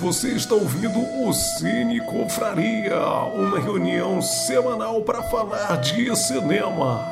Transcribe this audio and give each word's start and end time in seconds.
Você 0.00 0.28
está 0.28 0.54
ouvindo 0.54 1.00
o 1.26 1.32
Cine 1.32 2.00
Confraria, 2.00 3.00
uma 3.34 3.58
reunião 3.58 4.22
semanal 4.22 5.02
para 5.02 5.24
falar 5.24 5.74
de 5.80 6.14
cinema. 6.14 7.04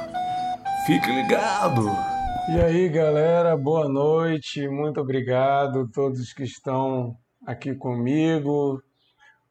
Fique 0.86 1.10
ligado! 1.10 1.84
E 2.48 2.60
aí, 2.60 2.88
galera, 2.88 3.56
boa 3.56 3.88
noite, 3.88 4.68
muito 4.68 5.00
obrigado 5.00 5.80
a 5.80 5.86
todos 5.92 6.32
que 6.32 6.44
estão 6.44 7.16
aqui 7.44 7.74
comigo, 7.74 8.80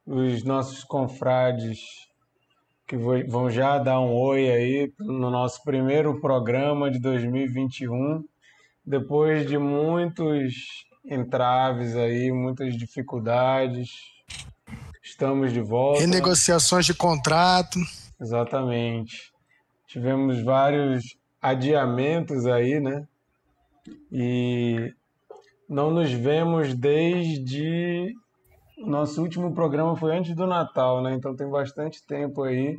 os 0.06 0.42
nossos 0.42 0.82
confrades 0.82 2.08
que 2.86 2.96
vão 2.96 3.50
já 3.50 3.76
dar 3.78 4.00
um 4.00 4.14
oi 4.14 4.50
aí 4.50 4.92
no 4.98 5.30
nosso 5.30 5.62
primeiro 5.62 6.22
programa 6.22 6.90
de 6.90 6.98
2021, 6.98 8.24
depois 8.86 9.46
de 9.46 9.58
muitos 9.58 10.85
entraves 11.08 11.96
aí, 11.96 12.32
muitas 12.32 12.76
dificuldades. 12.76 13.90
Estamos 15.02 15.52
de 15.52 15.60
volta. 15.60 16.00
Renegociações 16.00 16.84
de 16.84 16.94
contrato. 16.94 17.78
Exatamente. 18.20 19.32
Tivemos 19.86 20.42
vários 20.42 21.16
adiamentos 21.40 22.46
aí, 22.46 22.80
né? 22.80 23.06
E 24.10 24.92
não 25.68 25.90
nos 25.90 26.10
vemos 26.12 26.74
desde. 26.74 28.14
Nosso 28.78 29.22
último 29.22 29.54
programa 29.54 29.96
foi 29.96 30.16
antes 30.16 30.34
do 30.34 30.46
Natal, 30.46 31.02
né? 31.02 31.14
Então 31.14 31.34
tem 31.34 31.48
bastante 31.48 32.04
tempo 32.04 32.42
aí. 32.42 32.76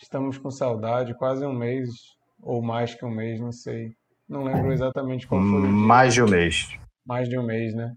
Estamos 0.00 0.36
com 0.38 0.50
saudade, 0.50 1.14
quase 1.14 1.44
um 1.44 1.52
mês, 1.52 1.90
ou 2.42 2.62
mais 2.62 2.94
que 2.94 3.04
um 3.04 3.10
mês, 3.10 3.40
não 3.40 3.52
sei. 3.52 3.92
Não 4.28 4.44
lembro 4.44 4.72
exatamente 4.72 5.26
qual 5.26 5.40
foi 5.40 5.58
o 5.58 5.62
dia. 5.62 5.70
Mais 5.70 6.14
de 6.14 6.22
um 6.22 6.28
mês. 6.28 6.68
Mais 7.04 7.28
de 7.28 7.38
um 7.38 7.42
mês, 7.42 7.74
né? 7.74 7.94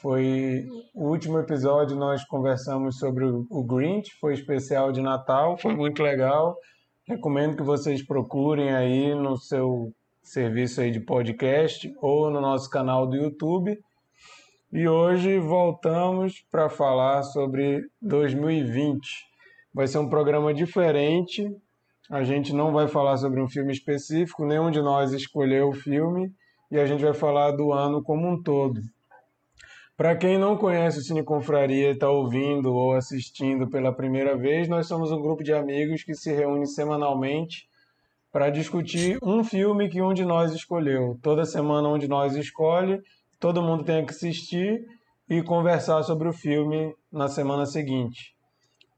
Foi 0.00 0.66
o 0.94 1.08
último 1.08 1.38
episódio, 1.38 1.96
nós 1.96 2.24
conversamos 2.24 2.98
sobre 2.98 3.24
o 3.26 3.64
Grinch, 3.64 4.10
foi 4.18 4.32
especial 4.32 4.92
de 4.92 5.02
Natal, 5.02 5.58
foi 5.58 5.74
muito 5.74 6.02
legal. 6.02 6.56
Recomendo 7.06 7.56
que 7.56 7.62
vocês 7.62 8.06
procurem 8.06 8.72
aí 8.74 9.14
no 9.14 9.36
seu 9.36 9.92
serviço 10.22 10.80
aí 10.80 10.90
de 10.90 11.00
podcast 11.00 11.92
ou 12.00 12.30
no 12.30 12.40
nosso 12.40 12.70
canal 12.70 13.06
do 13.06 13.16
YouTube. 13.16 13.78
E 14.72 14.88
hoje 14.88 15.38
voltamos 15.38 16.40
para 16.50 16.70
falar 16.70 17.22
sobre 17.22 17.82
2020. 18.00 19.00
Vai 19.74 19.86
ser 19.86 19.98
um 19.98 20.08
programa 20.08 20.54
diferente. 20.54 21.46
A 22.10 22.22
gente 22.22 22.54
não 22.54 22.72
vai 22.72 22.88
falar 22.88 23.16
sobre 23.18 23.42
um 23.42 23.48
filme 23.48 23.72
específico, 23.72 24.46
nenhum 24.46 24.70
de 24.70 24.80
nós 24.80 25.12
escolheu 25.12 25.68
o 25.68 25.74
filme 25.74 26.32
e 26.70 26.78
a 26.78 26.86
gente 26.86 27.02
vai 27.02 27.14
falar 27.14 27.52
do 27.52 27.72
ano 27.72 28.02
como 28.02 28.28
um 28.28 28.42
todo. 28.42 28.80
Para 29.96 30.16
quem 30.16 30.38
não 30.38 30.56
conhece 30.56 30.98
o 30.98 31.02
Cine 31.02 31.22
Confraria 31.22 31.90
está 31.90 32.08
ouvindo 32.08 32.72
ou 32.72 32.94
assistindo 32.94 33.68
pela 33.68 33.92
primeira 33.92 34.34
vez, 34.36 34.66
nós 34.66 34.86
somos 34.86 35.12
um 35.12 35.20
grupo 35.20 35.44
de 35.44 35.52
amigos 35.52 36.02
que 36.02 36.14
se 36.14 36.32
reúne 36.32 36.66
semanalmente 36.66 37.68
para 38.32 38.48
discutir 38.48 39.18
um 39.22 39.44
filme 39.44 39.90
que 39.90 40.00
um 40.00 40.14
de 40.14 40.24
nós 40.24 40.52
escolheu. 40.54 41.18
Toda 41.20 41.44
semana 41.44 41.88
um 41.88 41.98
de 41.98 42.08
nós 42.08 42.34
escolhe, 42.34 43.02
todo 43.38 43.62
mundo 43.62 43.84
tem 43.84 44.06
que 44.06 44.12
assistir 44.12 44.86
e 45.28 45.42
conversar 45.42 46.02
sobre 46.02 46.28
o 46.28 46.32
filme 46.32 46.94
na 47.12 47.28
semana 47.28 47.66
seguinte. 47.66 48.34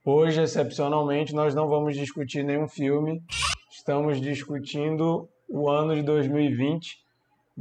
Hoje, 0.04 0.42
excepcionalmente, 0.42 1.34
nós 1.34 1.54
não 1.54 1.68
vamos 1.68 1.96
discutir 1.96 2.44
nenhum 2.44 2.68
filme, 2.68 3.22
estamos 3.70 4.20
discutindo 4.20 5.28
o 5.48 5.68
ano 5.68 5.94
de 5.94 6.02
2020. 6.02 7.01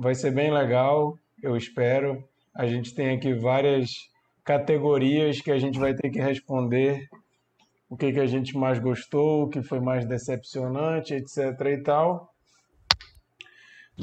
Vai 0.01 0.15
ser 0.15 0.31
bem 0.31 0.51
legal, 0.51 1.15
eu 1.43 1.55
espero. 1.55 2.27
A 2.55 2.65
gente 2.65 2.95
tem 2.95 3.15
aqui 3.15 3.35
várias 3.35 3.91
categorias 4.43 5.39
que 5.41 5.51
a 5.51 5.59
gente 5.59 5.77
vai 5.77 5.93
ter 5.93 6.09
que 6.09 6.19
responder 6.19 7.07
o 7.87 7.95
que, 7.95 8.11
que 8.11 8.19
a 8.19 8.25
gente 8.25 8.57
mais 8.57 8.79
gostou, 8.79 9.43
o 9.43 9.47
que 9.47 9.61
foi 9.61 9.79
mais 9.79 10.03
decepcionante, 10.03 11.13
etc. 11.13 11.37
e 11.67 11.83
tal. 11.83 12.33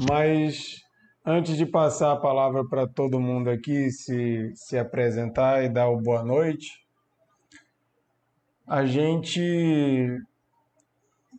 Mas 0.09 0.77
antes 1.25 1.57
de 1.57 1.65
passar 1.65 2.13
a 2.13 2.21
palavra 2.21 2.63
para 2.65 2.87
todo 2.87 3.19
mundo 3.19 3.49
aqui 3.49 3.91
se, 3.91 4.53
se 4.55 4.77
apresentar 4.77 5.65
e 5.65 5.67
dar 5.67 5.89
o 5.89 6.01
boa 6.01 6.23
noite, 6.23 6.79
a 8.65 8.85
gente 8.85 10.17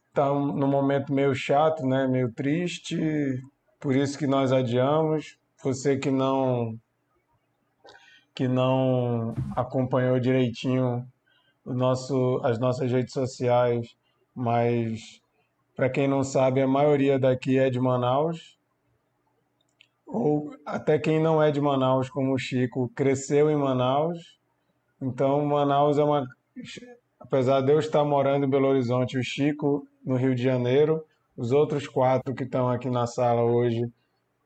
está 0.09 0.28
num 0.28 0.69
momento 0.69 1.15
meio 1.15 1.34
chato, 1.34 1.82
né? 1.87 2.06
meio 2.06 2.31
triste, 2.31 3.41
por 3.80 3.96
isso 3.96 4.18
que 4.18 4.26
nós 4.26 4.52
adiamos. 4.52 5.38
Você 5.62 5.96
que 5.96 6.10
não 6.10 6.78
que 8.34 8.46
não 8.46 9.34
acompanhou 9.56 10.20
direitinho 10.20 11.06
o 11.64 11.74
nosso, 11.74 12.41
as 12.42 12.58
nossas 12.58 12.91
redes 12.91 13.12
sociais, 13.12 13.94
mas 14.34 15.20
para 15.76 15.91
quem 15.91 16.08
não 16.08 16.22
sabe, 16.22 16.62
a 16.62 16.66
maioria 16.66 17.18
daqui 17.18 17.58
é 17.58 17.68
de 17.68 17.80
Manaus, 17.80 18.58
ou 20.06 20.54
até 20.64 20.98
quem 20.98 21.20
não 21.20 21.42
é 21.42 21.50
de 21.50 21.60
Manaus, 21.60 22.10
como 22.10 22.32
o 22.32 22.38
Chico, 22.38 22.91
cresceu 22.94 23.50
em 23.50 23.56
Manaus. 23.56 24.38
Então, 25.00 25.44
Manaus 25.44 25.98
é 25.98 26.04
uma. 26.04 26.26
Apesar 27.18 27.60
de 27.60 27.72
eu 27.72 27.78
estar 27.78 28.04
morando 28.04 28.44
em 28.47 28.50
Belo 28.50 28.68
Horizonte, 28.68 29.18
o 29.18 29.22
Chico 29.22 29.86
no 30.04 30.16
Rio 30.16 30.34
de 30.34 30.42
Janeiro, 30.42 31.04
os 31.36 31.52
outros 31.52 31.86
quatro 31.86 32.34
que 32.34 32.44
estão 32.44 32.68
aqui 32.68 32.91
na 32.91 33.06
sala 33.06 33.42
hoje 33.42 33.82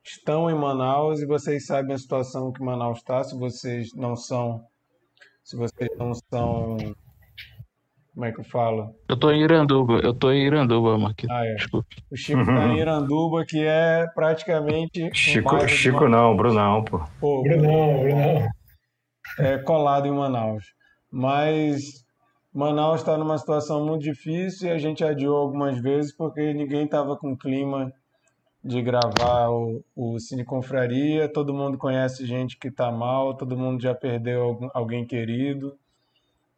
estão 0.03 0.49
em 0.49 0.55
Manaus 0.55 1.21
e 1.21 1.25
vocês 1.25 1.65
sabem 1.65 1.95
a 1.95 1.97
situação 1.97 2.51
que 2.51 2.63
Manaus 2.63 2.99
está, 2.99 3.23
se 3.23 3.37
vocês 3.37 3.89
não 3.95 4.15
são 4.15 4.63
se 5.43 5.55
vocês 5.55 5.89
não 5.97 6.13
são 6.13 6.77
como 8.15 8.25
é 8.25 8.31
que 8.31 8.39
eu 8.39 8.45
falo? 8.45 8.95
Eu 9.09 9.17
tô 9.17 9.29
em 9.29 9.41
Iranduba, 9.41 9.99
eu 9.99 10.13
tô 10.13 10.31
em 10.31 10.45
Iranduba, 10.45 10.97
Marquinhos. 10.97 11.35
Ah, 11.35 11.45
é. 11.45 11.55
O 12.09 12.15
Chico 12.15 12.39
uhum. 12.39 12.45
tá 12.45 12.67
em 12.69 12.77
Iranduba, 12.79 13.45
que 13.45 13.59
é 13.61 14.07
praticamente. 14.15 15.09
Chico, 15.13 15.67
Chico 15.67 16.07
não, 16.07 16.33
Brunão, 16.33 16.81
pô. 16.85 17.01
pô 17.19 17.43
Brunão, 17.43 17.99
Brunão. 17.99 18.47
É 19.37 19.57
colado 19.57 20.07
em 20.07 20.13
Manaus. 20.13 20.63
Mas 21.11 22.04
Manaus 22.55 23.01
está 23.01 23.17
numa 23.17 23.37
situação 23.37 23.85
muito 23.85 24.01
difícil 24.03 24.69
e 24.69 24.71
a 24.71 24.77
gente 24.77 25.03
adiou 25.03 25.35
algumas 25.35 25.77
vezes 25.77 26.15
porque 26.15 26.53
ninguém 26.53 26.85
estava 26.85 27.17
com 27.17 27.35
clima 27.35 27.91
de 28.63 28.81
gravar 28.81 29.49
o, 29.49 29.83
o 29.93 30.17
Cine 30.21 30.45
Confraria. 30.45 31.27
Todo 31.27 31.53
mundo 31.53 31.77
conhece 31.77 32.25
gente 32.25 32.57
que 32.57 32.69
está 32.69 32.89
mal, 32.89 33.35
todo 33.35 33.57
mundo 33.57 33.81
já 33.81 33.93
perdeu 33.93 34.69
alguém 34.73 35.05
querido. 35.05 35.77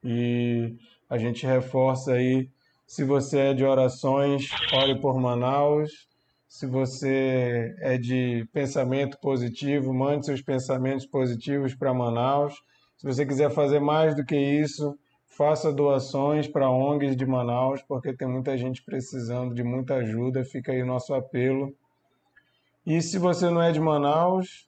E 0.03 0.75
a 1.09 1.17
gente 1.17 1.47
reforça 1.47 2.11
aí, 2.11 2.47
se 2.85 3.03
você 3.03 3.39
é 3.39 3.53
de 3.55 3.65
orações, 3.65 4.51
ore 4.71 5.01
por 5.01 5.19
Manaus. 5.19 6.07
Se 6.47 6.67
você 6.67 7.75
é 7.79 7.97
de 7.97 8.47
pensamento 8.53 9.17
positivo, 9.19 9.91
mande 9.95 10.27
seus 10.27 10.43
pensamentos 10.43 11.07
positivos 11.07 11.73
para 11.73 11.91
Manaus. 11.91 12.53
Se 12.97 13.07
você 13.07 13.25
quiser 13.25 13.49
fazer 13.49 13.79
mais 13.79 14.15
do 14.15 14.23
que 14.23 14.37
isso, 14.37 14.95
faça 15.37 15.71
doações 15.71 16.47
para 16.47 16.69
ONGs 16.69 17.15
de 17.15 17.25
Manaus, 17.25 17.81
porque 17.83 18.11
tem 18.11 18.27
muita 18.27 18.57
gente 18.57 18.83
precisando 18.83 19.53
de 19.53 19.63
muita 19.63 19.95
ajuda. 19.95 20.43
Fica 20.43 20.71
aí 20.71 20.83
nosso 20.83 21.13
apelo. 21.13 21.75
E 22.83 22.99
se 23.01 23.19
você 23.19 23.49
não 23.49 23.61
é 23.61 23.71
de 23.71 23.79
Manaus, 23.79 24.67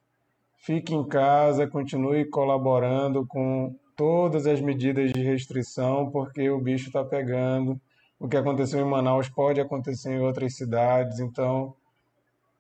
fique 0.58 0.94
em 0.94 1.04
casa, 1.08 1.68
continue 1.68 2.26
colaborando 2.26 3.26
com 3.26 3.76
todas 3.96 4.46
as 4.46 4.62
medidas 4.62 5.12
de 5.12 5.22
restrição, 5.24 6.12
porque 6.12 6.50
o 6.50 6.62
bicho 6.62 6.88
está 6.88 7.04
pegando. 7.04 7.82
O 8.20 8.28
que 8.28 8.38
aconteceu 8.38 8.80
em 8.80 8.90
Manaus 8.90 9.28
pode 9.28 9.60
acontecer 9.60 10.12
em 10.12 10.20
outras 10.20 10.56
cidades, 10.56 11.20
então 11.20 11.74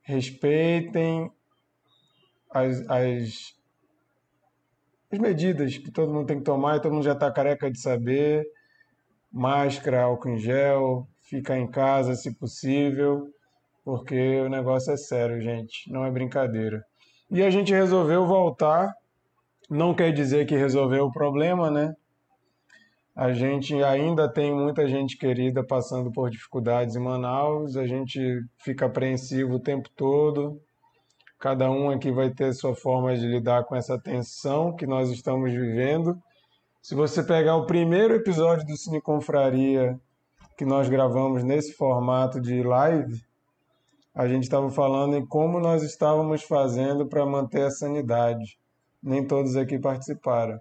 respeitem 0.01 1.31
as, 2.49 2.89
as, 2.89 3.53
as 5.11 5.19
medidas 5.19 5.77
que 5.77 5.91
todo 5.91 6.13
mundo 6.13 6.27
tem 6.27 6.37
que 6.37 6.43
tomar 6.43 6.77
e 6.77 6.81
todo 6.81 6.93
mundo 6.93 7.03
já 7.03 7.13
está 7.13 7.31
careca 7.31 7.69
de 7.71 7.79
saber. 7.79 8.45
Máscara, 9.31 10.03
álcool 10.03 10.29
em 10.29 10.37
gel, 10.37 11.07
ficar 11.21 11.57
em 11.57 11.69
casa 11.69 12.15
se 12.15 12.33
possível 12.35 13.29
porque 13.89 14.39
o 14.41 14.49
negócio 14.49 14.93
é 14.93 14.97
sério, 14.97 15.41
gente, 15.41 15.91
não 15.91 16.05
é 16.05 16.11
brincadeira. 16.11 16.83
E 17.31 17.41
a 17.41 17.49
gente 17.49 17.73
resolveu 17.73 18.23
voltar, 18.27 18.93
não 19.67 19.95
quer 19.95 20.13
dizer 20.13 20.45
que 20.45 20.55
resolveu 20.55 21.05
o 21.05 21.11
problema, 21.11 21.71
né? 21.71 21.95
A 23.15 23.33
gente 23.33 23.73
ainda 23.83 24.31
tem 24.31 24.53
muita 24.53 24.87
gente 24.87 25.17
querida 25.17 25.63
passando 25.63 26.11
por 26.11 26.29
dificuldades 26.29 26.95
em 26.95 26.99
Manaus, 26.99 27.75
a 27.75 27.87
gente 27.87 28.19
fica 28.59 28.85
apreensivo 28.85 29.55
o 29.55 29.59
tempo 29.59 29.89
todo. 29.95 30.61
Cada 31.39 31.71
um 31.71 31.89
aqui 31.89 32.11
vai 32.11 32.29
ter 32.29 32.53
sua 32.53 32.75
forma 32.75 33.15
de 33.15 33.25
lidar 33.25 33.63
com 33.63 33.73
essa 33.73 33.97
tensão 33.97 34.75
que 34.75 34.85
nós 34.85 35.09
estamos 35.09 35.49
vivendo. 35.53 36.21
Se 36.81 36.93
você 36.93 37.23
pegar 37.23 37.55
o 37.55 37.65
primeiro 37.65 38.13
episódio 38.13 38.67
do 38.67 38.75
Cine 38.75 39.01
Confraria 39.01 39.97
que 40.57 40.65
nós 40.65 40.89
gravamos 40.89 41.41
nesse 41.41 41.71
formato 41.73 42.41
de 42.41 42.61
live, 42.61 43.23
a 44.13 44.27
gente 44.27 44.43
estava 44.43 44.69
falando 44.69 45.15
em 45.15 45.25
como 45.25 45.61
nós 45.61 45.81
estávamos 45.81 46.43
fazendo 46.43 47.07
para 47.07 47.25
manter 47.25 47.63
a 47.63 47.71
sanidade. 47.71 48.59
Nem 49.01 49.25
todos 49.25 49.55
aqui 49.55 49.79
participaram. 49.79 50.59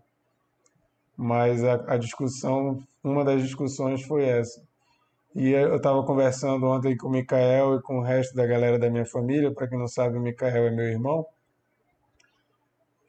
mas 1.17 1.65
a, 1.65 1.95
a 1.95 1.97
discussão, 1.97 2.81
uma 3.03 3.25
das 3.25 3.43
discussões 3.43 4.05
foi 4.05 4.25
essa. 4.25 4.68
E 5.35 5.51
eu 5.51 5.77
estava 5.77 6.03
conversando 6.05 6.67
ontem 6.67 6.97
com 6.97 7.09
o 7.09 7.11
Mikael 7.11 7.77
e 7.77 7.83
com 7.83 7.99
o 7.99 8.03
resto 8.03 8.35
da 8.35 8.47
galera 8.47 8.79
da 8.79 8.91
minha 8.91 9.07
família. 9.07 9.53
Para 9.53 9.69
quem 9.69 9.79
não 9.79 9.87
sabe, 9.87 10.17
o 10.17 10.21
Mikael 10.21 10.67
é 10.67 10.71
meu 10.71 10.87
irmão. 10.87 11.27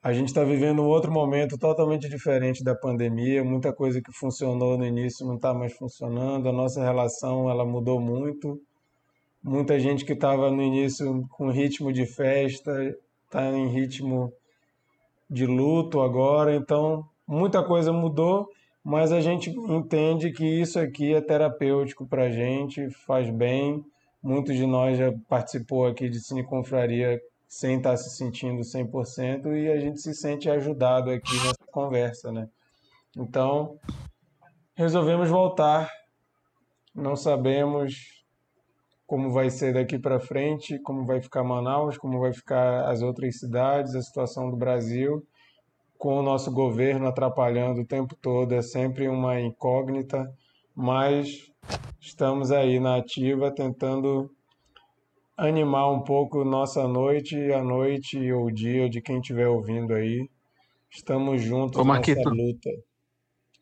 A 0.01 0.13
gente 0.13 0.27
está 0.27 0.44
vivendo 0.44 0.81
um 0.81 0.88
outro 0.88 1.12
momento 1.12 1.57
totalmente 1.57 2.07
diferente 2.07 2.63
da 2.63 2.75
pandemia. 2.75 3.44
Muita 3.44 3.74
coisa 3.74 4.01
que 4.01 4.12
funcionou 4.13 4.77
no 4.77 4.86
início 4.86 5.25
não 5.25 5.36
está 5.36 5.54
mais 5.54 5.74
funcionando. 5.74 6.48
A 6.48 6.54
nossa 6.54 6.81
relação 6.81 7.50
ela 7.50 7.66
mudou 7.66 8.00
muito. 8.00 8.62
Muita 9.44 9.80
gente 9.80 10.06
que 10.06 10.13
estava 10.13 10.51
no 10.51 10.62
início 10.62 11.25
com 11.31 11.50
ritmo 11.50 11.92
de 11.92 12.06
festa 12.06 12.71
está 13.25 13.50
em 13.51 13.68
ritmo 13.68 14.31
de 15.30 15.45
luto 15.45 16.01
agora. 16.01 16.56
Então, 16.56 17.06
muita 17.27 17.63
coisa 17.63 17.92
mudou 17.92 18.48
mas 18.83 19.11
a 19.11 19.21
gente 19.21 19.49
entende 19.49 20.31
que 20.31 20.45
isso 20.45 20.79
aqui 20.79 21.13
é 21.13 21.21
terapêutico 21.21 22.07
para 22.07 22.23
a 22.23 22.31
gente, 22.31 22.89
faz 22.89 23.29
bem. 23.29 23.83
Muitos 24.21 24.55
de 24.55 24.65
nós 24.65 24.97
já 24.97 25.13
participou 25.27 25.85
aqui 25.85 26.09
de 26.09 26.19
Cine 26.19 26.43
Confraria 26.43 27.19
sem 27.47 27.77
estar 27.77 27.91
tá 27.91 27.97
se 27.97 28.15
sentindo 28.15 28.61
100% 28.61 29.55
e 29.55 29.69
a 29.69 29.79
gente 29.79 30.01
se 30.01 30.13
sente 30.13 30.49
ajudado 30.49 31.09
aqui 31.09 31.35
nessa 31.37 31.71
conversa, 31.71 32.31
né? 32.31 32.47
Então, 33.17 33.79
resolvemos 34.75 35.29
voltar. 35.29 35.89
Não 36.93 37.15
sabemos 37.15 38.23
como 39.07 39.31
vai 39.31 39.49
ser 39.49 39.73
daqui 39.73 39.97
para 39.97 40.19
frente, 40.19 40.77
como 40.79 41.05
vai 41.05 41.21
ficar 41.21 41.43
Manaus, 41.43 41.97
como 41.97 42.19
vai 42.19 42.31
ficar 42.31 42.89
as 42.89 43.01
outras 43.01 43.39
cidades, 43.39 43.95
a 43.95 44.01
situação 44.01 44.49
do 44.49 44.57
Brasil 44.57 45.25
com 45.99 46.17
o 46.17 46.23
nosso 46.23 46.49
governo 46.49 47.07
atrapalhando 47.07 47.81
o 47.81 47.85
tempo 47.85 48.15
todo, 48.15 48.55
é 48.55 48.61
sempre 48.61 49.09
uma 49.09 49.39
incógnita, 49.39 50.33
mas 50.73 51.51
estamos 51.99 52.51
aí 52.51 52.79
na 52.79 52.95
ativa 52.95 53.51
tentando 53.51 54.31
animar 55.37 55.91
um 55.91 55.99
pouco 55.99 56.45
nossa 56.45 56.87
noite, 56.87 57.35
a 57.51 57.61
noite 57.61 58.31
ou 58.31 58.45
o 58.45 58.51
dia 58.51 58.89
de 58.89 59.01
quem 59.01 59.19
estiver 59.19 59.49
ouvindo 59.49 59.93
aí. 59.93 60.29
Estamos 60.89 61.41
juntos 61.41 61.77
Ô, 61.77 61.83
nessa 61.83 62.29
luta. 62.29 62.69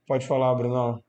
Pode 0.06 0.28
falar, 0.28 0.54
Brunão. 0.54 1.04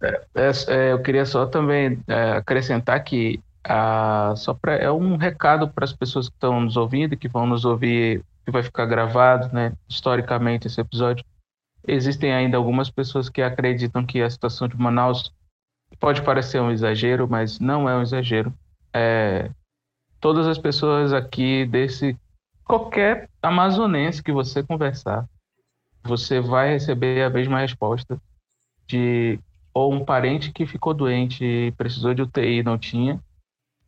É, 0.00 0.08
é, 0.34 0.50
é, 0.68 0.92
eu 0.92 1.02
queria 1.02 1.26
só 1.26 1.46
também 1.46 1.98
é, 2.06 2.30
acrescentar 2.32 3.02
que 3.02 3.40
a, 3.68 4.34
só 4.36 4.54
pra, 4.54 4.74
é 4.76 4.90
um 4.90 5.16
recado 5.16 5.68
para 5.68 5.84
as 5.84 5.92
pessoas 5.92 6.28
que 6.28 6.34
estão 6.34 6.60
nos 6.60 6.76
ouvindo 6.76 7.16
que 7.16 7.28
vão 7.28 7.46
nos 7.46 7.64
ouvir 7.64 8.24
que 8.44 8.50
vai 8.52 8.62
ficar 8.62 8.86
gravado, 8.86 9.52
né, 9.52 9.72
historicamente 9.88 10.68
esse 10.68 10.80
episódio. 10.80 11.24
Existem 11.86 12.32
ainda 12.32 12.56
algumas 12.56 12.88
pessoas 12.88 13.28
que 13.28 13.42
acreditam 13.42 14.06
que 14.06 14.22
a 14.22 14.30
situação 14.30 14.68
de 14.68 14.76
Manaus 14.76 15.32
pode 15.98 16.22
parecer 16.22 16.60
um 16.60 16.70
exagero, 16.70 17.28
mas 17.28 17.58
não 17.58 17.88
é 17.88 17.96
um 17.96 18.02
exagero. 18.02 18.52
É, 18.92 19.50
todas 20.20 20.46
as 20.46 20.58
pessoas 20.58 21.12
aqui 21.12 21.66
desse 21.66 22.16
qualquer 22.64 23.28
amazonense 23.42 24.22
que 24.22 24.32
você 24.32 24.62
conversar, 24.62 25.28
você 26.02 26.40
vai 26.40 26.70
receber 26.70 27.22
a 27.22 27.30
mesma 27.30 27.60
resposta 27.60 28.20
de 28.86 29.38
ou 29.74 29.92
um 29.92 30.04
parente 30.04 30.52
que 30.52 30.66
ficou 30.66 30.94
doente 30.94 31.44
e 31.44 31.72
precisou 31.72 32.14
de 32.14 32.22
UTI 32.22 32.60
e 32.60 32.62
não 32.62 32.78
tinha, 32.78 33.20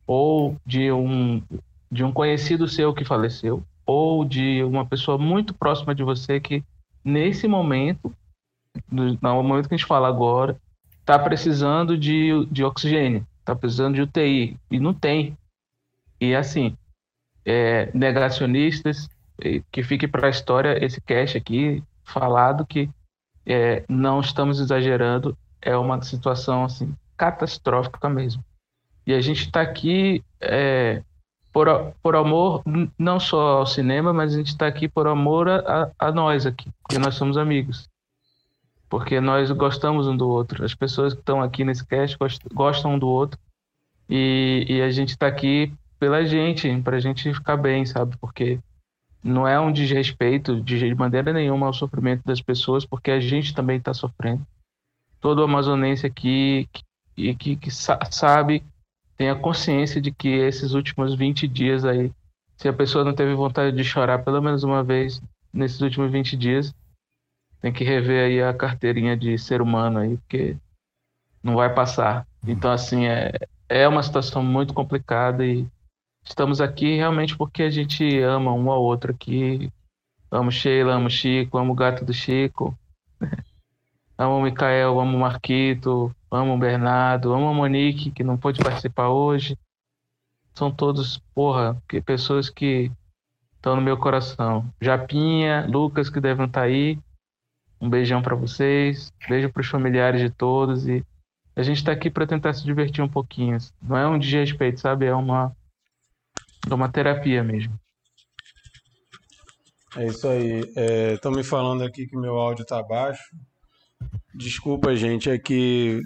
ou 0.08 0.56
de 0.64 0.90
um 0.90 1.42
de 1.90 2.04
um 2.04 2.12
conhecido 2.12 2.68
seu 2.68 2.92
que 2.92 3.04
faleceu, 3.04 3.62
ou 3.86 4.24
de 4.24 4.62
uma 4.62 4.84
pessoa 4.84 5.16
muito 5.16 5.54
próxima 5.54 5.94
de 5.94 6.02
você 6.02 6.38
que, 6.38 6.62
nesse 7.02 7.48
momento, 7.48 8.14
no, 8.90 9.16
momento 9.22 9.68
que 9.68 9.74
a 9.74 9.78
gente 9.78 9.86
fala 9.86 10.06
agora, 10.06 10.56
está 11.00 11.18
precisando 11.18 11.96
de, 11.96 12.44
de 12.50 12.62
oxigênio, 12.62 13.26
está 13.38 13.56
precisando 13.56 13.94
de 13.94 14.02
UTI, 14.02 14.58
e 14.70 14.78
não 14.78 14.92
tem. 14.92 15.36
E 16.20 16.34
assim, 16.34 16.76
é, 17.44 17.90
negacionistas, 17.94 19.08
que 19.72 19.82
fique 19.82 20.06
para 20.06 20.26
a 20.26 20.30
história 20.30 20.84
esse 20.84 21.00
cast 21.00 21.38
aqui 21.38 21.82
falado 22.04 22.66
que 22.66 22.90
é, 23.46 23.84
não 23.88 24.20
estamos 24.20 24.60
exagerando, 24.60 25.36
é 25.62 25.74
uma 25.74 26.02
situação 26.02 26.64
assim 26.64 26.94
catastrófica 27.16 28.10
mesmo. 28.10 28.44
E 29.08 29.14
a 29.14 29.22
gente 29.22 29.46
está 29.46 29.62
aqui 29.62 30.22
é, 30.38 31.02
por, 31.50 31.66
por 32.02 32.14
amor 32.14 32.62
não 32.98 33.18
só 33.18 33.60
ao 33.60 33.66
cinema, 33.66 34.12
mas 34.12 34.34
a 34.34 34.36
gente 34.36 34.48
está 34.48 34.66
aqui 34.66 34.86
por 34.86 35.06
amor 35.06 35.48
a, 35.48 35.90
a 35.98 36.12
nós 36.12 36.44
aqui, 36.44 36.70
porque 36.82 36.98
nós 36.98 37.14
somos 37.14 37.38
amigos. 37.38 37.88
Porque 38.86 39.18
nós 39.18 39.50
gostamos 39.52 40.06
um 40.06 40.14
do 40.14 40.28
outro. 40.28 40.62
As 40.62 40.74
pessoas 40.74 41.14
que 41.14 41.20
estão 41.20 41.40
aqui 41.40 41.64
nesse 41.64 41.86
cast 41.86 42.18
gostam 42.52 42.96
um 42.96 42.98
do 42.98 43.08
outro. 43.08 43.40
E, 44.10 44.66
e 44.68 44.82
a 44.82 44.90
gente 44.90 45.10
está 45.10 45.26
aqui 45.26 45.72
pela 45.98 46.22
gente, 46.26 46.70
para 46.82 46.98
a 46.98 47.00
gente 47.00 47.32
ficar 47.32 47.56
bem, 47.56 47.86
sabe? 47.86 48.14
Porque 48.18 48.58
não 49.24 49.48
é 49.48 49.58
um 49.58 49.72
desrespeito 49.72 50.60
de 50.60 50.94
maneira 50.94 51.32
nenhuma 51.32 51.66
ao 51.66 51.72
sofrimento 51.72 52.26
das 52.26 52.42
pessoas, 52.42 52.84
porque 52.84 53.10
a 53.10 53.20
gente 53.20 53.54
também 53.54 53.78
está 53.78 53.94
sofrendo. 53.94 54.46
Todo 55.18 55.42
amazonense 55.42 56.06
aqui 56.06 56.68
que, 57.14 57.34
que, 57.34 57.56
que 57.56 57.70
sabe 57.70 58.62
tenha 59.18 59.34
consciência 59.34 60.00
de 60.00 60.12
que 60.12 60.28
esses 60.28 60.72
últimos 60.72 61.14
20 61.14 61.48
dias 61.48 61.84
aí, 61.84 62.12
se 62.56 62.68
a 62.68 62.72
pessoa 62.72 63.04
não 63.04 63.12
teve 63.12 63.34
vontade 63.34 63.76
de 63.76 63.82
chorar 63.82 64.24
pelo 64.24 64.40
menos 64.40 64.62
uma 64.62 64.82
vez 64.82 65.20
nesses 65.52 65.80
últimos 65.80 66.10
20 66.12 66.36
dias, 66.36 66.72
tem 67.60 67.72
que 67.72 67.82
rever 67.82 68.26
aí 68.26 68.40
a 68.40 68.54
carteirinha 68.54 69.16
de 69.16 69.36
ser 69.36 69.60
humano 69.60 69.98
aí, 69.98 70.16
porque 70.18 70.56
não 71.42 71.56
vai 71.56 71.74
passar. 71.74 72.26
Então, 72.46 72.70
assim, 72.70 73.06
é, 73.06 73.32
é 73.68 73.88
uma 73.88 74.04
situação 74.04 74.42
muito 74.42 74.72
complicada 74.72 75.44
e 75.44 75.66
estamos 76.24 76.60
aqui 76.60 76.96
realmente 76.96 77.36
porque 77.36 77.64
a 77.64 77.70
gente 77.70 78.20
ama 78.20 78.52
um 78.52 78.70
ao 78.70 78.82
outro 78.82 79.10
aqui. 79.12 79.72
Amo 80.30 80.52
Sheila, 80.52 80.94
amo 80.94 81.10
Chico, 81.10 81.58
amo 81.58 81.72
o 81.72 81.76
gato 81.76 82.04
do 82.04 82.12
Chico. 82.12 82.78
Amo 84.18 84.38
o 84.38 84.42
Mikael, 84.42 84.98
amo 84.98 85.16
o 85.16 85.20
Marquito, 85.20 86.14
amo 86.30 86.54
o 86.54 86.58
Bernardo, 86.58 87.32
amo 87.32 87.48
a 87.48 87.54
Monique, 87.54 88.10
que 88.10 88.24
não 88.24 88.36
pôde 88.36 88.60
participar 88.60 89.08
hoje. 89.08 89.56
São 90.54 90.72
todos, 90.72 91.18
porra, 91.32 91.80
que 91.88 92.00
pessoas 92.00 92.50
que 92.50 92.90
estão 93.54 93.76
no 93.76 93.82
meu 93.82 93.96
coração. 93.96 94.68
Japinha, 94.80 95.64
Lucas, 95.68 96.10
que 96.10 96.20
devem 96.20 96.46
estar 96.46 96.62
aí. 96.62 96.98
Um 97.80 97.88
beijão 97.88 98.20
para 98.20 98.34
vocês. 98.34 99.12
Beijo 99.28 99.52
para 99.52 99.60
os 99.60 99.68
familiares 99.68 100.20
de 100.20 100.30
todos. 100.30 100.88
E 100.88 101.04
a 101.54 101.62
gente 101.62 101.76
está 101.76 101.92
aqui 101.92 102.10
para 102.10 102.26
tentar 102.26 102.52
se 102.54 102.64
divertir 102.64 103.04
um 103.04 103.08
pouquinho. 103.08 103.56
Não 103.80 103.96
é 103.96 104.08
um 104.08 104.18
desrespeito, 104.18 104.80
sabe? 104.80 105.06
É 105.06 105.14
uma, 105.14 105.56
é 106.68 106.74
uma 106.74 106.88
terapia 106.88 107.44
mesmo. 107.44 107.78
É 109.96 110.06
isso 110.06 110.26
aí. 110.26 110.60
Estão 111.14 111.32
é, 111.32 111.36
me 111.36 111.44
falando 111.44 111.84
aqui 111.84 112.06
que 112.06 112.16
meu 112.16 112.36
áudio 112.36 112.62
está 112.62 112.82
baixo. 112.82 113.22
Desculpa, 114.34 114.94
gente, 114.94 115.28
é 115.28 115.38
que 115.38 116.00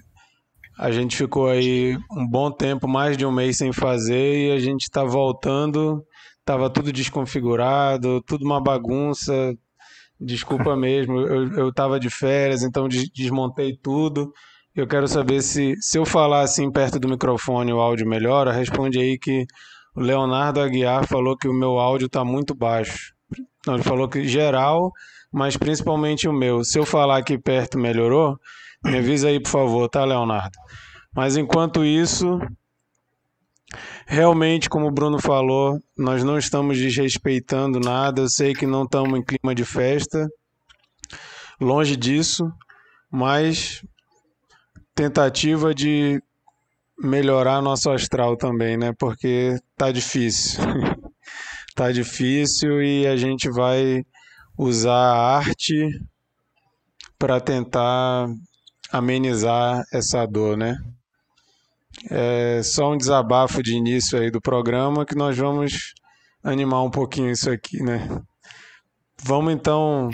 a 0.79 0.91
gente 0.91 1.17
ficou 1.17 1.49
aí 1.49 1.97
um 2.11 2.27
bom 2.27 2.51
tempo, 2.51 2.89
mais 2.89 3.17
de 3.17 3.27
um 3.27 3.33
mês 3.33 3.59
sem 3.59 3.73
fazer, 3.73 4.49
e 4.49 4.53
a 4.53 4.59
gente 4.59 4.83
está 4.83 5.05
voltando. 5.05 6.05
Tava 6.45 6.71
tudo 6.71 6.93
desconfigurado, 6.93 8.23
tudo 8.23 8.45
uma 8.45 8.61
bagunça. 8.61 9.55
Desculpa 10.19 10.75
mesmo, 10.77 11.19
eu, 11.21 11.69
estava 11.69 12.01
de 12.01 12.09
férias, 12.09 12.63
então 12.63 12.89
desmontei 12.89 13.77
tudo. 13.77 14.33
Eu 14.75 14.87
quero 14.87 15.07
saber 15.07 15.43
se, 15.43 15.75
se 15.81 15.99
eu 15.99 16.07
falar 16.07 16.41
assim 16.41 16.71
perto 16.71 16.99
do 16.99 17.09
microfone 17.09 17.73
o 17.73 17.81
áudio 17.81 18.09
melhora. 18.09 18.53
Responde 18.53 18.99
aí 18.99 19.19
que 19.19 19.45
o 19.95 20.01
Leonardo 20.01 20.61
Aguiar 20.61 21.07
falou 21.07 21.37
que 21.37 21.47
o 21.47 21.53
meu 21.53 21.79
áudio 21.79 22.07
está 22.07 22.25
muito 22.25 22.55
baixo. 22.55 23.13
Não, 23.67 23.75
ele 23.75 23.83
falou 23.83 24.09
que 24.09 24.27
geral, 24.27 24.91
mas 25.33 25.57
principalmente 25.57 26.29
o 26.29 26.33
meu. 26.33 26.63
Se 26.63 26.79
eu 26.79 26.85
falar 26.85 27.19
aqui 27.19 27.39
perto 27.39 27.79
melhorou, 27.79 28.39
me 28.85 28.99
avisa 28.99 29.29
aí, 29.29 29.41
por 29.41 29.51
favor, 29.51 29.89
tá, 29.89 30.05
Leonardo? 30.05 30.57
Mas 31.15 31.37
enquanto 31.37 31.85
isso, 31.85 32.39
realmente, 34.07 34.69
como 34.69 34.87
o 34.87 34.93
Bruno 34.93 35.21
falou, 35.21 35.79
nós 35.97 36.23
não 36.23 36.37
estamos 36.37 36.77
desrespeitando 36.79 37.81
nada. 37.81 38.23
Eu 38.23 38.29
sei 38.29 38.55
que 38.55 38.67
não 38.67 38.85
estamos 38.85 39.19
em 39.19 39.23
clima 39.23 39.55
de 39.55 39.65
festa, 39.65 40.29
longe 41.61 41.97
disso, 41.97 42.51
mas 43.11 43.83
tentativa 44.95 45.75
de 45.75 46.23
melhorar 46.99 47.63
nosso 47.63 47.91
astral 47.91 48.37
também, 48.37 48.77
né? 48.77 48.93
Porque 48.99 49.57
tá 49.77 49.91
difícil. 49.91 50.63
tá 51.75 51.91
difícil 51.91 52.83
e 52.83 53.07
a 53.07 53.17
gente 53.17 53.51
vai 53.51 54.05
usar 54.57 54.93
a 54.93 55.37
arte 55.37 55.89
para 57.19 57.41
tentar 57.41 58.29
amenizar 58.91 59.85
essa 59.93 60.27
dor, 60.27 60.57
né? 60.57 60.77
É 62.11 62.63
só 62.63 62.93
um 62.93 62.97
desabafo 62.97 63.63
de 63.63 63.75
início 63.75 64.19
aí 64.19 64.31
do 64.31 64.41
programa 64.41 65.05
que 65.07 65.15
nós 65.15 65.37
vamos 65.37 65.95
animar 66.43 66.83
um 66.83 66.91
pouquinho 66.91 67.31
isso 67.31 67.51
aqui, 67.51 67.83
né? 67.83 68.09
Vamos 69.23 69.53
então 69.53 70.11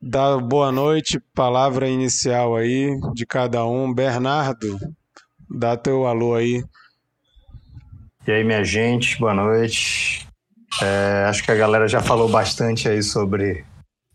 dar 0.00 0.38
boa 0.38 0.70
noite, 0.70 1.20
palavra 1.34 1.88
inicial 1.88 2.56
aí 2.56 2.90
de 3.12 3.26
cada 3.26 3.66
um. 3.66 3.92
Bernardo, 3.92 4.78
dá 5.48 5.76
teu 5.76 6.06
alô 6.06 6.34
aí. 6.34 6.62
E 8.26 8.32
aí, 8.32 8.44
minha 8.44 8.62
gente, 8.62 9.18
boa 9.18 9.34
noite. 9.34 10.29
É, 10.82 11.24
acho 11.28 11.42
que 11.42 11.50
a 11.50 11.56
galera 11.56 11.88
já 11.88 12.00
falou 12.00 12.28
bastante 12.28 12.88
aí 12.88 13.02
sobre 13.02 13.64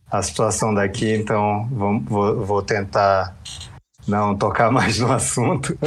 a 0.09 0.21
situação 0.21 0.74
daqui, 0.74 1.13
então 1.13 1.67
vou, 1.69 2.45
vou 2.45 2.62
tentar 2.62 3.35
não 4.07 4.35
tocar 4.38 4.71
mais 4.71 5.00
no 5.00 5.12
assunto. 5.12 5.77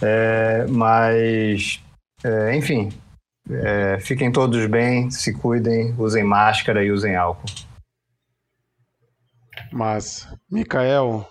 É, 0.00 0.64
mas, 0.68 1.82
é, 2.22 2.54
enfim, 2.54 2.92
é, 3.50 3.98
fiquem 3.98 4.30
todos 4.30 4.64
bem, 4.66 5.10
se 5.10 5.32
cuidem, 5.34 5.92
usem 5.98 6.22
máscara 6.22 6.84
e 6.84 6.92
usem 6.92 7.16
álcool. 7.16 7.48
Mas, 9.72 10.28
Mikael. 10.48 11.28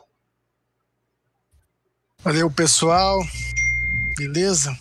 Valeu, 2.21 2.51
pessoal. 2.51 3.19
Beleza? 4.17 4.77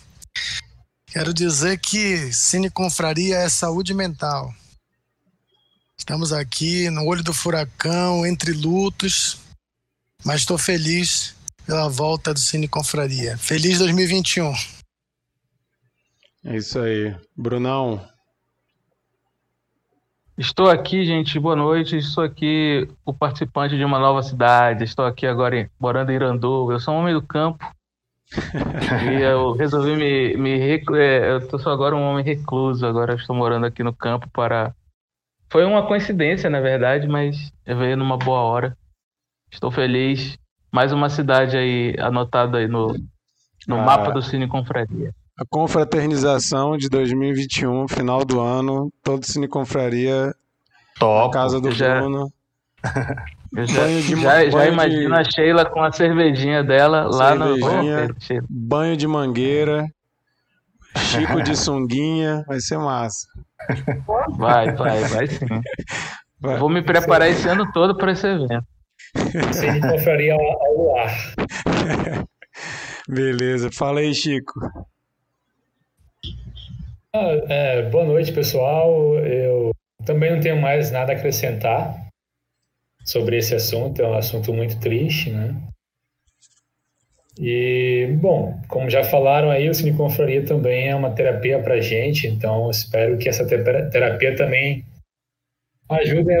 Quero 1.17 1.33
dizer 1.33 1.79
que 1.79 2.31
Cine 2.31 2.69
Confraria 2.69 3.37
é 3.37 3.49
saúde 3.49 3.91
mental. 3.91 4.53
Estamos 5.97 6.31
aqui 6.31 6.91
no 6.91 7.07
olho 7.07 7.23
do 7.23 7.33
furacão, 7.33 8.23
entre 8.23 8.53
lutos, 8.53 9.41
mas 10.23 10.41
estou 10.41 10.59
feliz 10.59 11.35
pela 11.65 11.89
volta 11.89 12.35
do 12.35 12.39
Cine 12.39 12.67
Confraria. 12.67 13.35
Feliz 13.35 13.79
2021. 13.79 14.53
É 16.45 16.55
isso 16.55 16.79
aí. 16.79 17.15
Brunão. 17.35 18.07
Estou 20.37 20.69
aqui, 20.69 21.03
gente. 21.03 21.39
Boa 21.39 21.55
noite. 21.55 21.97
Estou 21.97 22.23
aqui, 22.23 22.87
o 23.03 23.11
participante 23.11 23.75
de 23.75 23.83
uma 23.83 23.97
nova 23.97 24.21
cidade. 24.21 24.83
Estou 24.83 25.03
aqui 25.03 25.25
agora 25.25 25.67
morando 25.79 26.11
em 26.11 26.15
Iranduba. 26.15 26.73
Eu 26.73 26.79
sou 26.79 26.93
um 26.93 26.97
homem 26.99 27.15
do 27.15 27.23
campo. 27.23 27.65
E 28.33 29.21
eu 29.21 29.53
resolvi 29.53 29.95
me, 29.95 30.37
me 30.37 30.81
é, 30.97 31.31
eu 31.31 31.59
sou 31.59 31.71
agora 31.71 31.95
um 31.95 32.01
homem 32.01 32.23
recluso. 32.23 32.85
Agora 32.85 33.15
estou 33.15 33.35
morando 33.35 33.65
aqui 33.65 33.83
no 33.83 33.93
campo 33.93 34.29
para. 34.29 34.73
Foi 35.49 35.63
uma 35.63 35.87
coincidência, 35.87 36.49
na 36.49 36.59
verdade, 36.59 37.07
mas 37.07 37.51
eu 37.65 37.77
veio 37.77 37.95
numa 37.95 38.17
boa 38.17 38.41
hora. 38.41 38.77
Estou 39.51 39.71
feliz. 39.71 40.37
Mais 40.71 40.91
uma 40.91 41.09
cidade 41.09 41.55
aí 41.57 41.95
anotada 41.99 42.57
aí 42.57 42.67
no, 42.67 42.93
no 43.67 43.77
ah, 43.77 43.81
mapa 43.81 44.11
do 44.11 44.21
Cine 44.21 44.47
Confraria. 44.47 45.13
A 45.39 45.45
confraternização 45.49 46.77
de 46.77 46.89
2021, 46.89 47.87
final 47.87 48.25
do 48.25 48.41
ano, 48.41 48.91
todo 49.01 49.25
Cine 49.25 49.47
Confraria 49.47 50.35
Top. 50.99 51.27
na 51.27 51.33
casa 51.33 51.61
do 51.61 51.71
já, 51.71 51.99
Bruno. 51.99 52.31
Eu 53.55 53.65
já, 53.65 53.87
de, 53.87 54.21
já, 54.21 54.49
já 54.49 54.67
imagino 54.67 55.13
de... 55.15 55.19
a 55.21 55.23
Sheila 55.23 55.65
com 55.65 55.81
a 55.81 55.91
cervejinha 55.91 56.63
dela 56.63 57.07
lá 57.09 57.33
no. 57.33 57.55
Banho 58.49 58.97
de 58.97 59.07
mangueira, 59.07 59.87
Chico 60.97 61.41
de 61.41 61.55
sunguinha, 61.55 62.43
vai 62.47 62.59
ser 62.59 62.77
massa. 62.77 63.27
Vai, 64.37 64.73
vai, 64.73 65.03
vai 65.05 65.27
sim. 65.27 65.45
Vai. 66.39 66.57
Vou 66.57 66.69
me 66.69 66.81
preparar 66.81 67.29
esse 67.29 67.47
ano 67.47 67.71
todo 67.71 67.97
para 67.97 68.11
esse 68.11 68.27
evento. 68.27 68.65
Cine 69.53 69.81
Confraria 69.81 70.33
ao 70.33 70.73
luar. 70.75 71.11
Beleza, 73.07 73.69
fala 73.71 74.01
aí, 74.01 74.13
Chico. 74.13 74.53
Ah, 77.13 77.31
é, 77.49 77.89
boa 77.89 78.05
noite, 78.05 78.31
pessoal. 78.31 79.15
Eu 79.19 79.71
também 80.05 80.31
não 80.31 80.39
tenho 80.39 80.61
mais 80.61 80.91
nada 80.91 81.13
a 81.13 81.15
acrescentar 81.15 82.06
sobre 83.07 83.37
esse 83.37 83.55
assunto. 83.55 84.01
É 84.01 84.07
um 84.07 84.13
assunto 84.13 84.53
muito 84.53 84.79
triste, 84.79 85.31
né? 85.31 85.55
E, 87.39 88.15
bom, 88.19 88.59
como 88.67 88.89
já 88.89 89.03
falaram 89.03 89.49
aí, 89.49 89.69
o 89.69 89.73
Cine 89.73 89.93
Confraria 89.93 90.43
também 90.43 90.89
é 90.89 90.95
uma 90.95 91.11
terapia 91.11 91.59
para 91.59 91.79
gente, 91.79 92.27
então 92.27 92.69
espero 92.69 93.17
que 93.17 93.29
essa 93.29 93.45
terapia 93.45 94.35
também 94.35 94.83
ajude 95.89 96.33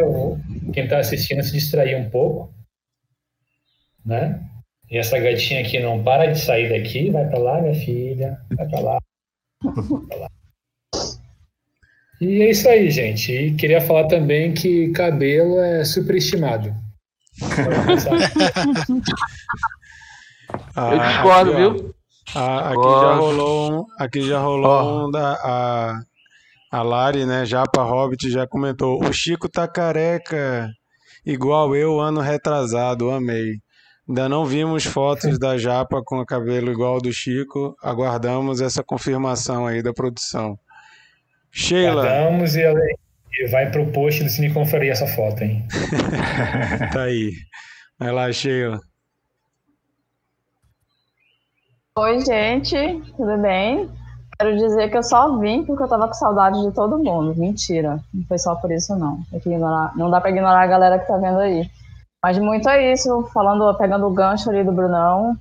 quem 0.73 0.83
está 0.83 0.97
assistindo 0.97 1.39
a 1.39 1.43
se 1.43 1.53
distrair 1.53 1.95
um 1.95 2.09
pouco 2.09 2.51
né? 4.07 4.41
E 4.89 4.97
essa 4.97 5.19
gatinha 5.19 5.59
aqui 5.59 5.79
não 5.79 6.01
para 6.01 6.31
de 6.31 6.39
sair 6.39 6.69
daqui, 6.69 7.11
vai 7.11 7.29
para 7.29 7.37
lá, 7.37 7.61
minha 7.61 7.75
filha, 7.75 8.41
vai 8.55 8.67
para 8.69 8.79
lá. 8.79 8.99
Vai 10.07 10.17
lá. 10.17 10.29
E 12.19 12.41
é 12.41 12.49
isso 12.49 12.67
aí, 12.67 12.89
gente. 12.89 13.31
E 13.31 13.53
queria 13.53 13.79
falar 13.79 14.07
também 14.07 14.53
que 14.53 14.89
cabelo 14.89 15.59
é 15.59 15.85
superestimado. 15.85 16.73
ah, 20.75 20.93
Eu 20.93 20.99
discordo, 20.99 21.51
aqui, 21.51 21.61
viu? 21.61 21.95
Ah, 22.35 22.71
aqui 22.71 22.81
já 22.81 23.15
rolou 23.15 23.71
um, 23.71 23.85
aqui 23.99 24.21
já 24.21 24.39
rolou 24.39 24.71
oh. 24.71 25.07
um 25.07 25.11
da 25.11 25.33
a, 25.33 26.01
a 26.71 26.81
Lari, 26.81 27.25
né? 27.25 27.45
Japa 27.45 27.83
Hobbit 27.83 28.29
já 28.29 28.47
comentou. 28.47 28.99
O 29.03 29.13
Chico 29.13 29.47
tá 29.47 29.67
careca, 29.67 30.69
igual 31.25 31.75
eu 31.75 31.99
ano 31.99 32.19
retrasado, 32.21 33.11
amei. 33.11 33.59
Ainda 34.07 34.27
não 34.27 34.45
vimos 34.45 34.85
fotos 34.85 35.37
da 35.37 35.57
Japa 35.57 36.01
com 36.03 36.19
o 36.19 36.25
cabelo 36.25 36.71
igual 36.71 36.95
ao 36.95 37.01
do 37.01 37.11
Chico. 37.11 37.75
Aguardamos 37.83 38.61
essa 38.61 38.81
confirmação 38.83 39.67
aí 39.67 39.83
da 39.83 39.93
produção. 39.93 40.57
Sheila. 41.57 42.03
Aguardamos 42.03 42.55
e, 42.55 42.61
e 42.61 43.47
vai 43.47 43.71
pro 43.71 43.91
post 43.91 44.23
do 44.23 44.29
Cine 44.29 44.53
conferir 44.53 44.91
essa 44.91 45.07
foto, 45.07 45.43
hein? 45.43 45.65
tá 46.93 47.01
aí. 47.01 47.31
Vai 47.97 48.11
lá, 48.11 48.31
Sheila. 48.31 48.79
Oi, 51.97 52.19
gente, 52.23 53.01
tudo 53.17 53.41
bem? 53.41 53.89
Quero 54.37 54.55
dizer 54.55 54.91
que 54.91 54.97
eu 54.97 55.01
só 55.01 55.35
vim 55.39 55.63
porque 55.63 55.81
eu 55.81 55.87
tava 55.87 56.07
com 56.07 56.13
saudade 56.13 56.61
de 56.61 56.71
todo 56.71 57.03
mundo. 57.03 57.33
Mentira, 57.35 57.99
não 58.13 58.23
foi 58.27 58.37
só 58.37 58.53
por 58.53 58.71
isso, 58.71 58.95
não. 58.95 59.19
Não 59.95 60.11
dá 60.11 60.21
pra 60.21 60.29
ignorar 60.29 60.61
a 60.61 60.67
galera 60.67 60.99
que 60.99 61.07
tá 61.07 61.17
vendo 61.17 61.39
aí. 61.39 61.67
Mas 62.23 62.37
muito 62.37 62.69
é 62.69 62.93
isso, 62.93 63.27
falando, 63.33 63.75
pegando 63.79 64.05
o 64.05 64.13
gancho 64.13 64.47
ali 64.51 64.63
do 64.63 64.71
Brunão, 64.71 65.35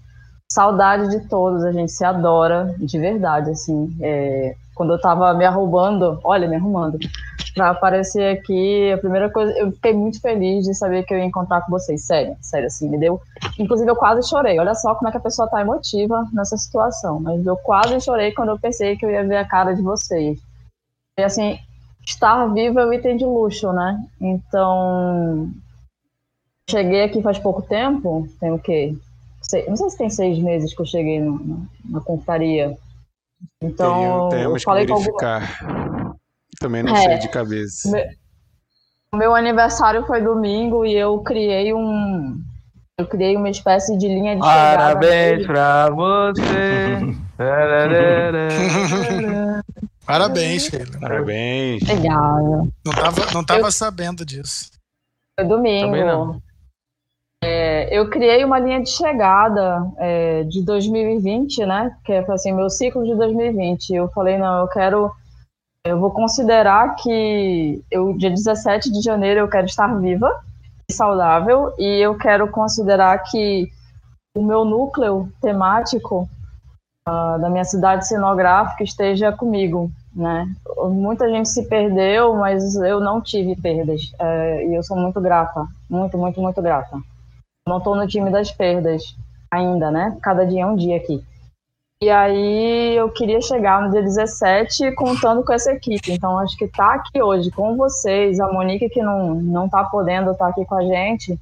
saudade 0.50 1.10
de 1.10 1.28
todos, 1.28 1.62
a 1.62 1.72
gente 1.72 1.92
se 1.92 2.06
adora, 2.06 2.74
de 2.78 2.98
verdade, 2.98 3.50
assim. 3.50 3.94
É, 4.00 4.56
quando 4.76 4.92
eu 4.92 5.00
tava 5.00 5.34
me 5.34 5.44
arrumando, 5.44 6.20
olha, 6.22 6.46
me 6.46 6.54
arrumando, 6.54 6.98
pra 7.54 7.70
aparecer 7.70 8.38
aqui, 8.38 8.92
a 8.92 8.98
primeira 8.98 9.28
coisa, 9.28 9.52
eu 9.58 9.72
fiquei 9.72 9.92
muito 9.92 10.20
feliz 10.20 10.64
de 10.64 10.74
saber 10.74 11.02
que 11.02 11.12
eu 11.12 11.18
ia 11.18 11.24
encontrar 11.24 11.62
com 11.62 11.70
vocês, 11.72 12.04
sério, 12.04 12.36
sério, 12.40 12.68
assim, 12.68 12.88
me 12.88 12.98
deu. 12.98 13.20
Inclusive, 13.58 13.90
eu 13.90 13.96
quase 13.96 14.28
chorei, 14.28 14.60
olha 14.60 14.74
só 14.74 14.94
como 14.94 15.08
é 15.08 15.10
que 15.10 15.16
a 15.16 15.20
pessoa 15.20 15.48
tá 15.48 15.60
emotiva 15.60 16.24
nessa 16.32 16.56
situação, 16.56 17.18
mas 17.18 17.44
eu 17.44 17.56
quase 17.56 18.00
chorei 18.00 18.30
quando 18.32 18.50
eu 18.50 18.58
pensei 18.58 18.96
que 18.96 19.04
eu 19.04 19.10
ia 19.10 19.26
ver 19.26 19.38
a 19.38 19.48
cara 19.48 19.74
de 19.74 19.82
vocês. 19.82 20.38
E 21.18 21.22
assim, 21.22 21.58
estar 22.06 22.46
vivo 22.52 22.78
é 22.78 22.86
um 22.86 22.92
item 22.92 23.16
de 23.16 23.24
luxo, 23.24 23.72
né? 23.72 23.98
Então, 24.20 25.50
Cheguei 26.68 27.04
aqui 27.04 27.22
faz 27.22 27.38
pouco 27.38 27.62
tempo, 27.62 28.28
tem 28.40 28.50
o 28.50 28.58
quê? 28.58 28.92
não 29.68 29.76
sei 29.76 29.90
se 29.90 29.98
tem 29.98 30.10
seis 30.10 30.38
meses 30.40 30.74
que 30.74 30.82
eu 30.82 30.86
cheguei 30.86 31.20
no, 31.20 31.38
no, 31.38 31.68
na 31.84 32.00
confraria. 32.00 32.76
Então, 33.60 34.28
Tenho, 34.30 34.56
eu 34.56 34.60
falei 34.60 34.86
que 34.86 34.92
verificar. 34.92 36.16
Também 36.60 36.82
não 36.82 36.96
é, 36.96 37.02
sei 37.02 37.18
de 37.18 37.28
cabeça. 37.28 37.90
Meu, 37.90 38.04
meu 39.14 39.34
aniversário 39.34 40.06
foi 40.06 40.22
domingo 40.22 40.84
e 40.84 40.94
eu 40.94 41.18
criei 41.20 41.72
um. 41.72 42.40
Eu 42.98 43.06
criei 43.06 43.36
uma 43.36 43.50
espécie 43.50 43.96
de 43.98 44.08
linha 44.08 44.36
de 44.36 44.40
Parabéns 44.40 45.46
pra 45.46 45.90
você. 45.90 46.96
Parabéns, 50.06 50.62
Sheila. 50.62 51.00
Parabéns. 51.00 51.82
Legal. 51.82 52.68
Não 52.84 52.92
tava, 52.94 53.32
não 53.34 53.44
tava 53.44 53.66
eu... 53.66 53.72
sabendo 53.72 54.24
disso. 54.24 54.70
Foi 55.38 55.46
domingo. 55.46 56.40
É, 57.42 57.96
eu 57.96 58.08
criei 58.08 58.44
uma 58.44 58.58
linha 58.58 58.82
de 58.82 58.90
chegada 58.90 59.86
é, 59.98 60.44
de 60.44 60.62
2020, 60.64 61.66
né? 61.66 61.96
Que 62.04 62.12
é 62.12 62.32
assim, 62.32 62.52
meu 62.52 62.70
ciclo 62.70 63.04
de 63.04 63.14
2020. 63.14 63.90
Eu 63.94 64.08
falei, 64.08 64.38
não, 64.38 64.60
eu 64.60 64.68
quero. 64.68 65.12
Eu 65.84 66.00
vou 66.00 66.10
considerar 66.10 66.96
que 66.96 67.82
eu, 67.90 68.12
dia 68.14 68.30
17 68.30 68.90
de 68.90 69.00
janeiro 69.00 69.40
eu 69.40 69.48
quero 69.48 69.66
estar 69.66 69.86
viva 70.00 70.40
e 70.88 70.92
saudável, 70.92 71.72
e 71.78 72.04
eu 72.04 72.16
quero 72.16 72.48
considerar 72.50 73.18
que 73.18 73.68
o 74.36 74.42
meu 74.42 74.64
núcleo 74.64 75.32
temático 75.40 76.28
uh, 77.08 77.40
da 77.40 77.48
minha 77.48 77.64
cidade 77.64 78.06
cenográfica 78.06 78.82
esteja 78.82 79.32
comigo, 79.32 79.90
né? 80.14 80.48
Muita 80.90 81.28
gente 81.28 81.48
se 81.48 81.68
perdeu, 81.68 82.34
mas 82.34 82.74
eu 82.76 83.00
não 83.00 83.20
tive 83.20 83.54
perdas, 83.54 84.12
uh, 84.20 84.68
e 84.68 84.74
eu 84.74 84.82
sou 84.82 84.96
muito 84.96 85.20
grata, 85.20 85.66
muito, 85.88 86.18
muito, 86.18 86.40
muito 86.40 86.60
grata. 86.60 86.98
Não 87.68 87.78
estou 87.78 87.96
no 87.96 88.06
time 88.06 88.30
das 88.30 88.52
perdas 88.52 89.16
ainda, 89.50 89.90
né? 89.90 90.16
Cada 90.22 90.46
dia 90.46 90.62
é 90.62 90.66
um 90.66 90.76
dia 90.76 90.96
aqui. 90.96 91.22
E 92.02 92.10
aí 92.10 92.94
eu 92.94 93.10
queria 93.10 93.40
chegar 93.40 93.82
no 93.82 93.90
dia 93.90 94.02
17 94.02 94.92
contando 94.92 95.42
com 95.42 95.52
essa 95.52 95.72
equipe. 95.72 96.12
Então 96.12 96.38
acho 96.38 96.56
que 96.56 96.68
tá 96.68 96.94
aqui 96.94 97.20
hoje 97.20 97.50
com 97.50 97.76
vocês, 97.76 98.38
a 98.38 98.52
Monique 98.52 98.88
que 98.88 99.02
não, 99.02 99.34
não 99.34 99.68
tá 99.68 99.82
podendo 99.84 100.30
estar 100.30 100.44
tá 100.44 100.50
aqui 100.50 100.64
com 100.64 100.74
a 100.74 100.82
gente, 100.82 101.38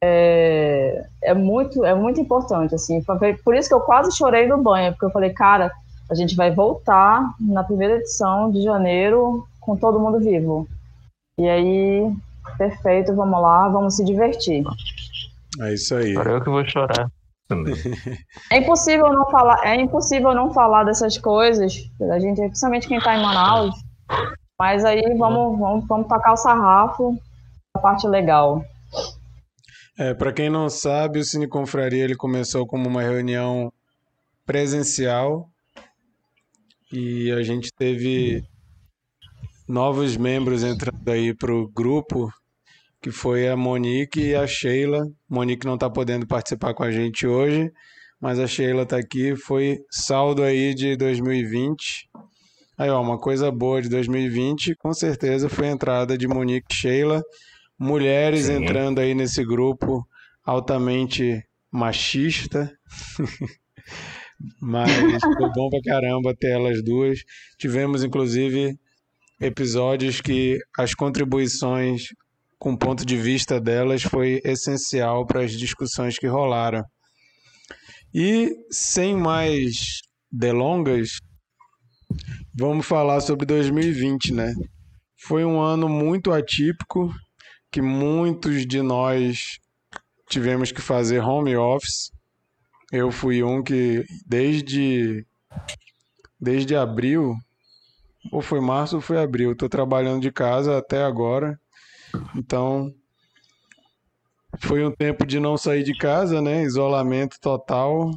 é, 0.00 1.06
é, 1.22 1.34
muito, 1.34 1.84
é 1.84 1.94
muito 1.94 2.20
importante, 2.20 2.74
assim. 2.74 3.02
Por 3.44 3.54
isso 3.54 3.68
que 3.68 3.74
eu 3.74 3.80
quase 3.80 4.16
chorei 4.16 4.46
no 4.46 4.62
banho, 4.62 4.92
porque 4.92 5.06
eu 5.06 5.10
falei, 5.10 5.30
cara, 5.30 5.72
a 6.10 6.14
gente 6.14 6.36
vai 6.36 6.50
voltar 6.50 7.34
na 7.40 7.64
primeira 7.64 7.96
edição 7.96 8.50
de 8.50 8.62
janeiro 8.62 9.46
com 9.60 9.76
todo 9.76 9.98
mundo 9.98 10.20
vivo. 10.20 10.68
E 11.38 11.48
aí, 11.48 12.12
perfeito, 12.56 13.14
vamos 13.14 13.40
lá, 13.40 13.68
vamos 13.68 13.96
se 13.96 14.04
divertir. 14.04 14.64
É 15.60 15.74
isso 15.74 15.94
aí. 15.94 16.12
Agora 16.12 16.30
eu 16.32 16.42
que 16.42 16.50
vou 16.50 16.68
chorar. 16.68 17.10
É 18.50 18.58
impossível 18.58 19.10
não 19.10 19.30
falar, 19.30 19.64
é 19.64 19.74
impossível 19.74 20.34
não 20.34 20.52
falar 20.52 20.84
dessas 20.84 21.16
coisas, 21.16 21.74
a 22.12 22.18
gente, 22.18 22.42
principalmente 22.42 22.86
quem 22.86 22.98
está 22.98 23.16
em 23.16 23.22
Manaus. 23.22 23.74
Mas 24.58 24.84
aí 24.84 25.02
vamos, 25.16 25.58
vamos, 25.58 25.86
vamos 25.86 26.08
tacar 26.08 26.34
o 26.34 26.36
sarrafo, 26.36 27.16
a 27.74 27.78
parte 27.78 28.06
legal. 28.06 28.62
É, 29.98 30.12
para 30.14 30.32
quem 30.32 30.50
não 30.50 30.68
sabe, 30.68 31.20
o 31.20 31.24
Cine 31.24 31.48
Confraria 31.48 32.04
ele 32.04 32.16
começou 32.16 32.66
como 32.66 32.88
uma 32.88 33.02
reunião 33.02 33.72
presencial 34.44 35.48
e 36.92 37.32
a 37.32 37.42
gente 37.42 37.70
teve 37.76 38.44
novos 39.66 40.16
membros 40.16 40.62
entrando 40.62 41.08
aí 41.08 41.34
para 41.34 41.52
o 41.52 41.68
grupo 41.68 42.32
que 43.00 43.10
foi 43.10 43.48
a 43.48 43.56
Monique 43.56 44.20
e 44.20 44.34
a 44.34 44.46
Sheila. 44.46 45.06
Monique 45.28 45.66
não 45.66 45.74
está 45.74 45.88
podendo 45.88 46.26
participar 46.26 46.74
com 46.74 46.82
a 46.82 46.90
gente 46.90 47.26
hoje, 47.26 47.70
mas 48.20 48.38
a 48.38 48.46
Sheila 48.46 48.82
está 48.82 48.96
aqui. 48.96 49.36
Foi 49.36 49.78
saldo 49.90 50.42
aí 50.42 50.74
de 50.74 50.96
2020. 50.96 52.08
Aí, 52.76 52.90
ó, 52.90 53.00
uma 53.00 53.18
coisa 53.18 53.50
boa 53.50 53.82
de 53.82 53.88
2020, 53.88 54.76
com 54.76 54.92
certeza 54.92 55.48
foi 55.48 55.68
a 55.68 55.72
entrada 55.72 56.16
de 56.16 56.28
Monique 56.28 56.66
e 56.70 56.74
Sheila, 56.74 57.22
mulheres 57.78 58.46
Sim. 58.46 58.62
entrando 58.62 59.00
aí 59.00 59.14
nesse 59.14 59.44
grupo 59.44 60.06
altamente 60.44 61.42
machista. 61.72 62.72
mas 64.60 64.90
foi 65.20 65.50
bom 65.54 65.68
pra 65.68 65.80
caramba 65.84 66.34
ter 66.36 66.50
elas 66.50 66.82
duas. 66.82 67.18
Tivemos, 67.58 68.04
inclusive, 68.04 68.78
episódios 69.40 70.20
que 70.20 70.58
as 70.76 70.94
contribuições 70.94 72.08
com 72.58 72.72
o 72.72 72.78
ponto 72.78 73.06
de 73.06 73.16
vista 73.16 73.60
delas 73.60 74.02
foi 74.02 74.40
essencial 74.44 75.24
para 75.24 75.42
as 75.42 75.52
discussões 75.52 76.18
que 76.18 76.26
rolaram. 76.26 76.82
E 78.12 78.50
sem 78.70 79.16
mais 79.16 80.00
delongas, 80.30 81.18
vamos 82.58 82.86
falar 82.86 83.20
sobre 83.20 83.46
2020, 83.46 84.32
né? 84.32 84.52
Foi 85.26 85.44
um 85.44 85.60
ano 85.60 85.88
muito 85.88 86.32
atípico 86.32 87.12
que 87.70 87.80
muitos 87.80 88.66
de 88.66 88.82
nós 88.82 89.58
tivemos 90.28 90.72
que 90.72 90.80
fazer 90.80 91.20
home 91.20 91.56
office. 91.56 92.10
Eu 92.90 93.12
fui 93.12 93.42
um 93.42 93.62
que 93.62 94.04
desde 94.26 95.24
desde 96.40 96.74
abril 96.74 97.34
ou 98.32 98.40
foi 98.40 98.60
março 98.60 98.96
ou 98.96 99.02
foi 99.02 99.18
abril, 99.18 99.52
estou 99.52 99.68
trabalhando 99.68 100.22
de 100.22 100.32
casa 100.32 100.78
até 100.78 101.02
agora 101.02 101.58
então, 102.34 102.92
foi 104.60 104.84
um 104.84 104.90
tempo 104.90 105.26
de 105.26 105.38
não 105.38 105.56
sair 105.56 105.82
de 105.82 105.96
casa, 105.96 106.40
né? 106.40 106.62
Isolamento 106.62 107.36
total, 107.40 108.10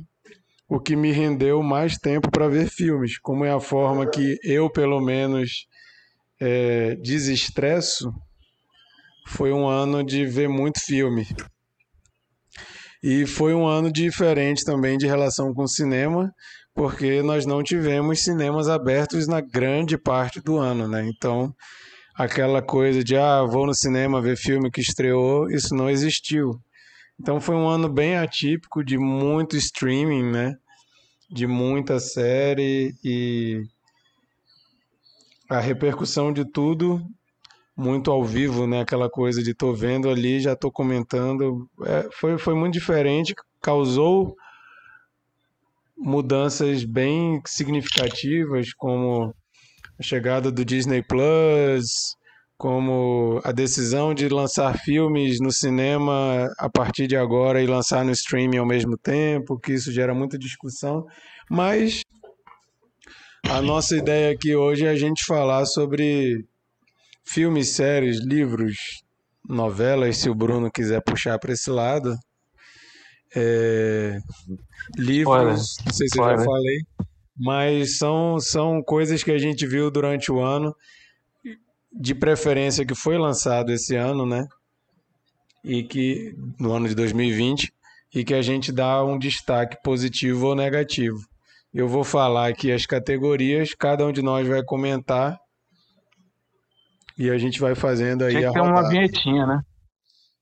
o 0.67 0.79
que 0.79 0.95
me 0.95 1.11
rendeu 1.11 1.61
mais 1.61 1.97
tempo 1.97 2.31
para 2.31 2.47
ver 2.47 2.69
filmes, 2.69 3.19
como 3.19 3.43
é 3.43 3.51
a 3.51 3.59
forma 3.59 4.09
que 4.09 4.39
eu, 4.43 4.69
pelo 4.69 5.01
menos, 5.01 5.67
é, 6.39 6.95
desestresso. 6.95 8.11
Foi 9.27 9.51
um 9.51 9.67
ano 9.67 10.03
de 10.03 10.25
ver 10.25 10.47
muito 10.47 10.79
filme. 10.79 11.27
E 13.03 13.25
foi 13.25 13.53
um 13.53 13.65
ano 13.65 13.91
diferente 13.91 14.63
também 14.63 14.97
de 14.97 15.07
relação 15.07 15.53
com 15.53 15.63
o 15.63 15.67
cinema, 15.67 16.31
porque 16.73 17.21
nós 17.21 17.45
não 17.45 17.63
tivemos 17.63 18.23
cinemas 18.23 18.69
abertos 18.69 19.27
na 19.27 19.41
grande 19.41 19.97
parte 19.97 20.39
do 20.39 20.57
ano, 20.57 20.87
né? 20.87 21.05
Então, 21.07 21.53
aquela 22.23 22.61
coisa 22.61 23.03
de 23.03 23.15
ah, 23.17 23.43
vou 23.43 23.65
no 23.65 23.73
cinema 23.73 24.21
ver 24.21 24.37
filme 24.37 24.71
que 24.71 24.81
estreou, 24.81 25.49
isso 25.49 25.75
não 25.75 25.89
existiu. 25.89 26.59
Então 27.19 27.39
foi 27.39 27.55
um 27.55 27.67
ano 27.67 27.89
bem 27.89 28.17
atípico 28.17 28.83
de 28.83 28.97
muito 28.97 29.55
streaming, 29.55 30.31
né? 30.31 30.55
De 31.29 31.47
muita 31.47 31.99
série 31.99 32.93
e 33.03 33.63
a 35.49 35.59
repercussão 35.59 36.31
de 36.31 36.45
tudo 36.45 37.01
muito 37.75 38.11
ao 38.11 38.23
vivo, 38.23 38.67
né? 38.67 38.81
Aquela 38.81 39.09
coisa 39.09 39.41
de 39.41 39.53
tô 39.53 39.73
vendo 39.73 40.09
ali, 40.09 40.39
já 40.39 40.55
tô 40.55 40.71
comentando. 40.71 41.67
É, 41.85 42.09
foi, 42.13 42.37
foi 42.37 42.53
muito 42.53 42.73
diferente, 42.73 43.33
causou 43.61 44.35
mudanças 45.97 46.83
bem 46.83 47.41
significativas, 47.45 48.73
como 48.73 49.33
a 50.01 50.03
chegada 50.03 50.51
do 50.51 50.65
Disney 50.65 51.03
Plus, 51.03 52.15
como 52.57 53.39
a 53.43 53.51
decisão 53.51 54.13
de 54.13 54.27
lançar 54.27 54.77
filmes 54.79 55.39
no 55.39 55.51
cinema 55.51 56.49
a 56.57 56.69
partir 56.69 57.07
de 57.07 57.15
agora 57.15 57.61
e 57.61 57.67
lançar 57.67 58.03
no 58.03 58.11
streaming 58.11 58.57
ao 58.57 58.65
mesmo 58.65 58.97
tempo, 58.97 59.59
que 59.59 59.73
isso 59.73 59.91
gera 59.91 60.13
muita 60.13 60.37
discussão, 60.37 61.05
mas 61.49 62.01
a 63.47 63.61
nossa 63.61 63.95
ideia 63.95 64.33
aqui 64.33 64.55
hoje 64.55 64.85
é 64.85 64.89
a 64.89 64.95
gente 64.95 65.23
falar 65.23 65.65
sobre 65.65 66.45
filmes, 67.23 67.69
séries, 67.69 68.19
livros, 68.25 69.03
novelas, 69.47 70.17
se 70.17 70.29
o 70.29 70.35
Bruno 70.35 70.71
quiser 70.71 71.01
puxar 71.03 71.37
para 71.37 71.53
esse 71.53 71.69
lado. 71.69 72.15
É... 73.35 74.17
livros, 74.97 75.75
não 75.85 75.93
sei 75.93 76.07
se 76.09 76.19
eu 76.19 76.25
já 76.25 76.37
falei 76.43 76.81
mas 77.37 77.97
são, 77.97 78.39
são 78.39 78.81
coisas 78.83 79.23
que 79.23 79.31
a 79.31 79.37
gente 79.37 79.65
viu 79.65 79.89
durante 79.89 80.31
o 80.31 80.39
ano, 80.39 80.75
de 81.93 82.15
preferência 82.15 82.85
que 82.85 82.95
foi 82.95 83.17
lançado 83.17 83.71
esse 83.71 83.95
ano, 83.95 84.25
né? 84.25 84.47
E 85.63 85.83
que 85.83 86.33
no 86.59 86.71
ano 86.71 86.87
de 86.87 86.95
2020 86.95 87.71
e 88.13 88.23
que 88.23 88.33
a 88.33 88.41
gente 88.41 88.71
dá 88.71 89.03
um 89.03 89.17
destaque 89.17 89.77
positivo 89.83 90.47
ou 90.47 90.55
negativo. 90.55 91.17
Eu 91.73 91.87
vou 91.87 92.03
falar 92.03 92.47
aqui 92.47 92.71
as 92.71 92.85
categorias, 92.85 93.73
cada 93.73 94.05
um 94.05 94.11
de 94.11 94.21
nós 94.21 94.47
vai 94.47 94.63
comentar 94.63 95.37
e 97.17 97.29
a 97.29 97.37
gente 97.37 97.59
vai 97.59 97.75
fazendo 97.75 98.23
aí 98.23 98.35
Tinha 98.35 98.49
a 98.49 98.53
ter 98.53 98.61
uma 98.61 98.89
vinhetinha, 98.89 99.45
né? 99.45 99.61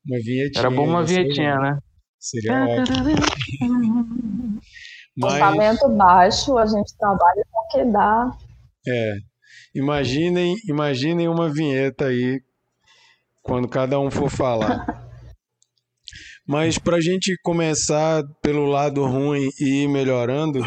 Uma 0.05 0.19
vinhetinha. 0.19 0.59
Era 0.59 0.69
bom 0.69 0.87
uma 0.87 1.03
vinhetinha, 1.03 1.55
né? 1.59 1.77
Seria 2.19 2.65
ótimo. 2.65 2.97
Mas... 5.19 5.33
Orçamento 5.33 5.89
baixo, 5.89 6.57
a 6.57 6.65
gente 6.65 6.97
trabalha 6.97 7.43
com 7.51 7.59
o 7.59 7.67
que 7.67 7.91
dá. 7.91 8.31
É. 8.87 9.15
Imaginem, 9.75 10.55
imaginem 10.65 11.27
uma 11.27 11.49
vinheta 11.49 12.05
aí 12.05 12.39
quando 13.43 13.67
cada 13.67 13.99
um 13.99 14.09
for 14.09 14.29
falar. 14.29 14.85
Mas 16.47 16.79
para 16.79 16.97
a 16.97 17.01
gente 17.01 17.37
começar 17.43 18.23
pelo 18.41 18.65
lado 18.65 19.05
ruim 19.05 19.49
e 19.59 19.83
ir 19.83 19.87
melhorando, 19.87 20.61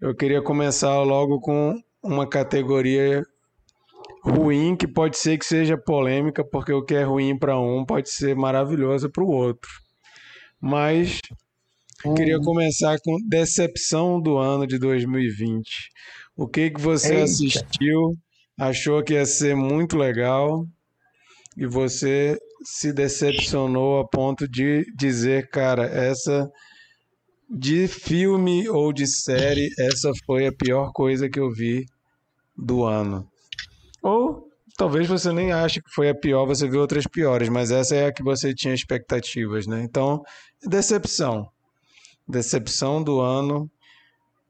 eu 0.00 0.14
queria 0.14 0.42
começar 0.42 1.00
logo 1.02 1.40
com 1.40 1.74
uma 2.02 2.28
categoria 2.28 3.22
ruim 4.22 4.76
que 4.76 4.86
pode 4.86 5.16
ser 5.18 5.38
que 5.38 5.46
seja 5.46 5.76
polêmica, 5.76 6.44
porque 6.44 6.72
o 6.72 6.84
que 6.84 6.94
é 6.94 7.02
ruim 7.02 7.36
para 7.36 7.58
um 7.58 7.84
pode 7.84 8.10
ser 8.10 8.36
maravilhoso 8.36 9.10
para 9.10 9.24
o 9.24 9.28
outro. 9.28 9.68
Mas 10.60 11.20
Queria 12.16 12.38
hum. 12.38 12.42
começar 12.42 12.98
com 13.04 13.16
decepção 13.28 14.20
do 14.20 14.36
ano 14.36 14.66
de 14.66 14.78
2020. 14.78 15.64
O 16.36 16.48
que 16.48 16.70
que 16.70 16.80
você 16.80 17.14
Eita. 17.14 17.24
assistiu, 17.24 18.12
achou 18.58 19.02
que 19.02 19.14
ia 19.14 19.24
ser 19.24 19.54
muito 19.54 19.96
legal 19.96 20.66
e 21.56 21.66
você 21.66 22.36
se 22.64 22.92
decepcionou 22.92 24.00
a 24.00 24.08
ponto 24.08 24.48
de 24.48 24.84
dizer, 24.96 25.48
cara, 25.50 25.84
essa 25.84 26.50
de 27.48 27.86
filme 27.86 28.68
ou 28.68 28.92
de 28.92 29.06
série, 29.06 29.68
essa 29.78 30.10
foi 30.24 30.46
a 30.46 30.52
pior 30.52 30.90
coisa 30.92 31.28
que 31.28 31.38
eu 31.38 31.50
vi 31.50 31.84
do 32.56 32.84
ano. 32.84 33.28
Ou 34.02 34.48
talvez 34.76 35.06
você 35.06 35.32
nem 35.32 35.52
ache 35.52 35.82
que 35.82 35.90
foi 35.94 36.08
a 36.08 36.14
pior, 36.14 36.46
você 36.46 36.68
viu 36.68 36.80
outras 36.80 37.06
piores, 37.06 37.48
mas 37.48 37.70
essa 37.70 37.94
é 37.94 38.06
a 38.06 38.12
que 38.12 38.22
você 38.22 38.54
tinha 38.54 38.74
expectativas, 38.74 39.66
né? 39.66 39.82
Então, 39.82 40.22
decepção. 40.66 41.46
Decepção 42.28 43.02
do 43.02 43.20
ano 43.20 43.70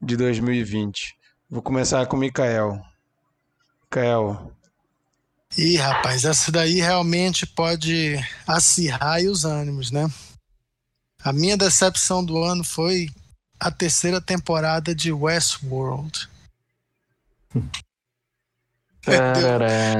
de 0.01 0.15
2020. 0.17 1.15
Vou 1.49 1.61
começar 1.61 2.05
com 2.07 2.15
o 2.15 2.19
Mikael. 2.19 2.81
Mikael. 3.83 4.51
Ih, 5.57 5.77
rapaz, 5.77 6.25
essa 6.25 6.51
daí 6.51 6.81
realmente 6.81 7.45
pode 7.45 8.15
acirrar 8.47 9.21
os 9.21 9.45
ânimos, 9.45 9.91
né? 9.91 10.11
A 11.23 11.31
minha 11.31 11.55
decepção 11.55 12.25
do 12.25 12.43
ano 12.43 12.63
foi 12.63 13.07
a 13.59 13.69
terceira 13.69 14.19
temporada 14.19 14.95
de 14.95 15.11
Westworld. 15.11 16.27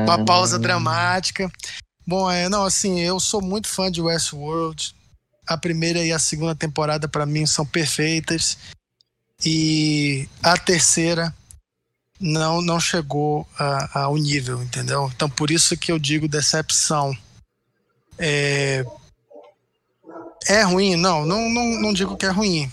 Uma 0.06 0.26
pausa 0.26 0.58
dramática. 0.58 1.52
Bom, 2.06 2.30
é, 2.30 2.50
não, 2.50 2.66
assim, 2.66 3.00
eu 3.00 3.20
sou 3.20 3.42
muito 3.42 3.68
fã 3.68 3.92
de 3.92 4.02
Westworld. 4.02 4.96
A 5.46 5.58
primeira 5.58 6.04
e 6.04 6.12
a 6.12 6.20
segunda 6.20 6.56
temporada 6.56 7.08
para 7.08 7.26
mim 7.26 7.46
são 7.46 7.66
perfeitas. 7.66 8.58
E 9.46 10.28
a 10.42 10.58
terceira 10.58 11.34
não 12.20 12.62
não 12.62 12.80
chegou 12.80 13.48
ao 13.94 14.16
nível, 14.18 14.64
entendeu? 14.64 15.12
Então 15.14 15.30
por 15.30 15.52
isso 15.52 15.76
que 15.78 15.92
eu 15.92 16.00
digo 16.00 16.28
decepção. 16.28 17.16
É, 18.18 18.86
é 20.48 20.62
ruim? 20.64 20.96
Não, 20.96 21.26
não, 21.26 21.50
não, 21.50 21.82
não 21.82 21.94
digo 21.94 22.16
que 22.18 22.26
é 22.26 22.30
ruim. 22.30 22.72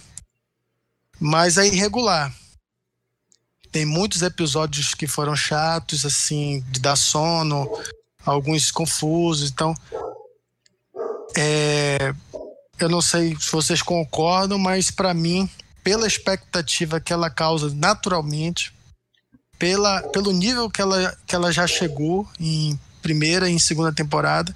Mas 1.18 1.58
é 1.58 1.66
irregular. 1.66 2.34
Tem 3.70 3.84
muitos 3.84 4.22
episódios 4.22 4.94
que 4.94 5.06
foram 5.06 5.36
chatos, 5.36 6.04
assim, 6.04 6.60
de 6.70 6.80
dar 6.80 6.96
sono, 6.96 7.68
alguns 8.24 8.70
confusos. 8.70 9.50
Então, 9.50 9.74
é, 11.36 12.12
eu 12.84 12.88
não 12.88 13.00
sei 13.00 13.36
se 13.38 13.50
vocês 13.50 13.82
concordam, 13.82 14.58
mas 14.58 14.90
para 14.90 15.14
mim, 15.14 15.48
pela 15.82 16.06
expectativa 16.06 17.00
que 17.00 17.12
ela 17.12 17.30
causa 17.30 17.72
naturalmente, 17.74 18.72
pela, 19.58 20.02
pelo 20.04 20.32
nível 20.32 20.70
que 20.70 20.80
ela, 20.80 21.16
que 21.26 21.34
ela 21.34 21.52
já 21.52 21.66
chegou 21.66 22.28
em 22.38 22.78
primeira 23.02 23.48
e 23.48 23.52
em 23.52 23.58
segunda 23.58 23.92
temporada, 23.92 24.54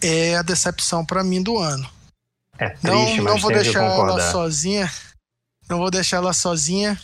é 0.00 0.36
a 0.36 0.42
decepção 0.42 1.04
para 1.04 1.22
mim 1.22 1.42
do 1.42 1.58
ano. 1.58 1.88
É 2.58 2.70
triste, 2.70 3.16
não, 3.18 3.24
não 3.24 3.38
vou 3.38 3.52
deixar 3.52 3.84
ela 3.84 4.30
sozinha. 4.30 4.92
Não 5.68 5.78
vou 5.78 5.90
deixar 5.90 6.18
ela 6.18 6.32
sozinha. 6.32 7.00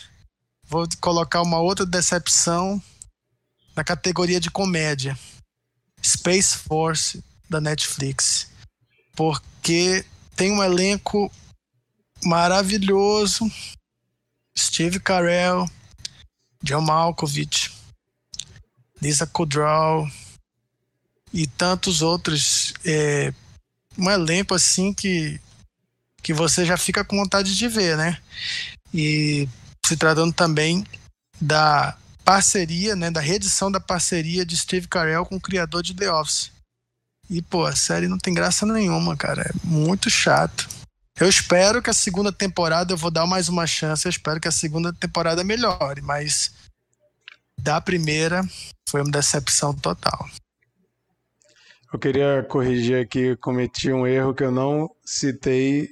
Vou 0.63 0.87
colocar 0.99 1.41
uma 1.41 1.59
outra 1.59 1.85
decepção 1.85 2.81
na 3.75 3.83
categoria 3.83 4.39
de 4.39 4.51
comédia. 4.51 5.17
Space 6.03 6.57
Force 6.57 7.23
da 7.49 7.61
Netflix. 7.61 8.49
Porque 9.17 10.05
tem 10.35 10.51
um 10.51 10.63
elenco 10.63 11.31
maravilhoso. 12.23 13.51
Steve 14.57 14.99
Carell, 14.99 15.67
John 16.63 16.81
Malkovich, 16.81 17.71
Lisa 19.01 19.25
Kudrow 19.25 20.07
e 21.33 21.47
tantos 21.47 22.03
outros. 22.03 22.73
É, 22.85 23.33
um 23.97 24.09
elenco 24.09 24.53
assim 24.53 24.93
que, 24.93 25.41
que 26.21 26.31
você 26.31 26.63
já 26.63 26.77
fica 26.77 27.03
com 27.03 27.17
vontade 27.17 27.57
de 27.57 27.67
ver, 27.67 27.97
né? 27.97 28.21
E 28.93 29.49
se 29.83 29.97
tratando 29.97 30.31
também 30.31 30.85
da 31.41 31.97
parceria, 32.23 32.95
né, 32.95 33.09
da 33.09 33.21
reedição 33.21 33.71
da 33.71 33.79
parceria 33.79 34.45
de 34.45 34.55
Steve 34.55 34.87
Carell 34.87 35.25
com 35.25 35.37
o 35.37 35.41
criador 35.41 35.81
de 35.81 35.95
The 35.95 36.11
Office. 36.11 36.51
E, 37.29 37.41
pô, 37.41 37.65
a 37.65 37.75
série 37.75 38.07
não 38.07 38.17
tem 38.17 38.33
graça 38.33 38.65
nenhuma, 38.65 39.15
cara. 39.15 39.41
É 39.43 39.51
muito 39.63 40.09
chato. 40.09 40.67
Eu 41.19 41.27
espero 41.27 41.81
que 41.81 41.89
a 41.89 41.93
segunda 41.93 42.31
temporada, 42.31 42.93
eu 42.93 42.97
vou 42.97 43.09
dar 43.09 43.25
mais 43.25 43.49
uma 43.49 43.65
chance, 43.65 44.05
eu 44.05 44.09
espero 44.09 44.39
que 44.39 44.47
a 44.47 44.51
segunda 44.51 44.93
temporada 44.93 45.43
melhore, 45.43 46.01
mas 46.01 46.53
da 47.57 47.81
primeira 47.81 48.43
foi 48.87 49.01
uma 49.01 49.11
decepção 49.11 49.73
total. 49.73 50.29
Eu 51.91 51.97
queria 51.97 52.45
corrigir 52.47 53.01
aqui, 53.01 53.35
cometi 53.37 53.91
um 53.91 54.05
erro 54.05 54.33
que 54.33 54.43
eu 54.43 54.51
não 54.51 54.89
citei 55.03 55.89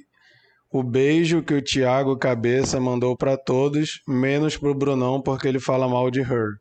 o 0.70 0.82
beijo 0.82 1.42
que 1.42 1.54
o 1.54 1.62
Thiago 1.62 2.16
Cabeça 2.16 2.78
mandou 2.78 3.16
para 3.16 3.36
todos, 3.36 4.02
menos 4.06 4.56
pro 4.56 4.74
Brunão, 4.74 5.20
porque 5.22 5.48
ele 5.48 5.58
fala 5.58 5.88
mal 5.88 6.10
de 6.10 6.20
Her. 6.20 6.58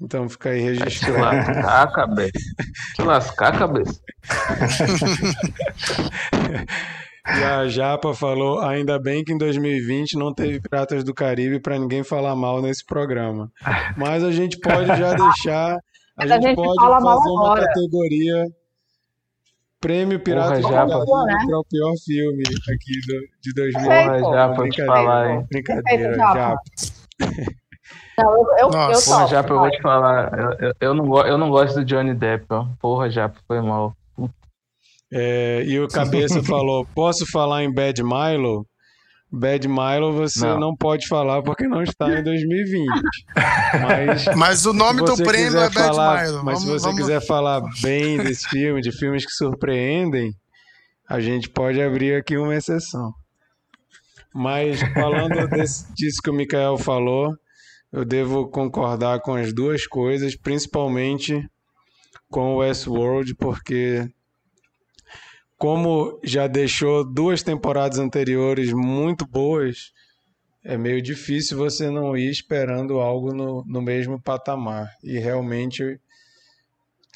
Então 0.00 0.28
fica 0.28 0.50
aí 0.50 0.62
Vai 0.62 0.74
te 0.74 0.78
registrado. 0.84 1.18
lascar 1.20 1.82
a 1.82 1.92
cabeça. 1.92 2.30
Te 2.94 3.02
lascar 3.02 3.54
a 3.54 3.58
cabeça. 3.58 4.00
E 7.26 7.44
a 7.44 7.68
Japa 7.68 8.14
falou: 8.14 8.60
ainda 8.62 8.98
bem 8.98 9.22
que 9.22 9.34
em 9.34 9.38
2020 9.38 10.16
não 10.16 10.32
teve 10.32 10.60
Piratas 10.60 11.04
do 11.04 11.12
Caribe 11.12 11.60
para 11.60 11.78
ninguém 11.78 12.02
falar 12.02 12.34
mal 12.34 12.62
nesse 12.62 12.82
programa. 12.86 13.52
Mas 13.98 14.24
a 14.24 14.32
gente 14.32 14.58
pode 14.58 14.86
já 14.86 15.12
deixar. 15.14 15.74
A 15.74 15.78
Mas 16.16 16.30
a 16.30 16.34
gente 16.36 16.44
gente 16.46 16.56
pode 16.56 16.74
fazer 16.80 17.28
uma 17.28 17.44
agora. 17.46 17.66
categoria 17.66 18.46
Prêmio 19.78 20.18
Piratas 20.20 20.62
do 20.62 20.70
Japa. 20.70 20.88
Caribe 20.88 21.26
Né? 21.26 21.44
para 21.46 21.58
o 21.58 21.64
pior 21.64 21.92
filme 22.04 22.42
aqui 22.72 22.98
do, 23.06 23.20
de 23.42 23.52
2020. 23.54 23.88
Perfeito. 23.88 24.22
Porra, 24.22 24.54
eu 24.64 24.68
te 24.70 24.86
falar, 24.86 25.30
hein? 25.30 25.46
Brincadeira, 25.50 25.82
Perfeito, 25.84 26.16
Japa. 26.16 26.56
Não, 28.18 28.30
eu, 28.36 28.46
eu, 28.58 28.68
Nossa. 28.70 29.00
eu 29.00 29.04
Porra, 29.04 29.18
topo, 29.20 29.30
Japa, 29.30 29.52
eu 29.52 29.58
vou 29.58 29.70
te 29.70 29.80
falar. 29.82 30.32
Eu, 30.60 30.72
eu, 30.80 30.94
não, 30.94 31.26
eu 31.26 31.38
não 31.38 31.50
gosto 31.50 31.76
do 31.76 31.84
Johnny 31.84 32.14
Depp, 32.14 32.44
ó. 32.50 32.66
Porra, 32.80 33.10
Japa, 33.10 33.38
foi 33.46 33.60
mal. 33.60 33.94
É, 35.12 35.62
e 35.64 35.78
o 35.80 35.88
Cabeça 35.88 36.42
falou: 36.44 36.86
Posso 36.94 37.24
falar 37.30 37.62
em 37.64 37.72
Bad 37.72 38.02
Milo? 38.02 38.66
Bad 39.30 39.66
Milo 39.68 40.12
você 40.12 40.46
não. 40.46 40.58
Não. 40.60 40.76
pode 40.76 41.06
falar 41.06 41.42
porque 41.42 41.66
não 41.68 41.82
está 41.82 42.08
em 42.18 42.22
2020. 42.22 42.86
Mas 43.82 44.24
Mas 44.36 44.66
o 44.66 44.72
nome 44.72 45.00
se 45.00 45.04
do 45.16 45.16
prêmio 45.24 45.58
é 45.58 45.68
Bad 45.70 45.74
falar, 45.74 46.22
Milo. 46.24 46.44
Mas 46.44 46.58
se 46.60 46.66
Vamos- 46.66 46.82
você 46.82 46.88
vamos- 46.88 47.00
quiser 47.02 47.20
falar 47.26 47.60
bem 47.82 48.16
desse 48.18 48.48
filme, 48.48 48.80
de 48.80 48.90
filmes 48.92 49.24
que 49.24 49.32
surpreendem, 49.32 50.32
a 51.08 51.20
gente 51.20 51.48
pode 51.48 51.80
abrir 51.80 52.14
aqui 52.16 52.36
uma 52.36 52.54
exceção. 52.54 53.12
Mas 54.34 54.80
falando 54.94 55.46
desse- 55.48 55.86
disso 55.94 56.20
que 56.22 56.30
o 56.30 56.34
Mikael 56.34 56.76
falou, 56.78 57.32
eu 57.92 58.04
devo 58.04 58.48
concordar 58.48 59.20
com 59.20 59.34
as 59.34 59.52
duas 59.52 59.86
coisas, 59.86 60.36
principalmente 60.36 61.48
com 62.30 62.54
o 62.54 62.56
Westworld, 62.58 63.34
porque 63.34 64.08
como 65.56 66.20
já 66.22 66.46
deixou 66.46 67.04
duas 67.04 67.42
temporadas 67.42 67.98
anteriores 67.98 68.72
muito 68.72 69.26
boas, 69.26 69.92
é 70.62 70.76
meio 70.76 71.00
difícil 71.00 71.56
você 71.56 71.90
não 71.90 72.16
ir 72.16 72.30
esperando 72.30 73.00
algo 73.00 73.32
no, 73.34 73.64
no 73.66 73.80
mesmo 73.80 74.20
patamar. 74.20 74.88
E 75.02 75.18
realmente 75.18 75.98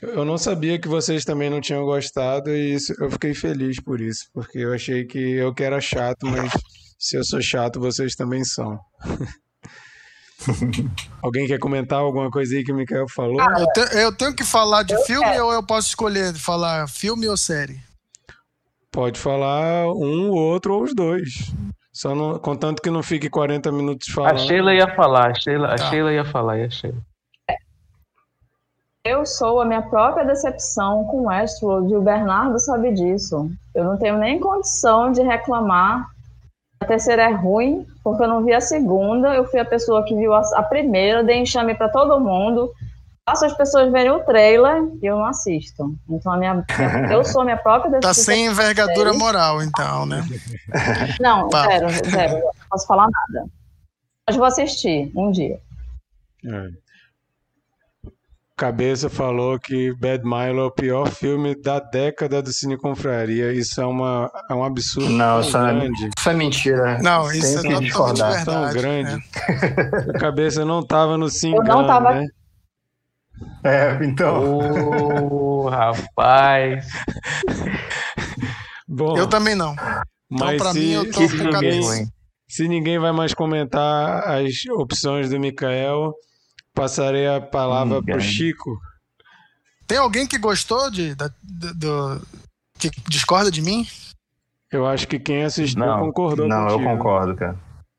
eu 0.00 0.24
não 0.24 0.36
sabia 0.36 0.80
que 0.80 0.88
vocês 0.88 1.24
também 1.24 1.48
não 1.48 1.60
tinham 1.60 1.84
gostado 1.84 2.50
e 2.50 2.74
isso, 2.74 2.94
eu 2.98 3.10
fiquei 3.10 3.34
feliz 3.34 3.78
por 3.80 4.00
isso, 4.00 4.28
porque 4.32 4.58
eu 4.58 4.72
achei 4.72 5.04
que 5.04 5.18
eu 5.18 5.54
que 5.54 5.62
era 5.62 5.80
chato, 5.80 6.26
mas 6.26 6.50
se 6.98 7.16
eu 7.16 7.24
sou 7.24 7.40
chato, 7.40 7.78
vocês 7.78 8.16
também 8.16 8.44
são. 8.44 8.78
Alguém 11.22 11.46
quer 11.46 11.58
comentar 11.58 11.98
alguma 12.00 12.30
coisa 12.30 12.54
aí 12.54 12.64
que 12.64 12.72
o 12.72 12.74
Mikael 12.74 13.08
falou? 13.08 13.40
Eu, 13.40 13.66
te- 13.72 13.96
eu 13.96 14.12
tenho 14.16 14.34
que 14.34 14.44
falar 14.44 14.82
de 14.82 14.96
filme 15.04 15.40
ou 15.40 15.52
eu 15.52 15.62
posso 15.64 15.88
escolher 15.88 16.34
falar 16.34 16.88
filme 16.88 17.28
ou 17.28 17.36
série? 17.36 17.80
Pode 18.90 19.18
falar 19.18 19.86
um, 19.88 20.30
o 20.30 20.34
outro 20.34 20.74
ou 20.74 20.82
os 20.82 20.94
dois. 20.94 21.50
Só 21.92 22.14
não, 22.14 22.38
contanto 22.38 22.80
que 22.82 22.90
não 22.90 23.02
fique 23.02 23.28
40 23.30 23.70
minutos 23.72 24.08
A 24.10 24.12
falando. 24.14 24.38
Sheila 24.40 24.74
ia 24.74 24.94
falar, 24.94 25.30
a 25.30 25.34
Sheila, 25.34 25.68
a 25.68 25.76
Tá. 25.76 25.90
Sheila 25.90 26.12
ia 26.12 26.24
falar, 26.24 26.58
e 26.58 26.64
a 26.64 26.70
Sheila. 26.70 26.98
Eu 29.04 29.26
sou 29.26 29.60
a 29.60 29.64
minha 29.64 29.82
própria 29.82 30.24
decepção 30.24 31.04
com 31.06 31.26
Westworld 31.26 31.92
e 31.92 31.96
o 31.96 32.00
Bernardo 32.02 32.58
sabe 32.60 32.92
disso. 32.92 33.50
Eu 33.74 33.84
não 33.84 33.98
tenho 33.98 34.16
nem 34.16 34.38
condição 34.38 35.10
de 35.10 35.22
reclamar. 35.22 36.06
A 36.82 36.84
terceira 36.84 37.22
é 37.22 37.32
ruim, 37.32 37.86
porque 38.02 38.24
eu 38.24 38.28
não 38.28 38.44
vi 38.44 38.52
a 38.52 38.60
segunda. 38.60 39.32
Eu 39.34 39.48
fui 39.48 39.60
a 39.60 39.64
pessoa 39.64 40.04
que 40.04 40.16
viu 40.16 40.34
a, 40.34 40.40
a 40.56 40.62
primeira, 40.64 41.22
dei 41.22 41.38
enxame 41.38 41.76
pra 41.76 41.88
todo 41.88 42.20
mundo. 42.20 42.72
Faço 43.24 43.44
as 43.46 43.56
pessoas 43.56 43.92
verem 43.92 44.10
o 44.10 44.18
trailer 44.24 44.82
e 45.00 45.06
eu 45.06 45.16
não 45.16 45.26
assisto. 45.26 45.94
Então, 46.10 46.32
a 46.32 46.36
minha, 46.36 46.64
eu 47.12 47.24
sou 47.24 47.42
a 47.42 47.44
minha 47.44 47.56
própria 47.56 48.00
Tá 48.00 48.12
sem 48.12 48.46
envergadura 48.46 49.14
moral, 49.14 49.62
então, 49.62 50.04
né? 50.06 50.26
Não, 51.20 51.48
Pá. 51.48 51.66
zero, 51.66 51.88
zero. 52.10 52.34
Não 52.34 52.52
posso 52.68 52.86
falar 52.88 53.06
nada. 53.08 53.48
Mas 54.26 54.36
vou 54.36 54.44
assistir 54.44 55.12
um 55.14 55.30
dia. 55.30 55.60
É. 56.44 56.81
Cabeça 58.66 59.10
falou 59.10 59.58
que 59.58 59.92
Bad 59.94 60.22
Milo 60.22 60.60
é 60.60 60.64
o 60.66 60.70
pior 60.70 61.10
filme 61.10 61.52
da 61.60 61.80
década 61.80 62.40
do 62.40 62.52
Cine 62.52 62.76
Confraria. 62.78 63.52
Isso 63.52 63.80
é, 63.80 63.84
uma, 63.84 64.30
é 64.48 64.54
um 64.54 64.62
absurdo 64.62 65.10
Não, 65.10 65.40
isso 65.40 65.56
é, 65.58 65.60
grande. 65.74 66.10
isso 66.16 66.30
é 66.30 66.32
mentira. 66.32 66.98
Não, 67.02 67.28
Tem 67.28 67.38
isso 67.40 67.46
é 67.58 67.62
totalmente 67.62 67.84
discordar. 67.86 68.44
Tão 68.44 68.54
verdade. 68.70 68.78
grande. 68.78 69.12
né? 69.16 69.20
O 70.10 70.12
Cabeça 70.20 70.64
não 70.64 70.78
estava 70.78 71.18
no 71.18 71.26
Eu 71.26 71.30
Cingano, 71.30 71.64
não 71.64 71.86
tava- 71.88 72.14
né? 72.14 72.26
É, 73.64 73.98
então. 74.04 74.60
Ô, 75.26 75.66
rapaz. 75.68 76.86
Bom, 78.86 79.16
Eu 79.16 79.26
também 79.26 79.56
não. 79.56 79.74
mas 80.30 80.56
pra 80.62 80.72
se, 80.72 80.78
mim, 80.78 80.90
eu 80.92 81.10
tô 81.10 81.20
se 81.20 81.36
com 81.36 81.44
ninguém, 81.44 81.50
cabeça. 81.80 82.06
se 82.48 82.68
ninguém 82.68 82.98
vai 83.00 83.10
mais 83.10 83.34
comentar 83.34 84.22
as 84.28 84.52
opções 84.70 85.30
do 85.30 85.40
Mikael, 85.40 86.12
passarei 86.74 87.26
a 87.26 87.40
palavra 87.40 87.96
Ninguém. 88.00 88.14
para 88.14 88.16
o 88.16 88.20
Chico. 88.20 88.80
Tem 89.86 89.98
alguém 89.98 90.26
que 90.26 90.38
gostou 90.38 90.90
de, 90.90 91.14
da- 91.14 91.30
do, 91.42 91.74
do- 91.74 92.26
que 92.78 92.90
discorda 93.08 93.50
de 93.50 93.60
mim? 93.62 93.86
Eu 94.70 94.86
acho 94.86 95.06
que 95.06 95.18
quem 95.18 95.44
assistiu 95.44 95.80
Não, 95.84 96.00
concordou 96.00 96.48
não, 96.48 96.66
contigo. 96.68 96.82
eu 96.90 96.96
concordo, 96.96 97.36
cara. 97.36 97.58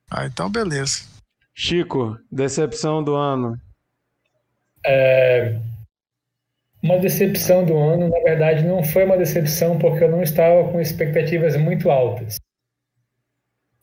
Ah, 0.09 0.25
então 0.25 0.49
beleza. 0.49 1.03
Chico, 1.53 2.17
decepção 2.31 3.03
do 3.03 3.13
ano. 3.15 3.55
É, 4.85 5.59
Uma 6.81 6.97
decepção 6.99 7.63
do 7.63 7.77
ano, 7.77 8.09
na 8.09 8.19
verdade, 8.23 8.63
não 8.63 8.83
foi 8.83 9.05
uma 9.05 9.15
decepção 9.17 9.77
porque 9.77 10.03
eu 10.03 10.11
não 10.11 10.21
estava 10.23 10.69
com 10.71 10.81
expectativas 10.81 11.55
muito 11.55 11.89
altas. 11.91 12.35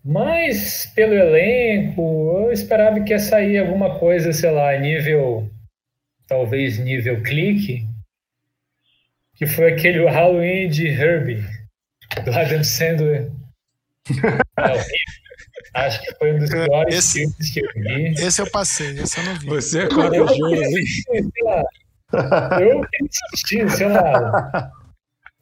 Mas, 0.05 0.87
pelo 0.95 1.13
elenco, 1.15 2.43
eu 2.47 2.53
esperava 2.53 3.01
que 3.01 3.13
ia 3.13 3.19
sair 3.19 3.59
alguma 3.59 3.99
coisa, 3.99 4.33
sei 4.33 4.51
lá, 4.51 4.77
nível. 4.79 5.51
Talvez 6.27 6.79
nível 6.79 7.23
clique. 7.23 7.87
Que 9.37 9.47
foi 9.47 9.73
aquele 9.73 10.05
Halloween 10.09 10.69
de 10.69 10.87
Herbie, 10.87 11.43
do 12.25 12.31
Adam 12.33 12.63
Sandler. 12.65 13.31
É 14.59 14.63
horrível. 14.65 15.21
Acho 15.75 16.01
que 16.03 16.15
foi 16.17 16.33
um 16.35 16.39
dos 16.39 16.51
piores 16.51 16.95
Esse- 16.95 17.19
filmes 17.21 17.51
que 17.53 17.61
eu 17.61 17.69
vi. 17.75 18.13
Esse 18.13 18.43
eu 18.43 18.51
passei, 18.51 18.91
esse 18.99 19.19
eu 19.19 19.25
não 19.25 19.35
vi. 19.39 19.47
Você 19.47 19.83
é 19.83 19.89
corajoso, 19.89 20.55
hein? 20.55 20.85
sei 20.87 21.45
lá, 21.45 21.63
eu 22.61 22.81
queria 22.81 23.09
assistir, 23.27 23.71
sei 23.71 23.87
lá. 23.89 24.73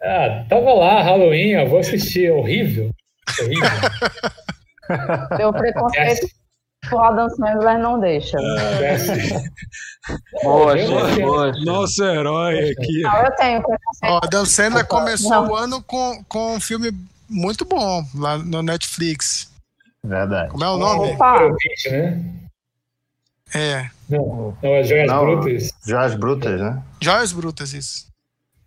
Ah, 0.02 0.44
tava 0.48 0.72
lá, 0.74 1.02
Halloween, 1.02 1.50
eu 1.52 1.68
vou 1.68 1.78
assistir, 1.78 2.26
é 2.26 2.32
horrível. 2.32 2.90
Horrível. 3.40 3.70
Meu 5.38 5.52
preconceito 5.52 6.28
o 6.92 6.98
Adam 6.98 7.28
Sandler 7.28 7.78
não 7.78 8.00
deixa. 8.00 8.38
Boa, 10.42 10.74
boa. 10.74 11.52
chefe. 11.52 11.64
Nosso 11.64 12.04
herói 12.04 12.70
aqui. 12.70 13.02
Não, 13.02 13.16
eu 13.24 13.36
tenho 13.36 13.62
preconceito. 13.62 14.12
Ó, 14.12 14.20
Dan 14.20 14.44
Sandler 14.46 14.86
começou 14.86 15.30
Não. 15.30 15.48
o 15.50 15.56
ano 15.56 15.82
com, 15.82 16.24
com 16.24 16.54
um 16.54 16.60
filme 16.60 16.92
muito 17.28 17.64
bom 17.64 18.04
lá 18.14 18.38
no 18.38 18.62
Netflix. 18.62 19.50
Verdade. 20.02 20.50
Como 20.50 20.64
é 20.64 20.70
o 20.70 20.78
nome? 20.78 21.12
Opa, 21.12 21.40
né? 21.90 22.22
É. 23.54 23.90
Não, 24.08 24.56
não, 24.62 24.80
as 24.80 24.88
Joias 24.88 25.08
Não. 25.08 25.24
Brutas. 25.24 25.72
Joias 25.86 26.14
Brutas, 26.14 26.60
né? 26.60 26.82
Joias 27.00 27.32
Brutas, 27.32 27.72
isso. 27.74 28.06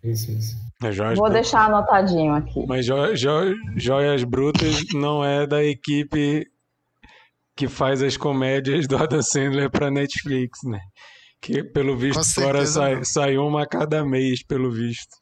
Isso, 0.04 0.30
isso. 0.30 0.56
É 0.82 0.92
Joias 0.92 1.18
vou 1.18 1.28
Brutas. 1.28 1.32
deixar 1.50 1.66
anotadinho 1.66 2.34
aqui. 2.34 2.64
Mas 2.66 2.84
Jo- 2.86 3.14
Jo- 3.14 3.54
Joias 3.76 4.24
Brutas 4.24 4.82
não 4.94 5.24
é 5.24 5.46
da 5.46 5.62
equipe 5.62 6.46
que 7.56 7.68
faz 7.68 8.02
as 8.02 8.16
comédias 8.16 8.86
do 8.88 8.96
Adam 8.96 9.22
Sandler 9.22 9.70
para 9.70 9.90
Netflix, 9.90 10.58
né? 10.64 10.80
Que 11.40 11.62
pelo 11.62 11.96
visto 11.96 12.20
agora 12.40 12.64
sai, 12.66 13.04
sai 13.04 13.36
uma 13.36 13.62
a 13.62 13.66
cada 13.66 14.04
mês, 14.04 14.44
pelo 14.44 14.70
visto. 14.70 15.16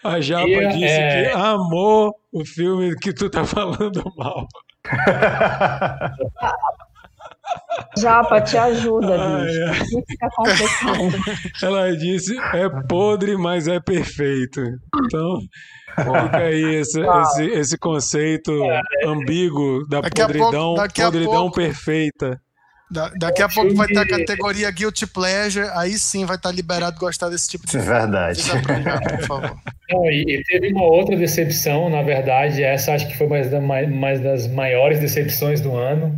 A 0.04 0.20
Japa 0.20 0.46
E, 0.48 0.68
disse 0.68 0.84
é, 0.84 1.30
que 1.30 1.36
amou 1.36 2.14
o 2.30 2.44
filme 2.44 2.94
que 2.96 3.12
tu 3.12 3.28
tá 3.30 3.42
falando 3.44 4.02
mal. 4.16 4.46
Japa, 7.98 8.40
te 8.40 8.56
ajuda, 8.56 9.16
Ai, 9.20 9.46
bicho. 9.46 9.64
ai. 9.64 10.02
Fica 10.06 10.28
complicado. 10.36 11.40
Ela 11.62 11.96
disse 11.96 12.36
é 12.54 12.68
podre, 12.88 13.36
mas 13.36 13.68
é 13.68 13.80
perfeito. 13.80 14.62
Então 15.04 15.38
fica 15.96 16.36
aí 16.38 16.74
esse, 16.76 17.00
esse, 17.00 17.44
esse 17.46 17.78
conceito 17.78 18.52
ambíguo 19.04 19.86
da 19.88 20.00
Daqui 20.00 20.20
a 20.22 20.26
pouco- 20.28 20.42
podridão, 20.52 20.74
podridão 21.04 21.32
pouco- 21.42 21.56
perfeita. 21.56 22.40
Da- 22.88 23.10
daqui 23.18 23.42
a 23.42 23.48
pouco 23.48 23.74
vai 23.74 23.88
ter 23.88 23.98
a 23.98 24.06
categoria 24.06 24.70
Guilty 24.70 25.08
Pleasure, 25.08 25.66
aí 25.74 25.98
sim 25.98 26.24
vai 26.24 26.36
estar 26.36 26.52
liberado 26.52 26.96
gostar 27.00 27.28
desse 27.28 27.48
tipo 27.48 27.66
de 27.66 27.72
filme. 27.72 27.84
Verdade. 27.84 28.42
Por 29.18 29.22
favor. 29.26 29.56
Não, 29.90 30.04
e, 30.04 30.40
teve 30.46 30.72
uma 30.72 30.84
outra 30.84 31.16
decepção, 31.16 31.90
na 31.90 32.02
verdade, 32.02 32.62
essa 32.62 32.94
acho 32.94 33.08
que 33.08 33.18
foi 33.18 33.26
mais, 33.26 33.50
da, 33.50 33.60
mais, 33.60 33.92
mais 33.92 34.20
das 34.20 34.46
maiores 34.46 35.00
decepções 35.00 35.60
do 35.60 35.74
ano. 35.76 36.16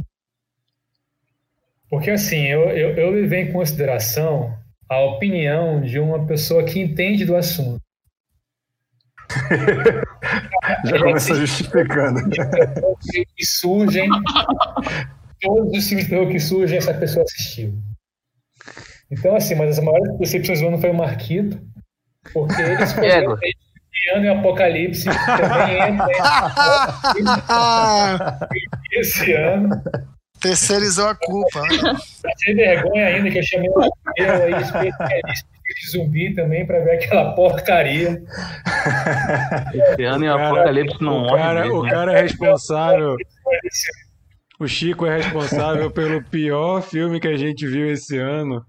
Porque 1.91 2.11
assim, 2.11 2.47
eu, 2.47 2.69
eu, 2.71 2.95
eu 2.97 3.11
levei 3.11 3.43
em 3.43 3.53
consideração 3.53 4.55
a 4.89 5.01
opinião 5.01 5.81
de 5.81 5.99
uma 5.99 6.27
pessoa 6.27 6.65
que 6.65 6.81
entende 6.81 7.25
do 7.25 7.37
assunto. 7.37 7.81
Já 10.85 10.99
começou 10.99 11.37
justificando. 11.37 12.21
que 12.31 13.47
surgem, 13.47 14.09
todos 15.41 15.79
os 15.79 15.89
filmes 15.89 16.09
que 16.09 16.41
surgem, 16.41 16.79
essa 16.79 16.95
pessoa 16.95 17.25
assistiu. 17.25 17.75
Então, 19.11 19.35
assim, 19.37 19.55
mas 19.55 19.79
as 19.79 19.85
maiores 19.85 20.19
decepções 20.19 20.61
do 20.61 20.69
ano 20.69 20.79
foi 20.79 20.91
o 20.91 20.95
Marquito, 20.95 21.61
porque 22.33 22.61
ele 22.61 22.81
escolheu 22.83 23.11
Égua. 23.11 23.39
Ano 24.15 24.25
e 24.25 24.29
Apocalipse, 24.29 25.09
que 25.09 25.43
também 25.43 25.83
entra 25.89 26.07
Ah, 27.49 28.39
esse 28.93 29.33
ano. 29.33 29.69
Terceirizou 30.41 31.07
a 31.09 31.15
culpa. 31.15 31.63
Sem 32.45 32.55
vergonha 32.55 33.07
ainda 33.07 33.31
que 33.31 33.39
eu 33.39 33.43
chamei 33.43 33.69
aí, 34.19 34.63
especialista 34.63 35.47
de 35.83 35.91
zumbi 35.91 36.35
também, 36.35 36.67
para 36.67 36.81
ver 36.81 36.93
aquela 36.93 37.35
porcaria. 37.35 38.23
Esse 39.75 40.05
ano 40.05 40.25
e 40.25 40.29
o 40.29 40.33
cara- 40.37 40.47
Apocalipse 40.51 41.03
não 41.03 41.17
O 41.17 41.21
morre 41.23 41.39
cara, 41.39 41.61
mesmo, 41.63 41.79
o 41.79 41.83
né? 41.83 41.91
cara 41.91 42.13
é 42.19 42.23
responsável. 42.23 43.17
O 44.61 44.67
Chico 44.67 45.07
é 45.07 45.17
responsável 45.19 45.91
pelo 45.91 46.23
pior 46.25 46.83
filme 46.83 47.21
que 47.21 47.29
a 47.29 47.37
gente 47.37 47.67
viu 47.67 47.91
esse 47.93 48.17
ano. 48.19 48.65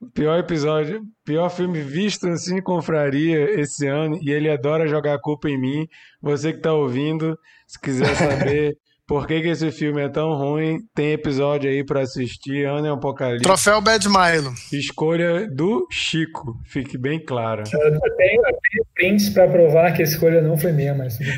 O 0.00 0.10
pior 0.10 0.38
episódio, 0.38 1.00
pior 1.24 1.48
filme 1.48 1.80
visto 1.80 2.28
assim 2.28 2.58
em 2.58 2.62
confraria 2.62 3.58
esse 3.58 3.86
ano. 3.86 4.18
E 4.20 4.30
ele 4.30 4.50
adora 4.50 4.86
jogar 4.86 5.14
a 5.14 5.20
culpa 5.20 5.48
em 5.48 5.58
mim. 5.58 5.88
Você 6.20 6.52
que 6.52 6.58
tá 6.60 6.74
ouvindo, 6.74 7.38
se 7.66 7.80
quiser 7.80 8.14
saber 8.16 8.76
por 9.06 9.26
que, 9.26 9.42
que 9.42 9.48
esse 9.48 9.70
filme 9.70 10.00
é 10.00 10.08
tão 10.08 10.32
ruim, 10.34 10.78
tem 10.94 11.12
episódio 11.12 11.70
aí 11.70 11.84
pra 11.84 12.00
assistir. 12.00 12.66
Ano 12.66 12.86
e 12.86 12.90
Apocalipse. 12.90 13.42
Troféu 13.42 13.80
Bad 13.82 14.08
Milo. 14.08 14.54
Escolha 14.72 15.46
do 15.50 15.86
Chico, 15.90 16.58
fique 16.66 16.96
bem 16.96 17.22
clara. 17.22 17.64
Eu 17.72 18.00
tenho, 18.16 18.42
eu 18.46 18.58
tenho 18.62 18.86
prints 18.94 19.28
para 19.28 19.46
provar 19.48 19.92
que 19.92 20.00
a 20.00 20.04
escolha 20.04 20.40
não 20.40 20.56
foi 20.56 20.72
minha, 20.72 20.94
mas. 20.94 21.18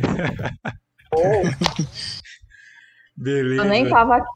Beleza. 3.16 3.62
Eu 3.62 3.68
nem 3.68 3.88
tava 3.88 4.16
aqui. 4.16 4.26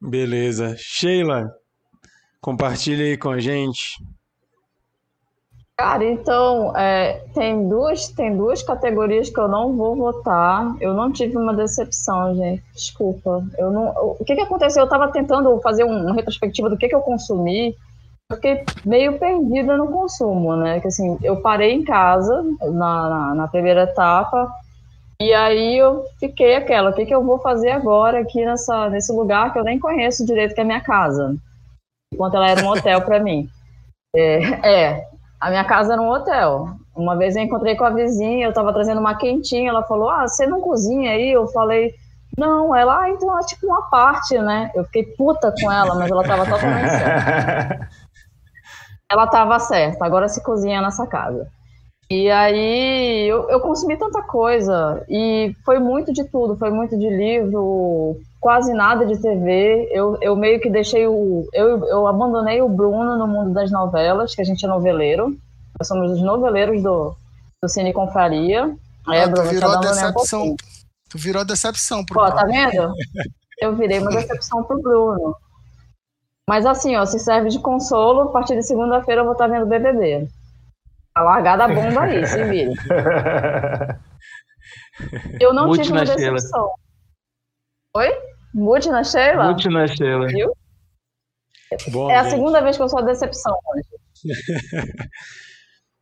Beleza. 0.00 0.74
Sheila, 0.78 1.50
compartilha 2.40 3.04
aí 3.04 3.18
com 3.18 3.30
a 3.30 3.38
gente. 3.38 3.96
Cara, 5.76 6.04
então, 6.04 6.76
é, 6.76 7.24
tem, 7.34 7.68
duas, 7.68 8.08
tem 8.08 8.36
duas 8.36 8.62
categorias 8.62 9.28
que 9.28 9.38
eu 9.40 9.48
não 9.48 9.76
vou 9.76 9.96
votar. 9.96 10.76
Eu 10.80 10.94
não 10.94 11.10
tive 11.10 11.36
uma 11.36 11.52
decepção, 11.52 12.34
gente. 12.36 12.62
Desculpa. 12.72 13.44
Eu 13.58 13.72
não, 13.72 13.88
o 14.18 14.24
que, 14.24 14.36
que 14.36 14.40
aconteceu? 14.40 14.82
Eu 14.82 14.84
estava 14.84 15.10
tentando 15.10 15.60
fazer 15.60 15.84
um, 15.84 16.04
uma 16.04 16.14
retrospectiva 16.14 16.70
do 16.70 16.76
que, 16.76 16.88
que 16.88 16.94
eu 16.94 17.00
consumi. 17.00 17.74
Eu 18.30 18.36
fiquei 18.36 18.64
meio 18.84 19.18
perdida 19.18 19.76
no 19.76 19.88
consumo, 19.88 20.54
né? 20.54 20.78
Que 20.78 20.86
assim, 20.86 21.18
eu 21.22 21.40
parei 21.40 21.72
em 21.72 21.82
casa 21.82 22.42
na, 22.62 23.08
na, 23.08 23.34
na 23.34 23.48
primeira 23.48 23.82
etapa. 23.82 24.48
E 25.20 25.34
aí 25.34 25.76
eu 25.76 26.04
fiquei 26.20 26.54
aquela, 26.54 26.90
o 26.90 26.94
que, 26.94 27.04
que 27.06 27.14
eu 27.14 27.24
vou 27.24 27.40
fazer 27.40 27.70
agora 27.70 28.20
aqui 28.20 28.44
nessa, 28.44 28.88
nesse 28.90 29.12
lugar 29.12 29.52
que 29.52 29.58
eu 29.58 29.64
nem 29.64 29.78
conheço 29.78 30.24
direito, 30.24 30.54
que 30.54 30.60
é 30.60 30.62
a 30.62 30.66
minha 30.66 30.80
casa. 30.80 31.36
Enquanto 32.12 32.34
ela 32.36 32.48
era 32.48 32.64
um 32.64 32.68
hotel 32.68 33.00
para 33.02 33.18
mim. 33.18 33.48
É, 34.14 34.38
é, 34.62 35.08
a 35.44 35.50
minha 35.50 35.64
casa 35.64 35.92
era 35.92 36.00
um 36.00 36.08
hotel. 36.08 36.70
Uma 36.96 37.16
vez 37.16 37.36
eu 37.36 37.42
encontrei 37.42 37.76
com 37.76 37.84
a 37.84 37.90
vizinha, 37.90 38.46
eu 38.46 38.48
estava 38.48 38.72
trazendo 38.72 38.98
uma 38.98 39.14
quentinha, 39.14 39.68
ela 39.68 39.82
falou: 39.82 40.08
Ah, 40.08 40.26
você 40.26 40.46
não 40.46 40.58
cozinha 40.58 41.10
aí? 41.10 41.32
Eu 41.32 41.46
falei: 41.48 41.92
Não, 42.38 42.74
ela, 42.74 43.02
ah, 43.02 43.10
então 43.10 43.38
é 43.38 43.42
tipo 43.42 43.66
uma 43.66 43.82
parte, 43.90 44.38
né? 44.38 44.70
Eu 44.74 44.84
fiquei 44.84 45.04
puta 45.04 45.52
com 45.60 45.70
ela, 45.70 45.94
mas 45.96 46.10
ela 46.10 46.22
estava 46.22 46.46
totalmente 46.46 46.88
certa. 46.88 47.88
Ela 49.12 49.24
estava 49.24 49.58
certa, 49.58 50.06
agora 50.06 50.30
se 50.30 50.42
cozinha 50.42 50.80
nessa 50.80 51.06
casa. 51.06 51.46
E 52.10 52.30
aí 52.30 53.26
eu, 53.28 53.48
eu 53.48 53.60
consumi 53.60 53.96
tanta 53.96 54.22
coisa, 54.22 55.02
e 55.08 55.54
foi 55.64 55.78
muito 55.78 56.12
de 56.12 56.24
tudo: 56.24 56.56
foi 56.56 56.70
muito 56.70 56.98
de 56.98 57.08
livro, 57.08 58.20
quase 58.40 58.72
nada 58.74 59.06
de 59.06 59.18
TV. 59.20 59.88
Eu, 59.90 60.18
eu 60.20 60.36
meio 60.36 60.60
que 60.60 60.68
deixei 60.68 61.06
o. 61.06 61.48
Eu, 61.52 61.84
eu 61.86 62.06
abandonei 62.06 62.60
o 62.60 62.68
Bruno 62.68 63.16
no 63.16 63.26
mundo 63.26 63.52
das 63.54 63.70
novelas, 63.70 64.34
que 64.34 64.42
a 64.42 64.44
gente 64.44 64.64
é 64.64 64.68
noveleiro. 64.68 65.34
Nós 65.78 65.88
somos 65.88 66.10
os 66.12 66.22
noveleiros 66.22 66.82
do, 66.82 67.14
do 67.62 67.68
Cine 67.68 67.92
Confraria. 67.92 68.74
É, 69.10 69.22
Ah, 69.22 69.28
tu 69.28 69.32
Bruno, 69.32 69.50
virou 69.50 69.70
tá 69.72 69.78
um 69.78 69.80
decepção. 69.80 70.40
pouquinho. 70.40 70.56
Tu 71.10 71.18
virou 71.18 71.40
a 71.42 71.44
decepção 71.44 72.04
pro 72.04 72.20
Ó, 72.20 72.30
tá 72.30 72.42
Bruno. 72.44 72.52
vendo? 72.52 72.92
Eu 73.60 73.74
virei 73.76 73.98
uma 74.00 74.10
decepção 74.10 74.62
pro 74.62 74.80
Bruno. 74.80 75.34
Mas 76.48 76.66
assim, 76.66 76.94
ó, 76.96 77.06
se 77.06 77.18
serve 77.18 77.48
de 77.48 77.58
consolo, 77.60 78.20
a 78.22 78.26
partir 78.32 78.54
de 78.56 78.62
segunda-feira 78.62 79.22
eu 79.22 79.24
vou 79.24 79.32
estar 79.32 79.46
vendo 79.46 79.64
BBB. 79.66 80.28
Tá 81.14 81.22
largada 81.22 81.64
a 81.64 81.68
bomba 81.68 82.02
aí, 82.02 82.26
se 82.26 82.42
vira. 82.44 82.72
Eu 85.40 85.54
não 85.54 85.68
Mute 85.68 85.82
tive 85.82 85.92
uma 85.92 86.04
decepção. 86.04 86.70
Oi? 87.96 88.08
Mute 88.52 88.88
na 88.88 89.04
Sheila? 89.04 89.50
Mute 89.50 89.68
na 89.68 89.86
Sheila. 89.86 90.26
Bom, 91.90 92.10
É 92.10 92.16
a 92.16 92.22
gente, 92.24 92.32
segunda 92.32 92.60
vez 92.60 92.76
que 92.76 92.82
eu 92.82 92.88
sou 92.88 92.98
a 92.98 93.02
decepção 93.02 93.52
hoje. 93.66 93.88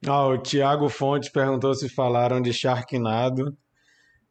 Ah, 0.05 0.27
o 0.27 0.37
Thiago 0.37 0.89
Fontes 0.89 1.29
perguntou 1.29 1.73
se 1.75 1.89
falaram 1.89 2.43
de 2.43 2.53
Sharknado. 2.53 3.57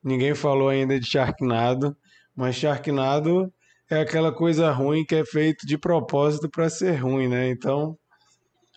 Ninguém 0.04 0.36
falou 0.36 0.68
ainda 0.68 1.00
de 1.00 1.08
Sharknado, 1.08 1.96
mas 2.36 2.58
Sharknado 2.58 3.50
é 3.90 4.02
aquela 4.02 4.34
coisa 4.34 4.70
ruim 4.70 5.06
que 5.06 5.16
é 5.16 5.24
feito 5.24 5.66
de 5.66 5.78
propósito 5.78 6.50
para 6.50 6.70
ser 6.70 6.96
ruim, 6.96 7.30
né? 7.30 7.50
Então, 7.50 7.98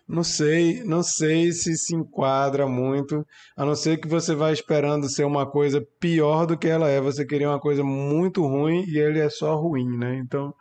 não 0.07 0.23
sei, 0.23 0.85
não 0.85 1.03
sei 1.03 1.51
se 1.53 1.77
se 1.77 1.95
enquadra 1.95 2.67
muito, 2.69 3.27
a 3.57 3.65
não 3.65 3.75
ser 3.75 3.99
que 3.99 4.07
você 4.07 4.35
vai 4.35 4.53
esperando 4.53 5.09
ser 5.09 5.25
uma 5.25 5.51
coisa 5.51 5.85
pior 5.99 6.47
do 6.47 6.59
que 6.59 6.69
ela 6.69 6.89
é. 6.89 7.01
Você 7.01 7.25
queria 7.25 7.49
uma 7.49 7.61
coisa 7.61 7.83
muito 7.83 8.47
ruim 8.47 8.85
e 8.87 8.99
ele 8.99 9.19
é 9.19 9.31
só 9.31 9.57
ruim, 9.57 9.97
né? 9.97 10.19
Então, 10.19 10.55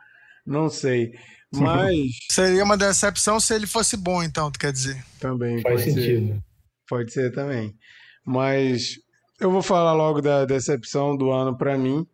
não 0.45 0.69
sei. 0.69 1.12
Mas. 1.53 2.12
Seria 2.32 2.63
uma 2.63 2.77
decepção 2.77 3.39
se 3.39 3.53
ele 3.53 3.67
fosse 3.67 3.95
bom, 3.97 4.23
então, 4.23 4.49
tu 4.49 4.58
quer 4.58 4.71
dizer? 4.71 5.03
Também. 5.19 5.62
Faz 5.62 5.82
pode 5.82 5.93
sentido. 5.93 6.27
Ser. 6.27 6.43
Pode 6.88 7.13
ser 7.13 7.32
também. 7.32 7.75
Mas 8.25 8.95
eu 9.39 9.51
vou 9.51 9.62
falar 9.62 9.93
logo 9.93 10.21
da 10.21 10.45
decepção 10.45 11.17
do 11.17 11.32
ano 11.32 11.58
para 11.58 11.77
mim. 11.77 12.08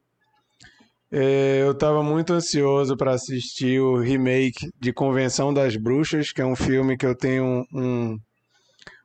É, 1.11 1.63
eu 1.63 1.71
estava 1.71 2.03
muito 2.03 2.33
ansioso 2.33 2.95
para 2.95 3.13
assistir 3.13 3.79
o 3.81 3.97
remake 3.97 4.69
de 4.79 4.93
Convenção 4.93 5.51
das 5.51 5.75
Bruxas, 5.75 6.31
que 6.31 6.41
é 6.41 6.45
um 6.45 6.55
filme 6.55 6.95
que 6.95 7.05
eu 7.05 7.15
tenho 7.15 7.65
um, 7.73 8.15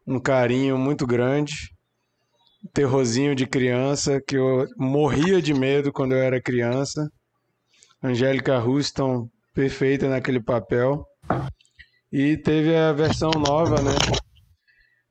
um 0.06 0.20
carinho 0.20 0.76
muito 0.76 1.06
grande. 1.06 1.54
Terrorzinho 2.74 3.34
de 3.34 3.46
criança, 3.46 4.20
que 4.20 4.36
eu 4.36 4.66
morria 4.76 5.40
de 5.40 5.54
medo 5.54 5.92
quando 5.92 6.12
eu 6.12 6.18
era 6.18 6.42
criança. 6.42 7.08
Angélica 8.02 8.58
Houston, 8.58 9.28
perfeita 9.54 10.08
naquele 10.08 10.42
papel. 10.42 11.06
E 12.12 12.36
teve 12.36 12.76
a 12.76 12.92
versão 12.92 13.30
nova, 13.30 13.80
né? 13.80 13.94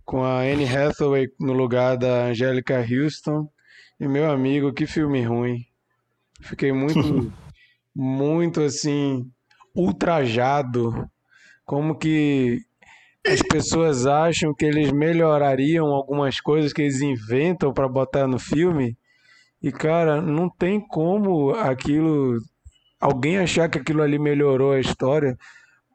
Com 0.05 0.23
a 0.23 0.41
Anne 0.41 0.65
Hathaway 0.65 1.27
no 1.39 1.53
lugar 1.53 1.97
da 1.97 2.25
Angélica 2.25 2.79
Houston. 2.79 3.47
E 3.99 4.07
meu 4.07 4.29
amigo, 4.29 4.73
que 4.73 4.85
filme 4.85 5.23
ruim. 5.23 5.72
Fiquei 6.43 6.71
muito, 6.71 7.33
muito 7.95 8.61
assim, 8.61 9.25
ultrajado. 9.75 11.09
Como 11.65 11.95
que 11.95 12.59
as 13.25 13.41
pessoas 13.41 14.05
acham 14.05 14.53
que 14.53 14.65
eles 14.65 14.91
melhorariam 14.91 15.87
algumas 15.87 16.41
coisas 16.41 16.73
que 16.73 16.81
eles 16.81 17.01
inventam 17.01 17.73
para 17.73 17.87
botar 17.87 18.27
no 18.27 18.37
filme. 18.37 18.97
E, 19.61 19.71
cara, 19.71 20.21
não 20.21 20.49
tem 20.49 20.85
como 20.85 21.51
aquilo. 21.51 22.37
Alguém 22.99 23.37
achar 23.37 23.69
que 23.69 23.79
aquilo 23.79 24.01
ali 24.01 24.19
melhorou 24.19 24.73
a 24.73 24.79
história. 24.79 25.37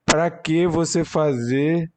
Para 0.07 0.31
que 0.31 0.67
você 0.67 1.05
fazer 1.05 1.93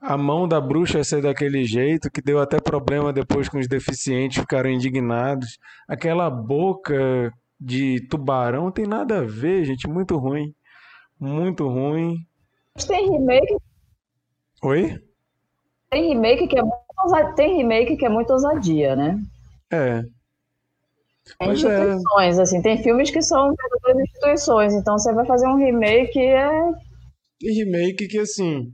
a 0.00 0.16
mão 0.16 0.46
da 0.46 0.60
bruxa 0.60 1.02
ser 1.02 1.20
daquele 1.20 1.64
jeito, 1.64 2.10
que 2.10 2.22
deu 2.22 2.38
até 2.40 2.60
problema 2.60 3.12
depois 3.12 3.48
com 3.48 3.58
os 3.58 3.66
deficientes 3.66 4.38
ficaram 4.38 4.70
indignados. 4.70 5.58
Aquela 5.88 6.30
boca 6.30 7.32
de 7.60 8.06
tubarão 8.08 8.70
tem 8.70 8.86
nada 8.86 9.18
a 9.18 9.24
ver, 9.24 9.64
gente, 9.64 9.88
muito 9.88 10.16
ruim. 10.16 10.54
Muito 11.18 11.66
ruim. 11.68 12.16
Tem 12.86 13.10
remake. 13.10 13.56
Oi? 14.62 15.02
Tem 15.90 16.08
remake 16.08 16.46
que 16.46 16.58
é 16.58 16.62
muito 16.62 16.84
ousadia, 17.02 17.34
tem 17.34 17.56
remake 17.56 17.96
que 17.96 18.04
é 18.04 18.08
muito 18.08 18.32
ousadia, 18.32 18.94
né? 18.94 19.20
É. 19.70 20.02
Tem 21.38 21.48
é. 21.48 21.52
instituições, 21.52 22.38
assim, 22.38 22.62
tem 22.62 22.82
filmes 22.82 23.10
que 23.10 23.22
são 23.22 23.52
instituições, 24.00 24.74
então 24.74 24.98
você 24.98 25.12
vai 25.12 25.26
fazer 25.26 25.46
um 25.46 25.56
remake 25.56 26.18
é 26.18 26.48
E 27.40 27.64
remake 27.64 28.08
que 28.08 28.18
assim 28.18 28.72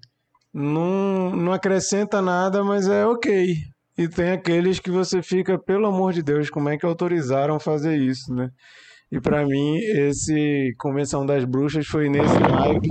não, 0.52 1.34
não 1.34 1.52
acrescenta 1.52 2.22
nada, 2.22 2.62
mas 2.62 2.88
é 2.88 3.04
ok. 3.04 3.56
E 3.96 4.08
tem 4.08 4.32
aqueles 4.32 4.80
que 4.80 4.90
você 4.90 5.22
fica, 5.22 5.58
pelo 5.58 5.86
amor 5.86 6.12
de 6.12 6.22
Deus, 6.22 6.50
como 6.50 6.68
é 6.68 6.76
que 6.76 6.84
autorizaram 6.84 7.60
fazer 7.60 7.96
isso, 7.96 8.34
né? 8.34 8.50
E 9.10 9.20
pra 9.20 9.46
mim, 9.46 9.76
esse 9.76 10.74
Convenção 10.78 11.24
das 11.24 11.44
Bruxas 11.44 11.86
foi 11.86 12.08
nesse 12.08 12.38
naipe. 12.38 12.88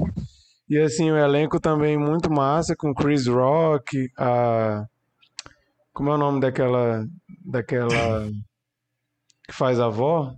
E 0.70 0.78
assim, 0.78 1.12
o 1.12 1.18
elenco 1.18 1.60
também 1.60 1.98
muito 1.98 2.32
massa, 2.32 2.76
com 2.76 2.94
Chris 2.94 3.28
Rock, 3.28 4.10
a. 4.18 4.86
Como 5.92 6.10
é 6.10 6.14
o 6.14 6.18
nome 6.18 6.40
daquela. 6.40 7.06
daquela. 7.46 8.30
que 9.46 9.54
faz 9.54 9.80
a 9.80 9.86
avó? 9.88 10.34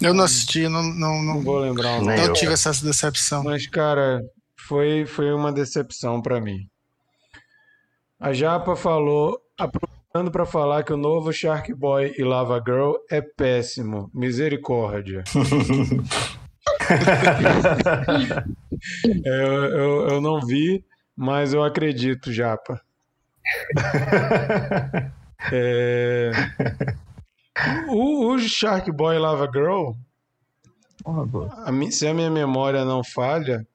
Eu 0.00 0.14
não 0.14 0.24
assisti, 0.24 0.68
não, 0.68 0.82
não, 0.82 1.22
Não 1.22 1.34
não, 1.34 1.42
vou 1.42 1.58
lembrar 1.58 1.96
o 1.96 2.00
nome. 2.00 2.08
Nem 2.08 2.16
não 2.16 2.26
eu. 2.26 2.32
tive 2.32 2.52
essa 2.52 2.70
decepção. 2.70 3.44
Mas, 3.44 3.66
cara, 3.66 4.20
foi, 4.58 5.06
foi 5.06 5.32
uma 5.32 5.52
decepção 5.52 6.20
pra 6.20 6.40
mim. 6.40 6.68
A 8.18 8.32
Japa 8.32 8.74
falou, 8.74 9.38
aproveitando 9.58 10.30
pra 10.30 10.46
falar 10.46 10.82
que 10.82 10.92
o 10.92 10.96
novo 10.96 11.32
Shark 11.32 11.72
Boy 11.74 12.14
e 12.16 12.22
Lava 12.24 12.62
Girl 12.64 12.94
é 13.10 13.20
péssimo. 13.20 14.10
Misericórdia. 14.14 15.22
Eu, 19.24 19.64
eu, 19.64 20.08
eu 20.08 20.20
não 20.20 20.40
vi, 20.40 20.84
mas 21.16 21.54
eu 21.54 21.62
acredito, 21.62 22.32
Japa. 22.32 22.80
É, 25.52 26.30
O, 27.88 28.32
o 28.34 28.38
Shark 28.38 28.90
Boy 28.92 29.16
e 29.16 29.18
Lava 29.18 29.48
Girl, 29.52 29.92
a 31.04 31.90
se 31.90 32.06
a 32.06 32.12
minha 32.14 32.30
memória 32.30 32.84
não 32.84 33.02
falha, 33.02 33.66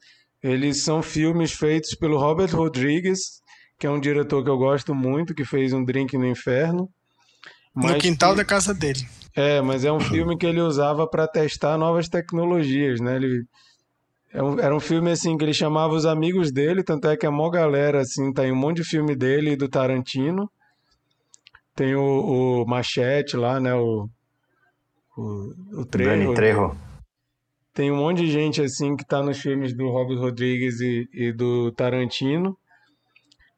eles 0.44 0.84
são 0.84 1.02
filmes 1.02 1.54
feitos 1.54 1.96
pelo 1.96 2.20
Robert 2.20 2.54
Rodrigues, 2.56 3.41
que 3.82 3.88
é 3.88 3.90
um 3.90 4.00
diretor 4.00 4.44
que 4.44 4.50
eu 4.52 4.60
gosto 4.60 4.94
muito, 4.94 5.34
que 5.34 5.44
fez 5.44 5.74
um 5.74 5.84
Drink 5.84 6.16
no 6.16 6.28
Inferno. 6.28 6.88
No 7.76 7.84
Mas 7.88 8.00
quintal 8.00 8.30
que- 8.32 8.38
da 8.38 8.46
casa 8.46 8.76
dele. 8.76 9.00
É, 9.36 9.60
mas 9.60 9.84
é 9.84 9.92
um 9.92 10.00
filme 10.00 10.38
que 10.38 10.46
ele 10.46 10.62
usava 10.62 11.08
para 11.08 11.28
testar 11.28 11.80
novas 11.80 12.08
tecnologias, 12.08 13.00
né? 13.00 13.16
Ele 13.16 13.44
é 14.32 14.44
um- 14.44 14.60
era 14.60 14.76
um 14.76 14.80
filme 14.80 15.10
assim 15.10 15.36
que 15.36 15.44
ele 15.44 15.54
chamava 15.54 15.96
os 15.96 16.06
amigos 16.06 16.52
dele, 16.52 16.84
tanto 16.84 17.08
é 17.08 17.18
que 17.18 17.26
a 17.26 17.32
maior 17.32 17.50
galera 17.50 18.02
assim 18.02 18.32
tá 18.32 18.46
em 18.46 18.52
um 18.52 18.56
monte 18.56 18.78
de 18.78 18.84
filme 18.84 19.16
dele 19.16 19.54
e 19.54 19.56
do 19.56 19.68
Tarantino. 19.68 20.48
Tem 21.76 21.96
o, 21.96 22.62
o 22.62 22.66
Machete 22.68 23.36
lá, 23.36 23.60
né? 23.60 23.74
O, 23.74 24.08
o, 25.18 25.82
o 25.82 25.86
Trejo. 25.86 26.10
Dani 26.12 26.36
Trejo. 26.36 26.76
Tem 27.74 27.90
um 27.92 27.98
monte 27.98 28.18
de 28.26 28.32
gente 28.32 28.62
assim 28.62 28.96
que 28.96 29.04
tá 29.08 29.24
nos 29.24 29.40
filmes 29.40 29.74
do 29.76 29.90
Robert 29.90 30.20
Rodrigues 30.20 30.80
e, 30.82 31.10
e 31.14 31.32
do 31.34 31.72
Tarantino. 31.72 32.56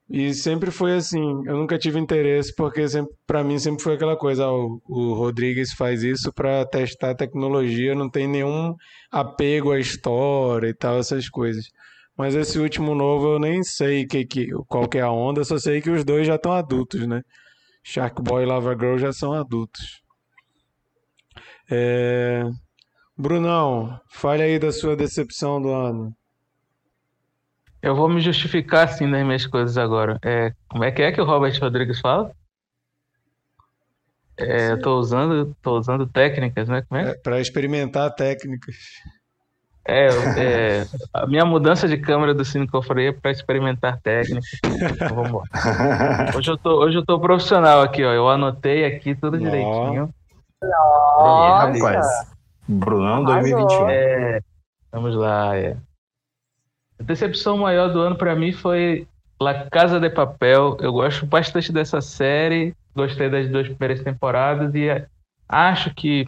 E 0.10 0.34
sempre 0.34 0.70
foi 0.70 0.94
assim, 0.96 1.44
eu 1.46 1.58
nunca 1.58 1.78
tive 1.80 1.98
interesse 1.98 2.54
porque 2.56 2.86
para 3.26 3.44
mim 3.44 3.58
sempre 3.58 3.82
foi 3.82 3.96
aquela 3.96 4.18
coisa, 4.18 4.48
o, 4.50 4.82
o 4.88 5.14
Rodrigues 5.14 5.74
faz 5.74 6.04
isso 6.04 6.32
para 6.34 6.66
testar 6.66 7.12
a 7.12 7.16
tecnologia, 7.16 7.96
não 7.96 8.10
tem 8.10 8.28
nenhum 8.28 8.76
apego 9.12 9.72
à 9.72 9.80
história 9.80 10.68
e 10.68 10.74
tal, 10.74 11.00
essas 11.00 11.30
coisas. 11.30 11.66
Mas 12.18 12.36
esse 12.36 12.60
último 12.60 12.94
novo 12.94 13.34
eu 13.34 13.40
nem 13.40 13.64
sei 13.64 14.06
que, 14.06 14.26
que, 14.26 14.48
qual 14.68 14.88
que 14.88 14.98
é 15.00 15.02
a 15.02 15.12
onda, 15.12 15.44
só 15.44 15.58
sei 15.58 15.82
que 15.82 15.90
os 15.90 16.04
dois 16.04 16.28
já 16.28 16.36
estão 16.36 16.52
adultos, 16.52 17.08
né? 17.08 17.22
Shark 17.84 18.22
Boy 18.22 18.44
e 18.44 18.46
Lava 18.46 18.74
Girl 18.74 18.98
já 18.98 19.12
são 19.12 19.34
adultos. 19.34 20.02
É... 21.72 22.44
Brunão, 23.18 24.00
fale 24.10 24.44
aí 24.44 24.60
da 24.60 24.72
sua 24.72 24.96
decepção 24.96 25.62
do 25.62 25.70
ano. 25.70 26.16
Eu 27.84 27.98
vou 27.98 28.08
me 28.08 28.22
justificar 28.22 28.86
assim 28.86 29.06
nas 29.06 29.26
minhas 29.26 29.46
coisas 29.46 29.78
agora. 29.78 30.18
É, 30.24 30.54
como 30.70 30.86
é 30.86 30.92
que 30.92 31.02
é 31.02 31.12
que 31.12 31.20
o 31.20 31.26
Robert 31.26 31.60
Rodrigues 31.60 32.00
fala? 32.00 32.32
É, 34.40 34.72
eu 34.72 34.82
tô 34.82 34.98
usando, 34.98 35.54
tô 35.62 35.78
usando 35.78 36.08
técnicas, 36.08 36.70
né? 36.70 36.82
Como 36.88 37.02
é? 37.02 37.12
É, 37.12 37.14
para 37.16 37.42
experimentar 37.42 38.16
técnicas. 38.16 38.74
É, 39.86 40.08
é, 40.08 40.86
a 41.14 41.28
minha 41.28 41.44
mudança 41.44 41.86
de 41.86 41.98
câmera 41.98 42.34
do 42.34 42.46
Cine 42.46 42.70
Confraria 42.70 43.10
é 43.10 43.12
para 43.12 43.32
experimentar 43.32 44.00
técnicas. 44.00 44.50
Então, 44.64 45.14
vamos 45.14 45.34
lá. 45.34 46.32
Hoje 46.38 46.52
eu 46.52 46.58
tô, 46.58 46.86
hoje 46.86 46.98
eu 46.98 47.06
tô 47.06 47.20
profissional 47.20 47.82
aqui, 47.82 48.02
ó. 48.02 48.14
Eu 48.14 48.30
anotei 48.30 48.86
aqui 48.86 49.14
tudo 49.14 49.36
Ó. 49.36 49.40
direitinho. 49.40 50.10
Nossa. 50.64 51.68
rapaz. 51.68 52.34
Brunão 52.66 53.28
Arrasou. 53.28 53.60
2021. 53.60 53.90
É, 53.90 54.40
vamos 54.90 55.16
lá. 55.16 55.58
É. 55.58 55.76
A 57.04 57.06
decepção 57.06 57.58
maior 57.58 57.92
do 57.92 58.00
ano 58.00 58.16
para 58.16 58.34
mim 58.34 58.54
foi 58.54 59.06
La 59.38 59.66
Casa 59.70 60.00
de 60.00 60.10
Papel. 60.10 60.78
Eu 60.80 60.94
gosto 60.94 61.26
bastante 61.26 61.70
dessa 61.70 62.00
série, 62.00 62.74
gostei 62.96 63.30
das 63.30 63.50
duas 63.50 63.68
primeiras 63.68 64.02
temporadas 64.02 64.74
e 64.74 64.88
é, 64.88 65.06
acho 65.50 65.94
que 65.94 66.26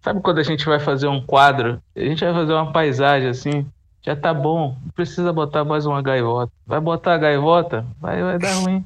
sabe 0.00 0.20
quando 0.20 0.38
a 0.38 0.42
gente 0.42 0.66
vai 0.66 0.80
fazer 0.80 1.06
um 1.06 1.24
quadro, 1.24 1.80
a 1.94 2.00
gente 2.00 2.24
vai 2.24 2.34
fazer 2.34 2.52
uma 2.54 2.72
paisagem 2.72 3.28
assim, 3.28 3.66
já 4.02 4.16
tá 4.16 4.34
bom, 4.34 4.76
não 4.82 4.90
precisa 4.90 5.32
botar 5.32 5.64
mais 5.64 5.86
uma 5.86 6.02
gaivota. 6.02 6.52
Vai 6.66 6.80
botar 6.80 7.14
a 7.14 7.18
gaivota, 7.18 7.86
vai, 8.00 8.20
vai 8.20 8.36
dar 8.36 8.54
ruim. 8.54 8.84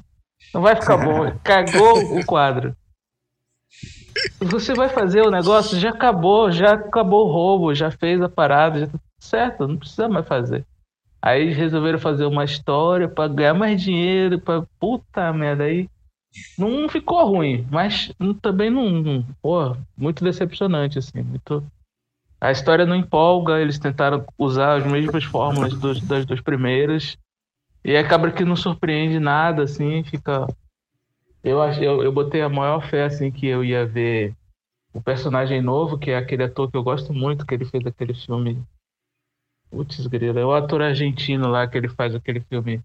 Não 0.53 0.61
vai 0.61 0.75
ficar 0.75 0.97
bom. 0.97 1.35
Cagou 1.43 2.19
o 2.19 2.23
quadro. 2.23 2.75
Você 4.41 4.75
vai 4.75 4.89
fazer 4.89 5.23
o 5.23 5.31
negócio, 5.31 5.79
já 5.79 5.89
acabou, 5.89 6.51
já 6.51 6.73
acabou 6.73 7.27
o 7.27 7.31
roubo, 7.31 7.73
já 7.73 7.89
fez 7.89 8.21
a 8.21 8.29
parada, 8.29 8.81
já 8.81 8.87
tá 8.87 8.99
certo, 9.19 9.67
não 9.67 9.77
precisa 9.77 10.07
mais 10.07 10.27
fazer. 10.27 10.63
Aí 11.23 11.41
eles 11.41 11.55
resolveram 11.55 11.97
fazer 11.97 12.25
uma 12.25 12.43
história 12.43 13.07
pra 13.07 13.29
ganhar 13.29 13.53
mais 13.53 13.81
dinheiro, 13.81 14.41
pra 14.41 14.65
puta 14.77 15.31
merda 15.31 15.63
aí. 15.63 15.89
Não 16.57 16.89
ficou 16.89 17.25
ruim, 17.25 17.65
mas 17.71 18.13
também 18.41 18.69
não, 18.69 18.89
não. 18.89 19.25
Pô, 19.41 19.73
muito 19.95 20.21
decepcionante, 20.21 20.99
assim. 20.99 21.21
Muito... 21.21 21.65
A 22.41 22.51
história 22.51 22.85
não 22.85 22.97
empolga, 22.97 23.61
eles 23.61 23.79
tentaram 23.79 24.25
usar 24.37 24.79
as 24.79 24.85
mesmas 24.85 25.23
fórmulas 25.23 25.73
dos, 25.75 26.01
das 26.01 26.25
duas 26.25 26.41
primeiras. 26.41 27.17
E 27.85 27.95
acaba 27.95 28.29
que 28.29 28.43
não 28.43 28.57
surpreende 28.57 29.17
nada, 29.17 29.63
assim, 29.63 30.03
fica. 30.03 30.45
Eu, 31.41 31.63
eu, 31.63 32.03
eu 32.03 32.11
botei 32.11 32.41
a 32.41 32.49
maior 32.49 32.85
fé, 32.89 33.05
assim, 33.05 33.31
que 33.31 33.47
eu 33.47 33.63
ia 33.63 33.85
ver 33.85 34.35
o 34.93 35.01
personagem 35.01 35.61
novo, 35.61 35.97
que 35.97 36.11
é 36.11 36.17
aquele 36.17 36.43
ator 36.43 36.69
que 36.69 36.75
eu 36.75 36.83
gosto 36.83 37.13
muito, 37.13 37.45
que 37.45 37.53
ele 37.53 37.63
fez 37.63 37.85
aquele 37.85 38.13
filme. 38.13 38.61
Putz, 39.73 40.05
grila, 40.05 40.39
é 40.39 40.45
o 40.45 40.53
ator 40.53 40.83
argentino 40.83 41.49
lá 41.49 41.67
que 41.67 41.75
ele 41.75 41.89
faz 41.89 42.13
aquele 42.13 42.41
filme 42.41 42.79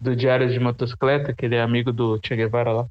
do 0.00 0.16
Diário 0.16 0.50
de 0.50 0.58
Motocicleta, 0.58 1.32
que 1.32 1.46
ele 1.46 1.54
é 1.54 1.62
amigo 1.62 1.92
do 1.92 2.18
Che 2.20 2.34
Guevara 2.34 2.72
lá. 2.72 2.86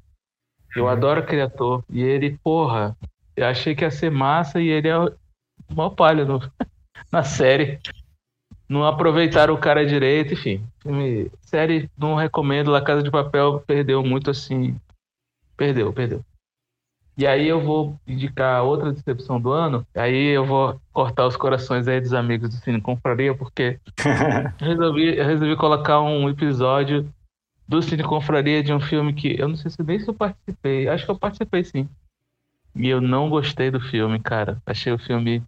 Eu 0.74 0.88
adoro 0.88 1.20
aquele 1.20 1.42
ator. 1.42 1.84
E 1.90 2.02
ele, 2.02 2.38
porra, 2.38 2.96
eu 3.36 3.46
achei 3.46 3.74
que 3.74 3.84
ia 3.84 3.90
ser 3.90 4.10
massa 4.10 4.58
e 4.58 4.68
ele 4.68 4.88
é 4.88 4.94
mó 5.70 5.90
palha 5.90 6.24
no, 6.24 6.40
na 7.12 7.22
série. 7.24 7.78
Não 8.66 8.86
aproveitaram 8.86 9.52
o 9.52 9.60
cara 9.60 9.84
direito, 9.84 10.32
enfim. 10.32 10.66
Filme, 10.82 11.30
série, 11.42 11.90
não 11.96 12.14
recomendo. 12.14 12.70
La 12.70 12.80
Casa 12.80 13.02
de 13.02 13.10
Papel 13.10 13.60
perdeu 13.66 14.02
muito 14.02 14.30
assim. 14.30 14.80
Perdeu, 15.58 15.92
perdeu. 15.92 16.24
E 17.18 17.26
aí 17.26 17.48
eu 17.48 17.60
vou 17.60 17.98
indicar 18.06 18.62
outra 18.62 18.92
decepção 18.92 19.40
do 19.40 19.50
ano. 19.50 19.86
Aí 19.94 20.28
eu 20.28 20.44
vou 20.44 20.78
cortar 20.92 21.26
os 21.26 21.36
corações 21.36 21.88
aí 21.88 21.98
dos 21.98 22.12
amigos 22.12 22.50
do 22.50 22.56
Cine 22.56 22.80
Confraria, 22.80 23.34
porque 23.34 23.80
eu 24.60 24.66
resolvi, 24.66 25.16
eu 25.16 25.24
resolvi 25.24 25.56
colocar 25.56 26.00
um 26.02 26.28
episódio 26.28 27.10
do 27.66 27.80
Cine 27.80 28.02
Confraria 28.02 28.62
de 28.62 28.72
um 28.72 28.80
filme 28.80 29.14
que 29.14 29.34
eu 29.40 29.48
não 29.48 29.56
sei 29.56 29.70
se 29.70 29.82
nem 29.82 29.98
se 29.98 30.08
eu 30.08 30.14
participei. 30.14 30.88
Acho 30.88 31.06
que 31.06 31.10
eu 31.10 31.18
participei 31.18 31.64
sim. 31.64 31.88
E 32.74 32.88
eu 32.88 33.00
não 33.00 33.30
gostei 33.30 33.70
do 33.70 33.80
filme, 33.80 34.20
cara. 34.20 34.60
Achei 34.66 34.92
o 34.92 34.98
filme. 34.98 35.42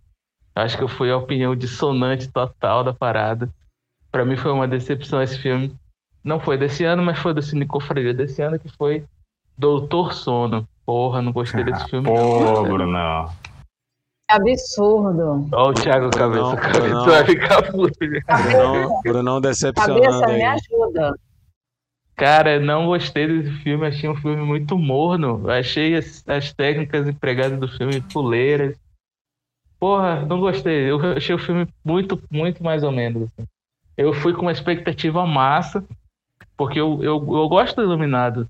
Acho 0.55 0.79
que 0.79 0.83
eu 0.83 0.89
fui 0.89 1.11
a 1.11 1.19
opinião 1.19 1.55
dissonante 1.55 2.29
total 2.29 2.83
da 2.83 2.95
parada. 2.95 3.53
Para 4.11 4.25
mim 4.25 4.37
foi 4.37 4.51
uma 4.51 4.66
decepção 4.66 5.23
esse 5.23 5.39
filme. 5.39 5.77
Não 6.25 6.41
foi 6.41 6.57
desse 6.57 6.83
ano, 6.85 7.03
mas 7.03 7.19
foi 7.19 7.35
do 7.35 7.43
Cine 7.43 7.66
Confraria 7.66 8.14
desse 8.14 8.41
ano, 8.41 8.59
que 8.59 8.71
foi 8.71 9.05
Doutor 9.57 10.14
Sono. 10.14 10.66
Porra, 10.89 11.20
não 11.20 11.32
gostei 11.32 11.62
desse 11.62 11.86
filme. 11.91 12.09
Pô, 12.09 12.62
Bruno. 12.62 13.30
Absurdo. 14.26 15.47
Olha 15.53 15.68
o 15.68 15.74
Thiago 15.74 16.09
Cabeça. 16.09 16.57
Cabeça 16.57 17.05
vai 17.05 17.24
ficar 17.26 17.62
puto. 17.70 17.99
Brunão, 18.01 19.01
Brunão 19.03 19.41
decepcionando 19.43 20.01
Cabeça, 20.01 20.26
me 20.28 20.43
ajuda. 20.43 21.14
Cara, 22.16 22.59
não 22.59 22.86
gostei 22.86 23.26
desse 23.26 23.51
filme. 23.59 23.86
Achei 23.86 24.09
um 24.09 24.16
filme 24.16 24.43
muito 24.43 24.78
morno. 24.78 25.51
Achei 25.51 25.95
as, 25.95 26.26
as 26.26 26.55
técnicas 26.55 27.07
empregadas 27.07 27.61
do 27.61 27.68
filme 27.68 28.03
fuleiras. 28.11 28.74
Porra, 29.78 30.24
não 30.24 30.41
gostei. 30.41 30.91
Eu 30.91 30.99
achei 31.14 31.34
o 31.34 31.39
filme 31.39 31.68
muito, 31.84 32.18
muito 32.30 32.64
mais 32.64 32.82
ou 32.82 32.91
menos. 32.93 33.24
assim. 33.24 33.47
Eu 33.95 34.14
fui 34.14 34.32
com 34.32 34.41
uma 34.41 34.53
expectativa 34.53 35.26
massa, 35.26 35.84
porque 36.57 36.80
eu, 36.80 37.03
eu, 37.03 37.16
eu 37.16 37.47
gosto 37.47 37.76
do 37.76 37.82
Iluminado. 37.82 38.49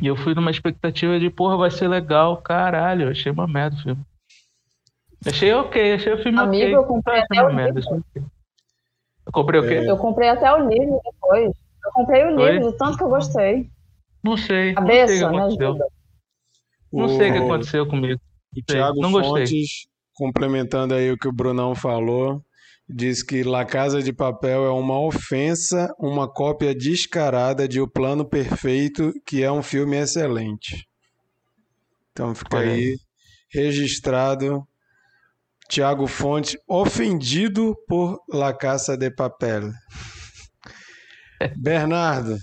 E 0.00 0.06
eu 0.06 0.16
fui 0.16 0.34
numa 0.34 0.50
expectativa 0.50 1.18
de, 1.18 1.28
porra, 1.30 1.56
vai 1.56 1.70
ser 1.70 1.88
legal. 1.88 2.36
Caralho, 2.38 3.04
eu 3.06 3.10
achei 3.10 3.32
uma 3.32 3.46
merda 3.46 3.76
o 3.76 3.82
filme. 3.82 4.02
Achei 5.26 5.52
ok, 5.52 5.94
achei 5.94 6.12
o 6.12 6.22
filme 6.22 6.38
Amigo, 6.38 6.64
ok. 6.64 6.76
eu 6.76 6.84
comprei 6.84 7.20
até 7.20 7.40
uma 7.42 7.50
o 7.50 7.54
merda, 7.54 7.80
livro. 7.80 7.94
achei 7.96 8.22
ok. 8.22 8.22
Eu 9.26 9.32
comprei 9.32 9.60
o 9.60 9.68
quê? 9.68 9.74
Eu 9.90 9.96
comprei 9.98 10.28
até 10.28 10.52
o 10.52 10.68
livro 10.68 11.00
depois. 11.04 11.52
Eu 11.84 11.92
comprei 11.92 12.24
o 12.24 12.34
Foi? 12.34 12.52
livro, 12.52 12.70
do 12.70 12.76
tanto 12.76 12.96
que 12.96 13.02
eu 13.04 13.08
gostei. 13.08 13.70
Não 14.22 14.36
sei. 14.36 14.72
Não 14.74 14.86
sei 14.86 15.04
o 15.04 15.06
Cabeça, 15.06 15.12
que 15.12 15.18
me 15.18 15.38
aconteceu. 15.38 15.68
ajuda. 15.68 15.86
Não 16.92 17.08
sei 17.08 17.30
o 17.30 17.32
que 17.34 17.38
O- 17.40 17.44
aconteceu 17.44 17.86
comigo. 17.86 18.20
O 18.56 18.62
Thiago 18.64 19.00
não 19.00 19.12
gostei. 19.12 19.46
Fontes, 19.46 19.86
complementando 20.14 20.94
aí 20.94 21.10
o 21.10 21.18
que 21.18 21.28
o 21.28 21.32
Brunão 21.32 21.74
falou, 21.74 22.42
diz 22.88 23.22
que 23.22 23.42
La 23.42 23.64
Casa 23.64 24.02
de 24.02 24.12
Papel 24.12 24.64
é 24.64 24.70
uma 24.70 24.98
ofensa, 24.98 25.94
uma 25.98 26.26
cópia 26.26 26.74
descarada 26.74 27.68
de 27.68 27.80
O 27.80 27.86
Plano 27.86 28.24
Perfeito, 28.24 29.12
que 29.26 29.42
é 29.42 29.52
um 29.52 29.62
filme 29.62 29.96
excelente. 29.96 30.88
Então 32.12 32.34
fica 32.34 32.56
Olha 32.56 32.72
aí 32.72 32.96
registrado 33.52 34.66
Thiago 35.68 36.06
Fontes 36.06 36.56
ofendido 36.66 37.76
por 37.86 38.20
La 38.32 38.54
Casa 38.54 38.96
de 38.96 39.10
Papel. 39.10 39.70
Bernardo, 41.56 42.38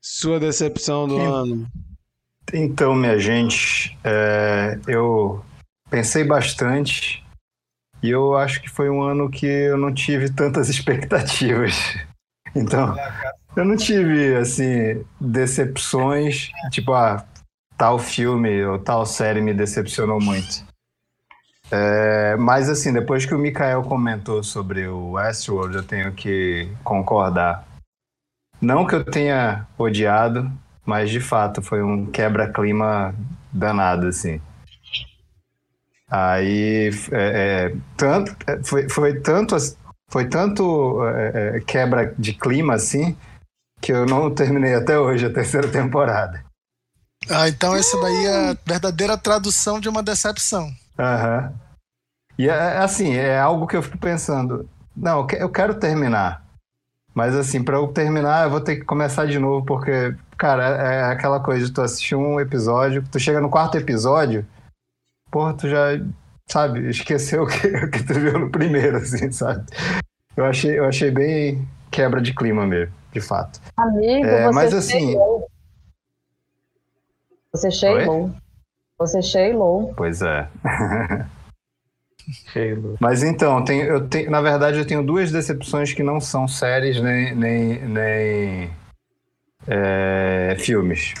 sua 0.00 0.38
decepção 0.38 1.08
do 1.08 1.18
ano. 1.18 1.68
Então, 2.54 2.94
minha 2.94 3.18
gente, 3.18 3.98
é, 4.04 4.78
eu 4.86 5.44
pensei 5.90 6.22
bastante 6.22 7.25
e 8.06 8.10
eu 8.10 8.36
acho 8.36 8.62
que 8.62 8.70
foi 8.70 8.88
um 8.88 9.02
ano 9.02 9.28
que 9.28 9.46
eu 9.46 9.76
não 9.76 9.92
tive 9.92 10.30
tantas 10.30 10.68
expectativas. 10.70 11.74
Então, 12.54 12.96
eu 13.56 13.64
não 13.64 13.76
tive, 13.76 14.36
assim, 14.36 15.04
decepções, 15.20 16.50
tipo, 16.70 16.92
ah, 16.92 17.26
tal 17.76 17.98
filme 17.98 18.64
ou 18.64 18.78
tal 18.78 19.04
série 19.04 19.40
me 19.40 19.52
decepcionou 19.52 20.20
muito. 20.20 20.64
É, 21.70 22.36
mas, 22.36 22.68
assim, 22.68 22.92
depois 22.92 23.26
que 23.26 23.34
o 23.34 23.38
Mikael 23.38 23.82
comentou 23.82 24.42
sobre 24.44 24.86
o 24.86 25.12
Westworld, 25.12 25.76
eu 25.76 25.82
tenho 25.82 26.12
que 26.12 26.70
concordar. 26.84 27.66
Não 28.60 28.86
que 28.86 28.94
eu 28.94 29.04
tenha 29.04 29.66
odiado, 29.76 30.50
mas 30.84 31.10
de 31.10 31.18
fato 31.18 31.60
foi 31.60 31.82
um 31.82 32.06
quebra-clima 32.06 33.12
danado, 33.52 34.06
assim. 34.06 34.40
Aí 36.10 36.90
é, 37.10 37.66
é, 37.72 37.76
tanto, 37.96 38.36
é, 38.46 38.62
foi, 38.62 38.88
foi 38.88 39.20
tanto 39.20 39.56
foi 40.10 40.28
tanto 40.28 41.04
é, 41.04 41.56
é, 41.56 41.60
quebra 41.60 42.14
de 42.16 42.32
clima 42.32 42.74
assim 42.74 43.16
que 43.80 43.92
eu 43.92 44.06
não 44.06 44.32
terminei 44.32 44.74
até 44.74 44.98
hoje 44.98 45.26
a 45.26 45.32
terceira 45.32 45.68
temporada. 45.68 46.44
Ah, 47.28 47.48
então 47.48 47.74
essa 47.74 48.00
daí 48.00 48.24
é 48.26 48.50
a 48.50 48.56
verdadeira 48.64 49.18
tradução 49.18 49.80
de 49.80 49.88
uma 49.88 50.02
decepção. 50.02 50.70
Aham. 50.98 51.52
E 52.38 52.48
é 52.48 52.78
assim, 52.78 53.14
é 53.14 53.38
algo 53.38 53.66
que 53.66 53.76
eu 53.76 53.82
fico 53.82 53.98
pensando. 53.98 54.68
Não, 54.96 55.20
eu 55.20 55.26
que- 55.26 55.36
eu 55.36 55.48
quero 55.50 55.74
terminar. 55.74 56.44
Mas 57.14 57.34
assim, 57.34 57.62
pra 57.64 57.76
eu 57.76 57.88
terminar, 57.88 58.44
eu 58.44 58.50
vou 58.50 58.60
ter 58.60 58.76
que 58.76 58.84
começar 58.84 59.26
de 59.26 59.38
novo, 59.38 59.64
porque, 59.66 60.14
cara, 60.38 60.68
é 60.86 60.96
é 60.96 61.02
aquela 61.04 61.40
coisa 61.40 61.66
de 61.66 61.72
tu 61.72 61.80
assistir 61.82 62.14
um 62.14 62.38
episódio, 62.38 63.02
tu 63.10 63.18
chega 63.18 63.40
no 63.40 63.48
quarto 63.50 63.76
episódio, 63.76 64.46
porra, 65.30 65.54
tu 65.54 65.68
já, 65.68 65.88
sabe, 66.48 66.88
esqueceu 66.88 67.42
o 67.44 67.46
que, 67.46 67.66
o 67.66 67.90
que 67.90 68.02
tu 68.04 68.14
viu 68.14 68.38
no 68.38 68.50
primeiro, 68.50 68.96
assim, 68.98 69.30
sabe? 69.30 69.64
Eu 70.36 70.44
achei, 70.44 70.78
eu 70.78 70.84
achei 70.84 71.10
bem 71.10 71.66
quebra 71.90 72.20
de 72.20 72.34
clima 72.34 72.66
mesmo, 72.66 72.94
de 73.12 73.20
fato. 73.20 73.60
Amigo, 73.76 74.26
É, 74.26 74.44
você 74.46 74.54
mas 74.54 74.74
assim- 74.74 75.06
cheilou. 75.06 75.46
Você 77.52 77.70
cheilou. 77.70 78.34
Você 78.98 79.22
cheilou. 79.22 79.94
Pois 79.96 80.20
é. 80.22 80.48
Cheio. 82.52 82.96
Mas 83.00 83.22
então, 83.22 83.64
tem, 83.64 83.82
eu 83.82 84.08
tenho, 84.08 84.30
na 84.30 84.40
verdade, 84.40 84.78
eu 84.78 84.86
tenho 84.86 85.02
duas 85.02 85.30
decepções 85.30 85.92
que 85.92 86.02
não 86.02 86.20
são 86.20 86.48
séries 86.48 87.00
nem, 87.00 87.34
nem, 87.36 87.80
nem 87.88 88.70
é, 89.66 90.56
filmes. 90.58 91.14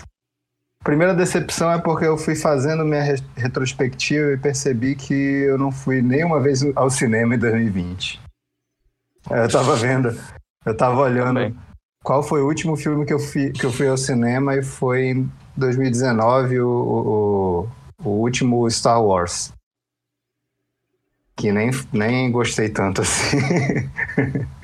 Primeira 0.86 1.12
decepção 1.12 1.72
é 1.72 1.80
porque 1.80 2.04
eu 2.04 2.16
fui 2.16 2.36
fazendo 2.36 2.84
minha 2.84 3.02
re- 3.02 3.20
retrospectiva 3.36 4.30
e 4.30 4.38
percebi 4.38 4.94
que 4.94 5.12
eu 5.12 5.58
não 5.58 5.72
fui 5.72 6.00
nenhuma 6.00 6.38
vez 6.40 6.62
ao 6.76 6.88
cinema 6.88 7.34
em 7.34 7.38
2020. 7.40 8.20
Eu 9.28 9.50
tava 9.50 9.74
vendo, 9.74 10.16
eu 10.64 10.76
tava 10.76 11.00
olhando 11.00 11.40
Também. 11.40 11.58
qual 12.04 12.22
foi 12.22 12.40
o 12.40 12.46
último 12.46 12.76
filme 12.76 13.04
que 13.04 13.12
eu 13.12 13.18
fui, 13.18 13.50
que 13.50 13.66
eu 13.66 13.72
fui 13.72 13.88
ao 13.88 13.96
cinema 13.96 14.54
e 14.54 14.62
foi 14.62 15.06
em 15.06 15.32
2019 15.56 16.60
o, 16.60 16.68
o, 16.68 17.68
o 18.04 18.08
último 18.20 18.70
Star 18.70 19.02
Wars. 19.02 19.52
Que 21.34 21.50
nem, 21.50 21.72
nem 21.92 22.30
gostei 22.30 22.68
tanto 22.68 23.02
assim. 23.02 23.38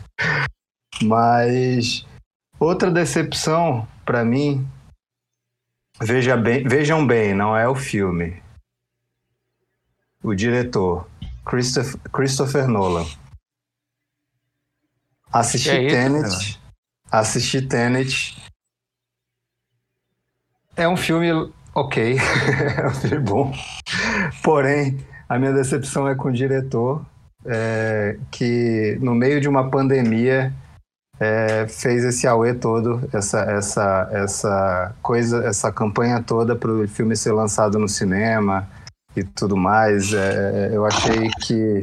Mas 1.02 2.06
outra 2.60 2.92
decepção 2.92 3.88
pra 4.06 4.24
mim, 4.24 4.64
veja 6.00 6.36
bem, 6.36 6.66
vejam 6.66 7.06
bem, 7.06 7.34
não 7.34 7.56
é 7.56 7.68
o 7.68 7.74
filme. 7.74 8.42
O 10.22 10.34
diretor, 10.34 11.08
Christopher, 11.44 12.00
Christopher 12.12 12.68
Nolan. 12.68 13.06
Assisti 15.32 15.70
é 15.70 15.82
isso, 15.82 15.96
Tenet. 15.96 16.60
Assisti 17.10 17.62
Tenet. 17.62 18.36
É 20.76 20.88
um 20.88 20.96
filme 20.96 21.52
ok, 21.74 22.16
é 22.78 22.86
um 22.86 22.94
filme 22.94 23.18
bom. 23.18 23.52
Porém, 24.42 25.04
a 25.28 25.38
minha 25.38 25.52
decepção 25.52 26.08
é 26.08 26.14
com 26.14 26.28
o 26.28 26.32
diretor 26.32 27.04
é, 27.44 28.18
que 28.30 28.96
no 29.00 29.14
meio 29.14 29.40
de 29.40 29.48
uma 29.48 29.70
pandemia 29.70 30.54
é, 31.22 31.68
fez 31.68 32.02
esse 32.02 32.26
auê 32.26 32.52
todo, 32.52 33.08
essa, 33.12 33.42
essa, 33.42 34.08
essa 34.10 34.92
coisa, 35.00 35.44
essa 35.44 35.70
campanha 35.70 36.20
toda 36.20 36.56
para 36.56 36.68
o 36.68 36.88
filme 36.88 37.14
ser 37.14 37.30
lançado 37.30 37.78
no 37.78 37.88
cinema 37.88 38.68
e 39.14 39.22
tudo 39.22 39.56
mais. 39.56 40.12
É, 40.12 40.70
eu 40.72 40.84
achei 40.84 41.30
que 41.42 41.78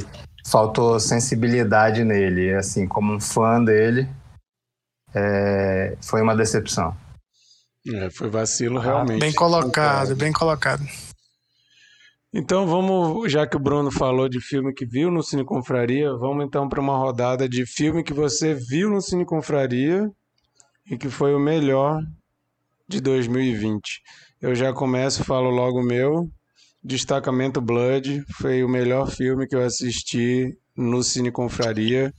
faltou 0.46 1.00
sensibilidade 1.00 2.04
nele, 2.04 2.52
assim, 2.54 2.86
como 2.86 3.14
um 3.14 3.20
fã 3.20 3.64
dele, 3.64 4.06
é, 5.14 5.96
foi 6.02 6.20
uma 6.20 6.36
decepção. 6.36 6.94
É, 7.94 8.10
foi 8.10 8.28
vacilo 8.28 8.78
realmente. 8.78 9.20
Bem 9.20 9.32
colocado, 9.32 10.14
bem 10.14 10.34
colocado. 10.34 10.84
Então 12.32 12.64
vamos, 12.64 13.30
já 13.30 13.44
que 13.44 13.56
o 13.56 13.60
Bruno 13.60 13.90
falou 13.90 14.28
de 14.28 14.40
filme 14.40 14.72
que 14.72 14.86
viu 14.86 15.10
no 15.10 15.20
Cine 15.20 15.44
Confraria, 15.44 16.12
vamos 16.16 16.44
então 16.44 16.68
para 16.68 16.80
uma 16.80 16.96
rodada 16.96 17.48
de 17.48 17.66
filme 17.66 18.04
que 18.04 18.12
você 18.12 18.54
viu 18.54 18.88
no 18.88 19.00
Cine 19.00 19.24
Confraria 19.24 20.08
e 20.88 20.96
que 20.96 21.08
foi 21.08 21.34
o 21.34 21.40
melhor 21.40 22.00
de 22.88 23.00
2020. 23.00 24.00
Eu 24.40 24.54
já 24.54 24.72
começo, 24.72 25.24
falo 25.24 25.50
logo 25.50 25.80
o 25.80 25.84
meu. 25.84 26.30
Destacamento 26.82 27.60
Blood 27.60 28.24
foi 28.40 28.62
o 28.62 28.68
melhor 28.68 29.10
filme 29.10 29.48
que 29.48 29.56
eu 29.56 29.64
assisti 29.64 30.56
no 30.76 31.02
Cine 31.02 31.32
Confraria. 31.32 32.12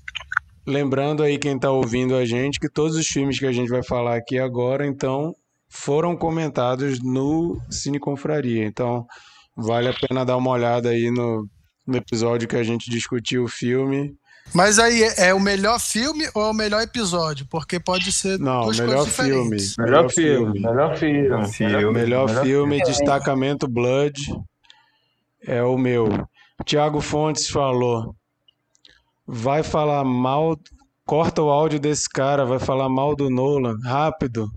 Lembrando 0.67 1.23
aí 1.23 1.39
quem 1.39 1.55
está 1.55 1.71
ouvindo 1.71 2.15
a 2.15 2.25
gente 2.25 2.59
que 2.59 2.69
todos 2.69 2.97
os 2.97 3.07
filmes 3.07 3.39
que 3.39 3.45
a 3.45 3.51
gente 3.53 3.69
vai 3.69 3.81
falar 3.81 4.17
aqui 4.17 4.37
agora, 4.37 4.85
então, 4.85 5.33
foram 5.69 6.17
comentados 6.17 6.99
no 7.01 7.59
Cine 7.69 7.97
Confraria. 7.97 8.65
Então, 8.65 9.07
Vale 9.55 9.89
a 9.89 9.93
pena 9.93 10.25
dar 10.25 10.37
uma 10.37 10.51
olhada 10.51 10.89
aí 10.89 11.11
no, 11.11 11.47
no 11.85 11.97
episódio 11.97 12.47
que 12.47 12.55
a 12.55 12.63
gente 12.63 12.89
discutiu 12.89 13.43
o 13.43 13.47
filme. 13.47 14.15
Mas 14.53 14.79
aí 14.79 15.03
é, 15.03 15.27
é 15.29 15.33
o 15.33 15.39
melhor 15.39 15.79
filme 15.79 16.27
ou 16.33 16.43
é 16.43 16.49
o 16.49 16.53
melhor 16.53 16.81
episódio? 16.81 17.45
Porque 17.49 17.79
pode 17.79 18.11
ser 18.11 18.39
Não, 18.39 18.63
duas 18.63 18.79
melhor 18.79 18.95
coisas 18.97 19.15
filme. 19.15 19.57
diferentes. 19.57 19.75
Melhor 19.77 20.09
filme, 20.09 20.59
melhor 20.59 20.97
filme. 20.97 21.21
Melhor 21.21 21.45
filme. 21.47 21.93
Melhor, 21.93 22.27
Melhor 22.27 22.43
filme, 22.43 22.75
filme. 22.77 22.83
destacamento 22.91 23.67
Blood 23.67 24.19
é 25.43 25.61
o 25.63 25.77
meu. 25.77 26.09
Tiago 26.65 27.01
Fontes 27.01 27.47
falou: 27.49 28.15
vai 29.25 29.63
falar 29.63 30.03
mal, 30.03 30.57
corta 31.05 31.41
o 31.41 31.49
áudio 31.49 31.79
desse 31.79 32.09
cara, 32.09 32.43
vai 32.45 32.59
falar 32.59 32.89
mal 32.89 33.15
do 33.15 33.29
Nolan, 33.29 33.77
rápido. 33.85 34.49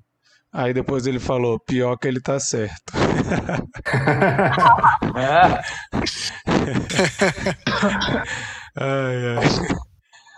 Aí 0.55 0.73
depois 0.73 1.07
ele 1.07 1.19
falou: 1.19 1.59
pior 1.59 1.97
que 1.97 2.07
ele 2.07 2.21
tá 2.21 2.39
certo. 2.39 2.93
É, 5.17 5.61
Ai, 8.77 9.37
ai. 9.37 9.45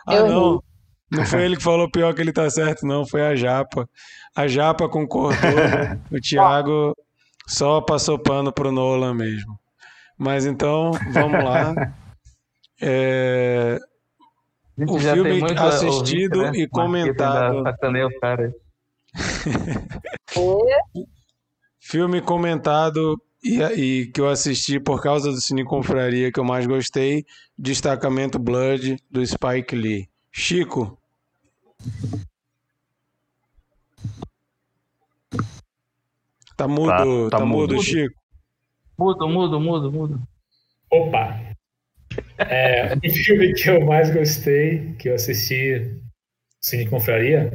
Ah, 0.06 0.22
não. 0.22 0.62
Não 1.10 1.24
foi 1.24 1.44
ele 1.44 1.56
que 1.56 1.62
falou 1.62 1.90
pior 1.90 2.12
que 2.14 2.20
ele 2.20 2.32
tá 2.32 2.48
certo, 2.50 2.86
não. 2.86 3.06
Foi 3.06 3.22
a 3.22 3.34
Japa. 3.36 3.88
A 4.36 4.46
Japa 4.46 4.88
concordou. 4.88 5.38
o 6.10 6.20
Thiago 6.20 6.94
só 7.46 7.80
passou 7.80 8.18
pano 8.18 8.52
pro 8.52 8.72
Nolan 8.72 9.14
mesmo. 9.14 9.58
Mas 10.18 10.46
então, 10.46 10.92
vamos 11.12 11.44
lá. 11.44 11.74
É, 12.80 13.78
O 14.76 14.98
filme 14.98 15.42
assistido 15.58 16.40
ouvinte, 16.40 16.58
né? 16.58 16.64
e 16.64 16.68
comentado. 16.68 17.62
Marqueta 17.62 17.90
filme 21.78 22.20
comentado 22.20 23.20
e, 23.42 23.62
e 23.62 24.06
que 24.06 24.20
eu 24.20 24.28
assisti 24.28 24.80
por 24.80 25.02
causa 25.02 25.30
do 25.30 25.40
Cine 25.40 25.64
Confraria 25.64 26.32
que 26.32 26.40
eu 26.40 26.44
mais 26.44 26.66
gostei. 26.66 27.24
Destacamento 27.56 28.38
Blood 28.38 28.96
do 29.10 29.24
Spike 29.24 29.74
Lee. 29.76 30.08
Chico. 30.32 30.98
Tá 36.56 36.66
mudo, 36.66 37.30
tá, 37.30 37.38
tá 37.38 37.44
mudo, 37.44 37.74
mudo. 37.74 37.82
Chico. 37.82 38.14
Mudo, 38.98 39.28
mudo, 39.28 39.60
mudo, 39.60 39.92
mudo. 39.92 40.22
Opa! 40.90 41.38
É, 42.38 42.94
o 42.94 43.10
filme 43.10 43.52
que 43.52 43.68
eu 43.68 43.84
mais 43.84 44.10
gostei, 44.10 44.94
que 44.94 45.08
eu 45.08 45.14
assisti 45.14 46.00
Cine 46.60 46.88
Confraria, 46.88 47.50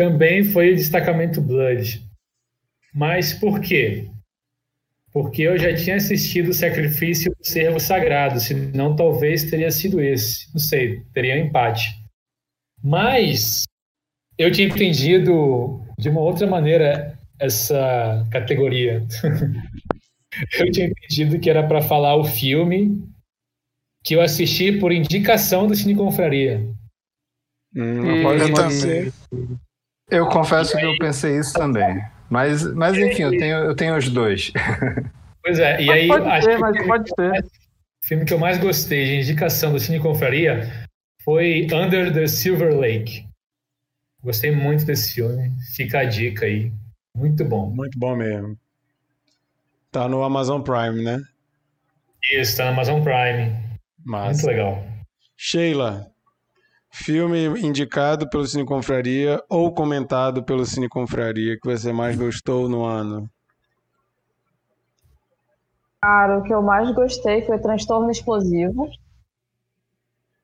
também 0.00 0.42
foi 0.42 0.72
o 0.72 0.76
Destacamento 0.76 1.42
Blood. 1.42 2.02
Mas 2.94 3.34
por 3.34 3.60
quê? 3.60 4.08
Porque 5.12 5.42
eu 5.42 5.58
já 5.58 5.74
tinha 5.74 5.96
assistido 5.96 6.48
o 6.48 6.54
Sacrifício 6.54 7.30
do 7.36 7.44
Servo 7.46 7.78
Sagrado, 7.78 8.40
senão 8.40 8.96
talvez 8.96 9.44
teria 9.44 9.70
sido 9.70 10.00
esse. 10.00 10.50
Não 10.54 10.58
sei, 10.58 11.02
teria 11.12 11.34
um 11.34 11.46
empate. 11.46 11.90
Mas 12.82 13.64
eu 14.38 14.50
tinha 14.50 14.68
entendido 14.68 15.84
de 15.98 16.08
uma 16.08 16.20
outra 16.22 16.46
maneira 16.46 17.18
essa 17.38 18.26
categoria. 18.32 19.06
eu 20.58 20.72
tinha 20.72 20.86
entendido 20.86 21.38
que 21.38 21.50
era 21.50 21.66
para 21.68 21.82
falar 21.82 22.16
o 22.16 22.24
filme 22.24 23.06
que 24.02 24.14
eu 24.14 24.22
assisti 24.22 24.72
por 24.78 24.92
indicação 24.92 25.66
do 25.66 25.76
Cine 25.76 25.94
Confraria. 25.94 26.66
Hum, 27.76 28.16
E- 28.16 28.22
pode 28.22 28.50
eu 28.50 28.70
ser. 28.70 29.12
Eu 30.10 30.26
confesso 30.28 30.76
que 30.76 30.84
eu 30.84 30.96
pensei 30.98 31.38
isso 31.38 31.52
também. 31.52 32.02
Mas, 32.28 32.64
mas 32.74 32.96
enfim, 32.96 33.22
eu 33.22 33.30
tenho, 33.30 33.56
eu 33.58 33.74
tenho 33.74 33.96
os 33.96 34.08
dois. 34.08 34.52
Pois 35.42 35.58
é, 35.58 35.80
e 35.80 35.90
aí 35.90 36.06
pode 36.06 36.28
acho 36.28 36.44
ser, 36.44 36.54
que 36.56 36.60
mas 36.60 36.86
pode 36.86 37.10
ser. 37.14 37.40
o 37.40 38.06
filme 38.06 38.24
que 38.26 38.34
eu 38.34 38.38
mais 38.38 38.58
gostei 38.58 39.06
de 39.06 39.14
indicação 39.16 39.72
do 39.72 39.80
Cine 39.80 39.98
Confraria 39.98 40.70
foi 41.24 41.66
Under 41.72 42.12
the 42.12 42.26
Silver 42.26 42.76
Lake. 42.76 43.26
Gostei 44.22 44.50
muito 44.50 44.84
desse 44.84 45.14
filme. 45.14 45.50
Fica 45.74 46.00
a 46.00 46.04
dica 46.04 46.44
aí. 46.44 46.70
Muito 47.16 47.44
bom. 47.44 47.70
Muito 47.70 47.98
bom 47.98 48.16
mesmo. 48.16 48.56
Tá 49.90 50.08
no 50.08 50.22
Amazon 50.22 50.60
Prime, 50.60 51.02
né? 51.02 51.20
Isso, 52.32 52.58
tá 52.58 52.66
na 52.66 52.70
Amazon 52.72 53.02
Prime. 53.02 53.56
Massa. 54.04 54.32
Muito 54.32 54.46
legal. 54.46 54.84
Sheila, 55.36 56.09
filme 56.90 57.46
indicado 57.60 58.28
pelo 58.28 58.46
Cine 58.46 58.64
Confraria 58.64 59.42
ou 59.48 59.72
comentado 59.72 60.42
pelo 60.42 60.66
Cine 60.66 60.88
Confraria 60.88 61.56
que 61.60 61.68
você 61.68 61.92
mais 61.92 62.16
gostou 62.16 62.68
no 62.68 62.84
ano? 62.84 63.28
Cara, 66.02 66.38
o 66.38 66.42
que 66.42 66.52
eu 66.52 66.62
mais 66.62 66.90
gostei 66.92 67.42
foi 67.42 67.58
Transtorno 67.58 68.10
Explosivo. 68.10 68.88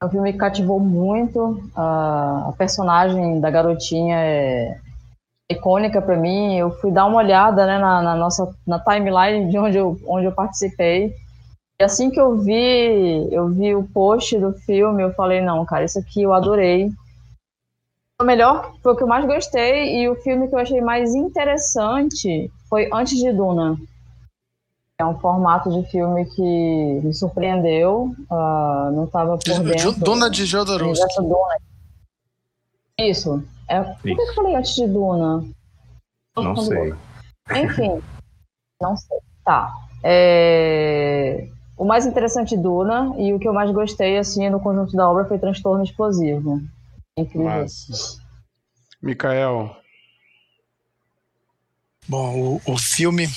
É 0.00 0.04
um 0.04 0.10
filme 0.10 0.32
que 0.32 0.38
cativou 0.38 0.78
muito. 0.78 1.58
A, 1.74 2.48
a 2.50 2.52
personagem 2.52 3.40
da 3.40 3.50
garotinha 3.50 4.16
é 4.18 4.78
icônica 5.50 6.02
para 6.02 6.16
mim. 6.16 6.56
Eu 6.56 6.70
fui 6.72 6.90
dar 6.92 7.06
uma 7.06 7.18
olhada 7.18 7.66
né, 7.66 7.78
na, 7.78 8.02
na 8.02 8.14
nossa 8.14 8.54
na 8.66 8.78
timeline 8.78 9.50
de 9.50 9.58
onde 9.58 9.78
eu, 9.78 9.98
onde 10.06 10.26
eu 10.26 10.32
participei. 10.32 11.14
E 11.78 11.84
assim 11.84 12.10
que 12.10 12.18
eu 12.18 12.38
vi, 12.38 13.28
eu 13.30 13.48
vi 13.48 13.74
o 13.74 13.84
post 13.84 14.38
do 14.38 14.52
filme, 14.52 15.02
eu 15.02 15.12
falei, 15.12 15.42
não, 15.42 15.64
cara, 15.66 15.84
isso 15.84 15.98
aqui 15.98 16.22
eu 16.22 16.32
adorei. 16.32 16.90
O 18.18 18.24
melhor, 18.24 18.74
foi 18.82 18.94
o 18.94 18.96
que 18.96 19.02
eu 19.02 19.06
mais 19.06 19.26
gostei, 19.26 20.00
e 20.00 20.08
o 20.08 20.16
filme 20.16 20.48
que 20.48 20.54
eu 20.54 20.58
achei 20.58 20.80
mais 20.80 21.14
interessante 21.14 22.50
foi 22.68 22.88
Antes 22.90 23.18
de 23.18 23.30
Duna. 23.30 23.76
É 24.98 25.04
um 25.04 25.18
formato 25.18 25.70
de 25.70 25.86
filme 25.90 26.24
que 26.24 27.00
me 27.04 27.12
surpreendeu. 27.12 28.14
ah, 28.30 28.90
não 28.94 29.04
estava 29.04 29.36
por 29.36 29.62
dentro. 29.62 29.92
Dona 29.92 30.30
de 30.30 30.46
Jodorowsky. 30.46 31.16
Duna. 31.16 31.58
Isso. 32.98 33.44
É, 33.68 33.82
por 33.82 34.02
que 34.02 34.18
eu 34.18 34.34
falei 34.34 34.54
antes 34.56 34.74
de 34.74 34.86
Duna? 34.86 35.44
Não 36.34 36.56
sei. 36.56 36.94
Enfim, 37.54 38.02
não 38.80 38.96
sei. 38.96 39.18
Tá. 39.44 39.74
É, 40.02 41.48
O 41.76 41.84
mais 41.84 42.06
interessante 42.06 42.56
Duna 42.56 43.14
e 43.18 43.32
o 43.32 43.38
que 43.38 43.46
eu 43.46 43.52
mais 43.52 43.70
gostei 43.70 44.18
assim 44.18 44.48
no 44.48 44.60
conjunto 44.60 44.96
da 44.96 45.08
obra 45.08 45.26
foi 45.26 45.38
Transtorno 45.38 45.84
Explosivo. 45.84 46.60
Incrível. 47.16 47.44
Massa. 47.44 48.20
Mikael, 49.02 49.76
Bom, 52.08 52.60
o, 52.66 52.72
o 52.72 52.78
filme, 52.78 53.28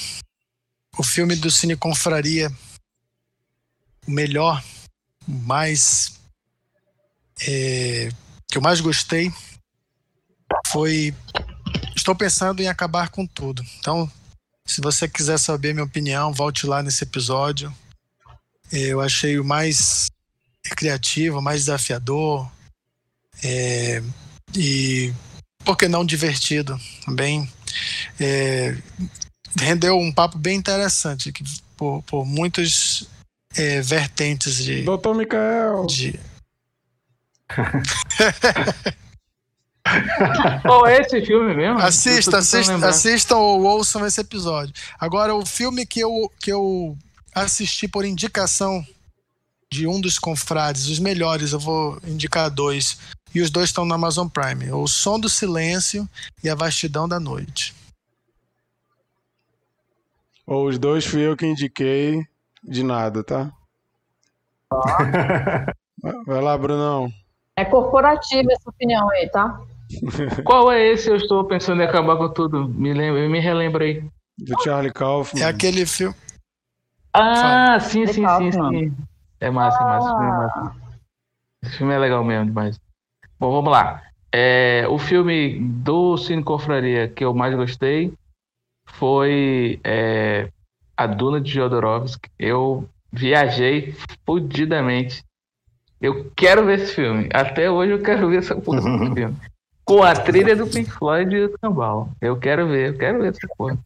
o 0.98 1.04
filme 1.04 1.36
do 1.36 1.50
Cine 1.50 1.76
Confraria, 1.76 2.50
o 4.08 4.12
melhor, 4.12 4.64
o 5.28 5.32
mais 5.32 6.20
é, 7.48 8.10
que 8.48 8.58
eu 8.58 8.62
mais 8.62 8.80
gostei 8.80 9.32
foi 10.68 11.14
Estou 11.96 12.16
pensando 12.16 12.62
em 12.62 12.68
acabar 12.68 13.10
com 13.10 13.26
tudo. 13.28 13.64
Então, 13.78 14.10
se 14.66 14.82
você 14.82 15.08
quiser 15.08 15.38
saber 15.38 15.74
minha 15.74 15.86
opinião, 15.86 16.32
volte 16.32 16.66
lá 16.66 16.82
nesse 16.82 17.04
episódio. 17.04 17.74
Eu 18.72 19.02
achei 19.02 19.40
o 19.40 19.46
mais 19.46 20.10
criativo, 20.76 21.42
mais 21.42 21.62
desafiador 21.62 22.50
é, 23.44 24.02
e, 24.56 25.14
por 25.64 25.78
que 25.78 25.88
não, 25.88 26.06
divertido 26.06 26.80
também. 27.06 27.50
É, 28.20 28.76
rendeu 29.58 29.98
um 29.98 30.12
papo 30.12 30.38
bem 30.38 30.58
interessante, 30.58 31.32
que 31.32 31.44
por, 31.78 32.04
por 32.04 32.26
muitos 32.26 33.08
é, 33.56 33.82
vertentes 33.82 34.64
de. 34.64 34.84
Doutor 34.84 35.16
Mikael! 35.16 35.86
de... 35.86 36.20
Qual 40.62 40.86
é 40.86 41.00
esse 41.00 41.26
filme 41.26 41.56
mesmo? 41.56 41.80
Assista, 41.80 42.38
assista, 42.40 42.76
assistam 42.88 43.38
ou 43.38 43.64
ouçam 43.64 44.06
esse 44.06 44.22
episódio. 44.22 44.72
Agora, 45.00 45.34
o 45.34 45.44
filme 45.46 45.84
que 45.86 46.00
eu, 46.00 46.32
que 46.40 46.52
eu 46.52 46.96
assisti 47.34 47.88
por 47.88 48.06
indicação 48.06 48.86
de 49.72 49.88
um 49.88 50.02
dos 50.02 50.18
confrades, 50.18 50.88
os 50.88 51.00
melhores, 51.00 51.54
eu 51.54 51.60
vou 51.60 52.00
indicar 52.04 52.50
dois. 52.50 53.00
E 53.34 53.42
os 53.42 53.52
dois 53.52 53.70
estão 53.70 53.86
no 53.86 53.94
Amazon 53.94 54.28
Prime: 54.28 54.72
O 54.72 54.88
Som 54.88 55.20
do 55.20 55.30
Silêncio 55.30 56.10
e 56.44 56.50
A 56.50 56.56
Vastidão 56.56 57.08
da 57.08 57.20
Noite. 57.20 57.76
Ou 60.48 60.68
os 60.68 60.80
dois 60.80 61.06
fui 61.06 61.22
eu 61.22 61.38
que 61.38 61.46
indiquei 61.46 62.26
de 62.64 62.84
nada, 62.84 63.24
tá? 63.24 63.52
Vai 66.26 66.42
lá, 66.42 66.58
Brunão. 66.58 67.14
É 67.56 67.66
corporativa 67.66 68.52
essa 68.52 68.70
opinião 68.70 69.10
aí, 69.12 69.30
tá? 69.30 69.62
Qual 70.44 70.72
é 70.72 70.92
esse? 70.92 71.10
Eu 71.10 71.18
estou 71.18 71.44
pensando 71.44 71.82
em 71.82 71.86
acabar 71.86 72.16
com 72.18 72.30
tudo. 72.30 72.68
Me, 72.68 72.94
lembra, 72.94 73.28
me 73.28 73.40
relembra 73.40 73.86
aí. 73.86 74.04
Do 74.38 74.64
Charlie 74.64 74.92
Kaufman. 74.92 75.44
É 75.44 75.46
aquele 75.46 75.86
filme. 75.86 76.16
Ah, 77.20 77.80
sim, 77.80 78.06
sim, 78.08 78.14
sim, 78.14 78.24
Kaufman. 78.24 78.70
sim. 78.70 78.98
É 79.40 79.50
massa, 79.50 79.82
é 79.82 79.86
massa. 79.86 80.08
Esse 80.08 80.16
filme 80.16 80.28
é 80.28 80.32
massa. 80.32 80.76
Esse 81.64 81.78
filme 81.78 81.94
é 81.94 82.00
legal 82.00 82.24
mesmo 82.24 82.46
demais. 82.46 82.80
Bom, 83.40 83.52
vamos 83.52 83.72
lá. 83.72 84.02
É, 84.32 84.86
o 84.90 84.98
filme 84.98 85.60
do 85.60 86.18
Cine 86.18 86.44
Confraria 86.44 87.08
que 87.08 87.24
eu 87.24 87.34
mais 87.34 87.56
gostei 87.56 88.14
foi 88.86 89.80
é, 89.84 90.50
A 90.96 91.08
Duna 91.08 91.42
de 91.42 91.52
Jodorowsky. 91.52 92.30
Eu 92.38 92.88
viajei 93.12 93.96
fudidamente. 94.26 95.24
Eu 96.00 96.32
quero 96.36 96.66
ver 96.66 96.80
esse 96.80 96.96
filme. 96.96 97.28
Até 97.34 97.70
hoje 97.70 97.94
eu 97.94 98.02
quero 98.02 98.30
ver 98.30 98.40
essa 98.40 98.56
porra 98.56 98.82
desse 98.82 99.14
filme. 99.16 99.36
Com 99.84 100.04
a 100.04 100.14
trilha 100.14 100.56
do 100.56 100.68
Pink 100.68 100.90
Floyd 100.92 101.36
e 101.36 101.48
do 101.48 101.58
Cambal. 101.58 102.10
Eu 102.22 102.38
quero 102.38 102.68
ver, 102.68 102.94
eu 102.94 102.98
quero 102.98 103.22
ver 103.22 103.30
essa 103.30 103.48
porra. 103.58 103.78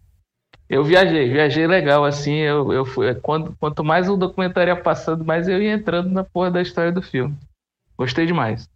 Eu 0.70 0.84
viajei, 0.84 1.30
viajei 1.30 1.68
legal, 1.68 2.03
assim, 2.05 2.36
eu, 2.36 2.72
eu 2.72 2.86
fui, 2.86 3.14
quando, 3.16 3.55
quanto 3.59 3.84
mais 3.84 4.09
o 4.09 4.16
documentário 4.18 4.72
ia 4.74 4.82
passando, 4.82 5.24
mais 5.24 5.47
eu 5.47 5.61
ia 5.61 5.74
entrando 5.74 6.09
na 6.09 6.24
porra 6.24 6.49
da 6.49 6.61
história 6.61 6.91
do 6.91 7.01
filme. 7.01 7.38
Gostei 7.97 8.26
demais. 8.26 8.68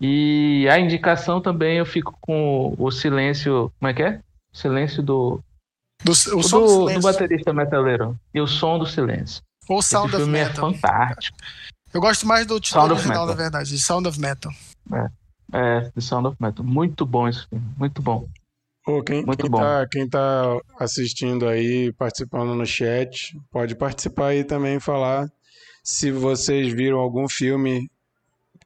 E 0.00 0.66
a 0.70 0.78
indicação 0.78 1.40
também 1.40 1.76
eu 1.78 1.86
fico 1.86 2.16
com 2.20 2.74
o 2.78 2.90
silêncio, 2.90 3.72
como 3.78 3.90
é 3.90 3.94
que 3.94 4.02
é? 4.02 4.20
Silêncio 4.52 5.02
do, 5.02 5.40
Do, 6.02 6.12
o 6.34 6.38
o 6.38 6.42
Som 6.42 6.60
do, 6.60 6.66
do, 6.66 6.68
Silêncio. 6.68 7.00
do 7.00 7.02
baterista 7.02 7.52
metaleiro. 7.52 8.18
E 8.34 8.40
o 8.40 8.46
som 8.46 8.78
do 8.78 8.86
silêncio. 8.86 9.42
Esse 9.68 9.88
Sound 9.88 10.14
of 10.14 10.24
filme 10.24 10.38
é 10.38 10.44
Metal. 10.46 10.72
fantástico. 10.72 11.36
Eu 11.94 12.00
gosto 12.00 12.26
mais 12.26 12.46
do 12.46 12.58
título 12.60 12.80
Sound 12.88 12.92
of 12.94 13.00
original, 13.02 13.26
Metal. 13.26 13.36
na 13.36 13.42
verdade, 13.42 13.70
de 13.70 13.78
Sound 13.78 14.08
of 14.08 14.18
Metal. 14.20 14.52
É, 15.52 15.80
The 15.94 16.00
Sound 16.00 16.28
of 16.28 16.36
Metal. 16.40 16.64
Muito 16.64 17.04
bom 17.06 17.28
esse 17.28 17.46
filme, 17.48 17.64
muito 17.76 18.00
bom. 18.02 18.26
Pô, 18.90 19.04
quem, 19.04 19.24
Muito 19.24 19.42
quem 19.42 19.50
bom. 19.50 19.58
tá, 19.58 19.86
quem 19.88 20.08
tá 20.08 20.58
assistindo 20.76 21.46
aí, 21.46 21.92
participando 21.92 22.56
no 22.56 22.66
chat, 22.66 23.38
pode 23.52 23.76
participar 23.76 24.28
aí 24.28 24.42
também 24.42 24.78
e 24.78 24.80
falar 24.80 25.28
se 25.84 26.10
vocês 26.10 26.72
viram 26.72 26.98
algum 26.98 27.28
filme 27.28 27.88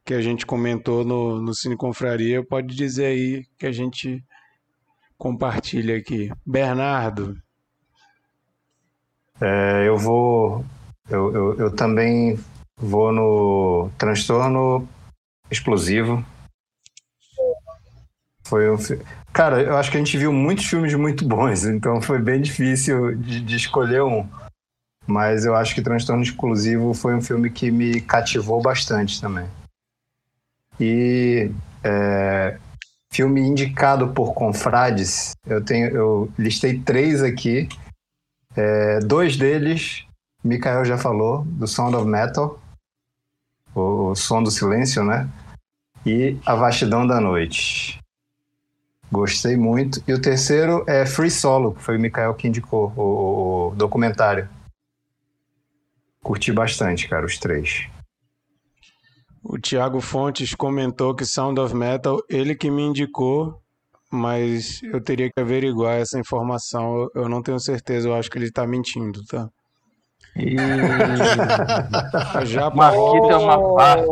que 0.02 0.14
a 0.14 0.22
gente 0.22 0.46
comentou 0.46 1.04
no, 1.04 1.42
no 1.42 1.54
Cine 1.54 1.76
Confraria, 1.76 2.42
pode 2.42 2.74
dizer 2.74 3.04
aí 3.06 3.44
que 3.58 3.66
a 3.66 3.72
gente 3.72 4.24
compartilha 5.18 5.96
aqui. 5.98 6.30
Bernardo, 6.44 7.36
É, 9.42 9.86
eu 9.86 9.98
vou. 9.98 10.64
Eu, 11.10 11.34
eu, 11.34 11.58
eu 11.58 11.76
também 11.76 12.38
vou 12.78 13.12
no 13.12 13.90
transtorno 13.98 14.88
explosivo. 15.50 16.24
Foi 18.46 18.70
um. 18.70 18.78
fi- 18.78 19.00
Cara, 19.32 19.60
eu 19.62 19.76
acho 19.76 19.90
que 19.90 19.96
a 19.96 20.00
gente 20.00 20.16
viu 20.16 20.32
muitos 20.32 20.66
filmes 20.66 20.94
muito 20.94 21.26
bons, 21.26 21.64
então 21.66 22.00
foi 22.00 22.18
bem 22.18 22.40
difícil 22.40 23.14
de, 23.16 23.40
de 23.40 23.56
escolher 23.56 24.02
um. 24.02 24.26
Mas 25.06 25.44
eu 25.44 25.54
acho 25.54 25.74
que 25.74 25.82
Transtorno 25.82 26.22
Explosivo 26.22 26.94
foi 26.94 27.14
um 27.14 27.20
filme 27.20 27.50
que 27.50 27.70
me 27.70 28.00
cativou 28.00 28.62
bastante 28.62 29.20
também. 29.20 29.46
E 30.80 31.50
é, 31.82 32.58
filme 33.12 33.40
indicado 33.40 34.08
por 34.14 34.32
confrades, 34.32 35.32
eu 35.46 35.62
tenho, 35.62 35.88
eu 35.88 36.32
listei 36.38 36.78
três 36.80 37.22
aqui. 37.22 37.68
É, 38.56 38.98
dois 39.00 39.36
deles, 39.36 40.06
Mikael 40.42 40.84
já 40.84 40.96
falou, 40.96 41.44
do 41.44 41.66
Sound 41.66 41.94
of 41.96 42.06
Metal, 42.06 42.58
o, 43.74 44.10
o 44.10 44.14
Som 44.14 44.42
do 44.42 44.50
Silêncio, 44.50 45.04
né? 45.04 45.28
E 46.06 46.38
A 46.46 46.54
Vastidão 46.54 47.06
da 47.06 47.20
Noite. 47.20 47.98
Gostei 49.18 49.56
muito. 49.56 50.02
E 50.08 50.12
o 50.12 50.20
terceiro 50.20 50.84
é 50.88 51.06
Free 51.06 51.30
Solo, 51.30 51.72
que 51.72 51.80
foi 51.82 51.96
o 51.96 52.00
Mikael 52.00 52.34
que 52.34 52.48
indicou, 52.48 52.92
o, 52.96 53.00
o- 53.00 53.68
o 53.68 53.74
documentário. 53.76 54.48
Curti 56.20 56.50
bastante, 56.52 57.06
cara, 57.08 57.24
os 57.24 57.38
três. 57.38 57.86
o 59.44 59.56
Thiago 59.58 60.00
Fontes 60.00 60.52
comentou 60.54 61.14
que 61.14 61.24
Sound 61.24 61.60
of 61.60 61.74
Metal, 61.76 62.18
ele 62.28 62.56
que 62.56 62.68
me 62.70 62.82
indicou, 62.82 63.60
mas 64.10 64.82
eu 64.82 65.00
teria 65.00 65.28
que 65.30 65.40
averiguar 65.40 66.00
essa 66.00 66.18
informação. 66.18 66.96
Eu, 67.14 67.22
eu 67.22 67.28
não 67.28 67.40
tenho 67.40 67.60
certeza, 67.60 68.08
eu 68.08 68.14
acho 68.16 68.28
que 68.28 68.36
ele 68.38 68.50
tá 68.50 68.66
mentindo, 68.66 69.24
tá? 69.26 69.48
E... 70.34 70.56
A 72.34 72.44
Japa 72.44 72.74
Marquito 72.76 73.30
é 73.30 73.36
uma 73.36 73.74
farta. 73.78 74.06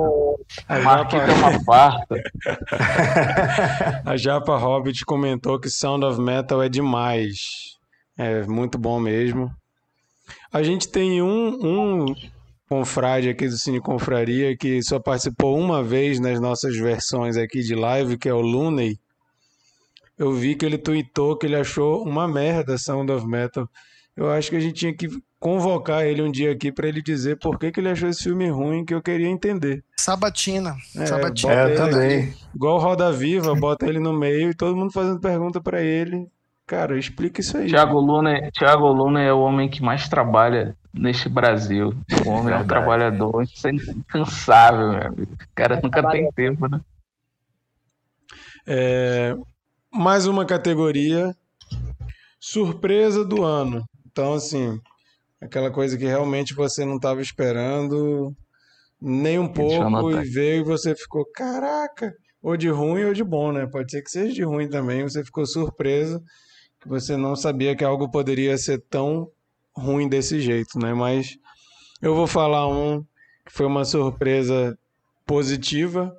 A 0.68 0.78
Marquito 0.80 1.26
Japa, 1.26 1.32
é 1.32 1.34
uma 1.34 1.64
farta. 1.64 2.22
a 4.04 4.16
Japa 4.16 4.56
Hobbit 4.56 5.04
comentou 5.04 5.58
que 5.58 5.70
Sound 5.70 6.04
of 6.04 6.20
Metal 6.20 6.62
é 6.62 6.68
demais. 6.68 7.36
É 8.16 8.42
muito 8.44 8.78
bom 8.78 9.00
mesmo. 9.00 9.50
A 10.52 10.62
gente 10.62 10.88
tem 10.88 11.22
um, 11.22 12.06
um 12.08 12.14
confrade 12.68 13.28
aqui 13.28 13.48
do 13.48 13.56
Cine 13.56 13.80
Confraria 13.80 14.56
que 14.56 14.82
só 14.82 14.98
participou 14.98 15.58
uma 15.58 15.82
vez 15.82 16.20
nas 16.20 16.40
nossas 16.40 16.76
versões 16.76 17.36
aqui 17.36 17.60
de 17.60 17.74
live, 17.74 18.18
que 18.18 18.28
é 18.28 18.34
o 18.34 18.40
Looney. 18.40 18.98
Eu 20.18 20.32
vi 20.32 20.54
que 20.54 20.64
ele 20.64 20.78
tweetou 20.78 21.36
que 21.36 21.46
ele 21.46 21.56
achou 21.56 22.02
uma 22.02 22.28
merda 22.28 22.78
Sound 22.78 23.10
of 23.10 23.26
Metal. 23.26 23.68
Eu 24.16 24.30
acho 24.30 24.50
que 24.50 24.56
a 24.56 24.60
gente 24.60 24.74
tinha 24.74 24.94
que 24.94 25.08
convocar 25.42 26.04
ele 26.06 26.22
um 26.22 26.30
dia 26.30 26.52
aqui 26.52 26.70
para 26.70 26.86
ele 26.86 27.02
dizer 27.02 27.36
por 27.36 27.58
que, 27.58 27.72
que 27.72 27.80
ele 27.80 27.88
achou 27.88 28.08
esse 28.08 28.22
filme 28.22 28.48
ruim, 28.48 28.84
que 28.84 28.94
eu 28.94 29.02
queria 29.02 29.26
entender. 29.28 29.82
Sabatina. 29.98 30.76
É, 30.96 31.04
Sabatina. 31.04 31.52
bota 31.52 31.60
É, 31.60 31.66
ele 31.66 31.76
também. 31.76 32.34
Igual 32.54 32.78
Roda 32.78 33.10
Viva, 33.10 33.52
bota 33.56 33.84
ele 33.86 33.98
no 33.98 34.12
meio 34.12 34.50
e 34.50 34.54
todo 34.54 34.76
mundo 34.76 34.92
fazendo 34.92 35.18
pergunta 35.18 35.60
pra 35.60 35.82
ele. 35.82 36.28
Cara, 36.64 36.96
explica 36.96 37.40
isso 37.40 37.58
aí. 37.58 37.66
Thiago 37.66 37.98
Luna, 37.98 38.50
Thiago 38.52 38.86
Luna 38.86 39.20
é 39.20 39.32
o 39.32 39.40
homem 39.40 39.68
que 39.68 39.82
mais 39.82 40.08
trabalha 40.08 40.76
neste 40.94 41.28
Brasil. 41.28 41.88
O 42.24 42.28
homem 42.28 42.54
é 42.54 42.56
um 42.56 42.62
Verdade. 42.62 42.68
trabalhador 42.68 43.44
incansável, 43.44 44.92
meu 44.92 45.06
amigo. 45.08 45.32
O 45.32 45.54
cara 45.56 45.80
nunca 45.82 46.08
tem 46.08 46.30
tempo, 46.30 46.68
né? 46.68 46.80
É, 48.64 49.36
mais 49.92 50.24
uma 50.28 50.44
categoria, 50.44 51.34
surpresa 52.38 53.24
do 53.24 53.42
ano. 53.42 53.84
Então, 54.06 54.34
assim, 54.34 54.80
aquela 55.42 55.70
coisa 55.70 55.98
que 55.98 56.04
realmente 56.04 56.54
você 56.54 56.84
não 56.84 56.96
estava 56.96 57.20
esperando 57.20 58.34
nem 59.00 59.38
um 59.38 59.48
pouco 59.48 60.12
e 60.12 60.24
veio 60.24 60.60
e 60.60 60.64
você 60.64 60.94
ficou, 60.94 61.26
caraca, 61.34 62.14
ou 62.40 62.56
de 62.56 62.68
ruim 62.68 63.04
ou 63.04 63.12
de 63.12 63.24
bom, 63.24 63.50
né? 63.50 63.66
Pode 63.66 63.90
ser 63.90 64.02
que 64.02 64.10
seja 64.10 64.32
de 64.32 64.42
ruim 64.44 64.68
também, 64.68 65.02
você 65.02 65.24
ficou 65.24 65.44
surpreso 65.44 66.22
que 66.80 66.88
você 66.88 67.16
não 67.16 67.34
sabia 67.34 67.76
que 67.76 67.84
algo 67.84 68.10
poderia 68.10 68.56
ser 68.56 68.80
tão 68.88 69.28
ruim 69.74 70.08
desse 70.08 70.40
jeito, 70.40 70.78
né? 70.78 70.94
Mas 70.94 71.36
eu 72.00 72.14
vou 72.14 72.26
falar 72.26 72.68
um 72.68 73.02
que 73.44 73.52
foi 73.52 73.66
uma 73.66 73.84
surpresa 73.84 74.76
positiva. 75.26 76.12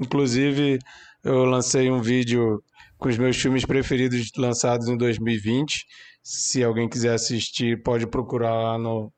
Inclusive, 0.00 0.78
eu 1.24 1.44
lancei 1.44 1.90
um 1.90 2.00
vídeo 2.00 2.62
com 2.98 3.08
os 3.08 3.18
meus 3.18 3.36
filmes 3.36 3.64
preferidos 3.64 4.30
lançados 4.36 4.88
em 4.88 4.96
2020. 4.96 5.86
Se 6.28 6.64
alguém 6.64 6.88
quiser 6.88 7.14
assistir, 7.14 7.84
pode 7.84 8.04
procurar 8.04 8.52
lá 8.52 8.76
no, 8.76 9.12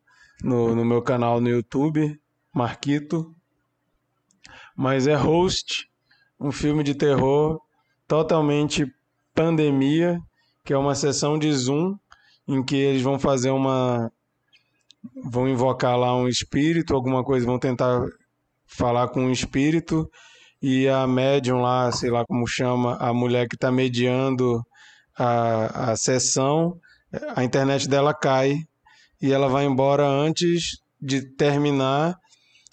no, 0.45 0.75
no 0.75 0.85
meu 0.85 1.01
canal 1.01 1.41
no 1.41 1.49
YouTube, 1.49 2.21
Marquito. 2.55 3.35
Mas 4.77 5.07
é 5.07 5.15
Host, 5.15 5.89
um 6.39 6.53
filme 6.53 6.85
de 6.85 6.95
terror 6.95 7.59
totalmente 8.07 8.85
pandemia, 9.35 10.21
que 10.63 10.75
é 10.75 10.77
uma 10.77 10.95
sessão 10.95 11.39
de 11.39 11.51
Zoom 11.51 11.97
em 12.47 12.63
que 12.63 12.77
eles 12.77 13.01
vão 13.01 13.19
fazer 13.19 13.53
uma. 13.53 14.13
vão 15.33 15.49
invocar 15.49 15.99
lá 15.99 16.15
um 16.15 16.29
espírito, 16.29 16.95
alguma 16.95 17.25
coisa, 17.25 17.47
vão 17.47 17.59
tentar 17.59 18.03
falar 18.67 19.09
com 19.09 19.23
um 19.23 19.33
espírito 19.33 20.07
e 20.61 20.87
a 20.87 21.07
médium 21.07 21.63
lá, 21.63 21.91
sei 21.91 22.11
lá 22.11 22.23
como 22.27 22.47
chama, 22.47 22.99
a 22.99 23.15
mulher 23.15 23.49
que 23.49 23.55
está 23.55 23.73
mediando 23.73 24.63
a, 25.17 25.93
a 25.93 25.97
sessão, 25.97 26.79
a 27.35 27.43
internet 27.45 27.89
dela 27.89 28.15
cai 28.15 28.57
e 29.21 29.33
ela 29.33 29.49
vai 29.49 29.65
embora 29.65 30.07
antes 30.07 30.79
de 31.01 31.23
terminar 31.37 32.17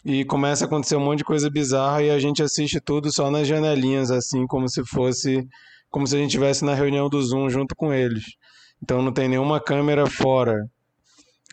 e 0.03 0.23
começa 0.25 0.65
a 0.65 0.67
acontecer 0.67 0.95
um 0.95 1.03
monte 1.03 1.19
de 1.19 1.23
coisa 1.23 1.49
bizarra 1.49 2.03
e 2.03 2.11
a 2.11 2.19
gente 2.19 2.43
assiste 2.43 2.79
tudo 2.79 3.11
só 3.11 3.31
nas 3.31 3.47
janelinhas, 3.47 4.11
assim, 4.11 4.45
como 4.45 4.69
se 4.69 4.83
fosse. 4.85 5.43
Como 5.89 6.05
se 6.05 6.15
a 6.15 6.19
gente 6.19 6.27
estivesse 6.27 6.65
na 6.65 6.73
reunião 6.73 7.09
do 7.09 7.21
Zoom 7.21 7.49
junto 7.49 7.75
com 7.75 7.93
eles. 7.93 8.23
Então 8.83 9.01
não 9.01 9.13
tem 9.13 9.29
nenhuma 9.29 9.59
câmera 9.61 10.05
fora. 10.05 10.55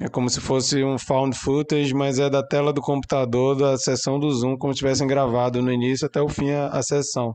É 0.00 0.08
como 0.08 0.28
se 0.28 0.40
fosse 0.40 0.82
um 0.82 0.98
found 0.98 1.36
footage, 1.36 1.94
mas 1.94 2.18
é 2.18 2.28
da 2.28 2.42
tela 2.42 2.72
do 2.72 2.80
computador, 2.80 3.56
da 3.56 3.78
sessão 3.78 4.18
do 4.18 4.30
Zoom, 4.32 4.56
como 4.56 4.72
se 4.72 4.78
tivessem 4.78 5.06
gravado 5.06 5.62
no 5.62 5.72
início 5.72 6.06
até 6.06 6.20
o 6.20 6.28
fim 6.28 6.50
a, 6.50 6.68
a 6.68 6.82
sessão. 6.82 7.34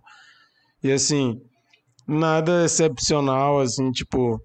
E 0.83 0.91
assim, 0.91 1.39
nada 2.07 2.65
excepcional, 2.65 3.59
assim, 3.59 3.89
tipo, 3.91 4.39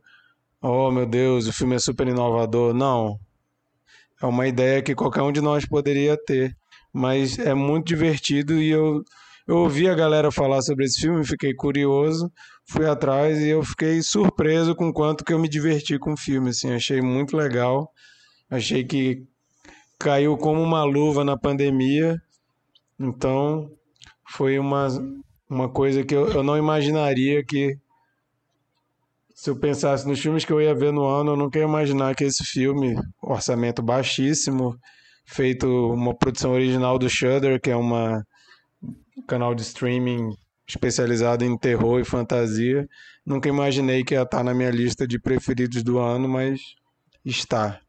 oh 0.63 0.91
meu 0.91 1.07
Deus, 1.07 1.47
o 1.47 1.53
filme 1.53 1.75
é 1.75 1.79
super 1.79 2.07
inovador. 2.07 2.73
Não. 2.73 3.19
É 4.23 4.27
uma 4.27 4.47
ideia 4.47 4.81
que 4.81 4.95
qualquer 4.95 5.23
um 5.23 5.33
de 5.33 5.41
nós 5.41 5.67
poderia 5.67 6.17
ter 6.17 6.57
mas 6.93 7.39
é 7.39 7.55
muito 7.55 7.87
divertido 7.87 8.61
e 8.61 8.69
eu, 8.69 9.03
eu 9.47 9.57
ouvi 9.57 9.89
a 9.89 9.95
galera 9.95 10.31
falar 10.31 10.61
sobre 10.61 10.85
esse 10.85 11.01
filme, 11.01 11.27
fiquei 11.27 11.55
curioso, 11.55 12.31
fui 12.67 12.87
atrás 12.87 13.39
e 13.39 13.49
eu 13.49 13.63
fiquei 13.63 14.03
surpreso 14.03 14.75
com 14.75 14.93
quanto 14.93 15.25
que 15.25 15.33
eu 15.33 15.39
me 15.39 15.49
diverti 15.49 15.99
com 15.99 16.13
o 16.13 16.17
filme, 16.17 16.51
assim, 16.51 16.73
achei 16.73 17.01
muito 17.01 17.37
legal, 17.37 17.91
achei 18.51 18.85
que 18.85 19.25
caiu 19.99 20.37
como 20.37 20.61
uma 20.61 20.85
luva 20.85 21.25
na 21.25 21.39
pandemia, 21.39 22.21
então 23.01 23.71
foi 24.29 24.59
uma, 24.59 24.89
uma 25.49 25.69
coisa 25.69 26.05
que 26.05 26.15
eu, 26.15 26.29
eu 26.29 26.43
não 26.43 26.59
imaginaria 26.59 27.43
que 27.45 27.79
se 29.43 29.51
eu 29.51 29.57
pensasse 29.57 30.07
nos 30.07 30.20
filmes 30.20 30.45
que 30.45 30.53
eu 30.53 30.62
ia 30.62 30.72
ver 30.72 30.93
no 30.93 31.05
ano, 31.05 31.32
eu 31.32 31.36
nunca 31.36 31.59
ia 31.59 31.64
imaginar 31.64 32.14
que 32.14 32.22
esse 32.22 32.45
filme, 32.45 32.95
orçamento 33.20 33.82
baixíssimo, 33.82 34.78
feito 35.26 35.66
uma 35.93 36.14
produção 36.14 36.53
original 36.53 36.97
do 36.97 37.11
Shudder, 37.11 37.61
que 37.61 37.68
é 37.68 37.74
uma 37.74 38.24
um 38.80 39.22
canal 39.26 39.53
de 39.53 39.62
streaming 39.62 40.30
especializado 40.64 41.45
em 41.45 41.59
terror 41.59 41.99
e 41.99 42.05
fantasia. 42.05 42.88
Nunca 43.26 43.49
imaginei 43.49 44.05
que 44.05 44.14
ia 44.14 44.22
estar 44.22 44.45
na 44.45 44.55
minha 44.55 44.70
lista 44.70 45.09
de 45.09 45.18
preferidos 45.18 45.82
do 45.82 45.99
ano, 45.99 46.28
mas 46.28 46.61
está. 47.24 47.80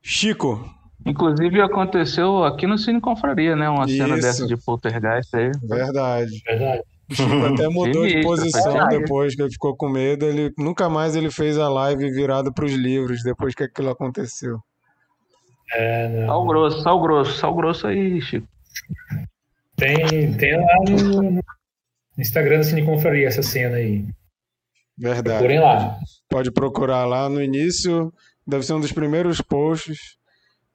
Chico. 0.00 0.74
Inclusive 1.04 1.60
aconteceu 1.60 2.44
aqui 2.44 2.66
no 2.66 2.78
Cine 2.78 2.98
Confraria, 2.98 3.54
né? 3.54 3.68
Uma 3.68 3.84
Isso. 3.84 3.98
cena 3.98 4.14
dessa 4.14 4.46
de 4.46 4.56
poltergeist 4.56 5.36
aí. 5.36 5.50
Verdade. 5.68 6.42
Verdade. 6.46 6.97
O 7.10 7.14
Chico 7.14 7.46
até 7.46 7.68
mudou 7.70 8.06
de 8.06 8.20
posição 8.22 8.88
depois 8.88 9.34
que 9.34 9.42
ele 9.42 9.50
ficou 9.50 9.76
com 9.76 9.88
medo. 9.88 10.24
Ele 10.24 10.52
nunca 10.58 10.88
mais 10.88 11.16
ele 11.16 11.30
fez 11.30 11.58
a 11.58 11.68
live 11.68 12.10
virada 12.10 12.52
para 12.52 12.64
os 12.64 12.72
livros 12.72 13.22
depois 13.22 13.54
que 13.54 13.64
aquilo 13.64 13.90
aconteceu. 13.90 14.58
É, 15.72 16.08
não. 16.08 16.26
Sal 16.26 16.46
grosso, 16.46 16.82
sal 16.82 17.00
grosso, 17.00 17.38
sal 17.38 17.54
grosso 17.54 17.86
aí, 17.86 18.20
Chico. 18.20 18.48
Tem, 19.76 20.32
tem 20.36 20.56
lá 20.56 20.74
no 20.88 21.40
Instagram 22.18 22.58
do 22.58 22.64
Cine 22.64 22.84
Confraria 22.84 23.28
essa 23.28 23.42
cena 23.42 23.76
aí. 23.76 24.04
Verdade. 24.96 25.38
Procurem 25.38 25.60
lá. 25.60 25.98
Pode 26.28 26.50
procurar 26.50 27.04
lá 27.04 27.28
no 27.28 27.40
início, 27.40 28.12
deve 28.46 28.64
ser 28.64 28.72
um 28.72 28.80
dos 28.80 28.92
primeiros 28.92 29.40
posts, 29.40 30.18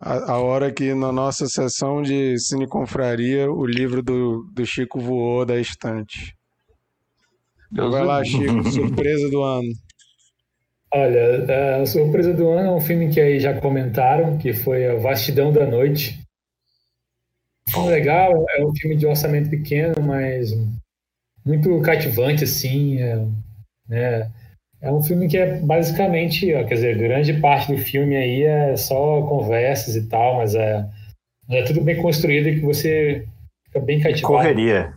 a, 0.04 0.34
a 0.34 0.38
hora 0.40 0.72
que 0.72 0.94
na 0.94 1.12
nossa 1.12 1.48
sessão 1.48 2.02
de 2.02 2.38
Cine 2.38 2.68
Confraria 2.68 3.50
o 3.50 3.66
livro 3.66 4.04
do, 4.04 4.44
do 4.54 4.66
Chico 4.66 5.00
voou 5.00 5.46
da 5.46 5.58
estante. 5.58 6.36
Deus 7.72 7.92
Vai 7.92 8.04
lá, 8.04 8.24
Chico, 8.24 8.64
surpresa 8.70 9.30
do 9.30 9.42
ano. 9.42 9.70
Olha, 10.94 11.82
a 11.82 11.86
surpresa 11.86 12.34
do 12.34 12.50
ano 12.50 12.70
é 12.70 12.72
um 12.72 12.82
filme 12.82 13.10
que 13.10 13.20
aí 13.20 13.40
já 13.40 13.60
comentaram, 13.60 14.38
que 14.38 14.54
foi 14.54 14.86
A 14.86 14.96
Vastidão 14.96 15.52
da 15.52 15.66
Noite. 15.66 16.20
Filme 17.70 17.90
legal, 17.90 18.46
é 18.50 18.64
um 18.64 18.76
filme 18.76 18.96
de 18.96 19.08
orçamento 19.08 19.50
pequeno, 19.50 19.96
mas 20.06 20.52
muito 21.46 21.82
cativante, 21.82 22.44
assim, 22.44 23.02
é, 23.02 23.26
né? 23.88 24.32
É 24.84 24.92
um 24.92 25.02
filme 25.02 25.30
que 25.30 25.38
é 25.38 25.62
basicamente, 25.62 26.54
ó, 26.54 26.66
quer 26.66 26.76
dizer, 26.76 26.98
grande 26.98 27.34
parte 27.36 27.74
do 27.74 27.78
filme 27.78 28.18
aí 28.18 28.44
é 28.44 28.76
só 28.76 29.22
conversas 29.22 29.96
e 29.96 30.02
tal, 30.10 30.36
mas 30.36 30.56
é, 30.56 30.86
é 31.50 31.64
tudo 31.64 31.80
bem 31.80 32.02
construído 32.02 32.50
e 32.50 32.56
que 32.56 32.66
você 32.66 33.26
fica 33.66 33.80
bem 33.80 34.02
cativado. 34.02 34.34
Correria. 34.34 34.94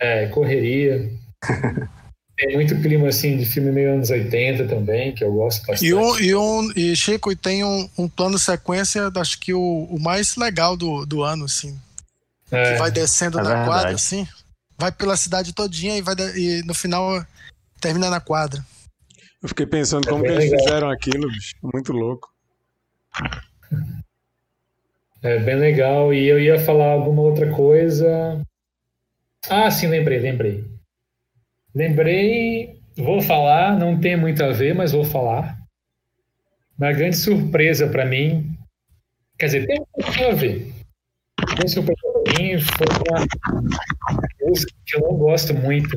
É, 0.00 0.26
correria. 0.26 1.08
Tem 2.36 2.54
muito 2.54 2.74
clima 2.80 3.08
assim 3.08 3.36
de 3.36 3.46
filme 3.46 3.70
meio 3.70 3.92
anos 3.92 4.10
80 4.10 4.66
também, 4.66 5.14
que 5.14 5.22
eu 5.22 5.32
gosto 5.32 5.64
bastante. 5.66 5.86
E, 5.86 5.94
um, 5.94 6.18
e, 6.18 6.34
um, 6.34 6.72
e 6.74 6.96
Chico, 6.96 7.30
e 7.30 7.36
tem 7.36 7.62
um, 7.62 7.88
um 7.96 8.08
plano 8.08 8.36
sequência, 8.38 9.12
acho 9.14 9.38
que 9.38 9.54
o, 9.54 9.84
o 9.84 10.00
mais 10.00 10.34
legal 10.34 10.76
do, 10.76 11.06
do 11.06 11.22
ano, 11.22 11.44
assim. 11.44 11.78
É. 12.50 12.72
Que 12.72 12.78
vai 12.78 12.90
descendo 12.90 13.38
é 13.38 13.42
na 13.42 13.48
verdade. 13.48 13.68
quadra, 13.68 13.94
assim. 13.94 14.26
Vai 14.76 14.90
pela 14.90 15.16
cidade 15.16 15.52
todinha 15.52 15.96
e, 15.96 16.02
vai 16.02 16.16
de, 16.16 16.22
e 16.36 16.62
no 16.64 16.74
final 16.74 17.24
termina 17.80 18.10
na 18.10 18.18
quadra. 18.18 18.64
Eu 19.42 19.48
fiquei 19.48 19.66
pensando 19.66 20.06
é 20.06 20.10
como 20.10 20.22
que 20.22 20.30
eles 20.30 20.50
legal. 20.50 20.60
fizeram 20.60 20.90
aquilo, 20.90 21.28
bicho. 21.28 21.56
Muito 21.62 21.92
louco. 21.92 22.32
É 25.22 25.38
bem 25.40 25.56
legal. 25.56 26.14
E 26.14 26.28
eu 26.28 26.38
ia 26.38 26.58
falar 26.58 26.92
alguma 26.92 27.22
outra 27.22 27.50
coisa. 27.52 28.40
Ah, 29.50 29.70
sim, 29.70 29.88
lembrei, 29.88 30.20
lembrei. 30.20 30.64
Lembrei, 31.74 32.80
vou 32.96 33.20
falar, 33.20 33.78
não 33.78 33.98
tem 33.98 34.16
muito 34.16 34.44
a 34.44 34.52
ver, 34.52 34.74
mas 34.74 34.92
vou 34.92 35.04
falar. 35.04 35.58
Uma 36.78 36.92
grande 36.92 37.16
surpresa 37.16 37.88
para 37.88 38.04
mim, 38.04 38.56
quer 39.38 39.46
dizer, 39.46 39.66
tem 39.66 39.80
um 39.80 40.02
pouquinho 40.02 40.28
a 40.28 40.34
ver. 40.34 40.72
Uma 41.40 41.68
surpresa 41.68 42.00
para 42.24 42.42
mim 42.42 42.60
foi 42.60 42.86
uma 43.08 44.20
música 44.42 44.72
que 44.86 44.96
eu 44.96 45.00
não 45.00 45.16
gosto 45.16 45.54
muito. 45.54 45.96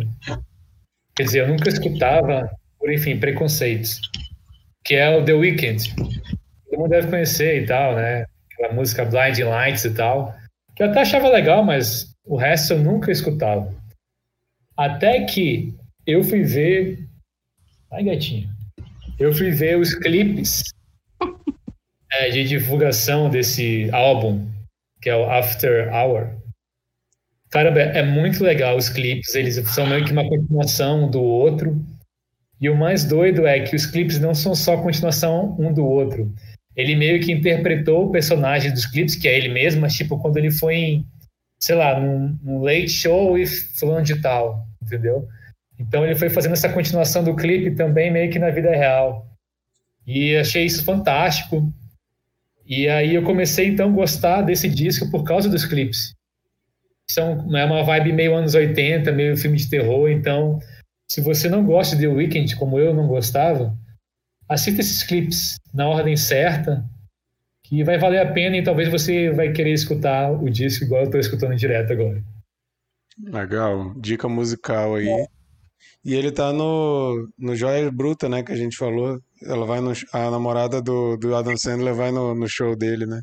Quer 1.16 1.24
dizer, 1.24 1.40
eu 1.42 1.48
nunca 1.50 1.70
escutava, 1.70 2.50
por 2.86 2.94
enfim, 2.94 3.20
preconceitos. 3.20 4.00
Que 4.84 4.94
é 4.94 5.10
o 5.10 5.26
The 5.26 5.34
Weeknd. 5.34 5.96
Todo 5.96 6.78
mundo 6.78 6.90
deve 6.92 7.08
conhecer 7.08 7.64
e 7.64 7.66
tal, 7.66 7.96
né? 7.96 8.28
Aquela 8.54 8.74
música 8.74 9.04
Blinding 9.04 9.42
Lights 9.42 9.86
e 9.86 9.94
tal. 9.96 10.36
Que 10.76 10.84
eu 10.84 10.92
até 10.92 11.02
achava 11.02 11.28
legal, 11.30 11.64
mas 11.64 12.16
o 12.24 12.36
resto 12.36 12.74
eu 12.74 12.80
nunca 12.80 13.12
escutava. 13.12 13.74
Até 14.78 15.26
que 15.26 15.74
eu 16.06 16.24
fui 16.24 16.44
ver. 16.44 17.00
Ai, 17.92 18.04
gatinho. 18.04 18.48
Eu 19.18 19.34
fui 19.34 19.50
ver 19.50 19.80
os 19.80 19.96
clipes 19.96 20.62
é, 22.14 22.30
de 22.30 22.44
divulgação 22.44 23.32
desse 23.32 23.90
álbum, 23.94 24.48
que 25.02 25.10
é 25.10 25.16
o 25.16 25.28
After 25.28 25.92
Hour. 25.92 26.30
Caramba, 27.50 27.80
é 27.80 28.04
muito 28.04 28.44
legal 28.44 28.78
os 28.78 28.90
clipes, 28.90 29.34
eles 29.34 29.56
são 29.70 29.88
meio 29.88 30.06
que 30.06 30.12
uma 30.12 30.28
continuação 30.30 31.10
do 31.10 31.24
outro. 31.24 31.84
E 32.60 32.70
o 32.70 32.78
mais 32.78 33.04
doido 33.04 33.46
é 33.46 33.60
que 33.60 33.76
os 33.76 33.86
clipes 33.86 34.20
não 34.20 34.34
são 34.34 34.56
só 34.56 34.78
continuação 34.82 35.56
um 35.60 35.74
do 35.74 35.86
outro. 35.86 36.34
Ele 36.76 36.96
meio 36.96 37.22
que 37.22 37.32
interpretou 37.32 38.06
o 38.06 38.12
personagem 38.12 38.72
dos 38.72 38.86
clipes, 38.86 39.16
que 39.16 39.28
é 39.28 39.38
ele 39.38 39.50
mesmo, 39.50 39.82
mas 39.82 39.94
tipo, 39.94 40.18
quando 40.20 40.38
ele 40.38 40.52
foi 40.52 40.76
em 40.76 41.06
sei 41.60 41.76
lá, 41.76 42.00
num, 42.00 42.38
num 42.44 42.62
late 42.62 42.90
show 42.90 43.38
e 43.38 43.46
fulano 43.48 44.06
de 44.06 44.22
tal, 44.22 44.68
entendeu? 44.82 45.28
Então 45.80 46.06
ele 46.06 46.16
foi 46.16 46.30
fazendo 46.30 46.54
essa 46.54 46.70
continuação 46.70 47.24
do 47.24 47.36
clipe 47.36 47.76
também 47.76 48.12
meio 48.12 48.32
que 48.32 48.40
na 48.40 48.50
vida 48.50 48.70
real. 48.70 49.28
E 50.06 50.36
achei 50.36 50.66
isso 50.66 50.84
fantástico. 50.84 51.74
E 52.66 52.88
aí 52.88 53.16
eu 53.16 53.24
comecei 53.24 53.68
então 53.68 53.90
a 53.90 53.94
gostar 53.94 54.42
desse 54.42 54.70
disco 54.70 55.10
por 55.10 55.24
causa 55.24 55.50
dos 55.50 55.66
clipes. 55.66 56.14
São, 57.10 57.56
é 57.56 57.66
uma 57.66 57.84
vibe 57.84 58.14
meio 58.14 58.36
anos 58.36 58.56
80, 58.56 59.12
meio 59.12 59.38
filme 59.38 59.58
de 59.58 59.70
terror, 59.70 60.10
então 60.10 60.60
se 61.10 61.22
você 61.22 61.50
não 61.50 61.66
gosta 61.66 61.96
de 61.96 62.04
The 62.04 62.08
Weeknd, 62.08 62.56
como 62.56 62.80
eu 62.80 62.94
não 62.94 63.08
gostava, 63.08 63.78
assista 64.50 64.82
esses 64.82 65.04
clipes 65.04 65.56
na 65.74 65.88
ordem 65.88 66.16
certa, 66.18 66.84
que 67.64 67.84
vai 67.84 67.98
valer 67.98 68.20
a 68.20 68.32
pena 68.32 68.58
e 68.58 68.64
talvez 68.64 68.90
você 68.90 69.32
vai 69.32 69.52
querer 69.52 69.74
escutar 69.74 70.32
o 70.32 70.50
disco 70.50 70.86
igual 70.86 71.02
eu 71.02 71.06
estou 71.06 71.20
escutando 71.20 71.56
direto 71.56 71.94
agora. 71.94 72.24
Legal, 73.18 73.94
dica 73.96 74.28
musical 74.28 74.96
aí. 74.96 75.08
É. 75.08 75.28
E 76.04 76.14
ele 76.14 76.32
tá 76.32 76.54
no, 76.54 77.28
no 77.38 77.56
Joia 77.56 77.92
Bruta, 77.92 78.30
né, 78.30 78.44
que 78.44 78.52
a 78.52 78.56
gente 78.56 78.78
falou. 78.78 79.20
Ela 79.42 79.66
vai 79.66 79.80
no, 79.80 79.92
a 80.14 80.30
namorada 80.30 80.82
do, 80.82 81.18
do 81.18 81.36
Adam 81.36 81.58
Sandler 81.58 81.96
vai 81.96 82.12
no, 82.12 82.36
no 82.36 82.48
show 82.48 82.76
dele, 82.76 83.06
né? 83.06 83.22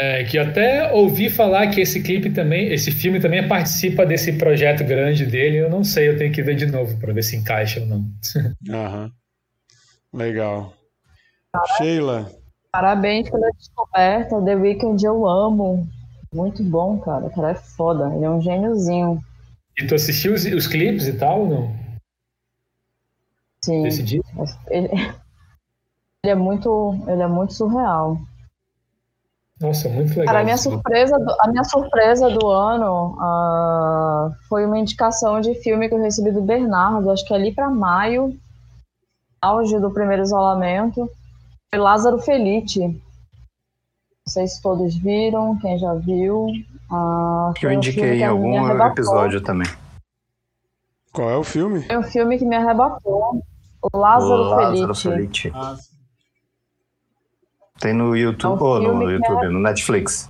É, 0.00 0.22
que 0.22 0.38
até 0.38 0.92
ouvi 0.92 1.28
falar 1.28 1.66
que 1.68 1.80
esse 1.80 2.00
clipe 2.02 2.30
também, 2.30 2.72
esse 2.72 2.92
filme 2.92 3.18
também 3.18 3.48
participa 3.48 4.06
desse 4.06 4.32
projeto 4.34 4.84
grande 4.84 5.26
dele. 5.26 5.56
Eu 5.56 5.68
não 5.68 5.82
sei, 5.82 6.08
eu 6.08 6.16
tenho 6.16 6.32
que 6.32 6.42
ver 6.42 6.54
de 6.54 6.66
novo 6.66 6.96
para 6.98 7.12
ver 7.12 7.22
se 7.22 7.36
encaixa 7.36 7.80
ou 7.80 7.86
não. 7.86 8.04
Aham. 8.70 9.10
Legal. 10.12 10.72
Sheila, 11.76 12.30
Parabéns 12.70 13.28
pela 13.30 13.50
descoberta. 13.52 14.40
The 14.44 14.54
Weeknd 14.54 15.04
eu 15.04 15.26
amo. 15.26 15.88
Muito 16.32 16.62
bom, 16.62 16.98
cara. 17.00 17.26
O 17.26 17.34
cara 17.34 17.50
é 17.50 17.54
foda. 17.54 18.14
Ele 18.14 18.24
é 18.24 18.30
um 18.30 18.40
gêniozinho. 18.40 19.20
E 19.76 19.86
tu 19.86 19.94
assistiu 19.94 20.34
os, 20.34 20.44
os 20.44 20.66
clipes 20.66 21.06
e 21.06 21.14
tal, 21.14 21.46
não? 21.46 21.74
Sim. 23.64 23.86
Ele, 23.86 24.90
ele, 26.22 26.30
é 26.30 26.34
muito, 26.34 26.94
ele 27.08 27.22
é 27.22 27.26
muito 27.26 27.54
surreal. 27.54 28.18
Nossa, 29.60 29.88
muito 29.88 30.10
legal. 30.10 30.26
Cara, 30.26 30.40
a 30.40 30.44
minha 30.44 30.56
surpresa 30.56 31.18
do, 31.18 31.36
a 31.40 31.48
minha 31.48 31.64
surpresa 31.64 32.30
do 32.30 32.46
ano 32.46 33.16
uh, 33.16 34.32
foi 34.48 34.64
uma 34.64 34.78
indicação 34.78 35.40
de 35.40 35.54
filme 35.56 35.88
que 35.88 35.94
eu 35.94 36.00
recebi 36.00 36.30
do 36.30 36.40
Bernardo, 36.40 37.10
acho 37.10 37.24
que 37.26 37.34
ali 37.34 37.52
para 37.52 37.68
maio, 37.68 38.36
auge 39.42 39.78
do 39.80 39.90
primeiro 39.90 40.22
isolamento. 40.22 41.10
Foi 41.70 41.80
Lázaro 41.80 42.18
Felice. 42.18 42.80
Não 42.80 44.32
sei 44.32 44.46
se 44.46 44.62
todos 44.62 44.94
viram, 44.94 45.58
quem 45.58 45.78
já 45.78 45.94
viu. 45.94 46.46
Uh, 46.90 47.52
que 47.54 47.66
eu 47.66 47.72
indiquei 47.72 48.20
em 48.20 48.24
algum 48.24 48.68
episódio 48.86 49.40
também. 49.40 49.68
Qual 51.12 51.30
é 51.30 51.36
o 51.36 51.42
filme? 51.42 51.84
É 51.88 51.98
um 51.98 52.02
filme 52.02 52.38
que 52.38 52.44
me 52.44 52.54
arrebatou. 52.54 53.42
Lázaro, 53.92 54.42
Lázaro 54.42 54.94
Felice. 54.94 55.50
Ah, 55.54 55.76
tem 57.80 57.92
no 57.92 58.16
YouTube, 58.16 58.60
é 58.60 58.64
um 58.64 58.66
ou 58.66 58.80
no, 58.80 59.10
YouTube, 59.10 59.44
é... 59.44 59.48
no 59.48 59.60
Netflix. 59.60 60.28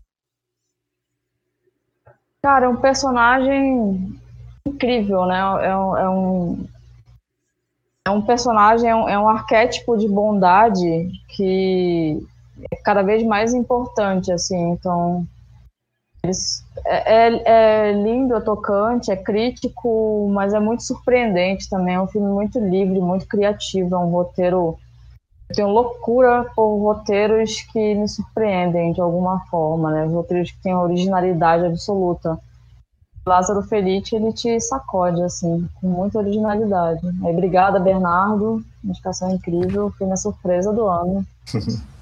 Cara, 2.42 2.66
é 2.66 2.68
um 2.68 2.76
personagem 2.76 4.18
incrível, 4.66 5.26
né? 5.26 5.38
É 5.38 5.76
um, 5.76 5.96
é 5.96 6.08
um, 6.08 6.66
é 8.06 8.10
um 8.10 8.22
personagem, 8.22 8.88
é 8.88 8.94
um, 8.94 9.08
é 9.08 9.18
um 9.18 9.28
arquétipo 9.28 9.96
de 9.96 10.08
bondade 10.08 11.10
que 11.28 12.24
é 12.70 12.76
cada 12.76 13.02
vez 13.02 13.22
mais 13.24 13.54
importante, 13.54 14.32
assim. 14.32 14.70
Então, 14.70 15.26
é, 16.86 17.26
é, 17.26 17.42
é, 17.44 17.92
lindo, 17.92 18.34
é 18.34 18.40
tocante, 18.40 19.10
é 19.10 19.16
crítico, 19.16 20.28
mas 20.32 20.54
é 20.54 20.60
muito 20.60 20.82
surpreendente 20.82 21.68
também. 21.68 21.94
É 21.94 22.00
um 22.00 22.08
filme 22.08 22.28
muito 22.28 22.58
livre, 22.58 23.00
muito 23.00 23.26
criativo, 23.26 23.94
é 23.94 23.98
um 23.98 24.10
roteiro 24.10 24.78
eu 25.50 25.56
tenho 25.56 25.68
loucura 25.68 26.44
por 26.54 26.76
roteiros 26.78 27.62
que 27.72 27.94
me 27.94 28.06
surpreendem 28.06 28.92
de 28.92 29.00
alguma 29.00 29.40
forma, 29.46 29.90
né? 29.90 30.04
Roteiros 30.04 30.50
que 30.50 30.62
têm 30.62 30.74
originalidade 30.74 31.64
absoluta. 31.64 32.38
Lázaro 33.26 33.62
Felice, 33.62 34.14
ele 34.14 34.32
te 34.32 34.58
sacode, 34.60 35.22
assim, 35.22 35.68
com 35.80 35.88
muita 35.88 36.18
originalidade. 36.18 37.06
Aí, 37.24 37.32
obrigada, 37.32 37.78
Bernardo. 37.78 38.62
Indicação 38.84 39.30
incrível. 39.30 39.92
Foi 39.96 40.06
minha 40.06 40.16
surpresa 40.16 40.72
do 40.72 40.86
ano. 40.86 41.26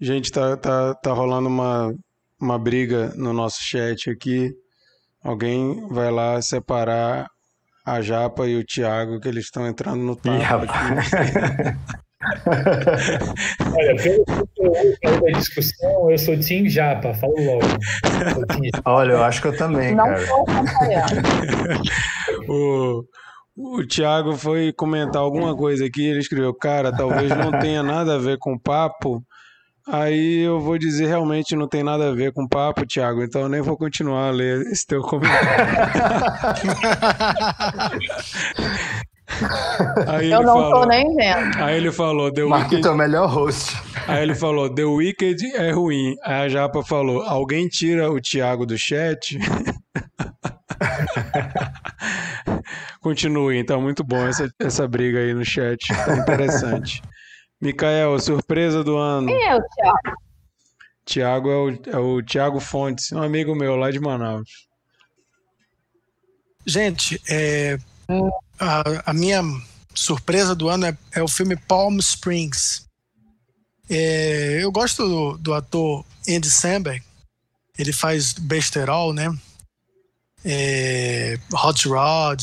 Gente, 0.00 0.30
tá, 0.30 0.56
tá, 0.56 0.94
tá 0.94 1.12
rolando 1.12 1.48
uma, 1.48 1.94
uma 2.40 2.58
briga 2.58 3.12
no 3.16 3.32
nosso 3.32 3.58
chat 3.60 4.10
aqui. 4.10 4.52
Alguém 5.22 5.88
vai 5.88 6.10
lá 6.10 6.40
separar 6.42 7.28
a 7.84 8.00
Japa 8.00 8.46
e 8.46 8.56
o 8.56 8.64
Thiago, 8.64 9.20
que 9.20 9.28
eles 9.28 9.44
estão 9.44 9.66
entrando 9.66 10.02
no 10.02 10.14
tapa. 10.14 10.66
Olha, 12.22 13.96
pelo 14.02 14.24
conteúdo 14.24 15.20
da 15.20 15.38
discussão, 15.38 16.10
eu 16.10 16.18
sou 16.18 16.38
Tim 16.38 16.68
Japa, 16.68 17.12
falo 17.14 17.34
logo. 17.38 17.66
Olha, 18.84 19.12
eu 19.12 19.22
acho 19.22 19.42
que 19.42 19.48
eu 19.48 19.56
também, 19.56 19.94
Não 19.94 20.04
cara. 20.04 20.24
o, 22.48 23.04
o 23.56 23.86
Thiago 23.86 24.34
foi 24.34 24.72
comentar 24.72 25.20
alguma 25.20 25.54
coisa 25.54 25.84
aqui, 25.84 26.06
ele 26.06 26.20
escreveu, 26.20 26.54
cara, 26.54 26.90
talvez 26.90 27.28
não 27.28 27.50
tenha 27.60 27.82
nada 27.82 28.14
a 28.14 28.18
ver 28.18 28.38
com 28.38 28.54
o 28.54 28.60
papo. 28.60 29.22
Aí 29.88 30.40
eu 30.40 30.58
vou 30.58 30.78
dizer 30.78 31.06
realmente 31.06 31.54
não 31.54 31.68
tem 31.68 31.84
nada 31.84 32.08
a 32.08 32.12
ver 32.12 32.32
com 32.32 32.42
o 32.42 32.48
papo, 32.48 32.86
Thiago, 32.86 33.22
então 33.22 33.42
eu 33.42 33.48
nem 33.48 33.60
vou 33.60 33.76
continuar 33.76 34.28
a 34.28 34.32
ler 34.32 34.62
esse 34.62 34.84
teu 34.84 35.00
comentário. 35.00 35.76
Aí 40.06 40.30
eu 40.30 40.42
não 40.42 40.54
falou, 40.54 40.82
tô 40.82 40.86
nem 40.86 41.14
vendo. 41.14 41.56
Aí 41.58 41.76
ele 41.76 41.90
falou, 41.90 42.32
The 42.32 42.44
Wicked... 42.44 42.86
é 42.86 42.90
o 42.90 42.96
melhor 42.96 43.28
host. 43.28 43.76
Aí 44.06 44.22
ele 44.22 44.34
falou, 44.34 44.72
The 44.72 44.84
Wicked 44.84 45.44
é 45.54 45.70
ruim. 45.72 46.14
Aí 46.22 46.46
a 46.46 46.48
Japa 46.48 46.82
falou, 46.82 47.22
alguém 47.22 47.68
tira 47.68 48.10
o 48.10 48.20
Thiago 48.20 48.64
do 48.64 48.78
chat? 48.78 49.38
Continue, 53.00 53.58
então, 53.58 53.80
muito 53.80 54.02
bom 54.02 54.26
essa, 54.26 54.50
essa 54.58 54.86
briga 54.86 55.18
aí 55.18 55.34
no 55.34 55.44
chat. 55.44 55.86
Tá 55.88 56.16
interessante. 56.16 57.02
Micael, 57.60 58.18
surpresa 58.18 58.84
do 58.84 58.96
ano. 58.96 59.26
Quem 59.28 59.44
é 59.44 59.56
o 59.56 59.60
Thiago? 59.62 60.26
Thiago 61.04 61.50
é 61.50 61.56
o, 61.56 61.70
é 61.86 61.98
o 61.98 62.22
Thiago 62.22 62.58
Fontes, 62.58 63.12
um 63.12 63.22
amigo 63.22 63.54
meu 63.54 63.76
lá 63.76 63.90
de 63.90 64.00
Manaus. 64.00 64.66
Gente, 66.66 67.20
é, 67.30 67.78
a, 68.58 69.10
a 69.10 69.12
minha 69.12 69.42
surpresa 69.94 70.54
do 70.54 70.68
ano 70.68 70.86
é, 70.86 70.98
é 71.12 71.22
o 71.22 71.28
filme 71.28 71.56
Palm 71.56 71.98
Springs. 71.98 72.84
É, 73.88 74.58
eu 74.62 74.70
gosto 74.72 75.06
do, 75.06 75.38
do, 75.38 75.54
ator 75.54 76.04
Andy 76.28 76.50
Samberg. 76.50 77.02
Ele 77.78 77.92
faz 77.92 78.32
besterol, 78.32 79.12
né? 79.12 79.36
É, 80.44 81.38
Hot 81.52 81.88
Rod, 81.88 82.42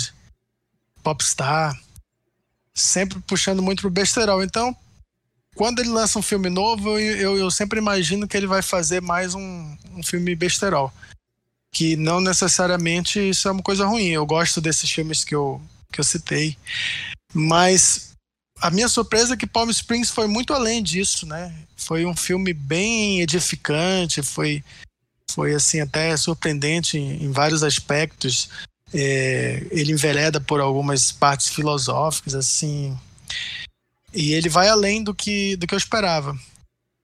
Popstar. 1.03 1.79
Sempre 2.73 3.19
puxando 3.21 3.61
muito 3.61 3.81
pro 3.81 3.89
besterol. 3.89 4.43
Então, 4.43 4.75
quando 5.55 5.79
ele 5.79 5.89
lança 5.89 6.17
um 6.17 6.23
filme 6.23 6.49
novo, 6.49 6.97
eu, 6.97 7.17
eu, 7.17 7.37
eu 7.37 7.51
sempre 7.51 7.79
imagino 7.79 8.27
que 8.27 8.35
ele 8.35 8.47
vai 8.47 8.61
fazer 8.61 9.01
mais 9.01 9.35
um, 9.35 9.77
um 9.91 10.03
filme 10.03 10.35
besterol 10.35 10.91
que 11.73 11.95
não 11.95 12.21
necessariamente 12.21 13.19
isso 13.19 13.47
é 13.47 13.51
uma 13.51 13.63
coisa 13.63 13.85
ruim. 13.85 14.09
Eu 14.09 14.25
gosto 14.27 14.61
desses 14.61 14.89
filmes 14.89 15.23
que 15.23 15.33
eu, 15.33 15.59
que 15.93 15.99
eu 16.01 16.03
citei. 16.03 16.57
Mas 17.33 18.13
a 18.59 18.69
minha 18.69 18.87
surpresa 18.87 19.33
é 19.33 19.37
que 19.37 19.47
Palm 19.47 19.69
Springs 19.69 20.09
foi 20.09 20.27
muito 20.27 20.53
além 20.53 20.81
disso, 20.81 21.25
né? 21.25 21.53
Foi 21.75 22.05
um 22.05 22.15
filme 22.15 22.53
bem 22.53 23.21
edificante, 23.21 24.21
foi, 24.21 24.63
foi 25.29 25.53
assim 25.53 25.79
até 25.79 26.15
surpreendente 26.17 26.97
em, 26.97 27.23
em 27.23 27.31
vários 27.31 27.63
aspectos. 27.63 28.49
É, 28.93 29.65
ele 29.71 29.91
envereda 29.91 30.39
por 30.39 30.59
algumas 30.59 31.11
partes 31.11 31.49
filosóficas, 31.49 32.35
assim. 32.35 32.97
E 34.13 34.33
ele 34.33 34.49
vai 34.49 34.69
além 34.69 35.03
do 35.03 35.13
que, 35.13 35.55
do 35.55 35.65
que 35.65 35.73
eu 35.73 35.77
esperava. 35.77 36.37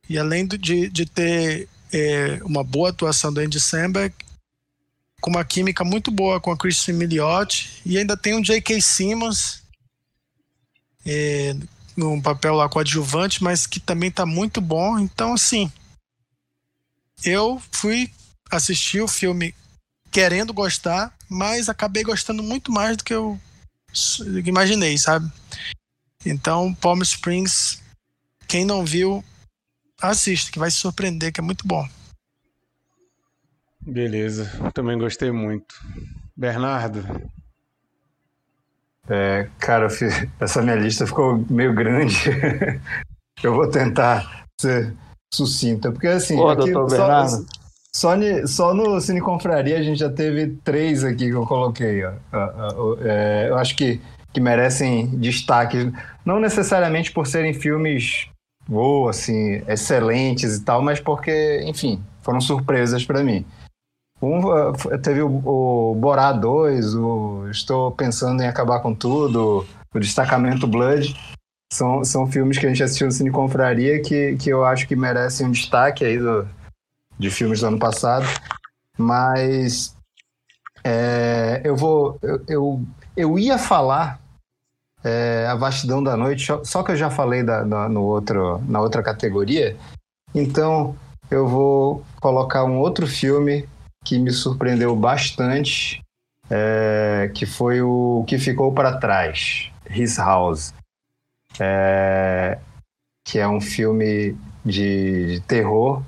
E 0.07 0.17
além 0.17 0.47
de, 0.47 0.89
de 0.89 1.05
ter 1.05 1.67
é, 1.91 2.39
uma 2.43 2.63
boa 2.63 2.89
atuação 2.89 3.33
do 3.33 3.39
Andy 3.39 3.59
Samberg, 3.59 4.15
com 5.19 5.29
uma 5.29 5.43
química 5.43 5.83
muito 5.83 6.11
boa 6.11 6.39
com 6.39 6.51
a 6.51 6.57
Christian 6.57 6.95
Milioti 6.95 7.81
e 7.85 7.97
ainda 7.97 8.15
tem 8.15 8.35
o 8.35 8.41
J.K. 8.41 8.81
Simmons 8.81 9.63
é, 11.05 11.55
num 11.95 12.21
papel 12.21 12.55
lá 12.55 12.69
coadjuvante, 12.69 13.43
mas 13.43 13.67
que 13.67 13.79
também 13.79 14.09
está 14.09 14.25
muito 14.25 14.61
bom. 14.61 14.97
Então, 14.99 15.33
assim, 15.33 15.71
eu 17.23 17.61
fui 17.71 18.11
assistir 18.49 19.01
o 19.01 19.07
filme 19.07 19.53
querendo 20.11 20.53
gostar, 20.53 21.13
mas 21.27 21.69
acabei 21.69 22.03
gostando 22.03 22.41
muito 22.41 22.71
mais 22.71 22.97
do 22.97 23.03
que 23.03 23.13
eu 23.13 23.39
imaginei, 24.45 24.97
sabe? 24.97 25.31
Então, 26.25 26.73
Palm 26.73 27.01
Springs, 27.01 27.81
quem 28.47 28.65
não 28.65 28.85
viu, 28.85 29.23
assista, 30.01 30.51
que 30.51 30.59
vai 30.59 30.71
se 30.71 30.77
surpreender, 30.77 31.31
que 31.31 31.39
é 31.39 31.43
muito 31.43 31.67
bom. 31.67 31.87
Beleza, 33.89 34.49
também 34.73 34.97
gostei 34.97 35.31
muito. 35.31 35.75
Bernardo? 36.35 37.03
É, 39.09 39.47
cara, 39.57 39.89
fiz... 39.89 40.27
essa 40.39 40.61
minha 40.61 40.75
lista 40.75 41.07
ficou 41.07 41.43
meio 41.49 41.73
grande. 41.73 42.15
eu 43.43 43.53
vou 43.53 43.67
tentar 43.69 44.45
ser 44.61 44.93
sucinta, 45.33 45.91
porque 45.91 46.07
assim. 46.07 46.35
Pô, 46.35 46.49
aqui, 46.49 46.71
doutor 46.71 46.89
só, 46.89 46.97
Bernardo. 46.97 47.45
Só, 47.95 48.15
só, 48.45 48.73
no 48.73 49.01
Cine 49.01 49.19
Confraria 49.19 49.79
a 49.79 49.81
gente 49.81 49.99
já 49.99 50.09
teve 50.09 50.55
três 50.63 51.03
aqui 51.03 51.25
que 51.25 51.35
eu 51.35 51.45
coloquei. 51.45 52.03
Ó. 52.05 52.13
É, 53.01 53.47
eu 53.49 53.57
acho 53.57 53.75
que, 53.75 53.99
que 54.31 54.39
merecem 54.39 55.07
destaque, 55.17 55.91
não 56.23 56.39
necessariamente 56.39 57.11
por 57.11 57.25
serem 57.25 57.53
filmes 57.53 58.29
ou 58.69 59.09
assim, 59.09 59.63
excelentes 59.67 60.57
e 60.57 60.63
tal, 60.63 60.81
mas 60.81 60.99
porque, 60.99 61.63
enfim, 61.65 62.03
foram 62.21 62.39
surpresas 62.39 63.03
para 63.03 63.23
mim. 63.23 63.43
Um, 64.21 64.39
eh, 64.91 64.97
teve 64.97 65.21
o, 65.21 65.29
o 65.45 65.95
Borá 65.95 66.31
2, 66.31 66.95
o 66.95 67.47
Estou 67.49 67.91
Pensando 67.91 68.41
em 68.41 68.47
Acabar 68.47 68.79
com 68.81 68.93
Tudo, 68.93 69.65
o 69.93 69.99
Destacamento 69.99 70.67
Blood. 70.67 71.15
São, 71.71 72.03
são 72.03 72.29
filmes 72.29 72.57
que 72.57 72.65
a 72.65 72.69
gente 72.69 72.83
assistiu 72.83 73.07
no 73.07 73.13
Cine 73.13 73.31
Confraria 73.31 74.01
que, 74.01 74.35
que 74.37 74.49
eu 74.49 74.65
acho 74.65 74.87
que 74.87 74.95
merecem 74.95 75.45
um 75.45 75.51
destaque 75.51 76.03
aí 76.03 76.17
do, 76.17 76.47
de 77.17 77.29
filmes 77.29 77.59
do 77.61 77.67
ano 77.67 77.79
passado. 77.79 78.25
Mas 78.97 79.95
é, 80.83 81.61
eu 81.63 81.75
vou. 81.75 82.17
Eu, 82.21 82.43
eu, 82.47 82.81
eu 83.15 83.39
ia 83.39 83.57
falar 83.57 84.19
é, 85.03 85.45
A 85.47 85.55
Vastidão 85.55 86.03
da 86.03 86.17
Noite, 86.17 86.47
só 86.63 86.83
que 86.83 86.91
eu 86.91 86.95
já 86.95 87.09
falei 87.09 87.43
da, 87.43 87.63
da, 87.63 87.87
no 87.87 88.01
outro, 88.01 88.61
na 88.67 88.81
outra 88.81 89.03
categoria. 89.03 89.77
Então 90.33 90.95
eu 91.29 91.47
vou 91.47 92.03
colocar 92.19 92.63
um 92.63 92.79
outro 92.79 93.07
filme 93.07 93.67
que 94.09 94.17
me 94.17 94.31
surpreendeu 94.31 94.95
bastante, 94.95 96.03
é, 96.49 97.29
que 97.35 97.45
foi 97.45 97.79
o 97.79 98.25
que 98.27 98.39
ficou 98.39 98.73
para 98.73 98.97
trás, 98.97 99.71
His 99.87 100.17
House, 100.17 100.73
é, 101.59 102.57
que 103.23 103.37
é 103.37 103.47
um 103.47 103.61
filme 103.61 104.35
de, 104.65 105.35
de 105.35 105.41
terror 105.41 106.01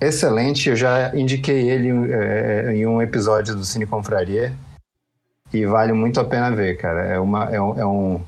excelente. 0.00 0.68
Eu 0.68 0.74
já 0.74 1.14
indiquei 1.14 1.70
ele 1.70 1.90
é, 2.12 2.72
em 2.74 2.84
um 2.88 3.00
episódio 3.00 3.54
do 3.54 3.64
Cine 3.64 3.86
Confraria 3.86 4.52
e 5.52 5.64
vale 5.64 5.92
muito 5.92 6.18
a 6.18 6.24
pena 6.24 6.50
ver, 6.50 6.76
cara. 6.76 7.04
É, 7.04 7.20
uma, 7.20 7.44
é, 7.44 7.60
um, 7.60 7.78
é 7.78 7.86
um 7.86 8.24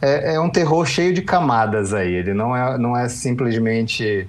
é, 0.00 0.34
é, 0.34 0.40
um 0.40 0.48
terror 0.48 0.86
cheio 0.86 1.12
de 1.12 1.22
camadas 1.22 1.92
aí. 1.92 2.12
Ele 2.14 2.32
não 2.32 2.56
é, 2.56 2.78
não 2.78 2.96
é 2.96 3.08
simplesmente 3.08 4.28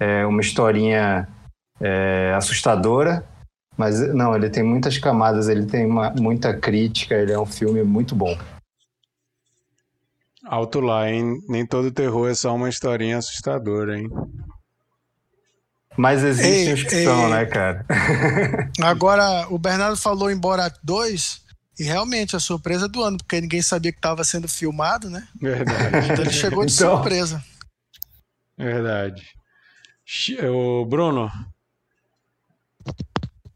é, 0.00 0.24
uma 0.24 0.40
historinha 0.40 1.28
é, 1.80 2.32
assustadora, 2.36 3.24
mas 3.76 4.00
não, 4.14 4.34
ele 4.34 4.48
tem 4.48 4.62
muitas 4.62 4.98
camadas, 4.98 5.48
ele 5.48 5.66
tem 5.66 5.86
uma, 5.86 6.10
muita 6.10 6.54
crítica, 6.56 7.14
ele 7.14 7.32
é 7.32 7.38
um 7.38 7.46
filme 7.46 7.82
muito 7.82 8.14
bom. 8.14 8.36
Alto 10.44 10.80
lá, 10.80 11.10
hein? 11.10 11.40
Nem 11.48 11.66
todo 11.66 11.90
terror 11.90 12.30
é 12.30 12.34
só 12.34 12.54
uma 12.54 12.68
historinha 12.68 13.18
assustadora, 13.18 13.98
hein? 13.98 14.08
Mas 15.96 16.22
existem 16.22 16.74
os 16.74 16.82
que 16.84 17.04
são, 17.04 17.28
né, 17.28 17.46
cara? 17.46 17.84
Agora, 18.80 19.46
o 19.50 19.58
Bernardo 19.58 19.96
falou 19.96 20.30
em 20.30 20.36
Borat 20.36 20.74
2, 20.84 21.46
e 21.78 21.84
realmente 21.84 22.34
a 22.34 22.40
surpresa 22.40 22.88
do 22.88 23.02
ano, 23.02 23.18
porque 23.18 23.40
ninguém 23.40 23.60
sabia 23.60 23.92
que 23.92 23.98
estava 23.98 24.24
sendo 24.24 24.48
filmado, 24.48 25.10
né? 25.10 25.26
Verdade. 25.40 26.10
Então 26.10 26.24
ele 26.24 26.32
chegou 26.32 26.64
de 26.64 26.72
então... 26.72 26.94
surpresa. 26.94 27.44
Verdade. 28.56 29.22
O 30.50 30.86
Bruno. 30.86 31.30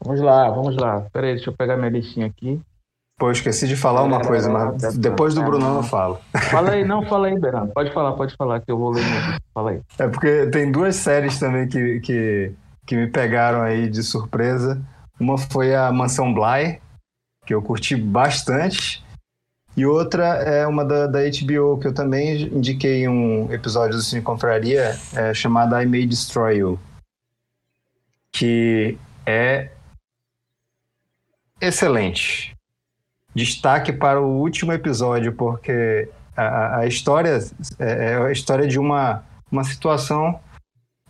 Vamos 0.03 0.21
lá, 0.21 0.49
vamos 0.49 0.75
lá. 0.75 1.05
Peraí, 1.13 1.35
deixa 1.35 1.49
eu 1.49 1.55
pegar 1.55 1.77
minha 1.77 1.89
listinha 1.89 2.27
aqui. 2.27 2.59
Pô, 3.21 3.27
eu 3.27 3.33
esqueci 3.33 3.67
de 3.67 3.75
falar 3.75 4.01
uma 4.01 4.19
coisa, 4.19 4.49
mas 4.49 4.97
depois 4.97 5.35
do 5.35 5.43
Bruno 5.43 5.77
eu 5.77 5.83
falo. 5.83 6.19
Fala 6.49 6.71
aí, 6.71 6.83
não, 6.85 7.05
fala 7.05 7.27
aí, 7.27 7.39
Bernardo. 7.39 7.71
Pode 7.71 7.93
falar, 7.93 8.13
pode 8.13 8.35
falar, 8.35 8.59
que 8.61 8.71
eu 8.71 8.79
vou 8.79 8.89
ler. 8.89 9.03
Fala 9.53 9.71
aí. 9.71 9.81
É 9.99 10.07
porque 10.07 10.47
tem 10.47 10.71
duas 10.71 10.95
séries 10.95 11.37
também 11.37 11.67
que, 11.67 11.99
que, 11.99 12.51
que 12.87 12.95
me 12.95 13.05
pegaram 13.05 13.61
aí 13.61 13.87
de 13.87 14.01
surpresa. 14.01 14.81
Uma 15.19 15.37
foi 15.37 15.75
a 15.75 15.91
Mansão 15.91 16.33
Bly, 16.33 16.81
que 17.45 17.53
eu 17.53 17.61
curti 17.61 17.95
bastante. 17.95 19.05
E 19.77 19.85
outra 19.85 20.25
é 20.25 20.65
uma 20.65 20.83
da, 20.83 21.05
da 21.05 21.19
HBO, 21.19 21.77
que 21.79 21.87
eu 21.87 21.93
também 21.93 22.41
indiquei 22.41 23.07
um 23.07 23.53
episódio 23.53 23.97
do 23.97 24.01
Cine 24.01 24.23
Confraria, 24.23 24.97
é, 25.15 25.31
chamada 25.31 25.81
I 25.81 25.85
May 25.85 26.07
Destroy 26.07 26.57
You. 26.57 26.79
Que 28.33 28.97
é 29.31 29.71
excelente 31.61 32.55
destaque 33.33 33.93
para 33.93 34.19
o 34.19 34.39
último 34.39 34.73
episódio, 34.73 35.31
porque 35.33 36.09
a, 36.35 36.79
a 36.79 36.87
história 36.87 37.39
é, 37.79 38.11
é 38.11 38.17
a 38.17 38.31
história 38.31 38.67
de 38.67 38.77
uma, 38.77 39.23
uma 39.49 39.63
situação 39.63 40.39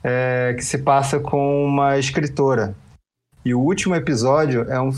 é, 0.04 0.54
que 0.56 0.64
se 0.64 0.78
passa 0.78 1.20
com 1.20 1.66
uma 1.66 1.98
escritora. 1.98 2.76
E 3.44 3.56
o 3.56 3.60
último 3.60 3.96
episódio 3.96 4.70
é 4.72 4.80
um, 4.80 4.92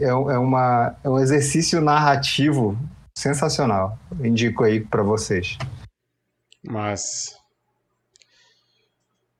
é, 0.00 0.08
é 0.08 0.38
uma, 0.38 0.96
é 1.04 1.08
um 1.08 1.18
exercício 1.18 1.80
narrativo 1.80 2.76
sensacional. 3.16 3.96
Indico 4.20 4.64
aí 4.64 4.80
para 4.80 5.02
vocês. 5.02 5.56
Mas. 6.64 7.36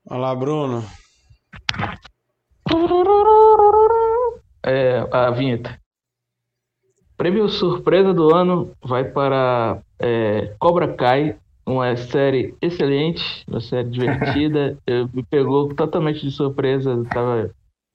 Olá, 0.07 0.33
Bruno. 0.37 0.85
É, 4.65 5.07
a 5.11 5.31
vinheta. 5.31 5.79
Prêmio 7.17 7.49
surpresa 7.49 8.13
do 8.13 8.35
ano 8.35 8.73
vai 8.83 9.05
para 9.05 9.81
é, 9.99 10.55
Cobra 10.59 10.93
Kai, 10.95 11.37
uma 11.67 11.97
série 11.97 12.55
excelente, 12.61 13.45
uma 13.47 13.61
série 13.61 13.89
divertida. 13.89 14.77
Eu, 14.87 15.09
me 15.13 15.23
pegou 15.23 15.73
totalmente 15.75 16.21
de 16.23 16.31
surpresa, 16.31 16.91
eu 16.91 17.05
tava 17.05 17.51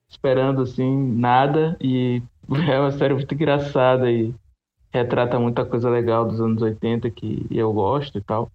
esperando 0.08 0.62
assim 0.62 1.12
nada 1.12 1.76
e 1.80 2.22
é 2.68 2.80
uma 2.80 2.90
série 2.90 3.14
muito 3.14 3.32
engraçada 3.32 4.10
e 4.10 4.34
retrata 4.92 5.38
muita 5.38 5.64
coisa 5.64 5.88
legal 5.88 6.26
dos 6.26 6.40
anos 6.40 6.60
80 6.62 7.10
que 7.10 7.46
eu 7.50 7.72
gosto 7.72 8.18
e 8.18 8.20
tal. 8.20 8.50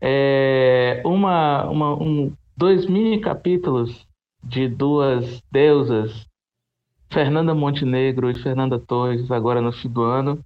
É 0.00 1.02
uma, 1.04 1.64
uma 1.68 1.94
um, 1.94 2.32
dois 2.56 2.86
mini 2.86 3.20
capítulos 3.20 4.06
de 4.42 4.68
duas 4.68 5.42
deusas 5.50 6.26
Fernanda 7.12 7.54
Montenegro 7.54 8.30
e 8.30 8.42
Fernanda 8.42 8.78
Torres, 8.78 9.30
agora 9.30 9.60
no 9.60 9.72
fim 9.72 9.88
do 9.88 10.02
ano, 10.02 10.44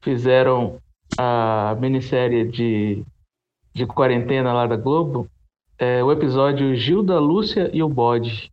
fizeram 0.00 0.80
a 1.18 1.76
minissérie 1.78 2.50
de, 2.50 3.04
de 3.74 3.86
quarentena 3.86 4.52
lá 4.52 4.66
da 4.66 4.76
Globo, 4.76 5.28
é, 5.78 6.02
o 6.02 6.12
episódio 6.12 6.74
Gilda, 6.74 7.18
Lúcia 7.18 7.70
e 7.72 7.82
o 7.82 7.88
Bode. 7.88 8.50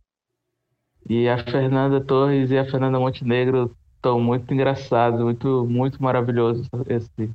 E 1.08 1.28
a 1.28 1.38
Fernanda 1.38 2.00
Torres 2.00 2.50
e 2.50 2.58
a 2.58 2.64
Fernanda 2.64 2.98
Montenegro 2.98 3.74
estão 3.96 4.20
muito 4.20 4.52
engraçados, 4.52 5.20
muito, 5.20 5.66
muito 5.66 6.02
maravilhoso 6.02 6.64
esse, 6.86 7.30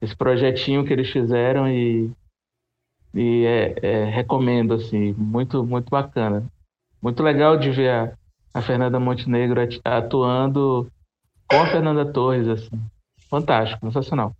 esse 0.00 0.16
projetinho 0.16 0.84
que 0.84 0.92
eles 0.92 1.10
fizeram 1.10 1.68
e, 1.68 2.10
e 3.12 3.44
é, 3.44 3.74
é, 3.82 4.04
recomendo, 4.04 4.74
assim, 4.74 5.12
muito, 5.14 5.64
muito 5.64 5.90
bacana. 5.90 6.46
Muito 7.02 7.22
legal 7.22 7.56
de 7.56 7.70
ver 7.70 7.90
a, 7.90 8.12
a 8.52 8.62
Fernanda 8.62 9.00
Montenegro 9.00 9.60
atuando 9.84 10.90
com 11.48 11.56
a 11.56 11.66
Fernanda 11.66 12.04
Torres, 12.04 12.46
assim. 12.46 12.80
Fantástico, 13.28 13.86
sensacional. 13.86 14.34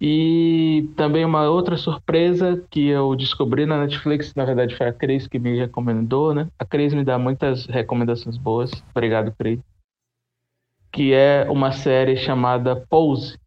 E 0.00 0.90
também 0.94 1.24
uma 1.24 1.48
outra 1.48 1.76
surpresa 1.76 2.62
que 2.70 2.86
eu 2.88 3.16
descobri 3.16 3.64
na 3.64 3.80
Netflix, 3.80 4.34
na 4.34 4.44
verdade 4.44 4.76
foi 4.76 4.88
a 4.88 4.92
Cris 4.92 5.26
que 5.26 5.38
me 5.38 5.56
recomendou, 5.58 6.34
né? 6.34 6.48
A 6.58 6.66
Cris 6.66 6.92
me 6.92 7.02
dá 7.02 7.18
muitas 7.18 7.64
recomendações 7.66 8.36
boas. 8.36 8.70
Obrigado, 8.90 9.32
Cris. 9.38 9.58
Que 10.92 11.14
é 11.14 11.48
uma 11.48 11.72
série 11.72 12.16
chamada 12.16 12.76
Pose. 12.76 13.38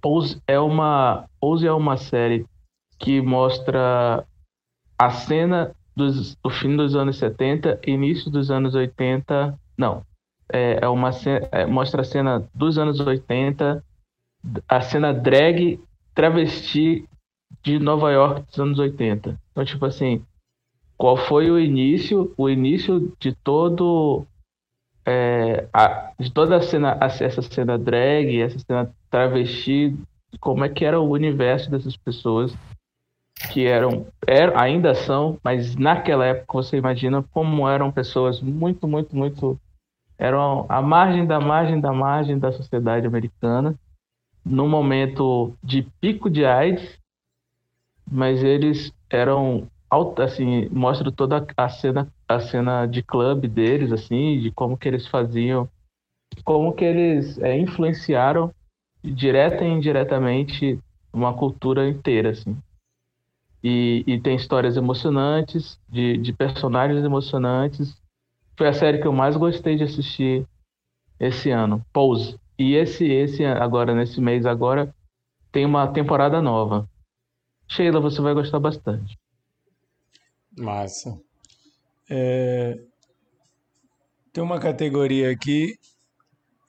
Pose 0.00 0.40
é 0.48 0.58
uma, 0.58 1.28
Pose 1.40 1.66
é 1.66 1.72
uma 1.72 1.96
série 1.96 2.44
que 2.98 3.20
mostra 3.20 4.26
a 4.98 5.10
cena 5.10 5.75
dos, 5.96 6.36
do 6.36 6.50
fim 6.50 6.76
dos 6.76 6.94
anos 6.94 7.16
70, 7.16 7.80
início 7.86 8.30
dos 8.30 8.50
anos 8.50 8.74
80. 8.74 9.58
Não. 9.76 10.04
É, 10.52 10.78
é 10.82 10.88
uma 10.88 11.10
é, 11.50 11.66
mostra 11.66 12.02
a 12.02 12.04
cena 12.04 12.48
dos 12.54 12.78
anos 12.78 13.00
80, 13.00 13.82
a 14.68 14.80
cena 14.80 15.12
drag 15.12 15.80
travesti 16.14 17.08
de 17.62 17.78
Nova 17.78 18.12
York 18.12 18.42
dos 18.42 18.60
anos 18.60 18.78
80. 18.78 19.40
Então, 19.50 19.64
tipo 19.64 19.84
assim, 19.86 20.24
qual 20.96 21.16
foi 21.16 21.50
o 21.50 21.58
início, 21.58 22.32
o 22.36 22.48
início 22.48 23.12
de 23.18 23.34
todo 23.34 24.24
é, 25.04 25.68
a, 25.72 26.12
de 26.18 26.30
toda 26.32 26.56
a 26.56 26.62
cena, 26.62 26.98
essa 27.00 27.42
cena 27.42 27.78
drag, 27.78 28.40
essa 28.40 28.58
cena 28.58 28.94
travesti, 29.10 29.96
como 30.40 30.64
é 30.64 30.68
que 30.68 30.84
era 30.84 31.00
o 31.00 31.10
universo 31.10 31.70
dessas 31.70 31.96
pessoas 31.96 32.54
que 33.52 33.66
eram, 33.66 34.06
eram, 34.26 34.58
ainda 34.58 34.94
são, 34.94 35.38
mas 35.42 35.76
naquela 35.76 36.24
época 36.24 36.54
você 36.54 36.76
imagina 36.76 37.22
como 37.32 37.68
eram 37.68 37.92
pessoas 37.92 38.40
muito, 38.40 38.88
muito, 38.88 39.14
muito 39.14 39.60
eram 40.18 40.64
a 40.68 40.80
margem 40.80 41.26
da 41.26 41.38
margem 41.38 41.78
da 41.78 41.92
margem 41.92 42.38
da 42.38 42.50
sociedade 42.50 43.06
americana, 43.06 43.78
no 44.44 44.66
momento 44.66 45.52
de 45.62 45.82
pico 46.00 46.30
de 46.30 46.44
AIDS, 46.46 46.98
mas 48.10 48.42
eles 48.42 48.92
eram 49.10 49.68
assim, 50.18 50.68
mostra 50.70 51.10
toda 51.12 51.46
a 51.56 51.68
cena 51.68 52.12
a 52.28 52.40
cena 52.40 52.86
de 52.86 53.02
clube 53.02 53.46
deles 53.46 53.92
assim, 53.92 54.40
de 54.40 54.50
como 54.50 54.76
que 54.76 54.88
eles 54.88 55.06
faziam, 55.06 55.68
como 56.44 56.72
que 56.72 56.84
eles 56.84 57.38
é, 57.38 57.56
influenciaram 57.56 58.52
direta 59.02 59.64
e 59.64 59.68
indiretamente 59.68 60.78
uma 61.12 61.32
cultura 61.34 61.88
inteira 61.88 62.30
assim. 62.30 62.56
E, 63.68 64.04
e 64.06 64.20
tem 64.20 64.36
histórias 64.36 64.76
emocionantes, 64.76 65.76
de, 65.88 66.16
de 66.18 66.32
personagens 66.32 67.04
emocionantes. 67.04 68.00
Foi 68.56 68.68
a 68.68 68.72
série 68.72 69.00
que 69.00 69.08
eu 69.08 69.12
mais 69.12 69.36
gostei 69.36 69.74
de 69.74 69.82
assistir 69.82 70.46
esse 71.18 71.50
ano, 71.50 71.84
Pose. 71.92 72.38
E 72.56 72.76
esse, 72.76 73.04
esse 73.04 73.44
agora, 73.44 73.92
nesse 73.92 74.20
mês 74.20 74.46
agora, 74.46 74.94
tem 75.50 75.66
uma 75.66 75.92
temporada 75.92 76.40
nova. 76.40 76.88
Sheila, 77.66 77.98
você 77.98 78.20
vai 78.22 78.34
gostar 78.34 78.60
bastante. 78.60 79.18
Massa. 80.56 81.20
É... 82.08 82.78
Tem 84.32 84.44
uma 84.44 84.60
categoria 84.60 85.28
aqui, 85.32 85.74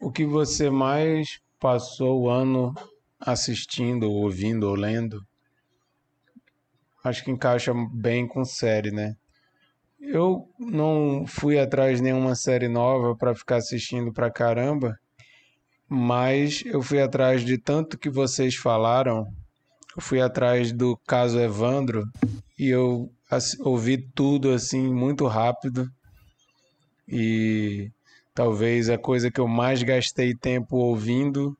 o 0.01 0.11
que 0.11 0.25
você 0.25 0.71
mais 0.71 1.39
passou 1.59 2.23
o 2.23 2.27
ano 2.27 2.73
assistindo, 3.19 4.11
ouvindo 4.11 4.67
ou 4.67 4.73
lendo? 4.73 5.21
Acho 7.07 7.23
que 7.23 7.31
encaixa 7.31 7.73
bem 7.93 8.27
com 8.27 8.45
série, 8.45 8.91
né? 8.91 9.15
Eu 9.99 10.47
não 10.59 11.25
fui 11.27 11.57
atrás 11.59 11.97
de 11.97 12.03
nenhuma 12.03 12.35
série 12.35 12.67
nova 12.67 13.15
para 13.15 13.33
ficar 13.33 13.57
assistindo 13.57 14.13
pra 14.13 14.29
caramba, 14.29 14.97
mas 15.89 16.63
eu 16.65 16.81
fui 16.81 17.01
atrás 17.01 17.43
de 17.43 17.57
tanto 17.57 17.97
que 17.97 18.09
vocês 18.09 18.55
falaram. 18.55 19.25
Eu 19.95 20.01
fui 20.01 20.21
atrás 20.21 20.71
do 20.71 20.95
caso 21.07 21.39
Evandro 21.39 22.03
e 22.59 22.67
eu 22.69 23.11
ouvi 23.61 23.97
tudo 23.97 24.51
assim 24.51 24.93
muito 24.93 25.25
rápido. 25.25 25.89
E 27.07 27.89
talvez 28.35 28.89
a 28.89 28.97
coisa 28.97 29.31
que 29.31 29.39
eu 29.39 29.47
mais 29.47 29.81
gastei 29.81 30.35
tempo 30.35 30.77
ouvindo 30.77 31.57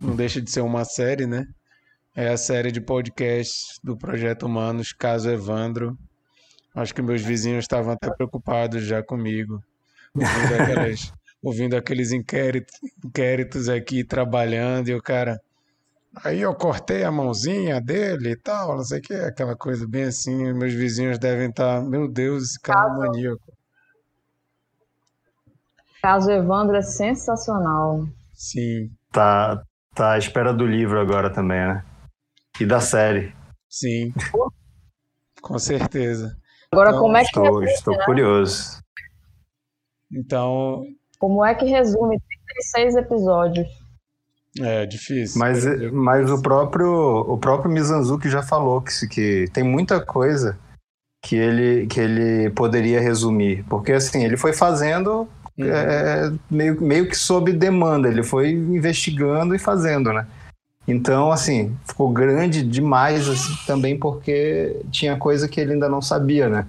não 0.00 0.14
deixa 0.16 0.42
de 0.42 0.50
ser 0.50 0.60
uma 0.60 0.84
série, 0.84 1.26
né? 1.26 1.46
É 2.18 2.28
a 2.28 2.36
série 2.38 2.72
de 2.72 2.80
podcasts 2.80 3.78
do 3.84 3.94
Projeto 3.94 4.46
Humanos, 4.46 4.90
Caso 4.90 5.28
Evandro. 5.28 5.98
Acho 6.74 6.94
que 6.94 7.02
meus 7.02 7.20
vizinhos 7.20 7.64
estavam 7.64 7.92
até 7.92 8.10
preocupados 8.10 8.84
já 8.84 9.02
comigo, 9.02 9.62
ouvindo, 10.14 10.62
aquelas, 10.62 11.12
ouvindo 11.44 11.76
aqueles 11.76 12.12
inquéritos, 12.12 12.74
inquéritos 13.04 13.68
aqui 13.68 14.02
trabalhando, 14.02 14.88
e 14.88 14.94
o 14.94 15.02
cara. 15.02 15.38
Aí 16.24 16.40
eu 16.40 16.54
cortei 16.54 17.04
a 17.04 17.12
mãozinha 17.12 17.82
dele 17.82 18.30
e 18.30 18.36
tal, 18.36 18.78
não 18.78 18.84
sei 18.84 19.00
o 19.00 19.02
que, 19.02 19.12
aquela 19.12 19.54
coisa 19.54 19.86
bem 19.86 20.04
assim. 20.04 20.54
Meus 20.54 20.72
vizinhos 20.72 21.18
devem 21.18 21.50
estar, 21.50 21.82
meu 21.82 22.08
Deus, 22.08 22.44
esse 22.44 22.60
cara 22.60 22.94
é 22.94 22.96
maníaco. 22.96 23.52
Caso 26.02 26.30
Evandro 26.30 26.76
é 26.76 26.82
sensacional. 26.82 28.06
Sim. 28.32 28.90
Tá, 29.12 29.62
tá 29.94 30.12
à 30.12 30.18
espera 30.18 30.54
do 30.54 30.66
livro 30.66 30.98
agora 30.98 31.28
também, 31.28 31.58
né? 31.58 31.84
E 32.60 32.66
da 32.66 32.80
série. 32.80 33.34
Sim. 33.68 34.12
Com 35.40 35.58
certeza. 35.58 36.36
Agora, 36.72 36.90
então, 36.90 37.00
como 37.00 37.16
é 37.16 37.20
que. 37.20 37.26
Estou, 37.26 37.62
estou 37.62 37.96
né? 37.96 38.04
curioso. 38.04 38.82
Então. 40.12 40.84
Como 41.18 41.44
é 41.44 41.54
que 41.54 41.64
resume 41.64 42.18
36 42.18 42.96
episódios? 42.96 43.68
É 44.60 44.86
difícil. 44.86 45.38
Mas, 45.38 45.64
mas 45.92 46.30
o 46.30 46.40
próprio 46.40 47.20
o 47.28 47.38
próprio 47.38 47.70
Mizanzuki 47.70 48.28
já 48.28 48.42
falou 48.42 48.80
que, 48.80 49.06
que 49.08 49.44
tem 49.52 49.62
muita 49.62 50.00
coisa 50.00 50.58
que 51.22 51.36
ele, 51.36 51.86
que 51.86 52.00
ele 52.00 52.50
poderia 52.50 53.00
resumir. 53.00 53.64
Porque 53.68 53.92
assim, 53.92 54.24
ele 54.24 54.36
foi 54.36 54.52
fazendo 54.52 55.28
uhum. 55.58 55.66
é, 55.66 56.32
meio, 56.50 56.80
meio 56.80 57.08
que 57.08 57.16
sob 57.16 57.52
demanda, 57.52 58.08
ele 58.08 58.22
foi 58.22 58.50
investigando 58.50 59.54
e 59.54 59.58
fazendo, 59.58 60.12
né? 60.12 60.26
Então, 60.86 61.32
assim, 61.32 61.76
ficou 61.84 62.12
grande 62.12 62.62
demais 62.62 63.28
assim, 63.28 63.54
também 63.66 63.98
porque 63.98 64.80
tinha 64.90 65.16
coisa 65.16 65.48
que 65.48 65.60
ele 65.60 65.72
ainda 65.72 65.88
não 65.88 66.00
sabia, 66.00 66.48
né? 66.48 66.66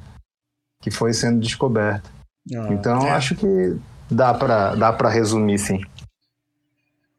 Que 0.82 0.90
foi 0.90 1.14
sendo 1.14 1.40
descoberta. 1.40 2.10
Ah, 2.56 2.68
então, 2.72 3.08
é. 3.08 3.12
acho 3.12 3.36
que 3.36 3.78
dá 4.10 4.34
para 4.34 4.74
dá 4.76 4.92
pra 4.92 5.10
resumir, 5.10 5.60
sim. 5.60 5.82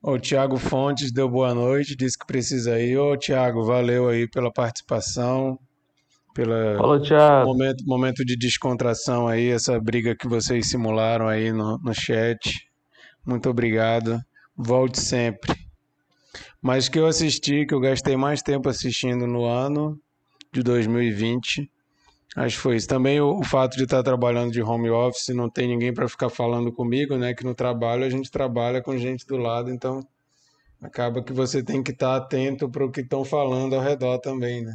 O 0.03 0.19
Tiago 0.19 0.57
Fontes 0.57 1.13
deu 1.13 1.29
boa 1.29 1.55
noite, 1.55 1.97
disse 1.97 2.19
que 2.19 2.27
precisa 2.27 2.81
ir. 2.81 2.97
Ô, 2.99 3.17
Tiago, 3.17 3.65
valeu 3.65 4.09
aí 4.09 4.29
pela 4.29 4.53
participação, 4.53 5.59
Thiago. 7.01 7.47
Momento, 7.47 7.85
momento 7.85 8.25
de 8.25 8.37
descontração 8.37 9.27
aí, 9.27 9.51
essa 9.51 9.79
briga 9.81 10.15
que 10.17 10.29
vocês 10.29 10.71
simularam 10.71 11.27
aí 11.27 11.53
no, 11.53 11.79
no 11.79 11.93
chat. 11.93 12.69
Muito 13.27 13.51
obrigado. 13.51 14.21
Volte 14.57 15.01
sempre. 15.01 15.68
Mas 16.61 16.89
que 16.89 16.99
eu 16.99 17.07
assisti, 17.07 17.65
que 17.65 17.73
eu 17.73 17.81
gastei 17.81 18.17
mais 18.17 18.43
tempo 18.43 18.69
assistindo 18.69 19.27
no 19.27 19.45
ano 19.45 19.99
de 20.53 20.63
2020, 20.63 21.71
acho 22.37 22.57
que 22.57 22.63
foi 22.63 22.77
isso. 22.77 22.89
Também 22.89 23.21
o, 23.21 23.39
o 23.39 23.45
fato 23.45 23.77
de 23.77 23.85
estar 23.85 24.03
trabalhando 24.03 24.53
de 24.53 24.61
home 24.61 24.91
office, 24.91 25.29
não 25.29 25.49
tem 25.49 25.69
ninguém 25.69 25.95
para 25.95 26.09
ficar 26.09 26.29
falando 26.29 26.73
comigo, 26.73 27.17
né? 27.17 27.33
Que 27.33 27.45
no 27.45 27.55
trabalho 27.55 28.05
a 28.05 28.11
gente 28.11 28.31
trabalha 28.31 28.83
com 28.83 28.97
gente 28.99 29.27
do 29.27 29.37
lado, 29.37 29.71
então 29.71 30.05
acaba 30.83 31.23
que 31.23 31.33
você 31.33 31.63
tem 31.63 31.83
que 31.83 31.93
estar 31.93 32.17
atento 32.17 32.69
para 32.69 32.85
o 32.85 32.91
que 32.91 33.01
estão 33.01 33.25
falando 33.25 33.75
ao 33.75 33.83
redor 33.83 34.19
também, 34.19 34.63
né? 34.65 34.75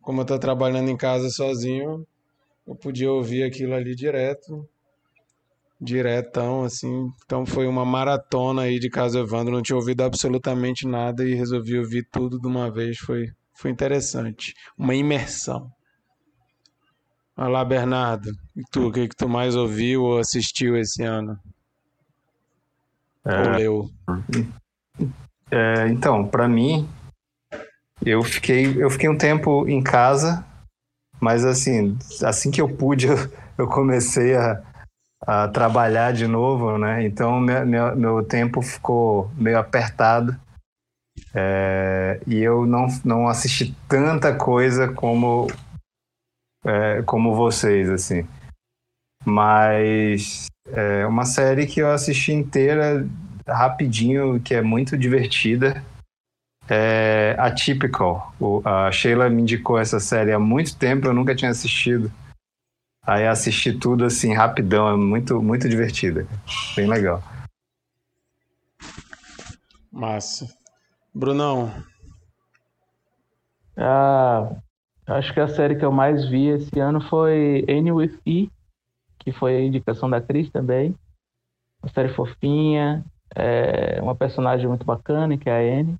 Como 0.00 0.20
eu 0.20 0.22
estou 0.22 0.38
trabalhando 0.38 0.90
em 0.90 0.96
casa 0.96 1.28
sozinho, 1.30 2.06
eu 2.66 2.74
podia 2.76 3.10
ouvir 3.10 3.42
aquilo 3.42 3.74
ali 3.74 3.94
direto 3.94 4.68
diretão, 5.80 6.64
assim. 6.64 7.12
Então 7.24 7.44
foi 7.44 7.66
uma 7.66 7.84
maratona 7.84 8.62
aí 8.62 8.78
de 8.78 8.88
Caso 8.88 9.18
Evandro. 9.18 9.54
Não 9.54 9.62
tinha 9.62 9.76
ouvido 9.76 10.02
absolutamente 10.02 10.86
nada 10.86 11.24
e 11.24 11.34
resolvi 11.34 11.78
ouvir 11.78 12.08
tudo 12.10 12.40
de 12.40 12.46
uma 12.46 12.70
vez. 12.70 12.98
Foi, 12.98 13.26
foi 13.54 13.70
interessante. 13.70 14.54
Uma 14.78 14.94
imersão. 14.94 15.70
Olá, 17.36 17.64
Bernardo. 17.64 18.30
E 18.56 18.62
tu, 18.70 18.88
o 18.88 18.92
que, 18.92 19.08
que 19.08 19.16
tu 19.16 19.28
mais 19.28 19.56
ouviu 19.56 20.02
ou 20.04 20.18
assistiu 20.18 20.76
esse 20.76 21.02
ano? 21.02 21.36
É, 23.24 23.40
ou 23.40 23.50
leu? 23.56 23.90
É, 25.50 25.88
então, 25.88 26.26
para 26.26 26.48
mim, 26.48 26.88
eu 28.04 28.22
fiquei, 28.22 28.80
eu 28.80 28.88
fiquei 28.88 29.08
um 29.08 29.18
tempo 29.18 29.68
em 29.68 29.82
casa, 29.82 30.44
mas 31.20 31.44
assim, 31.44 31.96
assim 32.22 32.50
que 32.50 32.60
eu 32.60 32.68
pude, 32.68 33.06
eu, 33.06 33.16
eu 33.58 33.66
comecei 33.66 34.36
a, 34.36 34.62
a 35.20 35.48
trabalhar 35.48 36.12
de 36.12 36.26
novo, 36.26 36.78
né? 36.78 37.04
Então 37.04 37.40
meu, 37.40 37.66
meu, 37.66 37.96
meu 37.96 38.24
tempo 38.24 38.60
ficou 38.62 39.30
meio 39.36 39.58
apertado 39.58 40.38
é, 41.34 42.20
e 42.26 42.40
eu 42.40 42.66
não, 42.66 42.86
não 43.04 43.28
assisti 43.28 43.74
tanta 43.88 44.34
coisa 44.34 44.92
como 44.92 45.46
é, 46.64 47.02
como 47.02 47.34
vocês, 47.34 47.88
assim. 47.90 48.26
Mas 49.24 50.46
é 50.68 51.06
uma 51.06 51.24
série 51.24 51.66
que 51.66 51.80
eu 51.80 51.90
assisti 51.90 52.32
inteira 52.32 53.06
rapidinho, 53.46 54.40
que 54.40 54.54
é 54.54 54.62
muito 54.62 54.96
divertida. 54.96 55.82
É 56.68 57.36
Atypical. 57.38 58.34
O, 58.40 58.62
a 58.64 58.90
Sheila 58.90 59.28
me 59.28 59.42
indicou 59.42 59.78
essa 59.78 60.00
série 60.00 60.32
há 60.32 60.38
muito 60.38 60.76
tempo, 60.76 61.06
eu 61.06 61.14
nunca 61.14 61.34
tinha 61.34 61.50
assistido. 61.50 62.10
Aí 63.06 63.26
assisti 63.26 63.78
tudo 63.78 64.04
assim 64.04 64.32
rapidão, 64.32 64.88
é 64.88 64.96
muito 64.96 65.42
muito 65.42 65.68
divertida, 65.68 66.26
bem 66.74 66.86
legal. 66.86 67.22
Massa. 69.92 70.48
Brunão. 71.14 71.70
Ah, 73.76 74.56
acho 75.06 75.34
que 75.34 75.40
a 75.40 75.48
série 75.48 75.76
que 75.76 75.84
eu 75.84 75.92
mais 75.92 76.28
vi 76.28 76.48
esse 76.48 76.80
ano 76.80 77.00
foi 77.02 77.64
Annie 77.68 77.92
with 77.92 78.18
E, 78.26 78.50
que 79.18 79.32
foi 79.32 79.56
a 79.56 79.62
indicação 79.62 80.08
da 80.08 80.20
Cris 80.20 80.50
também. 80.50 80.94
Uma 81.82 81.92
série 81.92 82.08
fofinha, 82.14 83.04
é 83.34 84.00
uma 84.00 84.14
personagem 84.14 84.66
muito 84.66 84.84
bacana, 84.84 85.36
que 85.36 85.50
é 85.50 85.52
a 85.52 85.80
Annie. 85.80 85.98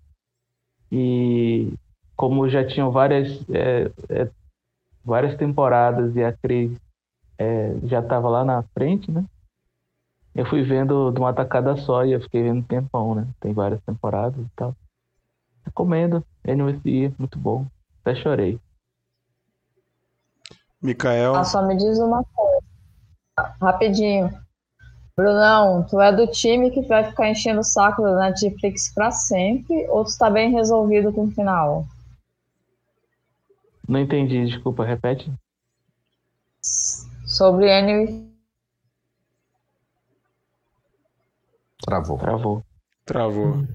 E 0.90 1.74
como 2.16 2.48
já 2.48 2.66
tinham 2.66 2.90
várias, 2.90 3.44
é, 3.50 3.90
é, 4.08 4.30
várias 5.04 5.36
temporadas 5.36 6.16
e 6.16 6.24
a 6.24 6.32
Cris 6.32 6.72
é, 7.38 7.74
já 7.84 8.00
estava 8.00 8.28
lá 8.28 8.44
na 8.44 8.62
frente, 8.62 9.10
né? 9.10 9.24
Eu 10.34 10.44
fui 10.46 10.62
vendo 10.62 11.12
de 11.12 11.20
uma 11.20 11.32
tacada 11.32 11.76
só 11.76 12.04
e 12.04 12.12
eu 12.12 12.20
fiquei 12.20 12.42
vendo 12.42 12.58
um 12.58 12.62
tempão, 12.62 13.14
né? 13.14 13.26
Tem 13.40 13.52
várias 13.52 13.80
temporadas 13.82 14.44
e 14.44 14.50
tal. 14.56 14.74
Recomendo. 15.64 16.24
NUSI, 16.44 17.14
muito 17.18 17.38
bom. 17.38 17.66
Até 18.00 18.14
chorei. 18.16 18.58
Micael. 20.82 21.34
Ah, 21.34 21.44
só 21.44 21.66
me 21.66 21.76
diz 21.76 21.98
uma 21.98 22.22
coisa. 22.24 23.54
Rapidinho. 23.60 24.30
Brunão, 25.16 25.86
tu 25.88 26.00
é 26.00 26.12
do 26.12 26.26
time 26.26 26.70
que 26.72 26.82
vai 26.82 27.04
ficar 27.04 27.30
enchendo 27.30 27.60
o 27.60 27.64
saco 27.64 28.02
da 28.02 28.18
Netflix 28.18 28.92
pra 28.92 29.12
sempre 29.12 29.88
ou 29.88 30.04
tu 30.04 30.18
tá 30.18 30.28
bem 30.28 30.50
resolvido 30.50 31.12
com 31.12 31.24
o 31.24 31.30
final? 31.30 31.86
Não 33.88 34.00
entendi, 34.00 34.44
desculpa, 34.44 34.84
repete 34.84 35.32
sobre 37.34 37.66
N. 37.68 38.32
Travou. 41.84 42.18
Travou. 42.18 42.64
Travou. 43.04 43.66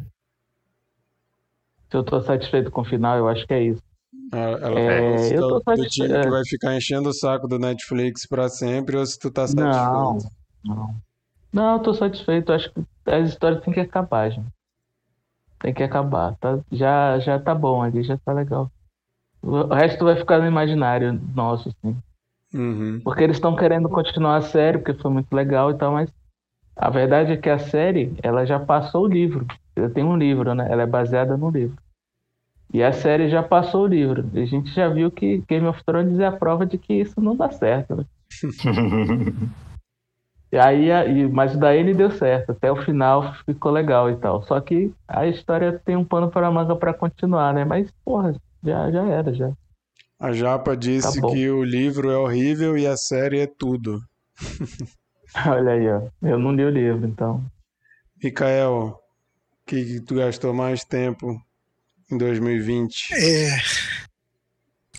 Se 1.89 1.97
eu 1.97 2.03
tô 2.03 2.21
satisfeito 2.21 2.71
com 2.71 2.81
o 2.81 2.85
final, 2.85 3.17
eu 3.17 3.27
acho 3.27 3.45
que 3.45 3.53
é 3.53 3.63
isso. 3.63 3.83
Ela 4.31 4.79
é, 4.79 5.17
se 5.17 5.35
eu 5.35 5.47
tô 5.47 5.75
do 5.75 5.87
time 5.87 6.07
que 6.07 6.13
é. 6.13 6.29
vai 6.29 6.43
ficar 6.45 6.75
enchendo 6.75 7.09
o 7.09 7.13
saco 7.13 7.47
do 7.47 7.57
Netflix 7.57 8.27
para 8.27 8.47
sempre 8.47 8.95
ou 8.95 9.05
se 9.05 9.17
tu 9.17 9.31
tá 9.31 9.47
satisfeito? 9.47 9.71
Não, 9.73 10.17
não. 10.63 10.95
Não, 11.51 11.73
eu 11.73 11.79
tô 11.79 11.93
satisfeito. 11.93 12.53
Acho 12.53 12.71
que 12.71 12.83
as 13.07 13.29
histórias 13.29 13.61
têm 13.63 13.73
que 13.73 13.79
acabar, 13.79 14.29
gente. 14.29 14.47
Tem 15.59 15.73
que 15.73 15.83
acabar. 15.83 16.35
Tá, 16.35 16.59
já, 16.71 17.19
já 17.19 17.39
tá 17.39 17.55
bom 17.55 17.81
ali, 17.81 18.03
já 18.03 18.17
tá 18.17 18.31
legal. 18.31 18.71
O 19.41 19.73
resto 19.73 20.05
vai 20.05 20.15
ficar 20.15 20.39
no 20.39 20.47
imaginário 20.47 21.13
nosso, 21.33 21.69
assim. 21.69 21.97
Uhum. 22.53 22.99
Porque 23.03 23.23
eles 23.23 23.37
estão 23.37 23.55
querendo 23.55 23.87
continuar 23.89 24.37
a 24.37 24.41
série, 24.41 24.79
porque 24.79 24.99
foi 25.01 25.11
muito 25.11 25.31
legal 25.33 25.71
e 25.71 25.77
tal, 25.77 25.93
mas 25.93 26.11
a 26.75 26.89
verdade 26.89 27.33
é 27.33 27.37
que 27.37 27.49
a 27.49 27.59
série, 27.59 28.13
ela 28.23 28.45
já 28.45 28.59
passou 28.59 29.03
o 29.03 29.07
livro. 29.07 29.45
Ela 29.75 29.89
tem 29.89 30.03
um 30.03 30.17
livro, 30.17 30.53
né? 30.55 30.67
Ela 30.71 30.83
é 30.83 30.87
baseada 30.87 31.35
no 31.35 31.49
livro. 31.49 31.77
E 32.73 32.81
a 32.83 32.93
série 32.93 33.29
já 33.29 33.43
passou 33.43 33.83
o 33.83 33.87
livro. 33.87 34.29
A 34.33 34.45
gente 34.45 34.71
já 34.73 34.87
viu 34.87 35.11
que 35.11 35.43
Game 35.47 35.67
of 35.67 35.83
Thrones 35.83 36.19
é 36.19 36.27
a 36.27 36.31
prova 36.31 36.65
de 36.65 36.77
que 36.77 36.93
isso 36.93 37.19
não 37.19 37.35
dá 37.35 37.49
certo, 37.51 37.95
né? 37.95 38.05
e 40.51 40.57
aí, 40.57 41.27
mas 41.27 41.55
o 41.55 41.59
da 41.59 41.75
N 41.75 41.93
deu 41.93 42.11
certo. 42.11 42.51
Até 42.51 42.71
o 42.71 42.77
final 42.77 43.33
ficou 43.45 43.71
legal 43.71 44.09
e 44.09 44.15
tal. 44.15 44.43
Só 44.43 44.61
que 44.61 44.93
a 45.07 45.27
história 45.27 45.81
tem 45.83 45.95
um 45.95 46.05
pano 46.05 46.29
para 46.29 46.49
manga 46.49 46.75
para 46.75 46.93
continuar, 46.93 47.53
né? 47.53 47.65
Mas, 47.65 47.91
porra, 48.05 48.35
já, 48.63 48.91
já 48.91 49.03
era, 49.05 49.33
já. 49.33 49.51
A 50.19 50.33
Japa 50.33 50.75
disse 50.75 51.21
Tá 51.21 51.27
que 51.29 51.49
o 51.49 51.63
livro 51.63 52.11
é 52.11 52.17
horrível 52.17 52.77
e 52.77 52.85
a 52.85 52.97
série 52.97 53.39
é 53.39 53.47
tudo. 53.47 54.01
Olha 55.47 55.71
aí, 55.71 55.87
ó. 55.87 56.09
Eu 56.21 56.37
não 56.37 56.51
li 56.51 56.63
o 56.63 56.69
livro, 56.69 57.07
então. 57.07 57.45
Mikael, 58.21 58.99
que, 59.69 59.85
que 59.85 59.99
tu 60.01 60.15
gastou 60.15 60.53
mais 60.53 60.83
tempo 60.83 61.39
em 62.11 62.17
2020? 62.17 63.13
É. 63.13 63.61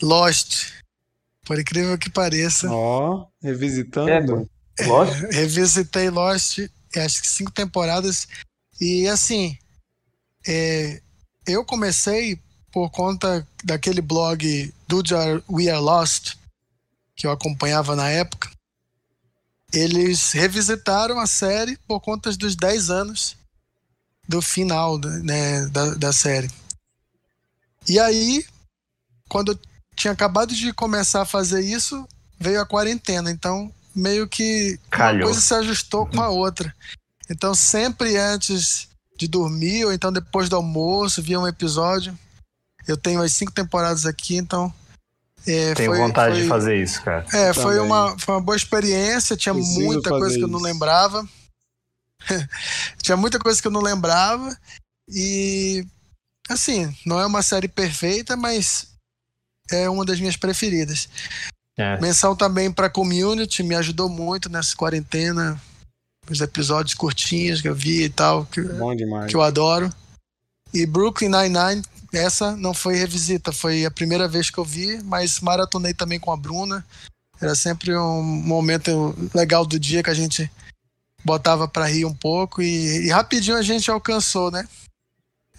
Lost. 0.00 0.72
Por 1.44 1.58
incrível 1.58 1.98
que 1.98 2.08
pareça. 2.08 2.70
Ó, 2.70 3.26
revisitando. 3.42 4.48
É, 4.78 4.86
Lógico. 4.86 5.32
Revisitei 5.32 6.08
Lost, 6.08 6.60
acho 6.96 7.20
que 7.20 7.26
cinco 7.26 7.50
temporadas. 7.50 8.28
E 8.80 9.08
assim, 9.08 9.58
é, 10.46 11.00
eu 11.46 11.64
comecei 11.64 12.40
por 12.72 12.90
conta 12.90 13.46
daquele 13.64 14.00
blog 14.00 14.72
Dude 14.86 15.14
Are- 15.14 15.42
We 15.50 15.68
Are 15.70 15.80
Lost, 15.80 16.34
que 17.16 17.26
eu 17.26 17.30
acompanhava 17.30 17.94
na 17.96 18.08
época. 18.08 18.50
Eles 19.72 20.32
revisitaram 20.32 21.18
a 21.18 21.26
série 21.26 21.76
por 21.86 22.00
conta 22.00 22.32
dos 22.36 22.56
10 22.56 22.90
anos 22.90 23.36
do 24.28 24.42
final 24.42 24.98
né, 24.98 25.66
da, 25.66 25.94
da 25.94 26.12
série. 26.12 26.50
E 27.88 27.98
aí, 27.98 28.44
quando 29.28 29.52
eu 29.52 29.58
tinha 29.96 30.12
acabado 30.12 30.54
de 30.54 30.72
começar 30.72 31.22
a 31.22 31.26
fazer 31.26 31.60
isso, 31.60 32.06
veio 32.38 32.60
a 32.60 32.66
quarentena. 32.66 33.30
Então, 33.30 33.72
meio 33.94 34.28
que 34.28 34.78
uma 34.84 34.90
Calhou. 34.90 35.24
coisa 35.24 35.40
se 35.40 35.54
ajustou 35.54 36.06
com 36.06 36.20
a 36.20 36.28
outra. 36.28 36.74
Então, 37.28 37.54
sempre 37.54 38.16
antes 38.16 38.88
de 39.16 39.28
dormir, 39.28 39.84
ou 39.84 39.92
então 39.92 40.12
depois 40.12 40.48
do 40.48 40.56
almoço, 40.56 41.22
via 41.22 41.38
um 41.38 41.46
episódio. 41.46 42.16
Eu 42.86 42.96
tenho 42.96 43.22
as 43.22 43.32
cinco 43.32 43.52
temporadas 43.52 44.06
aqui, 44.06 44.36
então. 44.36 44.72
é, 45.46 45.74
Tenho 45.74 45.90
foi- 45.92 45.98
vontade 45.98 46.34
foi- 46.34 46.42
de 46.42 46.48
fazer 46.48 46.82
isso, 46.82 47.02
cara. 47.02 47.24
é, 47.32 47.52
foi 47.54 47.76
Também. 47.76 47.80
uma, 47.86 48.18
foi 48.18 48.34
uma 48.34 48.42
boa 48.42 48.56
experiência, 48.56 49.36
tinha 49.36 49.54
Preciso 49.54 49.80
muita 49.80 50.10
coisa 50.10 50.36
que 50.36 50.44
eu 50.44 50.48
não 50.48 50.60
lembrava. 50.60 51.26
tinha 53.02 53.16
muita 53.16 53.38
coisa 53.38 53.60
que 53.60 53.66
eu 53.66 53.72
não 53.72 53.80
lembrava. 53.80 54.54
E, 55.08 55.84
assim, 56.48 56.94
não 57.06 57.18
é 57.20 57.26
uma 57.26 57.42
série 57.42 57.68
perfeita, 57.68 58.36
mas 58.36 58.88
é 59.70 59.88
uma 59.88 60.04
das 60.04 60.20
minhas 60.20 60.36
preferidas. 60.36 61.08
É. 61.78 61.98
Menção 62.00 62.36
também 62.36 62.70
para 62.70 62.90
Community, 62.90 63.62
me 63.62 63.74
ajudou 63.74 64.08
muito 64.08 64.48
nessa 64.50 64.76
quarentena. 64.76 65.60
Os 66.28 66.40
episódios 66.42 66.94
curtinhos 66.94 67.60
que 67.62 67.68
eu 67.68 67.74
vi 67.74 68.04
e 68.04 68.10
tal, 68.10 68.44
que, 68.44 68.60
Bom 68.60 68.94
demais. 68.94 69.30
que 69.30 69.34
eu 69.36 69.42
adoro. 69.42 69.90
E 70.72 70.84
Brooklyn 70.86 71.30
Nine-Nine, 71.30 71.82
essa 72.12 72.56
não 72.56 72.74
foi 72.74 72.96
revisita, 72.96 73.52
foi 73.52 73.84
a 73.84 73.90
primeira 73.90 74.26
vez 74.26 74.50
que 74.50 74.58
eu 74.58 74.64
vi, 74.64 75.02
mas 75.04 75.40
maratonei 75.40 75.94
também 75.94 76.18
com 76.18 76.32
a 76.32 76.36
Bruna. 76.36 76.84
Era 77.40 77.54
sempre 77.54 77.96
um 77.96 78.22
momento 78.22 79.14
legal 79.34 79.64
do 79.64 79.78
dia 79.78 80.02
que 80.02 80.10
a 80.10 80.14
gente 80.14 80.50
botava 81.24 81.68
para 81.68 81.86
rir 81.86 82.04
um 82.04 82.14
pouco 82.14 82.62
e, 82.62 83.06
e 83.06 83.10
rapidinho 83.10 83.56
a 83.56 83.62
gente 83.62 83.90
alcançou, 83.90 84.50
né? 84.50 84.68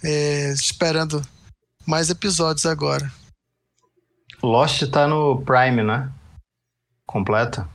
É, 0.02 0.52
esperando 0.52 1.22
mais 1.86 2.10
episódios 2.10 2.66
agora. 2.66 3.10
Lost 4.42 4.82
tá 4.90 5.06
no 5.06 5.40
Prime, 5.42 5.82
né? 5.82 6.10
Completa? 7.06 7.68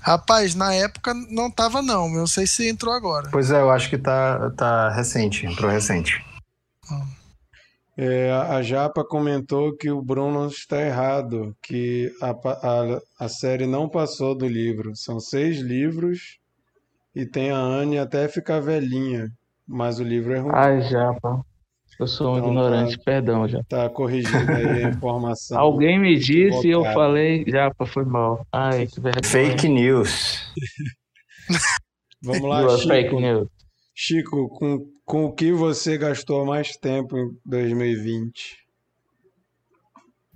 Rapaz, 0.00 0.54
na 0.54 0.72
época 0.72 1.14
não 1.14 1.50
tava 1.50 1.82
não, 1.82 2.06
eu 2.08 2.20
não 2.20 2.26
sei 2.26 2.46
se 2.46 2.68
entrou 2.68 2.94
agora. 2.94 3.28
Pois 3.30 3.50
é, 3.50 3.60
eu 3.60 3.70
acho 3.70 3.88
que 3.88 3.98
tá, 3.98 4.50
tá 4.50 4.90
recente, 4.90 5.46
entrou 5.46 5.70
recente. 5.70 6.24
É, 7.98 8.30
a 8.30 8.60
Japa 8.62 9.02
comentou 9.04 9.74
que 9.74 9.90
o 9.90 10.02
Bruno 10.02 10.46
está 10.48 10.80
errado, 10.82 11.56
que 11.62 12.12
a, 12.20 12.30
a, 12.30 13.00
a 13.20 13.28
série 13.28 13.66
não 13.66 13.88
passou 13.88 14.34
do 14.36 14.46
livro. 14.46 14.94
São 14.94 15.18
seis 15.18 15.58
livros 15.58 16.38
e 17.14 17.24
tem 17.24 17.50
a 17.50 17.56
Anne 17.58 17.98
até 17.98 18.28
ficar 18.28 18.60
velhinha, 18.60 19.28
mas 19.66 19.98
o 19.98 20.04
livro 20.04 20.34
é 20.34 20.38
ruim. 20.38 20.52
Ai, 20.54 20.82
Japa. 20.82 21.40
Eu 21.98 22.06
sou 22.06 22.34
um 22.34 22.36
Então, 22.36 22.48
ignorante, 22.50 22.98
tá. 22.98 23.02
perdão, 23.06 23.48
já. 23.48 23.62
Tá 23.66 23.88
corrigida 23.88 24.54
aí 24.54 24.84
a 24.84 24.88
informação. 24.90 25.58
Alguém 25.58 25.98
me 25.98 26.18
disse 26.18 26.68
e 26.68 26.72
eu 26.72 26.84
falei, 26.84 27.42
Japa, 27.48 27.86
foi 27.86 28.04
mal. 28.04 28.46
Ai, 28.52 28.86
que 28.86 29.00
vergonha. 29.00 29.24
Fake 29.24 29.66
news. 29.66 30.52
Vamos 32.22 32.42
lá, 32.42 32.60
Duas 32.62 32.82
fake 32.82 33.08
Chico. 33.08 33.20
news. 33.20 33.48
Chico, 33.94 34.48
com, 34.50 34.86
com 35.06 35.24
o 35.24 35.32
que 35.32 35.52
você 35.52 35.96
gastou 35.96 36.44
mais 36.44 36.76
tempo 36.76 37.16
em 37.16 37.30
2020? 37.46 38.58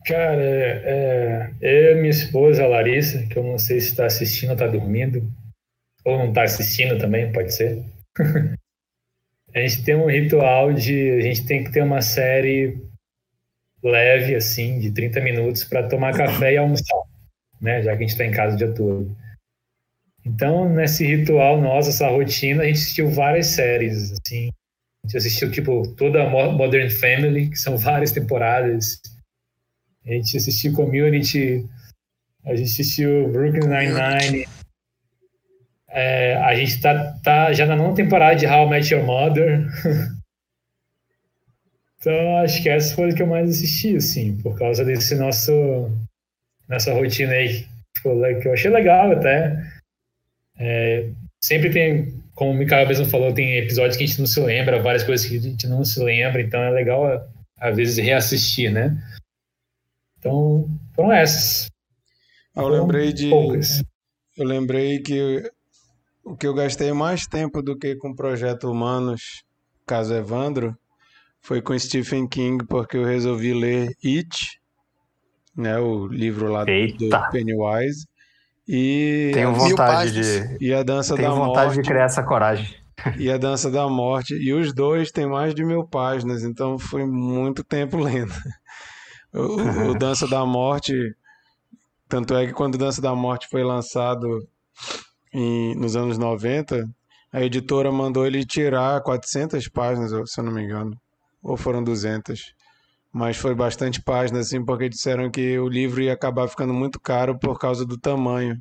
Cara, 0.07 0.41
é, 0.41 1.51
é, 1.61 1.91
eu 1.91 1.97
e 1.99 2.01
minha 2.01 2.11
esposa, 2.11 2.63
a 2.63 2.69
Larissa, 2.69 3.27
que 3.27 3.37
eu 3.37 3.43
não 3.43 3.59
sei 3.59 3.81
se 3.81 3.89
está 3.89 4.07
assistindo 4.07 4.53
está 4.53 4.67
dormindo, 4.69 5.31
ou 6.05 6.17
não 6.17 6.29
está 6.29 6.45
assistindo 6.45 6.97
também, 6.99 7.33
pode 7.33 7.53
ser. 7.53 7.85
a 9.55 9.59
gente 9.59 9.83
tem 9.83 9.97
um 9.97 10.07
ritual 10.07 10.73
de. 10.73 11.11
A 11.19 11.21
gente 11.21 11.45
tem 11.45 11.65
que 11.65 11.73
ter 11.73 11.83
uma 11.83 12.01
série 12.01 12.79
leve, 13.83 14.37
assim, 14.37 14.79
de 14.79 14.93
30 14.93 15.21
minutos, 15.21 15.65
para 15.65 15.89
tomar 15.89 16.17
café 16.17 16.55
e 16.55 16.57
almoçar, 16.57 17.03
né? 17.61 17.83
Já 17.83 17.91
que 17.91 17.99
a 17.99 18.01
gente 18.07 18.11
está 18.11 18.25
em 18.25 18.31
casa 18.31 18.55
o 18.55 18.59
dia 18.59 18.73
todo. 18.73 19.15
Então, 20.25 20.69
nesse 20.69 21.05
ritual 21.05 21.61
nosso, 21.61 21.91
essa 21.91 22.09
rotina, 22.09 22.63
a 22.63 22.67
gente 22.67 22.77
assistiu 22.77 23.11
várias 23.11 23.49
séries, 23.49 24.13
assim. 24.13 24.51
A 25.02 25.06
gente 25.06 25.16
assistiu, 25.16 25.51
tipo, 25.51 25.82
toda 25.97 26.22
a 26.22 26.28
Mo- 26.28 26.52
Modern 26.52 26.90
Family, 26.90 27.48
que 27.51 27.56
são 27.56 27.77
várias 27.77 28.12
temporadas. 28.12 29.01
A 30.06 30.10
gente 30.12 30.36
assistiu 30.36 30.74
Community, 30.74 31.66
a 32.44 32.55
gente 32.55 32.70
assistiu 32.70 33.28
Brooklyn 33.31 33.68
Nine-Nine. 33.68 34.47
É, 35.89 36.36
a 36.36 36.55
gente 36.55 36.81
tá, 36.81 37.18
tá 37.22 37.52
já 37.52 37.66
na 37.66 37.77
nona 37.77 37.94
temporada 37.94 38.36
de 38.36 38.47
How 38.47 38.66
I 38.66 38.70
Met 38.70 38.94
Your 38.94 39.05
Mother. 39.05 39.66
então, 41.98 42.39
acho 42.39 42.62
que 42.62 42.68
essas 42.68 42.93
foram 42.93 43.09
as 43.09 43.14
que 43.14 43.22
eu 43.22 43.27
mais 43.27 43.51
assisti, 43.51 43.97
assim, 43.97 44.36
por 44.39 44.59
causa 44.59 44.85
desse 44.85 45.14
nosso... 45.16 45.52
Nessa 46.68 46.93
rotina 46.93 47.32
aí, 47.32 47.66
que 48.40 48.47
eu 48.47 48.52
achei 48.52 48.70
legal 48.70 49.10
até. 49.10 49.60
É, 50.56 51.10
sempre 51.43 51.70
tem, 51.70 52.20
como 52.35 52.52
o 52.52 52.55
Mikael 52.55 52.86
mesmo 52.89 53.07
falou, 53.07 53.32
tem 53.32 53.59
episódios 53.59 53.97
que 53.97 54.05
a 54.05 54.07
gente 54.07 54.19
não 54.19 54.27
se 54.27 54.40
lembra, 54.40 54.82
várias 54.82 55.02
coisas 55.02 55.27
que 55.27 55.36
a 55.36 55.40
gente 55.40 55.66
não 55.66 55.85
se 55.85 56.02
lembra, 56.02 56.40
então 56.40 56.61
é 56.61 56.70
legal, 56.70 57.05
às 57.59 57.77
vezes, 57.77 57.97
reassistir, 57.98 58.70
né? 58.73 58.97
Então, 60.19 60.69
foram 60.94 61.12
essas. 61.12 61.70
Ah, 62.55 62.61
Eu 62.61 62.62
Foram 62.65 62.81
lembrei 62.81 63.12
de. 63.12 63.31
poucas. 63.31 63.82
Eu 64.36 64.44
lembrei 64.47 64.98
que 65.01 65.51
o 66.24 66.36
que 66.36 66.47
eu 66.47 66.55
gastei 66.55 66.93
mais 66.93 67.27
tempo 67.27 67.62
do 67.62 67.77
que 67.77 67.97
com 67.97 68.15
Projeto 68.15 68.70
Humanos, 68.70 69.43
caso 69.86 70.15
Evandro, 70.15 70.77
foi 71.40 71.61
com 71.62 71.78
Stephen 71.78 72.28
King, 72.28 72.65
porque 72.66 72.97
eu 72.97 73.05
resolvi 73.05 73.55
ler 73.55 73.97
It, 74.05 74.61
né, 75.57 75.78
o 75.78 76.07
livro 76.07 76.51
lá 76.51 76.65
do 76.65 76.70
Eita. 76.70 77.28
Pennywise, 77.32 78.07
e, 78.73 79.31
Tenho 79.35 79.53
vontade 79.53 80.13
de. 80.13 80.57
e 80.65 80.73
a 80.73 80.83
Dança 80.83 81.17
Tenho 81.17 81.29
da 81.29 81.35
vontade 81.35 81.71
de 81.73 81.77
Morte, 81.79 81.89
criar 81.89 82.05
essa 82.05 82.23
coragem. 82.23 82.73
e 83.19 83.31
a 83.31 83.37
Dança 83.37 83.71
da 83.71 83.89
Morte, 83.89 84.35
e 84.35 84.53
os 84.53 84.73
dois 84.73 85.11
têm 85.11 85.27
mais 85.27 85.55
de 85.55 85.65
mil 85.65 85.85
páginas, 85.85 86.45
então 86.45 86.79
foi 86.79 87.05
muito 87.05 87.65
tempo 87.65 87.97
lendo. 87.99 88.33
O, 89.33 89.91
o- 89.93 89.95
Dança 89.99 90.27
da 90.27 90.45
Morte, 90.45 90.93
tanto 92.09 92.35
é 92.35 92.47
que 92.49 92.53
quando 92.53 92.77
Dança 92.77 93.01
da 93.01 93.15
Morte 93.15 93.47
foi 93.49 93.63
lançado 93.63 94.27
em- 95.33 95.75
nos 95.77 95.95
anos 95.95 96.19
90, 96.19 96.85
a 97.33 97.41
editora 97.41 97.93
mandou 97.93 98.27
ele 98.27 98.45
tirar 98.45 99.01
400 99.03 99.69
páginas, 99.69 100.11
se 100.33 100.41
eu 100.41 100.45
não 100.45 100.53
me 100.53 100.65
engano, 100.65 100.97
ou 101.41 101.57
foram 101.57 101.81
200. 101.85 102.41
Mas 103.12 103.37
foi 103.37 103.55
bastante 103.55 104.01
páginas, 104.03 104.47
assim, 104.47 104.65
porque 104.65 104.89
disseram 104.89 105.31
que 105.31 105.59
o 105.59 105.69
livro 105.69 106.03
ia 106.03 106.12
acabar 106.12 106.49
ficando 106.49 106.73
muito 106.74 107.01
caro 107.01 107.39
por 107.39 107.59
causa 107.59 107.85
do 107.85 107.99
tamanho. 107.99 108.61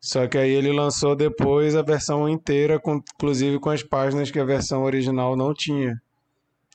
Só 0.00 0.26
que 0.26 0.38
aí 0.38 0.50
ele 0.50 0.72
lançou 0.72 1.16
depois 1.16 1.74
a 1.74 1.82
versão 1.82 2.28
inteira, 2.28 2.78
com- 2.78 3.02
inclusive 3.14 3.58
com 3.58 3.70
as 3.70 3.82
páginas 3.82 4.30
que 4.30 4.38
a 4.38 4.44
versão 4.44 4.82
original 4.84 5.36
não 5.36 5.52
tinha. 5.54 6.00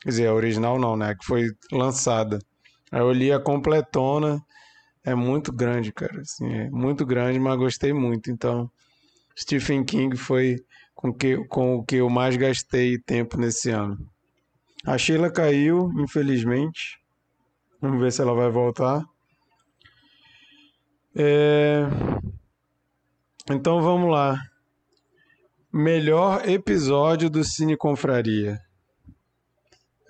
Quer 0.02 0.10
dizer, 0.10 0.28
a 0.28 0.34
original 0.34 0.78
não, 0.78 0.96
né? 0.96 1.14
Que 1.14 1.24
foi 1.26 1.46
lançada. 1.72 2.38
Aí 2.90 3.00
eu 3.00 3.12
li 3.12 3.32
a 3.32 3.40
completona. 3.40 4.40
É 5.04 5.14
muito 5.14 5.52
grande, 5.52 5.92
cara. 5.92 6.20
Assim, 6.20 6.46
é 6.52 6.70
muito 6.70 7.06
grande, 7.06 7.38
mas 7.38 7.58
gostei 7.58 7.92
muito. 7.92 8.30
Então, 8.30 8.70
Stephen 9.38 9.84
King 9.84 10.16
foi 10.16 10.56
com, 10.94 11.12
que, 11.12 11.38
com 11.48 11.76
o 11.76 11.84
que 11.84 11.96
eu 11.96 12.10
mais 12.10 12.36
gastei 12.36 12.98
tempo 12.98 13.38
nesse 13.38 13.70
ano. 13.70 13.98
A 14.84 14.98
Sheila 14.98 15.30
caiu, 15.30 15.90
infelizmente. 15.98 16.98
Vamos 17.80 18.00
ver 18.00 18.12
se 18.12 18.20
ela 18.20 18.34
vai 18.34 18.50
voltar. 18.50 19.04
É, 21.14 21.86
Então 23.50 23.82
vamos 23.82 24.10
lá. 24.10 24.40
Melhor 25.72 26.48
episódio 26.48 27.30
do 27.30 27.44
Cine 27.44 27.76
Confraria. 27.76 28.58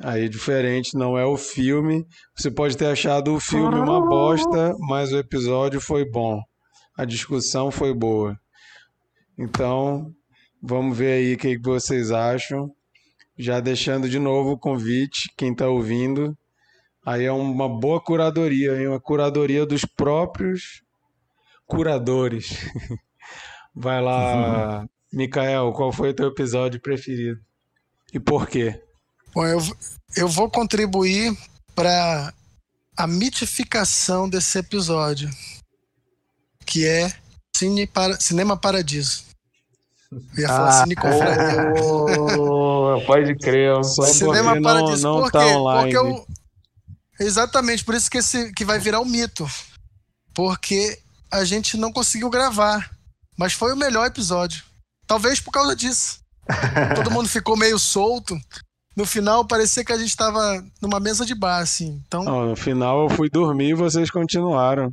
Aí 0.00 0.28
diferente, 0.28 0.96
não 0.96 1.16
é 1.16 1.24
o 1.24 1.36
filme. 1.36 2.06
Você 2.34 2.50
pode 2.50 2.76
ter 2.76 2.86
achado 2.86 3.34
o 3.34 3.40
filme 3.40 3.76
uma 3.76 4.00
bosta, 4.00 4.74
mas 4.88 5.12
o 5.12 5.18
episódio 5.18 5.80
foi 5.80 6.04
bom. 6.04 6.40
A 6.96 7.04
discussão 7.04 7.70
foi 7.70 7.94
boa. 7.94 8.36
Então, 9.38 10.12
vamos 10.62 10.96
ver 10.96 11.12
aí 11.12 11.34
o 11.34 11.38
que 11.38 11.56
que 11.56 11.62
vocês 11.62 12.10
acham. 12.10 12.70
Já 13.38 13.60
deixando 13.60 14.08
de 14.08 14.18
novo 14.18 14.52
o 14.52 14.58
convite, 14.58 15.30
quem 15.36 15.52
está 15.52 15.68
ouvindo. 15.68 16.36
Aí 17.04 17.24
é 17.24 17.32
uma 17.32 17.68
boa 17.68 18.00
curadoria, 18.00 18.76
hein? 18.76 18.88
uma 18.88 19.00
curadoria 19.00 19.66
dos 19.66 19.84
próprios 19.84 20.82
curadores. 21.66 22.58
Vai 23.74 24.02
lá, 24.02 24.86
Mikael, 25.12 25.72
qual 25.72 25.90
foi 25.92 26.10
o 26.10 26.14
teu 26.14 26.28
episódio 26.28 26.80
preferido? 26.80 27.40
E 28.12 28.20
por 28.20 28.46
quê? 28.46 28.80
Bom, 29.34 29.46
eu, 29.46 29.58
eu 30.14 30.28
vou 30.28 30.50
contribuir 30.50 31.34
para 31.74 32.32
a 32.96 33.06
mitificação 33.06 34.28
desse 34.28 34.58
episódio, 34.58 35.30
que 36.66 36.86
é 36.86 37.10
Cine 37.56 37.86
para, 37.86 38.20
Cinema 38.20 38.56
Paradiso. 38.56 39.24
Eu 40.12 40.20
ia 40.36 40.48
falar 40.48 40.68
Ah, 40.68 40.82
Cine 40.82 40.94
Confraria. 40.94 41.72
oh, 41.82 42.36
pode 43.00 43.34
crer. 43.36 43.84
Só 43.84 44.02
Cinema 44.04 44.54
não, 44.54 44.62
Paradiso. 44.62 45.02
não 45.02 45.20
por 45.22 45.30
tá 45.30 45.44
quê? 45.44 45.52
online. 45.52 45.92
Porque 45.92 45.96
eu... 45.96 46.26
Exatamente, 47.20 47.84
por 47.84 47.94
isso 47.94 48.10
que, 48.10 48.18
esse, 48.18 48.52
que 48.52 48.64
vai 48.64 48.78
virar 48.78 49.00
um 49.00 49.04
mito. 49.04 49.46
Porque 50.34 50.98
a 51.30 51.44
gente 51.44 51.76
não 51.76 51.92
conseguiu 51.92 52.28
gravar. 52.30 52.90
Mas 53.38 53.52
foi 53.52 53.72
o 53.72 53.76
melhor 53.76 54.06
episódio. 54.06 54.62
Talvez 55.06 55.40
por 55.40 55.50
causa 55.50 55.74
disso. 55.74 56.20
Todo 56.94 57.10
mundo 57.10 57.28
ficou 57.28 57.56
meio 57.56 57.78
solto. 57.78 58.36
No 58.94 59.06
final, 59.06 59.46
parecia 59.46 59.84
que 59.84 59.92
a 59.92 59.98
gente 59.98 60.10
estava 60.10 60.62
numa 60.80 61.00
mesa 61.00 61.24
de 61.24 61.34
bar, 61.34 61.60
assim. 61.60 62.02
Então, 62.06 62.24
Não, 62.24 62.50
no 62.50 62.56
final 62.56 63.04
eu 63.04 63.10
fui 63.16 63.30
dormir 63.30 63.70
e 63.70 63.74
vocês 63.74 64.10
continuaram. 64.10 64.92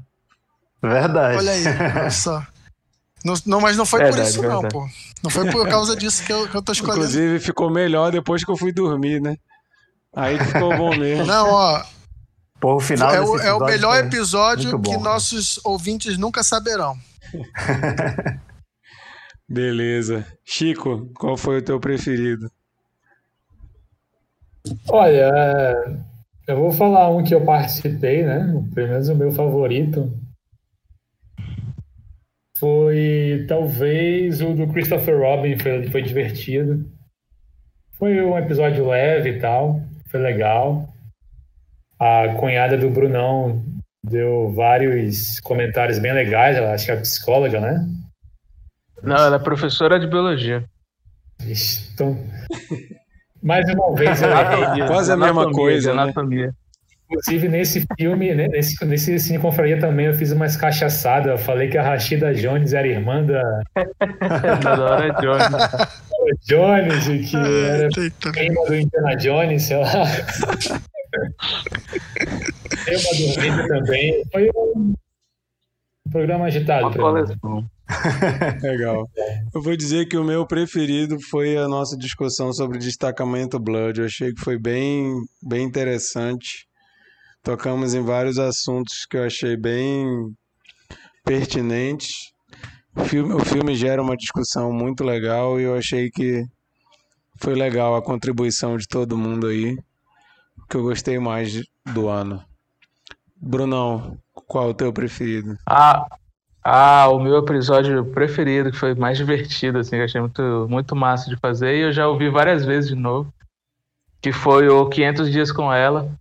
Verdade. 0.81 1.37
olha 1.37 1.51
aí, 1.51 1.63
olha 1.99 2.11
só. 2.11 2.45
Não, 3.23 3.33
não, 3.45 3.61
mas 3.61 3.75
não 3.75 3.85
foi 3.85 3.99
por 3.99 4.05
Verdade, 4.13 4.29
isso, 4.29 4.41
não, 4.41 4.61
verdade. 4.61 4.73
pô. 4.73 4.87
Não 5.21 5.29
foi 5.29 5.51
por 5.51 5.67
causa 5.67 5.95
disso 5.95 6.23
que 6.25 6.31
eu, 6.31 6.47
que 6.47 6.55
eu 6.55 6.61
tô 6.61 6.71
escolhendo. 6.71 6.99
Inclusive 6.99 7.39
ficou 7.39 7.69
melhor 7.69 8.11
depois 8.11 8.43
que 8.43 8.51
eu 8.51 8.57
fui 8.57 8.71
dormir, 8.71 9.21
né? 9.21 9.35
Aí 10.15 10.39
ficou 10.39 10.75
bom 10.77 10.95
mesmo. 10.95 11.25
Não, 11.25 11.51
ó, 11.51 11.83
Pô, 12.59 12.75
o 12.75 12.79
final 12.79 13.13
é 13.13 13.21
o, 13.21 13.37
é 13.39 13.53
o 13.53 13.63
melhor 13.63 14.03
episódio 14.03 14.77
bom, 14.77 14.81
que 14.81 14.97
cara. 14.97 15.03
nossos 15.03 15.59
ouvintes 15.63 16.17
nunca 16.17 16.43
saberão. 16.43 16.97
Beleza. 19.47 20.27
Chico, 20.43 21.09
qual 21.15 21.37
foi 21.37 21.59
o 21.59 21.61
teu 21.61 21.79
preferido? 21.79 22.51
Olha, 24.89 25.31
é, 25.33 25.97
eu 26.47 26.57
vou 26.57 26.71
falar 26.71 27.09
um 27.09 27.23
que 27.23 27.33
eu 27.33 27.45
participei, 27.45 28.23
né? 28.23 28.53
Pelo 28.75 28.89
menos 28.89 29.07
o 29.07 29.15
meu 29.15 29.31
favorito. 29.31 30.11
Foi 32.59 33.45
talvez 33.47 34.41
o 34.41 34.53
do 34.53 34.67
Christopher 34.67 35.17
Robin, 35.17 35.57
foi, 35.57 35.87
foi 35.89 36.01
divertido. 36.01 36.85
Foi 37.93 38.21
um 38.21 38.37
episódio 38.37 38.87
leve 38.87 39.29
e 39.29 39.39
tal, 39.39 39.81
foi 40.09 40.19
legal. 40.19 40.93
A 41.97 42.35
cunhada 42.37 42.77
do 42.77 42.89
Brunão 42.89 43.63
deu 44.03 44.51
vários 44.53 45.39
comentários 45.39 45.99
bem 45.99 46.13
legais, 46.13 46.57
ela 46.57 46.73
acho 46.73 46.85
que 46.85 46.91
é 46.91 46.97
psicóloga, 46.97 47.59
né? 47.61 47.87
Não, 49.01 49.15
ela 49.15 49.37
é 49.37 49.39
professora 49.39 49.99
de 49.99 50.07
biologia. 50.07 50.65
Então, 51.93 52.17
mais 53.41 53.65
uma 53.69 53.95
vez 53.95 54.21
eu 54.21 54.29
errei. 54.29 54.83
Quase 54.87 55.11
a 55.11 55.17
mesma 55.17 55.49
coisa, 55.51 55.93
né? 55.93 56.01
anatomia. 56.01 56.53
Inclusive, 57.09 57.49
nesse 57.49 57.87
filme, 57.97 58.35
né, 58.35 58.47
nesse, 58.47 58.85
nesse 58.85 59.19
Cine 59.19 59.39
Confraria 59.39 59.79
também, 59.79 60.05
eu 60.05 60.13
fiz 60.13 60.31
umas 60.31 60.55
cachaçadas. 60.55 61.31
Eu 61.31 61.37
falei 61.39 61.67
que 61.67 61.77
a 61.77 61.81
Rashida 61.81 62.33
Jones 62.35 62.71
era 62.71 62.87
irmã 62.87 63.23
da 63.25 63.41
Da 64.21 64.75
Dora 64.75 65.13
Jones. 65.19 65.47
Jones 66.47 67.07
e 67.07 67.19
que 67.19 67.35
era 67.35 67.89
Eita. 67.97 68.31
prima 68.31 68.63
do 68.63 68.75
Indiana 68.75 69.15
Jones, 69.15 69.63
sei 69.63 69.77
lá. 69.77 70.03
Deu 72.85 72.99
uma 72.99 73.33
dormida 73.33 73.67
também. 73.67 74.23
Foi 74.31 74.49
um 74.53 74.93
programa 76.11 76.45
agitado. 76.45 76.91
Legal. 78.61 79.09
Eu 79.53 79.61
vou 79.63 79.75
dizer 79.75 80.05
que 80.05 80.15
o 80.15 80.23
meu 80.23 80.45
preferido 80.45 81.19
foi 81.19 81.57
a 81.57 81.67
nossa 81.67 81.97
discussão 81.97 82.53
sobre 82.53 82.77
destacamento 82.77 83.59
Blood. 83.59 83.99
Eu 83.99 84.05
achei 84.05 84.31
que 84.31 84.41
foi 84.41 84.59
bem, 84.59 85.11
bem 85.41 85.63
interessante. 85.63 86.68
Tocamos 87.43 87.93
em 87.93 88.03
vários 88.03 88.37
assuntos 88.37 89.05
que 89.05 89.17
eu 89.17 89.23
achei 89.23 89.55
bem 89.55 90.35
pertinentes. 91.23 92.31
O 92.95 93.03
filme, 93.03 93.33
o 93.33 93.39
filme 93.39 93.75
gera 93.75 94.01
uma 94.01 94.17
discussão 94.17 94.71
muito 94.73 95.03
legal 95.03 95.59
e 95.59 95.63
eu 95.63 95.75
achei 95.75 96.09
que 96.09 96.45
foi 97.37 97.55
legal 97.55 97.95
a 97.95 98.01
contribuição 98.01 98.77
de 98.77 98.87
todo 98.87 99.17
mundo 99.17 99.47
aí. 99.47 99.77
Que 100.69 100.77
eu 100.77 100.83
gostei 100.83 101.17
mais 101.17 101.63
do 101.93 102.07
ano. 102.07 102.43
Brunão, 103.41 104.17
qual 104.33 104.67
é 104.67 104.71
o 104.71 104.73
teu 104.73 104.91
preferido? 104.91 105.57
Ah, 105.65 106.05
ah, 106.63 107.07
o 107.09 107.19
meu 107.19 107.37
episódio 107.37 108.05
preferido, 108.11 108.71
que 108.71 108.77
foi 108.77 108.93
mais 108.93 109.17
divertido, 109.17 109.79
assim, 109.79 109.95
eu 109.95 110.03
achei 110.03 110.19
muito, 110.19 110.67
muito 110.69 110.95
massa 110.95 111.29
de 111.29 111.37
fazer, 111.37 111.75
e 111.75 111.81
eu 111.81 111.93
já 111.93 112.07
ouvi 112.07 112.29
várias 112.29 112.65
vezes 112.65 112.89
de 112.89 112.95
novo, 112.95 113.33
que 114.21 114.31
foi 114.31 114.67
o 114.67 114.87
500 114.89 115.31
Dias 115.31 115.51
com 115.51 115.73
Ela. 115.73 116.11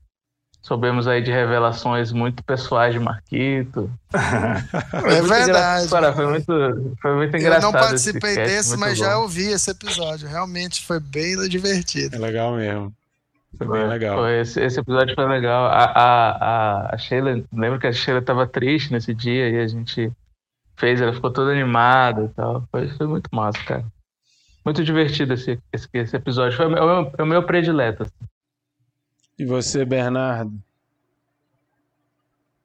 Soubemos 0.69 1.09
aí 1.09 1.23
de 1.23 1.31
revelações 1.31 2.13
muito 2.13 2.45
pessoais 2.45 2.93
de 2.93 3.01
Marquito. 3.01 3.91
Foi 5.01 5.15
É 5.15 5.23
verdade. 5.23 5.89
Cara, 5.89 6.13
foi 6.13 6.27
muito, 6.27 6.97
foi 7.01 7.17
muito 7.17 7.35
Eu 7.35 7.41
engraçado. 7.41 7.73
não 7.73 7.81
esse 7.81 7.89
participei 7.89 8.31
sketch, 8.33 8.47
desse, 8.47 8.77
mas 8.77 8.99
bom. 8.99 9.05
já 9.07 9.19
ouvi 9.19 9.47
esse 9.47 9.71
episódio. 9.71 10.29
Realmente 10.29 10.85
foi 10.85 11.01
bem 11.01 11.49
divertido. 11.49 12.17
É 12.17 12.19
legal 12.19 12.55
mesmo. 12.55 12.93
Foi 13.57 13.67
bem 13.67 13.89
legal. 13.89 14.19
Foi, 14.19 14.41
esse, 14.41 14.61
esse 14.61 14.79
episódio 14.79 15.15
foi 15.15 15.27
legal. 15.27 15.69
A, 15.69 15.85
a, 15.85 16.31
a, 16.31 16.95
a 16.95 16.99
Sheila, 16.99 17.43
lembro 17.51 17.79
que 17.79 17.87
a 17.87 17.93
Sheila 17.93 18.21
tava 18.21 18.47
triste 18.47 18.93
nesse 18.93 19.15
dia 19.15 19.49
e 19.49 19.59
a 19.63 19.67
gente 19.67 20.13
fez, 20.77 21.01
ela 21.01 21.15
ficou 21.15 21.31
toda 21.31 21.51
animada 21.51 22.25
e 22.25 22.29
tal. 22.29 22.69
Foi, 22.71 22.89
foi 22.91 23.07
muito 23.07 23.31
massa, 23.33 23.59
cara. 23.65 23.87
Muito 24.67 24.85
divertido 24.85 25.33
esse, 25.33 25.59
esse, 25.73 25.89
esse 25.95 26.15
episódio. 26.15 26.59
Foi 26.59 26.67
o 26.67 26.71
meu, 26.71 27.13
é 27.17 27.23
o 27.23 27.27
meu 27.27 27.43
predileto. 27.43 28.03
assim. 28.03 28.38
E 29.39 29.45
você, 29.45 29.85
Bernardo? 29.85 30.53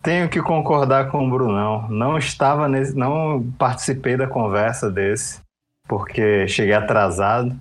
Tenho 0.01 0.27
que 0.27 0.41
concordar 0.41 1.11
com 1.11 1.25
o 1.25 1.29
Brunão. 1.29 1.87
Não 1.87 2.17
estava 2.17 2.67
nesse, 2.67 2.95
não 2.95 3.49
participei 3.57 4.17
da 4.17 4.27
conversa 4.27 4.89
desse, 4.89 5.39
porque 5.87 6.47
cheguei 6.47 6.73
atrasado. 6.73 7.55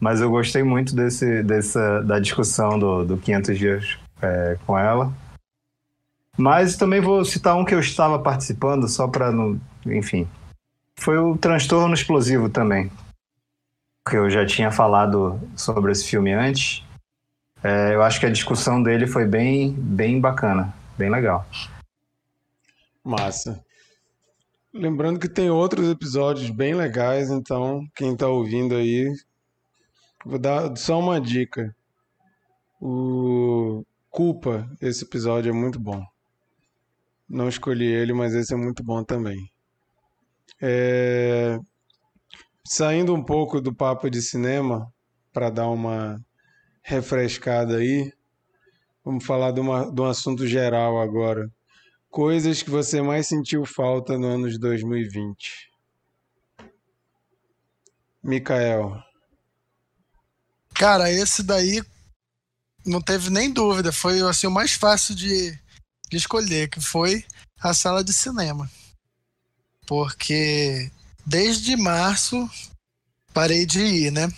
Mas 0.00 0.20
eu 0.20 0.30
gostei 0.30 0.62
muito 0.62 0.96
desse, 0.96 1.42
dessa, 1.42 2.02
da 2.02 2.18
discussão 2.18 2.78
do, 2.78 3.04
do 3.04 3.16
500 3.18 3.58
dias 3.58 3.98
é, 4.20 4.58
com 4.66 4.76
ela. 4.76 5.12
Mas 6.36 6.76
também 6.76 7.00
vou 7.00 7.24
citar 7.24 7.56
um 7.56 7.64
que 7.64 7.74
eu 7.74 7.80
estava 7.80 8.18
participando, 8.18 8.88
só 8.88 9.06
para 9.06 9.30
não. 9.30 9.60
Enfim. 9.86 10.26
Foi 10.98 11.18
o 11.18 11.36
transtorno 11.36 11.94
explosivo 11.94 12.48
também. 12.48 12.90
Que 14.08 14.16
eu 14.16 14.28
já 14.30 14.44
tinha 14.46 14.72
falado 14.72 15.38
sobre 15.54 15.92
esse 15.92 16.08
filme 16.08 16.32
antes. 16.32 16.82
É, 17.62 17.94
eu 17.94 18.02
acho 18.02 18.18
que 18.18 18.26
a 18.26 18.30
discussão 18.30 18.82
dele 18.82 19.06
foi 19.06 19.24
bem, 19.24 19.72
bem 19.72 20.20
bacana, 20.20 20.74
bem 20.98 21.10
legal. 21.10 21.46
Massa. 23.04 23.64
Lembrando 24.72 25.20
que 25.20 25.28
tem 25.28 25.50
outros 25.50 25.88
episódios 25.90 26.50
bem 26.50 26.74
legais, 26.74 27.30
então 27.30 27.86
quem 27.94 28.16
tá 28.16 28.26
ouvindo 28.26 28.74
aí, 28.74 29.12
vou 30.24 30.38
dar 30.38 30.76
só 30.76 30.98
uma 30.98 31.20
dica. 31.20 31.74
O 32.80 33.84
Culpa, 34.10 34.68
esse 34.80 35.04
episódio 35.04 35.50
é 35.50 35.52
muito 35.52 35.78
bom. 35.78 36.04
Não 37.28 37.48
escolhi 37.48 37.86
ele, 37.86 38.12
mas 38.12 38.34
esse 38.34 38.52
é 38.52 38.56
muito 38.56 38.82
bom 38.82 39.04
também. 39.04 39.50
É, 40.60 41.58
Saindo 42.64 43.12
um 43.12 43.22
pouco 43.22 43.60
do 43.60 43.74
papo 43.74 44.08
de 44.08 44.22
cinema, 44.22 44.92
para 45.32 45.50
dar 45.50 45.68
uma 45.68 46.20
refrescada 46.82 47.76
aí, 47.76 48.12
vamos 49.04 49.24
falar 49.24 49.52
de, 49.52 49.60
uma, 49.60 49.90
de 49.90 50.00
um 50.00 50.06
assunto 50.06 50.46
geral 50.46 51.00
agora. 51.00 51.50
Coisas 52.10 52.62
que 52.62 52.70
você 52.70 53.00
mais 53.00 53.26
sentiu 53.26 53.64
falta 53.64 54.18
no 54.18 54.26
ano 54.26 54.50
de 54.50 54.58
2020. 54.58 55.70
Mikael. 58.22 59.02
Cara, 60.74 61.10
esse 61.10 61.42
daí 61.42 61.82
não 62.84 63.00
teve 63.00 63.30
nem 63.30 63.50
dúvida. 63.50 63.92
Foi 63.92 64.20
assim, 64.20 64.46
o 64.46 64.50
mais 64.50 64.72
fácil 64.72 65.14
de, 65.14 65.58
de 66.10 66.16
escolher, 66.16 66.68
que 66.68 66.80
foi 66.80 67.24
a 67.60 67.72
sala 67.72 68.04
de 68.04 68.12
cinema. 68.12 68.70
Porque 69.86 70.90
desde 71.24 71.76
março 71.76 72.48
parei 73.32 73.66
de 73.66 73.80
ir, 73.80 74.10
né? 74.10 74.28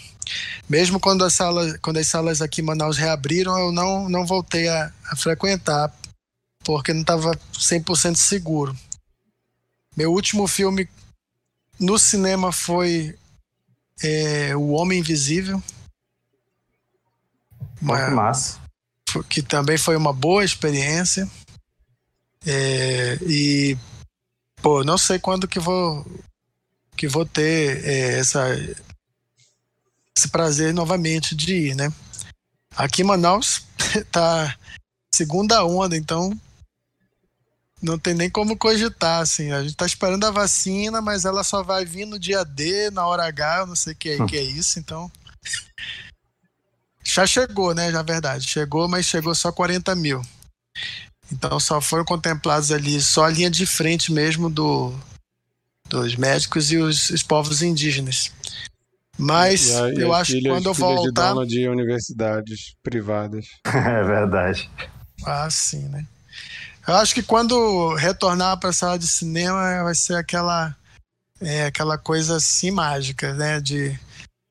Mesmo 0.68 0.98
quando 0.98 1.24
as 1.24 1.34
salas, 1.34 1.76
quando 1.78 1.98
as 1.98 2.06
salas 2.06 2.40
aqui 2.40 2.60
em 2.60 2.64
Manaus 2.64 2.96
reabriram, 2.96 3.58
eu 3.58 3.72
não, 3.72 4.08
não 4.08 4.26
voltei 4.26 4.68
a, 4.68 4.92
a 5.10 5.16
frequentar, 5.16 5.92
porque 6.64 6.92
não 6.92 7.02
estava 7.02 7.32
100% 7.52 8.16
seguro. 8.16 8.76
Meu 9.96 10.12
último 10.12 10.46
filme 10.46 10.88
no 11.78 11.98
cinema 11.98 12.50
foi 12.50 13.16
é, 14.02 14.56
O 14.56 14.70
Homem 14.70 15.00
Invisível. 15.00 15.62
Uma, 17.80 18.10
massa. 18.10 18.58
Que 19.28 19.42
também 19.42 19.76
foi 19.76 19.96
uma 19.96 20.12
boa 20.12 20.44
experiência. 20.44 21.28
É, 22.46 23.18
e, 23.22 23.76
pô, 24.62 24.82
não 24.82 24.98
sei 24.98 25.18
quando 25.18 25.48
que 25.48 25.60
vou 25.60 26.04
que 26.96 27.08
vou 27.08 27.26
ter 27.26 27.84
é, 27.84 28.18
essa, 28.18 28.46
esse 30.16 30.28
prazer 30.28 30.72
novamente 30.72 31.34
de 31.34 31.54
ir, 31.54 31.74
né? 31.74 31.92
Aqui 32.76 33.02
em 33.02 33.04
Manaus 33.04 33.64
tá 34.10 34.56
segunda 35.14 35.64
onda, 35.64 35.96
então 35.96 36.38
não 37.82 37.98
tem 37.98 38.14
nem 38.14 38.30
como 38.30 38.56
cogitar, 38.56 39.20
assim. 39.20 39.52
A 39.52 39.62
gente 39.62 39.76
tá 39.76 39.86
esperando 39.86 40.24
a 40.24 40.30
vacina, 40.30 41.00
mas 41.02 41.24
ela 41.24 41.44
só 41.44 41.62
vai 41.62 41.84
vir 41.84 42.06
no 42.06 42.18
dia 42.18 42.44
D, 42.44 42.90
na 42.90 43.06
hora 43.06 43.26
H, 43.26 43.58
eu 43.58 43.66
não 43.66 43.76
sei 43.76 43.92
o 43.92 43.96
que, 43.96 44.08
é, 44.10 44.26
que 44.26 44.36
é 44.36 44.42
isso, 44.42 44.78
então. 44.78 45.10
Já 47.04 47.26
chegou, 47.26 47.74
né? 47.74 47.90
Na 47.90 48.02
verdade, 48.02 48.48
chegou, 48.48 48.88
mas 48.88 49.04
chegou 49.04 49.34
só 49.34 49.52
40 49.52 49.94
mil. 49.94 50.22
Então 51.30 51.60
só 51.60 51.80
foram 51.80 52.04
contemplados 52.04 52.70
ali 52.70 53.00
só 53.00 53.24
a 53.24 53.30
linha 53.30 53.50
de 53.50 53.66
frente 53.66 54.12
mesmo 54.12 54.48
do, 54.50 54.94
dos 56.02 56.16
médicos 56.16 56.72
e 56.72 56.76
os, 56.76 57.10
os 57.10 57.22
povos 57.22 57.62
indígenas. 57.62 58.32
Mas 59.16 59.74
a, 59.74 59.90
eu 59.90 60.12
acho 60.12 60.32
que 60.32 60.48
quando 60.48 60.66
eu 60.66 60.74
voltar. 60.74 61.34
De, 61.44 61.46
de 61.46 61.68
universidades 61.68 62.74
privadas. 62.82 63.46
é 63.64 64.02
verdade. 64.02 64.70
Ah, 65.24 65.48
sim, 65.50 65.88
né? 65.88 66.06
Eu 66.86 66.96
acho 66.96 67.14
que 67.14 67.22
quando 67.22 67.94
retornar 67.94 68.58
para 68.58 68.70
a 68.70 68.72
sala 68.72 68.98
de 68.98 69.06
cinema 69.06 69.82
vai 69.84 69.94
ser 69.94 70.16
aquela 70.16 70.76
é, 71.40 71.66
aquela 71.66 71.96
coisa 71.96 72.36
assim 72.36 72.70
mágica, 72.70 73.32
né? 73.34 73.60
De, 73.60 73.98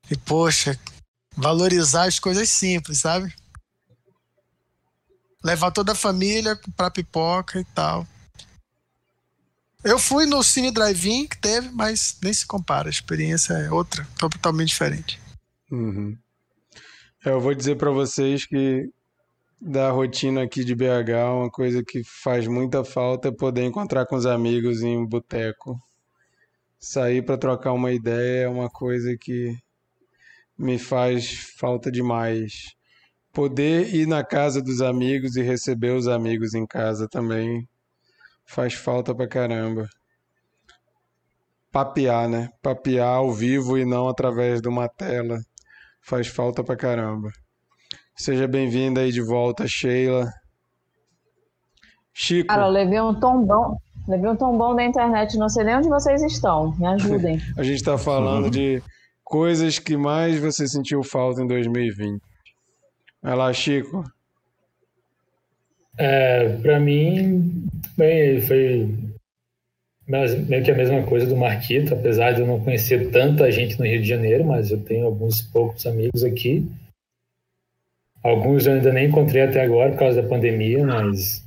de 0.08 0.16
poxa, 0.24 0.78
valorizar 1.36 2.04
as 2.04 2.18
coisas 2.18 2.48
simples, 2.48 3.00
sabe? 3.00 3.32
Levar 5.42 5.70
toda 5.70 5.92
a 5.92 5.96
família 5.96 6.58
para 6.76 6.90
pipoca 6.90 7.60
e 7.60 7.64
tal. 7.64 8.06
Eu 9.84 9.98
fui 9.98 10.24
no 10.24 10.42
Cine 10.42 10.70
Drive-In 10.70 11.26
que 11.26 11.38
teve, 11.38 11.68
mas 11.70 12.18
nem 12.22 12.32
se 12.32 12.46
compara. 12.46 12.88
A 12.88 12.90
experiência 12.90 13.52
é 13.52 13.70
outra, 13.70 14.08
totalmente 14.18 14.68
diferente. 14.68 15.20
Uhum. 15.70 16.16
É, 17.22 17.28
eu 17.28 17.40
vou 17.40 17.54
dizer 17.54 17.76
para 17.76 17.90
vocês 17.90 18.46
que 18.46 18.88
da 19.60 19.90
rotina 19.90 20.42
aqui 20.42 20.64
de 20.64 20.74
BH, 20.74 21.12
uma 21.34 21.50
coisa 21.50 21.84
que 21.84 22.02
faz 22.02 22.46
muita 22.46 22.82
falta 22.82 23.28
é 23.28 23.30
poder 23.30 23.64
encontrar 23.64 24.06
com 24.06 24.16
os 24.16 24.24
amigos 24.24 24.82
em 24.82 24.96
um 24.96 25.06
boteco. 25.06 25.78
Sair 26.78 27.22
para 27.22 27.36
trocar 27.36 27.72
uma 27.72 27.92
ideia 27.92 28.44
é 28.44 28.48
uma 28.48 28.70
coisa 28.70 29.14
que 29.20 29.54
me 30.56 30.78
faz 30.78 31.52
falta 31.58 31.92
demais. 31.92 32.74
Poder 33.34 33.94
ir 33.94 34.06
na 34.06 34.24
casa 34.24 34.62
dos 34.62 34.80
amigos 34.80 35.36
e 35.36 35.42
receber 35.42 35.94
os 35.94 36.08
amigos 36.08 36.54
em 36.54 36.66
casa 36.66 37.06
também 37.06 37.68
faz 38.46 38.74
falta 38.74 39.14
pra 39.14 39.28
caramba. 39.28 39.88
Papear, 41.72 42.28
né? 42.28 42.48
Papear 42.62 43.16
ao 43.16 43.32
vivo 43.32 43.76
e 43.76 43.84
não 43.84 44.08
através 44.08 44.60
de 44.60 44.68
uma 44.68 44.88
tela. 44.88 45.38
Faz 46.00 46.28
falta 46.28 46.62
pra 46.62 46.76
caramba. 46.76 47.30
Seja 48.16 48.46
bem-vinda 48.46 49.00
aí 49.00 49.10
de 49.10 49.20
volta, 49.20 49.66
Sheila. 49.66 50.30
Chico. 52.12 52.46
Cara, 52.46 52.66
eu 52.66 52.70
levei 52.70 53.00
um 53.00 53.18
tombão. 53.18 53.76
Levei 54.06 54.30
um 54.30 54.36
tombão 54.36 54.76
da 54.76 54.84
internet, 54.84 55.36
não 55.36 55.48
sei 55.48 55.64
nem 55.64 55.76
onde 55.76 55.88
vocês 55.88 56.22
estão. 56.22 56.72
Me 56.78 56.86
ajudem. 56.86 57.40
A 57.58 57.62
gente 57.62 57.76
está 57.76 57.98
falando 57.98 58.44
uhum. 58.44 58.50
de 58.50 58.82
coisas 59.24 59.78
que 59.78 59.96
mais 59.96 60.38
você 60.38 60.68
sentiu 60.68 61.02
falta 61.02 61.42
em 61.42 61.46
2020. 61.46 62.20
Vai 63.20 63.34
lá, 63.34 63.52
Chico. 63.52 64.04
É, 65.96 66.56
para 66.58 66.80
mim, 66.80 67.68
bem, 67.96 68.40
foi 68.42 68.88
meio 70.06 70.64
que 70.64 70.70
a 70.70 70.76
mesma 70.76 71.02
coisa 71.04 71.26
do 71.26 71.36
Marquito, 71.36 71.94
apesar 71.94 72.32
de 72.32 72.40
eu 72.40 72.46
não 72.46 72.60
conhecer 72.60 73.10
tanta 73.10 73.50
gente 73.50 73.78
no 73.78 73.86
Rio 73.86 74.02
de 74.02 74.08
Janeiro, 74.08 74.44
mas 74.44 74.70
eu 74.70 74.82
tenho 74.82 75.06
alguns 75.06 75.40
poucos 75.40 75.86
amigos 75.86 76.22
aqui. 76.22 76.68
Alguns 78.22 78.66
eu 78.66 78.74
ainda 78.74 78.92
nem 78.92 79.08
encontrei 79.08 79.42
até 79.42 79.62
agora 79.62 79.92
por 79.92 79.98
causa 79.98 80.22
da 80.22 80.28
pandemia, 80.28 80.84
mas 80.84 81.44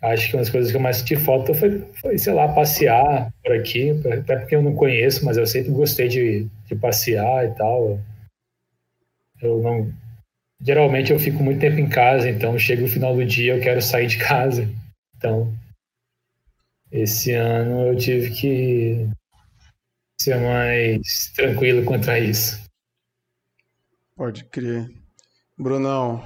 acho 0.00 0.28
que 0.28 0.36
uma 0.36 0.42
das 0.42 0.50
coisas 0.50 0.70
que 0.70 0.76
eu 0.76 0.80
mais 0.80 0.98
senti 0.98 1.16
falta 1.16 1.54
foi, 1.54 1.80
foi 2.00 2.18
sei 2.18 2.32
lá, 2.32 2.52
passear 2.52 3.32
por 3.42 3.52
aqui, 3.52 3.90
até 4.12 4.36
porque 4.36 4.54
eu 4.54 4.62
não 4.62 4.74
conheço, 4.74 5.24
mas 5.24 5.36
eu 5.36 5.46
sempre 5.46 5.72
gostei 5.72 6.08
de, 6.08 6.46
de 6.66 6.76
passear 6.76 7.46
e 7.46 7.54
tal. 7.54 7.98
Eu 9.40 9.60
não, 9.60 9.92
geralmente 10.60 11.12
eu 11.12 11.18
fico 11.18 11.42
muito 11.42 11.60
tempo 11.60 11.78
em 11.78 11.88
casa, 11.88 12.28
então 12.28 12.58
chega 12.58 12.84
o 12.84 12.88
final 12.88 13.14
do 13.14 13.24
dia 13.24 13.54
eu 13.54 13.60
quero 13.60 13.80
sair 13.82 14.06
de 14.06 14.18
casa. 14.18 14.68
Então, 15.16 15.52
esse 16.90 17.32
ano 17.32 17.88
eu 17.88 17.96
tive 17.96 18.30
que 18.30 19.08
ser 20.20 20.36
mais 20.36 21.32
tranquilo 21.34 21.84
quanto 21.84 22.10
a 22.10 22.18
isso. 22.18 22.62
Pode 24.16 24.44
crer. 24.44 24.90
Brunão. 25.58 26.22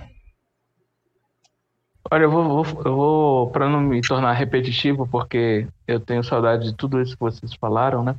Olha, 2.10 2.24
eu 2.24 2.30
vou, 2.30 2.64
vou 2.64 2.82
eu 2.84 2.96
vou 2.96 3.50
para 3.50 3.68
não 3.68 3.80
me 3.80 4.00
tornar 4.00 4.32
repetitivo, 4.32 5.06
porque 5.06 5.66
eu 5.86 6.00
tenho 6.00 6.24
saudade 6.24 6.70
de 6.70 6.76
tudo 6.76 7.00
isso 7.00 7.14
que 7.14 7.20
vocês 7.20 7.52
falaram, 7.54 8.02
né? 8.02 8.16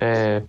É, 0.00 0.42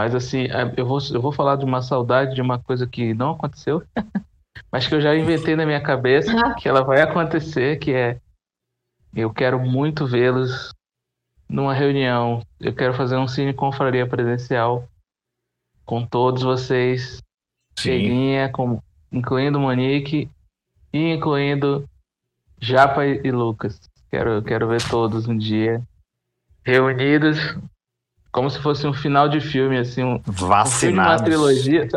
mas 0.00 0.14
assim, 0.14 0.44
é, 0.44 0.72
eu 0.78 0.86
vou, 0.86 0.98
eu 1.12 1.20
vou 1.20 1.30
falar 1.30 1.56
de 1.56 1.64
uma 1.66 1.82
saudade 1.82 2.34
de 2.34 2.40
uma 2.40 2.58
coisa 2.58 2.86
que 2.86 3.12
não 3.12 3.32
aconteceu, 3.32 3.82
mas 4.72 4.88
que 4.88 4.94
eu 4.94 5.00
já 5.02 5.14
inventei 5.14 5.54
na 5.54 5.66
minha 5.66 5.82
cabeça 5.82 6.54
que 6.54 6.66
ela 6.66 6.82
vai 6.82 7.02
acontecer, 7.02 7.78
que 7.78 7.92
é 7.92 8.18
eu 9.14 9.30
quero 9.30 9.60
muito 9.60 10.06
vê-los 10.06 10.72
numa 11.46 11.74
reunião. 11.74 12.42
Eu 12.58 12.74
quero 12.74 12.94
fazer 12.94 13.18
um 13.18 13.28
cine 13.28 13.52
confraria 13.52 14.06
presencial 14.06 14.88
com 15.84 16.06
todos 16.06 16.42
vocês. 16.42 17.20
Cheguinha, 17.78 18.48
com, 18.48 18.82
incluindo 19.12 19.60
Monique 19.60 20.30
e 20.94 21.12
incluindo 21.12 21.86
Japa 22.58 23.04
e 23.04 23.30
Lucas. 23.30 23.78
Quero, 24.10 24.42
quero 24.42 24.66
ver 24.66 24.80
todos 24.88 25.28
um 25.28 25.36
dia 25.36 25.82
reunidos 26.64 27.36
como 28.32 28.50
se 28.50 28.58
fosse 28.60 28.86
um 28.86 28.92
final 28.92 29.28
de 29.28 29.40
filme, 29.40 29.78
assim, 29.78 30.04
um, 30.04 30.20
vacinados. 30.24 30.74
Um 30.74 30.78
filme, 30.78 30.98
uma 30.98 31.16
trilogia. 31.16 31.88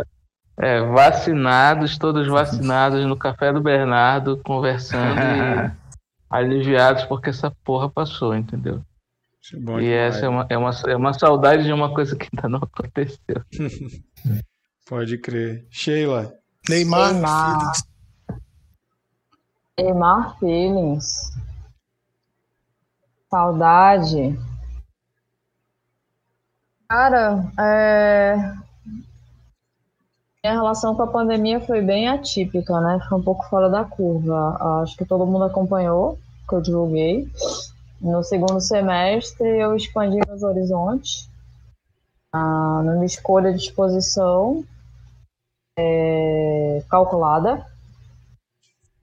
É, 0.57 0.81
vacinados, 0.81 1.97
todos 1.97 2.27
vacinados 2.27 3.05
no 3.05 3.18
café 3.18 3.51
do 3.51 3.61
Bernardo, 3.61 4.39
conversando 4.43 5.19
e 5.19 5.72
aliviados 6.30 7.05
porque 7.05 7.31
essa 7.31 7.51
porra 7.64 7.89
passou, 7.89 8.35
entendeu? 8.35 8.84
É 9.51 9.55
e 9.55 9.60
demais. 9.60 9.85
essa 9.88 10.26
é 10.26 10.30
uma, 10.30 10.45
é, 10.49 10.57
uma, 10.57 10.72
é 10.88 10.95
uma 10.95 11.14
saudade 11.14 11.64
de 11.64 11.73
uma 11.73 11.93
coisa 11.93 12.15
que 12.15 12.30
ainda 12.31 12.47
não 12.47 12.60
aconteceu. 12.60 13.41
Pode 14.88 15.18
crer. 15.18 15.65
Sheila. 15.69 16.34
Neymar, 16.69 17.14
Neymar. 17.14 17.60
Feelings. 17.60 17.84
Neymar 19.77 20.39
Feelings. 20.39 21.31
Saudade. 23.30 24.39
Cara, 26.89 27.51
é... 27.60 28.35
minha 30.43 30.53
relação 30.53 30.95
com 30.95 31.03
a 31.03 31.07
pandemia 31.07 31.60
foi 31.61 31.81
bem 31.81 32.07
atípica, 32.07 32.80
né? 32.81 32.99
Foi 33.07 33.18
um 33.18 33.23
pouco 33.23 33.43
fora 33.49 33.69
da 33.69 33.84
curva. 33.84 34.81
Acho 34.81 34.95
que 34.97 35.05
todo 35.05 35.26
mundo 35.26 35.45
acompanhou, 35.45 36.18
que 36.47 36.55
eu 36.55 36.61
divulguei. 36.61 37.27
No 38.01 38.23
segundo 38.23 38.60
semestre, 38.60 39.47
eu 39.47 39.76
expandi 39.76 40.19
meus 40.27 40.43
horizontes 40.43 41.30
ah, 42.34 42.81
numa 42.84 43.05
escolha 43.05 43.53
de 43.53 43.60
exposição 43.60 44.64
é, 45.80 46.84
calculada, 46.89 47.65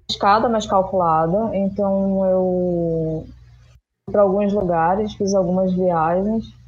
escada, 0.09 0.48
mas 0.48 0.66
calculada. 0.66 1.57
Então, 1.57 2.27
eu 2.27 3.27
fui 4.05 4.12
para 4.12 4.23
alguns 4.23 4.52
lugares, 4.52 5.15
fiz 5.15 5.35
algumas 5.35 5.73
viagens 5.73 6.60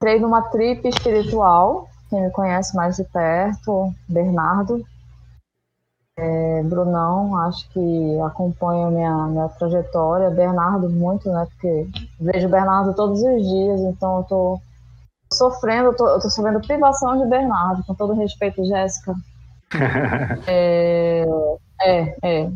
Entrei 0.00 0.20
numa 0.20 0.42
trip 0.42 0.88
espiritual, 0.88 1.88
quem 2.08 2.22
me 2.22 2.30
conhece 2.30 2.76
mais 2.76 2.96
de 2.96 3.02
perto, 3.02 3.92
Bernardo. 4.08 4.86
É, 6.16 6.62
Brunão, 6.62 7.36
acho 7.36 7.68
que 7.70 8.20
acompanha 8.20 8.90
minha, 8.92 9.26
minha 9.26 9.48
trajetória. 9.48 10.30
Bernardo, 10.30 10.88
muito, 10.88 11.28
né? 11.28 11.48
Porque 11.50 11.88
vejo 12.20 12.48
Bernardo 12.48 12.94
todos 12.94 13.20
os 13.20 13.42
dias, 13.42 13.80
então 13.80 14.18
eu 14.18 14.24
tô 14.24 14.60
sofrendo, 15.32 15.88
eu 15.88 15.96
tô, 15.96 16.08
eu 16.08 16.20
tô 16.20 16.30
sofrendo 16.30 16.60
privação 16.60 17.18
de 17.18 17.26
Bernardo, 17.28 17.84
com 17.84 17.92
todo 17.92 18.14
respeito, 18.14 18.64
Jéssica. 18.64 19.12
é, 20.46 21.24
é, 21.82 22.16
é. 22.22 22.50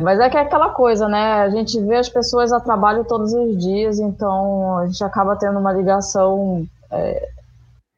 Mas 0.00 0.20
é 0.20 0.28
que 0.28 0.36
é 0.36 0.40
aquela 0.40 0.70
coisa, 0.70 1.08
né? 1.08 1.40
A 1.40 1.48
gente 1.48 1.80
vê 1.80 1.96
as 1.96 2.08
pessoas 2.08 2.52
a 2.52 2.60
trabalho 2.60 3.04
todos 3.04 3.32
os 3.32 3.56
dias, 3.56 3.98
então 3.98 4.78
a 4.78 4.86
gente 4.86 5.02
acaba 5.02 5.36
tendo 5.36 5.58
uma 5.58 5.72
ligação 5.72 6.66
é, 6.90 7.30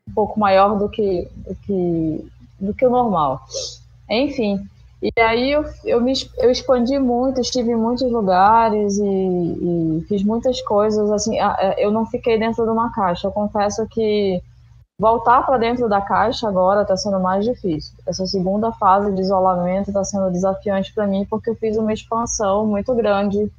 um 0.09 0.15
pouco 0.15 0.39
maior 0.39 0.79
do 0.79 0.89
que, 0.89 1.29
do 1.47 1.55
que, 1.57 2.31
do 2.61 2.75
que 2.75 2.87
o 2.87 2.91
normal. 2.91 3.41
Enfim, 4.09 4.65
e 5.03 5.13
aí 5.21 5.53
eu, 5.53 5.65
eu, 5.85 6.01
me, 6.01 6.13
eu 6.39 6.51
expandi 6.51 6.99
muito, 6.99 7.41
estive 7.41 7.73
em 7.73 7.77
muitos 7.77 8.11
lugares 8.11 8.99
e, 8.99 9.05
e 9.05 10.05
fiz 10.09 10.23
muitas 10.25 10.61
coisas. 10.63 11.11
Assim, 11.11 11.39
é, 11.39 11.85
eu 11.85 11.91
não 11.91 12.07
fiquei 12.07 12.39
dentro 12.39 12.65
de 12.65 12.71
uma 12.71 12.93
caixa. 12.93 13.27
Eu 13.27 13.33
confesso 13.33 13.87
que 13.89 14.43
voltar 14.99 15.47
para 15.47 15.59
dentro 15.59 15.89
da 15.89 16.01
caixa 16.01 16.49
agora 16.49 16.83
está 16.83 16.97
sendo 16.97 17.21
mais 17.21 17.45
difícil. 17.45 17.95
Essa 18.05 18.27
segunda 18.27 18.73
fase 18.73 19.13
de 19.13 19.21
isolamento 19.21 19.89
está 19.89 20.03
sendo 20.03 20.31
desafiante 20.31 20.93
para 20.93 21.07
mim 21.07 21.25
porque 21.25 21.51
eu 21.51 21.55
fiz 21.55 21.77
uma 21.77 21.93
expansão 21.93 22.67
muito 22.67 22.93
grande 22.95 23.39
de 23.39 23.53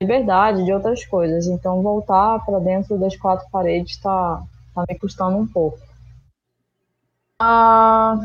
liberdade, 0.00 0.64
de 0.64 0.72
outras 0.72 1.04
coisas. 1.04 1.46
Então 1.46 1.82
voltar 1.82 2.44
para 2.44 2.60
dentro 2.60 2.96
das 2.96 3.16
quatro 3.16 3.48
paredes 3.50 3.96
está 3.96 4.40
tá 4.74 4.84
me 4.88 4.96
custando 4.96 5.36
um 5.36 5.46
pouco. 5.46 5.78
Ah, 7.38 8.20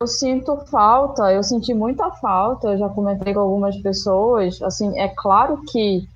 eu 0.00 0.08
sinto 0.08 0.56
falta, 0.66 1.32
eu 1.32 1.42
senti 1.42 1.72
muita 1.72 2.10
falta, 2.10 2.68
eu 2.68 2.78
já 2.78 2.88
comentei 2.88 3.32
com 3.32 3.40
algumas 3.40 3.76
pessoas, 3.76 4.60
assim, 4.62 4.98
é 4.98 5.08
claro 5.08 5.62
que 5.70 6.08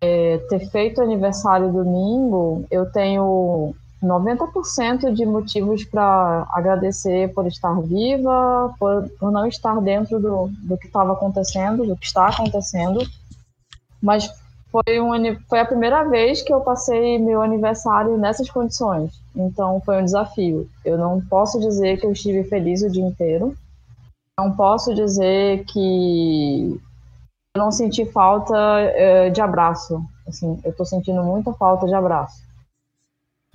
é, 0.00 0.38
ter 0.48 0.60
feito 0.70 1.00
aniversário 1.00 1.72
domingo, 1.72 2.64
eu 2.70 2.90
tenho 2.90 3.74
90% 4.02 5.12
de 5.12 5.26
motivos 5.26 5.84
para 5.84 6.46
agradecer 6.52 7.32
por 7.34 7.46
estar 7.46 7.80
viva, 7.82 8.74
por, 8.78 9.08
por 9.18 9.30
não 9.30 9.46
estar 9.46 9.78
dentro 9.80 10.18
do, 10.18 10.48
do 10.62 10.78
que 10.78 10.86
estava 10.86 11.12
acontecendo, 11.12 11.86
do 11.86 11.96
que 11.96 12.06
está 12.06 12.28
acontecendo, 12.28 13.00
mas 14.02 14.30
foi, 14.70 15.00
um, 15.00 15.12
foi 15.48 15.60
a 15.60 15.66
primeira 15.66 16.04
vez 16.04 16.42
que 16.42 16.52
eu 16.52 16.60
passei 16.60 17.18
meu 17.18 17.42
aniversário 17.42 18.16
nessas 18.16 18.48
condições. 18.48 19.20
Então 19.34 19.80
foi 19.84 20.00
um 20.00 20.04
desafio. 20.04 20.68
Eu 20.84 20.96
não 20.96 21.20
posso 21.20 21.60
dizer 21.60 21.98
que 21.98 22.06
eu 22.06 22.12
estive 22.12 22.44
feliz 22.44 22.82
o 22.82 22.90
dia 22.90 23.04
inteiro. 23.04 23.54
Não 24.38 24.52
posso 24.52 24.94
dizer 24.94 25.64
que 25.64 26.80
eu 27.54 27.62
não 27.62 27.70
senti 27.70 28.06
falta 28.06 28.54
uh, 28.54 29.30
de 29.30 29.40
abraço. 29.40 30.02
Assim, 30.26 30.58
eu 30.64 30.70
estou 30.70 30.86
sentindo 30.86 31.22
muita 31.22 31.52
falta 31.52 31.86
de 31.86 31.94
abraço. 31.94 32.49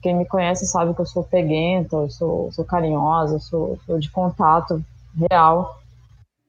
Quem 0.06 0.16
me 0.16 0.24
conhece 0.24 0.68
sabe 0.68 0.94
que 0.94 1.02
eu 1.02 1.06
sou 1.08 1.24
peguenta, 1.24 1.96
eu 1.96 2.12
sou, 2.12 2.52
sou 2.52 2.64
carinhosa, 2.64 3.40
sou, 3.40 3.80
sou 3.88 3.98
de 3.98 4.12
contato 4.12 4.80
real. 5.32 5.80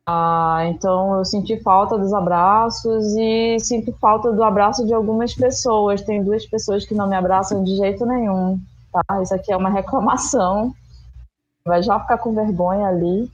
Ah, 0.06 0.58
então 0.66 1.16
eu 1.16 1.24
senti 1.24 1.58
falta 1.62 1.96
dos 1.96 2.12
abraços 2.12 3.14
e 3.16 3.58
sinto 3.58 3.94
falta 3.94 4.30
do 4.30 4.44
abraço 4.44 4.84
de 4.84 4.92
algumas 4.92 5.32
pessoas. 5.32 6.02
Tem 6.02 6.22
duas 6.22 6.44
pessoas 6.44 6.84
que 6.84 6.94
não 6.94 7.08
me 7.08 7.16
abraçam 7.16 7.64
de 7.64 7.74
jeito 7.76 8.04
nenhum, 8.04 8.60
tá? 8.92 9.22
Isso 9.22 9.34
aqui 9.34 9.50
é 9.50 9.56
uma 9.56 9.70
reclamação. 9.72 10.74
Vai 11.64 11.82
já 11.82 11.98
ficar 11.98 12.18
com 12.18 12.34
vergonha 12.34 12.86
ali. 12.86 13.32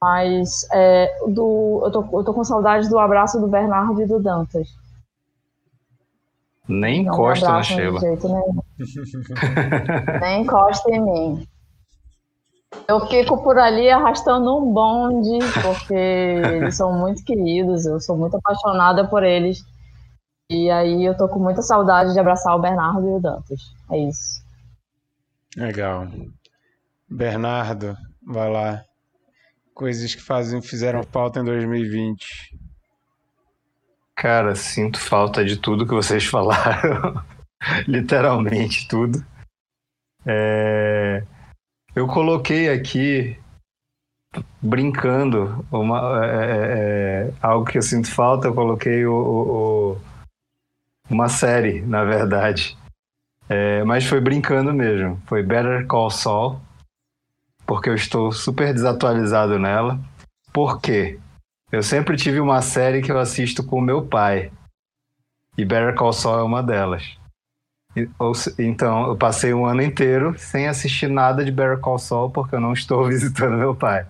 Mas 0.00 0.66
é, 0.72 1.14
do, 1.28 1.82
eu, 1.84 1.90
tô, 1.90 2.20
eu 2.20 2.24
tô 2.24 2.32
com 2.32 2.42
saudade 2.42 2.88
do 2.88 2.98
abraço 2.98 3.38
do 3.38 3.48
Bernardo 3.48 4.00
e 4.00 4.06
do 4.06 4.18
Dantas. 4.18 4.66
Nem 6.68 7.02
encosta 7.02 7.48
na 7.48 7.62
Sheila. 7.62 8.00
Nem 10.20 10.42
encosta 10.42 10.90
em 10.90 11.00
mim. 11.00 11.46
Eu 12.88 13.06
fico 13.06 13.42
por 13.42 13.58
ali 13.58 13.88
arrastando 13.88 14.58
um 14.58 14.72
bonde, 14.72 15.38
porque 15.62 15.94
eles 15.94 16.76
são 16.76 16.92
muito 16.92 17.24
queridos, 17.24 17.86
eu 17.86 18.00
sou 18.00 18.16
muito 18.16 18.36
apaixonada 18.36 19.06
por 19.06 19.22
eles. 19.22 19.60
E 20.50 20.70
aí 20.70 21.04
eu 21.04 21.16
tô 21.16 21.28
com 21.28 21.38
muita 21.38 21.62
saudade 21.62 22.12
de 22.12 22.20
abraçar 22.20 22.54
o 22.56 22.60
Bernardo 22.60 23.08
e 23.08 23.12
o 23.12 23.20
Dantas. 23.20 23.60
É 23.90 23.98
isso. 23.98 24.42
Legal. 25.56 26.08
Bernardo, 27.08 27.96
vai 28.26 28.50
lá. 28.50 28.84
Coisas 29.74 30.14
que 30.14 30.22
fazem, 30.22 30.60
fizeram 30.60 31.02
falta 31.02 31.40
em 31.40 31.44
2020. 31.44 32.58
Cara, 34.24 34.54
sinto 34.54 34.98
falta 34.98 35.44
de 35.44 35.58
tudo 35.58 35.86
que 35.86 35.92
vocês 35.92 36.24
falaram. 36.32 37.22
Literalmente 37.86 38.88
tudo. 38.88 39.22
É... 40.24 41.22
Eu 41.94 42.06
coloquei 42.06 42.70
aqui, 42.70 43.38
brincando, 44.62 45.62
uma, 45.70 46.24
é, 46.24 46.30
é, 46.30 47.28
é, 47.28 47.34
algo 47.42 47.66
que 47.66 47.76
eu 47.76 47.82
sinto 47.82 48.10
falta, 48.10 48.48
eu 48.48 48.54
coloquei 48.54 49.04
o, 49.04 49.12
o, 49.14 50.00
uma 51.10 51.28
série, 51.28 51.82
na 51.82 52.02
verdade. 52.02 52.78
É, 53.46 53.84
mas 53.84 54.06
foi 54.06 54.22
brincando 54.22 54.72
mesmo. 54.72 55.20
Foi 55.26 55.42
Better 55.42 55.86
Call 55.86 56.10
Saul, 56.10 56.58
porque 57.66 57.90
eu 57.90 57.94
estou 57.94 58.32
super 58.32 58.72
desatualizado 58.72 59.58
nela. 59.58 60.00
Por 60.50 60.80
quê? 60.80 61.20
Eu 61.74 61.82
sempre 61.82 62.16
tive 62.16 62.38
uma 62.38 62.62
série 62.62 63.02
que 63.02 63.10
eu 63.10 63.18
assisto 63.18 63.64
com 63.64 63.78
o 63.78 63.82
meu 63.82 64.06
pai. 64.06 64.52
E 65.58 65.64
Better 65.64 65.92
Call 65.96 66.12
Saul 66.12 66.38
é 66.38 66.42
uma 66.44 66.62
delas. 66.62 67.18
Então, 68.56 69.08
eu 69.08 69.16
passei 69.16 69.52
um 69.52 69.66
ano 69.66 69.82
inteiro 69.82 70.38
sem 70.38 70.68
assistir 70.68 71.08
nada 71.08 71.44
de 71.44 71.50
Better 71.50 71.80
Call 71.80 71.98
Saul 71.98 72.30
porque 72.30 72.54
eu 72.54 72.60
não 72.60 72.72
estou 72.72 73.04
visitando 73.10 73.56
meu 73.56 73.74
pai. 73.74 74.06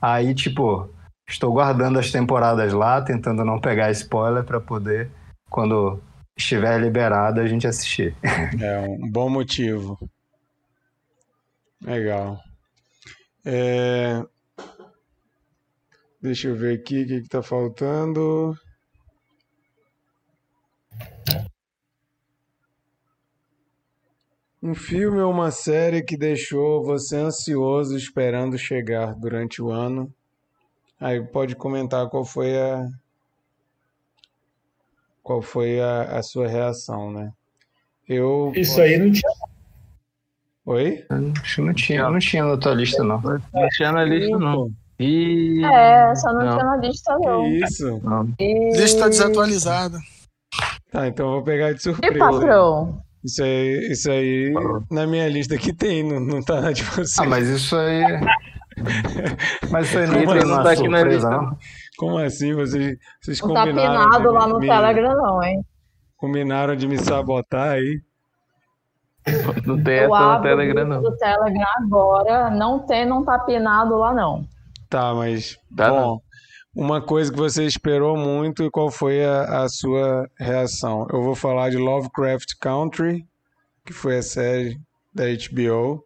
Aí, 0.00 0.32
tipo, 0.32 0.88
estou 1.28 1.52
guardando 1.52 1.98
as 1.98 2.12
temporadas 2.12 2.72
lá, 2.72 3.02
tentando 3.02 3.44
não 3.44 3.60
pegar 3.60 3.90
spoiler 3.90 4.44
para 4.44 4.60
poder, 4.60 5.10
quando 5.50 6.00
estiver 6.36 6.80
liberado, 6.80 7.40
a 7.40 7.48
gente 7.48 7.66
assistir. 7.66 8.14
É 8.62 8.78
um 8.78 9.10
bom 9.10 9.28
motivo. 9.28 9.98
Legal. 11.82 12.38
É... 13.44 14.24
Deixa 16.20 16.48
eu 16.48 16.56
ver 16.56 16.78
aqui 16.78 17.02
o 17.02 17.06
que 17.06 17.14
está 17.14 17.42
faltando. 17.42 18.58
Um 24.60 24.74
filme 24.74 25.20
ou 25.20 25.30
uma 25.30 25.52
série 25.52 26.02
que 26.02 26.16
deixou 26.16 26.82
você 26.82 27.16
ansioso 27.16 27.96
esperando 27.96 28.58
chegar 28.58 29.14
durante 29.14 29.62
o 29.62 29.70
ano? 29.70 30.12
Aí 31.00 31.24
pode 31.24 31.54
comentar 31.54 32.08
qual 32.08 32.24
foi 32.24 32.58
a 32.58 32.88
qual 35.22 35.40
foi 35.40 35.80
a, 35.80 36.18
a 36.18 36.22
sua 36.22 36.48
reação, 36.48 37.12
né? 37.12 37.32
Eu 38.08 38.50
Isso 38.56 38.72
posso... 38.72 38.80
aí 38.82 38.98
não 38.98 39.12
tinha. 39.12 39.32
Oi? 40.66 41.06
Acho 41.40 41.54
que 41.56 41.62
não 41.62 41.74
tinha, 41.74 42.10
não 42.10 42.18
tinha 42.18 42.44
na 42.44 42.56
tua 42.56 42.74
lista 42.74 43.04
não. 43.04 43.20
Não 43.20 43.68
tinha 43.70 43.92
na 43.92 44.04
lista 44.04 44.36
não. 44.36 44.72
E... 44.98 45.64
É, 45.64 46.14
só 46.16 46.32
não, 46.32 46.44
não, 46.44 46.52
tinha 46.52 46.64
na 46.64 46.76
lista 46.76 47.18
não. 47.20 47.42
Que 47.42 47.64
isso? 47.64 48.00
Não. 48.02 48.34
E... 48.38 48.76
Lista 48.76 49.08
desatualizada. 49.08 49.98
Tá, 50.90 51.06
então 51.06 51.26
eu 51.26 51.32
vou 51.34 51.42
pegar 51.42 51.72
de 51.72 51.82
surpresa. 51.82 52.14
E 52.14 52.18
patrão? 52.18 52.98
Isso 53.24 53.42
aí, 53.42 53.92
isso 53.92 54.10
aí 54.10 54.52
na 54.90 55.06
minha 55.06 55.28
lista 55.28 55.56
que 55.56 55.72
tem, 55.72 56.02
não, 56.02 56.20
não 56.20 56.42
tá 56.42 56.60
na 56.60 56.72
de 56.72 56.82
vocês. 56.82 57.18
Ah, 57.18 57.26
mas 57.26 57.48
isso 57.48 57.76
aí. 57.76 58.02
mas 59.70 59.88
isso 59.88 59.98
aí 59.98 60.06
não, 60.06 60.32
assim? 60.32 60.48
não 60.48 60.62
tá 60.62 60.70
aqui 60.72 60.88
na 60.88 61.02
lista, 61.02 61.30
não. 61.30 61.56
Como 61.98 62.18
assim? 62.18 62.54
Vocês, 62.54 62.96
vocês 63.20 63.40
não 63.40 63.54
tá 63.54 63.66
combinaram. 63.66 63.92
Não 63.92 64.02
tá 64.02 64.16
pinado 64.16 64.32
lá 64.32 64.48
no 64.48 64.58
me, 64.58 64.66
Telegram, 64.68 65.16
não, 65.16 65.42
hein? 65.42 65.64
Combinaram 66.16 66.76
de 66.76 66.88
me 66.88 66.98
sabotar 66.98 67.72
aí. 67.72 68.00
Não 69.66 69.82
tem 69.82 69.98
essa 69.98 70.36
no 70.36 70.42
Telegram, 70.42 70.86
não. 70.86 71.16
Telegram 71.16 71.66
agora 71.76 72.50
não 72.50 72.78
tem, 72.86 73.04
não 73.04 73.24
tá 73.24 73.38
pinado 73.40 73.96
lá, 73.96 74.14
não. 74.14 74.46
Tá, 74.88 75.14
mas. 75.14 75.58
Dá 75.70 75.90
bom. 75.90 75.96
Não 75.96 76.28
uma 76.78 77.00
coisa 77.02 77.32
que 77.32 77.36
você 77.36 77.64
esperou 77.64 78.16
muito 78.16 78.62
e 78.62 78.70
qual 78.70 78.88
foi 78.88 79.24
a, 79.24 79.64
a, 79.64 79.68
sua 79.68 80.30
reação. 80.38 81.08
Eu 81.12 81.20
vou 81.22 81.34
falar 81.34 81.70
de 81.70 81.76
Lovecraft 81.76 82.54
Country, 82.60 83.26
que 83.84 83.92
foi 83.92 84.18
a 84.18 84.22
série 84.22 84.78
da 85.12 85.24
HBO. 85.24 86.04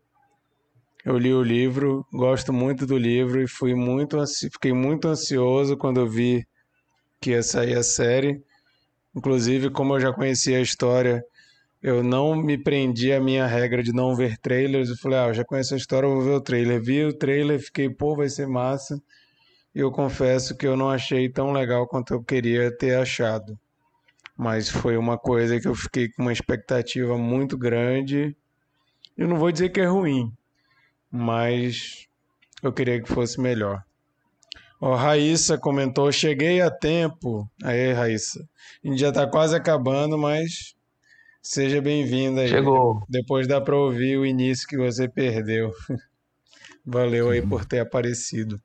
Eu 1.04 1.18
li 1.18 1.30
o 1.30 1.42
livro, 1.42 2.06
gosto 2.10 2.54
muito 2.54 2.86
do 2.86 2.96
livro 2.96 3.42
e 3.42 3.46
fui 3.46 3.74
muito 3.74 4.16
fiquei 4.50 4.72
muito 4.72 5.08
ansioso 5.08 5.76
quando 5.76 6.00
eu 6.00 6.08
vi 6.08 6.42
que 7.20 7.32
ia 7.32 7.42
sair 7.42 7.76
a 7.76 7.82
série. 7.82 8.42
Inclusive, 9.14 9.68
como 9.68 9.96
eu 9.96 10.00
já 10.00 10.10
conhecia 10.10 10.56
a 10.56 10.62
história, 10.62 11.22
eu 11.82 12.02
não 12.02 12.36
me 12.36 12.56
prendi 12.56 13.12
à 13.12 13.20
minha 13.20 13.46
regra 13.46 13.82
de 13.82 13.92
não 13.92 14.14
ver 14.14 14.38
trailers. 14.38 14.88
Eu 14.88 14.96
falei, 14.96 15.18
ah, 15.18 15.26
eu 15.28 15.34
já 15.34 15.44
conheço 15.44 15.74
a 15.74 15.76
história, 15.76 16.08
vou 16.08 16.22
ver 16.22 16.34
o 16.34 16.40
trailer. 16.40 16.82
Vi 16.82 17.04
o 17.04 17.12
trailer, 17.12 17.60
fiquei, 17.60 17.90
pô, 17.90 18.14
vai 18.16 18.28
ser 18.28 18.46
massa 18.46 19.00
e 19.74 19.80
eu 19.80 19.90
confesso 19.90 20.56
que 20.56 20.66
eu 20.66 20.76
não 20.76 20.90
achei 20.90 21.28
tão 21.30 21.52
legal 21.52 21.86
quanto 21.86 22.12
eu 22.14 22.22
queria 22.22 22.70
ter 22.76 22.96
achado. 22.96 23.58
mas 24.36 24.68
foi 24.68 24.96
uma 24.96 25.18
coisa 25.18 25.60
que 25.60 25.68
eu 25.68 25.74
fiquei 25.74 26.08
com 26.08 26.22
uma 26.22 26.32
expectativa 26.32 27.16
muito 27.18 27.56
grande. 27.56 28.36
Eu 29.16 29.28
não 29.28 29.36
vou 29.36 29.52
dizer 29.52 29.70
que 29.70 29.80
é 29.80 29.86
ruim, 29.86 30.32
mas 31.10 32.08
eu 32.62 32.72
queria 32.72 33.00
que 33.02 33.08
fosse 33.08 33.40
melhor. 33.40 33.84
Ó, 34.80 34.94
Raíssa 34.96 35.58
comentou: 35.58 36.10
cheguei 36.12 36.60
a 36.60 36.70
tempo. 36.70 37.48
Aí, 37.62 37.92
Raíssa. 37.92 38.40
A 38.84 38.88
gente 38.88 39.00
já 39.00 39.10
está 39.10 39.26
quase 39.28 39.54
acabando, 39.54 40.18
mas 40.18 40.74
seja 41.42 41.82
bem-vinda 41.82 42.42
aí. 42.42 42.48
Chegou. 42.48 43.02
Depois 43.08 43.48
dá 43.48 43.60
para 43.60 43.76
ouvir 43.76 44.16
o 44.16 44.24
início 44.24 44.68
que 44.68 44.76
você 44.76 45.08
perdeu. 45.08 45.72
Valeu 46.86 47.30
aí 47.30 47.46
por 47.46 47.64
ter 47.64 47.80
aparecido. 47.80 48.60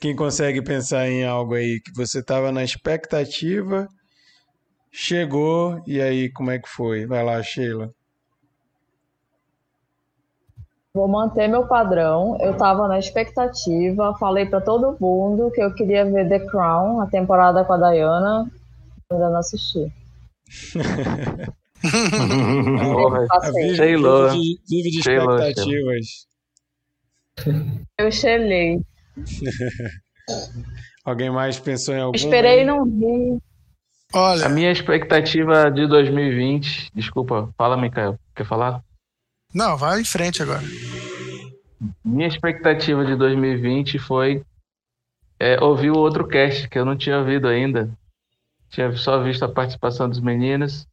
Quem 0.00 0.14
consegue 0.14 0.62
pensar 0.62 1.08
em 1.08 1.24
algo 1.24 1.54
aí 1.54 1.80
que 1.80 1.92
você 1.92 2.20
estava 2.20 2.52
na 2.52 2.62
expectativa, 2.62 3.88
chegou 4.92 5.82
e 5.86 6.00
aí 6.00 6.30
como 6.30 6.50
é 6.50 6.58
que 6.58 6.68
foi? 6.68 7.04
Vai 7.04 7.24
lá, 7.24 7.42
Sheila. 7.42 7.92
Vou 10.94 11.08
manter 11.08 11.48
meu 11.48 11.66
padrão. 11.66 12.36
Eu 12.40 12.56
tava 12.56 12.88
na 12.88 12.98
expectativa, 12.98 14.16
falei 14.18 14.46
para 14.46 14.60
todo 14.60 14.96
mundo 15.00 15.50
que 15.50 15.60
eu 15.60 15.74
queria 15.74 16.04
ver 16.04 16.28
The 16.28 16.46
Crown, 16.46 17.00
a 17.00 17.06
temporada 17.06 17.64
com 17.64 17.72
a 17.72 17.90
Diana. 17.90 18.50
Ainda 19.10 19.30
não 19.30 19.38
assisti. 19.38 19.92
Sheila. 23.76 24.32
Vive, 24.32 24.60
vive 24.68 24.90
de 24.90 24.98
expectativas. 24.98 26.26
Eu 27.98 28.10
chelei. 28.10 28.80
Alguém 31.04 31.30
mais 31.30 31.58
pensou 31.58 31.94
em 31.94 32.00
algum? 32.00 32.16
Esperei 32.16 32.62
e 32.62 32.64
não 32.64 32.84
vi. 32.84 33.38
Olha, 34.12 34.46
A 34.46 34.48
minha 34.48 34.70
expectativa 34.72 35.70
de 35.70 35.86
2020. 35.86 36.90
Desculpa, 36.94 37.52
fala, 37.56 37.76
Mikael. 37.76 38.18
Quer 38.34 38.46
falar? 38.46 38.82
não, 39.54 39.76
vai 39.76 40.00
em 40.00 40.04
frente 40.04 40.42
agora. 40.42 40.62
Minha 42.04 42.26
expectativa 42.28 43.04
de 43.04 43.14
2020 43.16 43.98
foi 43.98 44.42
é, 45.38 45.62
ouvir 45.62 45.90
o 45.90 45.98
outro 45.98 46.26
cast 46.26 46.68
que 46.68 46.78
eu 46.78 46.84
não 46.84 46.96
tinha 46.96 47.18
ouvido 47.18 47.46
ainda. 47.48 47.88
Tinha 48.70 48.92
só 48.96 49.22
visto 49.22 49.44
a 49.44 49.48
participação 49.48 50.08
dos 50.08 50.20
meninos. 50.20 50.86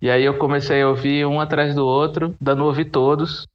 E 0.00 0.10
aí 0.10 0.24
eu 0.24 0.36
comecei 0.38 0.82
a 0.82 0.88
ouvir 0.88 1.26
um 1.26 1.40
atrás 1.40 1.74
do 1.74 1.86
outro, 1.86 2.34
ainda 2.40 2.54
não 2.54 2.66
ouvi 2.66 2.84
todos, 2.84 3.46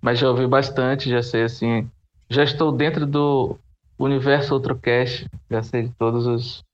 mas 0.00 0.18
já 0.18 0.28
ouvi 0.28 0.46
bastante, 0.46 1.08
já 1.08 1.22
sei 1.22 1.44
assim. 1.44 1.88
Já 2.28 2.42
estou 2.42 2.72
dentro 2.72 3.06
do 3.06 3.56
universo 3.98 4.52
outro 4.54 4.76
cast, 4.76 5.28
já 5.50 5.62
sei 5.62 5.84
de 5.84 5.90
todos 5.90 6.26
os, 6.26 6.64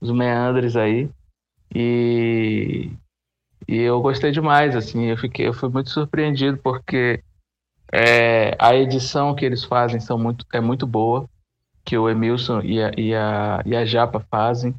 os 0.00 0.10
meandres 0.10 0.76
aí. 0.76 1.08
E, 1.74 2.90
e 3.66 3.76
eu 3.76 4.00
gostei 4.00 4.30
demais, 4.30 4.76
assim, 4.76 5.06
eu 5.06 5.16
fiquei, 5.16 5.46
eu 5.46 5.54
fui 5.54 5.68
muito 5.68 5.90
surpreendido 5.90 6.58
porque 6.58 7.22
é, 7.92 8.56
a 8.58 8.74
edição 8.74 9.34
que 9.34 9.44
eles 9.44 9.64
fazem 9.64 10.00
são 10.00 10.18
muito, 10.18 10.44
é 10.52 10.60
muito 10.60 10.86
boa, 10.86 11.28
que 11.84 11.96
o 11.96 12.08
Emilson 12.08 12.60
e 12.62 12.82
a, 12.82 12.90
e 12.96 13.14
a, 13.14 13.62
e 13.64 13.76
a 13.76 13.84
Japa 13.84 14.20
fazem. 14.30 14.74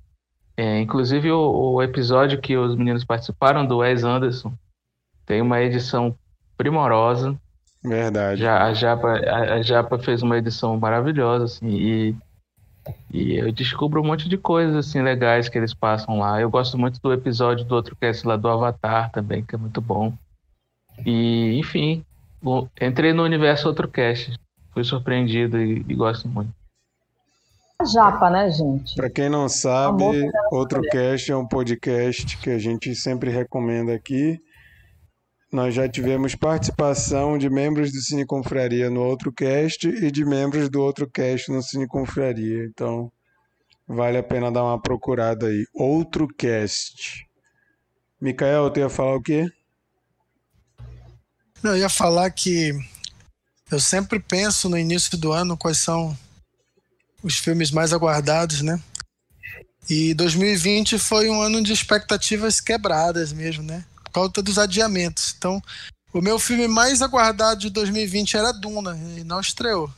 É, 0.57 0.79
inclusive 0.79 1.31
o, 1.31 1.75
o 1.75 1.84
episódio 1.84 2.41
que 2.41 2.57
os 2.57 2.75
meninos 2.75 3.05
participaram 3.05 3.63
do 3.63 3.77
Wes 3.77 4.03
Anderson 4.03 4.51
tem 5.23 5.39
uma 5.39 5.61
edição 5.61 6.17
primorosa. 6.57 7.39
Verdade. 7.84 8.41
Já, 8.41 8.63
a, 8.63 8.73
Japa, 8.73 9.19
a, 9.19 9.53
a 9.53 9.61
Japa 9.61 9.99
fez 9.99 10.23
uma 10.23 10.38
edição 10.38 10.75
maravilhosa, 10.79 11.45
assim, 11.45 11.69
e, 11.69 12.15
e 13.13 13.35
eu 13.35 13.51
descubro 13.51 14.01
um 14.01 14.05
monte 14.05 14.27
de 14.27 14.38
coisas 14.38 14.75
assim 14.75 15.01
legais 15.01 15.47
que 15.47 15.57
eles 15.59 15.75
passam 15.75 16.17
lá. 16.17 16.41
Eu 16.41 16.49
gosto 16.49 16.75
muito 16.75 16.99
do 16.99 17.13
episódio 17.13 17.63
do 17.63 17.75
outro 17.75 17.95
cast 17.95 18.25
lá 18.25 18.35
do 18.35 18.47
Avatar 18.47 19.11
também, 19.11 19.43
que 19.43 19.53
é 19.53 19.57
muito 19.59 19.79
bom. 19.79 20.11
E, 21.05 21.55
enfim, 21.59 22.03
entrei 22.81 23.13
no 23.13 23.23
universo 23.23 23.67
outro 23.67 23.88
cast. 23.88 24.34
Fui 24.71 24.84
surpreendido 24.84 25.61
e, 25.61 25.85
e 25.88 25.93
gosto 25.93 26.27
muito. 26.27 26.51
Japa, 27.85 28.29
né, 28.29 28.49
gente? 28.49 28.95
Para 28.95 29.09
quem 29.09 29.29
não 29.29 29.47
sabe, 29.47 30.03
Outro 30.51 30.81
Cast 30.81 31.31
é 31.31 31.35
um 31.35 31.47
podcast 31.47 32.37
que 32.37 32.49
a 32.49 32.57
gente 32.57 32.95
sempre 32.95 33.29
recomenda 33.29 33.93
aqui. 33.93 34.39
Nós 35.51 35.75
já 35.75 35.87
tivemos 35.87 36.33
participação 36.33 37.37
de 37.37 37.49
membros 37.49 37.91
do 37.91 38.01
Cine 38.01 38.25
Confraria 38.25 38.89
no 38.89 39.01
Outro 39.01 39.31
Cast 39.31 39.87
e 39.87 40.09
de 40.09 40.25
membros 40.25 40.69
do 40.69 40.81
Outro 40.81 41.07
Cast 41.09 41.51
no 41.51 41.61
Cine 41.61 41.87
Confraria. 41.87 42.65
Então, 42.65 43.11
vale 43.87 44.17
a 44.17 44.23
pena 44.23 44.51
dar 44.51 44.63
uma 44.63 44.81
procurada 44.81 45.45
aí. 45.45 45.63
Outro 45.73 46.27
Cast. 46.27 47.27
Micael, 48.19 48.71
tu 48.71 48.79
ia 48.79 48.89
falar 48.89 49.15
o 49.15 49.21
quê? 49.21 49.47
Não, 51.61 51.71
eu 51.71 51.77
ia 51.77 51.89
falar 51.89 52.31
que 52.31 52.71
eu 53.71 53.79
sempre 53.79 54.19
penso 54.19 54.67
no 54.67 54.77
início 54.77 55.15
do 55.17 55.31
ano 55.31 55.55
quais 55.55 55.77
são 55.77 56.17
os 57.27 57.37
filmes 57.37 57.71
mais 57.71 57.93
aguardados, 57.93 58.61
né? 58.61 58.81
E 59.89 60.13
2020 60.13 60.97
foi 60.97 61.29
um 61.29 61.41
ano 61.41 61.61
de 61.61 61.71
expectativas 61.71 62.59
quebradas 62.59 63.31
mesmo, 63.31 63.63
né? 63.63 63.85
Por 64.03 64.11
causa 64.11 64.31
dos 64.41 64.57
adiamentos. 64.57 65.35
Então, 65.37 65.61
o 66.13 66.21
meu 66.21 66.39
filme 66.39 66.67
mais 66.67 67.01
aguardado 67.01 67.61
de 67.61 67.69
2020 67.69 68.35
era 68.35 68.51
Duna, 68.51 68.97
e 69.17 69.23
não 69.23 69.39
estreou. 69.39 69.91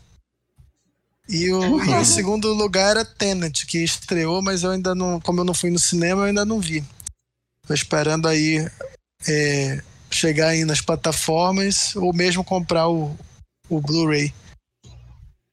E 1.27 1.51
o, 1.51 1.83
e 1.83 1.93
o 1.93 2.05
segundo 2.05 2.51
lugar 2.53 2.91
era 2.91 3.05
Tenet, 3.05 3.65
que 3.65 3.83
estreou, 3.83 4.41
mas 4.41 4.63
eu 4.63 4.71
ainda 4.71 4.93
não, 4.93 5.19
como 5.19 5.41
eu 5.41 5.45
não 5.45 5.53
fui 5.53 5.69
no 5.69 5.79
cinema, 5.79 6.21
eu 6.21 6.25
ainda 6.25 6.45
não 6.45 6.59
vi. 6.59 6.83
Tô 7.67 7.73
esperando 7.73 8.27
aí 8.27 8.67
é, 9.27 9.83
chegar 10.09 10.49
aí 10.49 10.65
nas 10.65 10.81
plataformas 10.81 11.95
ou 11.95 12.13
mesmo 12.13 12.43
comprar 12.43 12.89
o, 12.89 13.15
o 13.69 13.79
Blu-ray. 13.79 14.33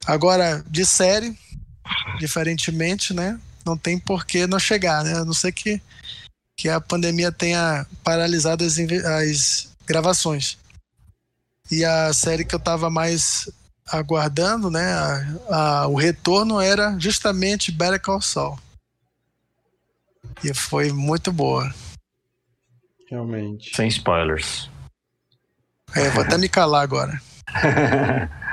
Agora, 0.07 0.65
de 0.69 0.87
série, 0.87 1.37
diferentemente, 2.19 3.13
né? 3.15 3.39
Não 3.65 3.77
tem 3.77 3.99
por 3.99 4.25
que 4.25 4.47
não 4.47 4.59
chegar, 4.59 5.03
né? 5.05 5.15
A 5.15 5.25
não 5.25 5.33
ser 5.33 5.53
que, 5.53 5.81
que 6.57 6.69
a 6.69 6.81
pandemia 6.81 7.33
tenha 7.33 7.87
paralisado 8.05 8.65
as, 8.65 8.79
as 8.79 9.69
gravações. 9.87 10.57
E 11.71 11.85
a 11.85 12.13
série 12.13 12.45
que 12.45 12.55
eu 12.55 12.61
tava 12.61 12.89
mais 12.89 13.51
aguardando, 13.89 14.71
né? 14.71 14.93
a- 14.93 15.27
a- 15.83 15.87
o 15.89 15.95
retorno 15.97 16.61
era 16.61 16.97
justamente 16.99 17.73
Better 17.73 18.01
Call 18.01 18.21
Saul. 18.21 18.59
E 20.45 20.53
foi 20.55 20.93
muito 20.93 21.33
boa. 21.33 21.73
Realmente. 23.11 23.75
Sem 23.75 23.89
spoilers. 23.89 24.69
É, 25.95 26.09
vou 26.11 26.23
até 26.23 26.37
me 26.37 26.49
calar 26.49 26.83
agora. 26.83 27.21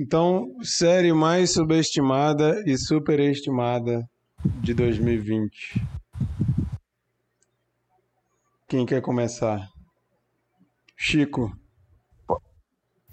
Então, 0.00 0.54
série 0.62 1.12
mais 1.12 1.54
subestimada 1.54 2.62
e 2.64 2.78
superestimada 2.78 4.08
de 4.62 4.72
2020. 4.72 5.82
Quem 8.68 8.86
quer 8.86 9.02
começar? 9.02 9.68
Chico. 10.96 11.52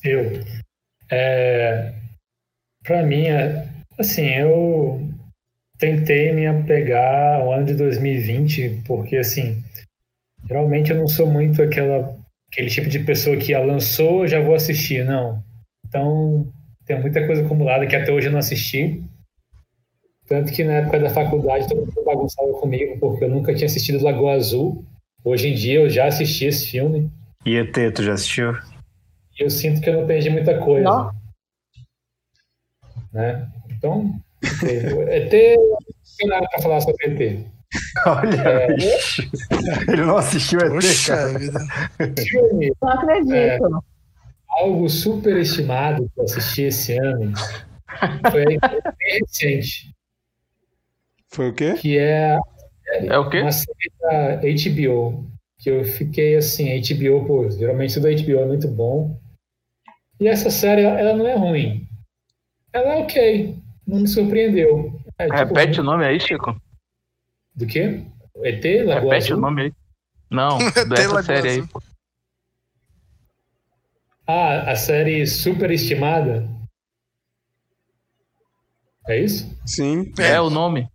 Eu. 0.03 0.43
É, 1.11 1.91
para 2.83 3.01
mim, 3.01 3.23
é, 3.29 3.67
assim, 3.97 4.27
eu 4.27 5.09
tentei 5.79 6.33
me 6.33 6.45
apegar 6.45 7.41
ao 7.41 7.51
ano 7.51 7.65
de 7.65 7.73
2020, 7.73 8.83
porque, 8.85 9.17
assim, 9.17 9.59
geralmente 10.47 10.91
eu 10.91 10.97
não 10.97 11.07
sou 11.07 11.25
muito 11.25 11.63
aquela, 11.63 12.15
aquele 12.51 12.69
tipo 12.69 12.87
de 12.87 12.99
pessoa 12.99 13.37
que 13.37 13.55
ah, 13.55 13.65
lançou, 13.65 14.27
já 14.27 14.39
vou 14.39 14.53
assistir, 14.53 15.03
não. 15.03 15.43
Então, 15.87 16.53
tem 16.85 17.01
muita 17.01 17.25
coisa 17.25 17.43
acumulada 17.43 17.87
que 17.87 17.95
até 17.95 18.11
hoje 18.11 18.27
eu 18.27 18.31
não 18.31 18.39
assisti. 18.39 19.03
Tanto 20.27 20.51
que 20.51 20.63
na 20.63 20.73
época 20.73 20.99
da 20.99 21.09
faculdade 21.09 21.67
todo 21.67 21.81
mundo 21.81 22.03
bagunçava 22.03 22.51
comigo, 22.53 22.99
porque 22.99 23.25
eu 23.25 23.29
nunca 23.29 23.53
tinha 23.53 23.67
assistido 23.67 24.03
Lagoa 24.03 24.33
Azul. 24.33 24.83
Hoje 25.23 25.49
em 25.49 25.55
dia 25.55 25.79
eu 25.79 25.89
já 25.89 26.07
assisti 26.07 26.45
esse 26.45 26.67
filme. 26.67 27.11
E 27.45 27.55
ET, 27.55 27.75
tu 27.93 28.03
já 28.03 28.13
assistiu? 28.13 28.53
E 29.37 29.43
eu 29.43 29.49
sinto 29.49 29.81
que 29.81 29.89
eu 29.89 29.99
não 29.99 30.07
perdi 30.07 30.29
muita 30.29 30.57
coisa. 30.59 30.83
Não. 30.83 31.11
Né? 33.13 33.47
Então, 33.69 34.13
ET, 34.41 35.31
não 35.57 35.77
tem 36.17 36.27
nada 36.27 36.47
para 36.49 36.61
falar 36.61 36.81
sobre 36.81 37.05
ET. 37.05 37.45
Olha, 38.05 38.75
bicho. 38.75 39.29
ele 39.87 40.05
não 40.05 40.17
assistiu 40.17 40.59
ET, 40.59 41.05
cara. 41.05 41.37
Vida. 41.37 41.59
Filme, 42.17 42.71
Não 42.81 42.89
acredito. 42.89 43.83
Algo 44.59 44.89
superestimado 44.89 46.09
que 46.13 46.19
eu 46.19 46.23
assisti 46.23 46.63
esse 46.63 46.97
ano 46.97 47.33
foi 48.31 48.45
bem 48.45 48.59
recente, 49.21 49.93
Foi 51.29 51.49
o 51.49 51.53
quê? 51.53 51.73
que 51.75 51.97
é 51.97 52.37
É 52.87 53.17
o 53.17 53.29
quê? 53.29 53.41
uma 53.41 53.51
série 53.51 53.91
da 53.99 54.35
HBO, 54.41 55.25
que 55.59 55.69
eu 55.69 55.83
fiquei 55.83 56.35
assim, 56.35 56.69
HBO, 56.81 57.25
pô, 57.25 57.49
geralmente 57.51 57.93
tudo 57.93 58.03
da 58.03 58.11
HBO 58.11 58.39
é 58.41 58.45
muito 58.45 58.67
bom. 58.67 59.19
E 60.19 60.27
essa 60.27 60.49
série, 60.49 60.83
ela 60.83 61.13
não 61.13 61.27
é 61.27 61.35
ruim. 61.35 61.87
Ela 62.71 62.93
é 62.93 62.97
ok, 63.03 63.57
não 63.85 63.99
me 63.99 64.07
surpreendeu. 64.07 64.97
É, 65.17 65.25
tipo, 65.25 65.35
Repete 65.37 65.79
o 65.81 65.83
nome 65.83 66.05
aí, 66.05 66.19
Chico. 66.19 66.55
Do 67.55 67.65
quê? 67.67 68.01
ET, 68.43 68.63
Lagoa 68.85 69.13
Repete 69.13 69.31
Azul? 69.33 69.37
o 69.37 69.41
nome 69.41 69.61
aí. 69.63 69.73
Não, 70.31 70.57
dessa 70.89 71.23
série 71.23 71.49
aí. 71.49 71.67
Pô. 71.67 71.81
Ah, 74.27 74.71
a 74.71 74.75
série 74.75 75.25
Superestimada. 75.27 76.49
É 79.07 79.19
isso? 79.19 79.55
Sim. 79.65 80.11
É 80.17 80.39
o 80.41 80.49
nome. 80.49 80.87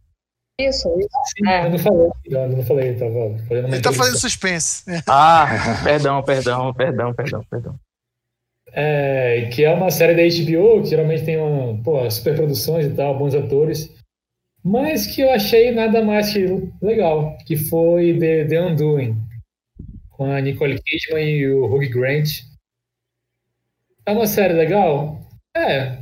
Isso, 0.60 0.88
isso. 0.98 1.08
Sim, 1.36 1.48
É. 1.48 1.64
eu 1.66 1.70
não 1.70 1.78
falei. 1.78 2.08
Eu 2.26 2.48
não 2.48 2.62
falei, 2.64 2.94
tava 2.94 3.38
fazendo 3.48 3.66
uma 3.66 3.74
Ele 3.76 3.82
tá 3.82 3.92
fazendo 3.92 4.18
suspense. 4.18 4.90
É. 4.90 5.02
Ah, 5.06 5.46
perdão, 5.84 6.22
perdão, 6.22 6.74
perdão, 6.74 7.14
perdão, 7.14 7.44
perdão. 7.48 7.80
É, 8.72 9.48
que 9.52 9.64
é 9.64 9.72
uma 9.72 9.90
série 9.90 10.14
da 10.14 10.22
HBO, 10.22 10.82
que 10.82 10.90
geralmente 10.90 11.24
tem 11.24 11.36
uma, 11.40 11.82
pô, 11.82 12.08
super 12.10 12.36
produções 12.36 12.86
e 12.86 12.90
tal, 12.90 13.18
bons 13.18 13.34
atores, 13.34 13.92
mas 14.62 15.06
que 15.08 15.22
eu 15.22 15.30
achei 15.32 15.72
nada 15.72 16.04
mais 16.04 16.32
que 16.32 16.46
legal, 16.80 17.36
que 17.46 17.56
foi 17.56 18.16
The, 18.18 18.44
The 18.44 18.62
Undoing, 18.62 19.16
com 20.10 20.30
a 20.30 20.40
Nicole 20.40 20.80
Kidman 20.80 21.28
e 21.28 21.48
o 21.52 21.64
Hugh 21.64 21.88
Grant. 21.88 22.28
É 24.06 24.12
uma 24.12 24.26
série 24.26 24.54
legal? 24.54 25.20
É, 25.56 25.98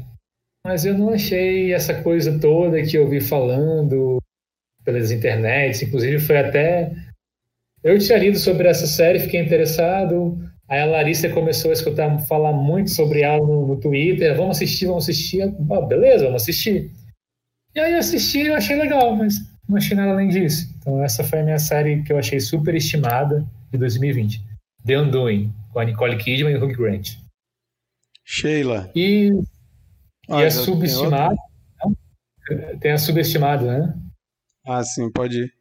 mas 0.66 0.84
eu 0.84 0.96
não 0.96 1.10
achei 1.10 1.72
essa 1.72 2.02
coisa 2.02 2.38
toda 2.38 2.82
que 2.82 2.96
eu 2.96 3.08
vi 3.08 3.20
falando 3.20 4.18
pelas 4.84 5.10
internets, 5.10 5.82
inclusive 5.82 6.18
foi 6.18 6.38
até... 6.38 6.92
Eu 7.82 7.98
tinha 7.98 8.18
lido 8.18 8.38
sobre 8.38 8.68
essa 8.68 8.86
série, 8.86 9.20
fiquei 9.20 9.40
interessado, 9.40 10.36
Aí 10.68 10.80
a 10.80 10.84
Larissa 10.84 11.30
começou 11.30 11.70
a 11.70 11.74
escutar 11.74 12.18
falar 12.26 12.52
muito 12.52 12.90
sobre 12.90 13.22
ela 13.22 13.38
no, 13.38 13.66
no 13.66 13.80
Twitter. 13.80 14.36
Vamos 14.36 14.58
assistir, 14.58 14.84
vamos 14.84 15.04
assistir. 15.04 15.42
Ah, 15.42 15.80
beleza, 15.80 16.26
vamos 16.26 16.42
assistir. 16.42 16.90
E 17.74 17.80
aí 17.80 17.92
eu 17.92 17.98
assisti 17.98 18.42
e 18.42 18.52
achei 18.52 18.76
legal, 18.76 19.16
mas 19.16 19.36
não 19.66 19.78
achei 19.78 19.96
nada 19.96 20.12
além 20.12 20.28
disso. 20.28 20.70
Então 20.78 21.02
essa 21.02 21.24
foi 21.24 21.40
a 21.40 21.42
minha 21.42 21.58
série 21.58 22.02
que 22.02 22.12
eu 22.12 22.18
achei 22.18 22.38
super 22.38 22.74
estimada 22.74 23.46
de 23.72 23.78
2020. 23.78 24.44
The 24.84 25.00
Undoing, 25.00 25.50
com 25.72 25.78
a 25.78 25.84
Nicole 25.86 26.18
Kidman 26.18 26.52
e 26.52 26.56
o 26.56 26.64
Hugh 26.64 26.76
Grant. 26.76 27.16
Sheila. 28.30 28.90
E, 28.94 29.30
e 29.30 29.42
Ah, 30.28 30.36
a 30.36 30.48
já 30.50 30.56
tem 30.56 30.64
subestimada... 30.64 31.36
Tem 32.80 32.92
a 32.92 32.98
subestimada, 32.98 33.78
né? 33.78 33.94
Ah, 34.66 34.82
sim, 34.84 35.10
pode 35.10 35.44
ir. 35.44 35.52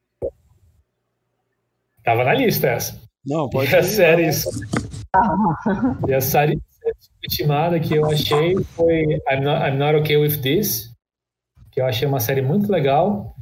Tava 2.04 2.24
na 2.26 2.34
lista 2.34 2.68
essa. 2.68 3.00
Não, 3.26 3.50
pode 3.50 3.72
E 3.72 3.76
a 3.76 3.80
ir. 3.80 3.84
série 3.84 4.30
e 6.08 6.14
a 6.14 6.22
série 6.22 6.62
subestimada 7.00 7.80
que 7.80 7.94
eu 7.96 8.06
achei 8.10 8.56
foi 8.76 9.04
I'm 9.30 9.42
Not, 9.42 9.66
I'm 9.70 9.78
Not 9.78 9.96
Okay 10.00 10.18
With 10.18 10.42
This, 10.42 10.94
que 11.72 11.82
eu 11.82 11.86
achei 11.86 12.08
uma 12.08 12.20
série 12.22 12.42
muito 12.42 12.72
legal 12.72 13.36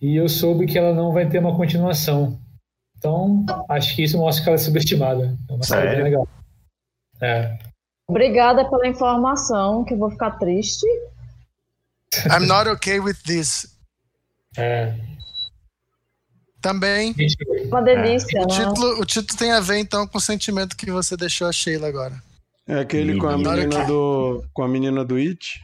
e 0.00 0.16
eu 0.16 0.28
soube 0.28 0.66
que 0.66 0.76
ela 0.78 0.92
não 0.94 1.12
vai 1.12 1.28
ter 1.28 1.38
uma 1.38 1.56
continuação. 1.56 2.40
Então, 2.96 3.44
acho 3.68 3.94
que 3.94 4.02
isso 4.02 4.18
mostra 4.18 4.42
que 4.44 4.48
ela 4.50 4.56
é 4.56 4.58
subestimada. 4.58 5.36
É 5.48 5.52
uma 5.52 5.62
série 5.64 5.82
bem 5.82 5.90
Sério? 5.90 6.04
legal. 6.04 6.28
É. 7.20 7.58
Obrigada 8.08 8.68
pela 8.68 8.86
informação, 8.86 9.84
que 9.84 9.94
eu 9.94 9.98
vou 9.98 10.10
ficar 10.10 10.32
triste. 10.32 10.86
I'm 12.30 12.46
not 12.46 12.68
okay 12.68 13.00
with 13.00 13.16
this. 13.26 13.66
É. 14.56 14.94
Também. 16.60 17.14
Uma 17.66 17.80
delícia, 17.82 18.40
O 18.42 18.46
né? 18.46 18.54
título, 18.54 19.00
o 19.00 19.04
título 19.06 19.38
tem 19.38 19.50
a 19.52 19.60
ver, 19.60 19.78
então, 19.78 20.06
com 20.06 20.18
o 20.18 20.20
sentimento 20.20 20.76
que 20.76 20.90
você 20.90 21.16
deixou 21.16 21.48
a 21.48 21.52
Sheila 21.52 21.88
agora. 21.88 22.14
É 22.68 22.78
aquele 22.80 23.18
com 23.18 23.28
a 23.28 23.36
menina 23.36 23.84
do. 23.84 24.44
Com 24.52 24.62
a 24.62 24.68
menina 24.68 25.04
do 25.04 25.16
It? 25.16 25.60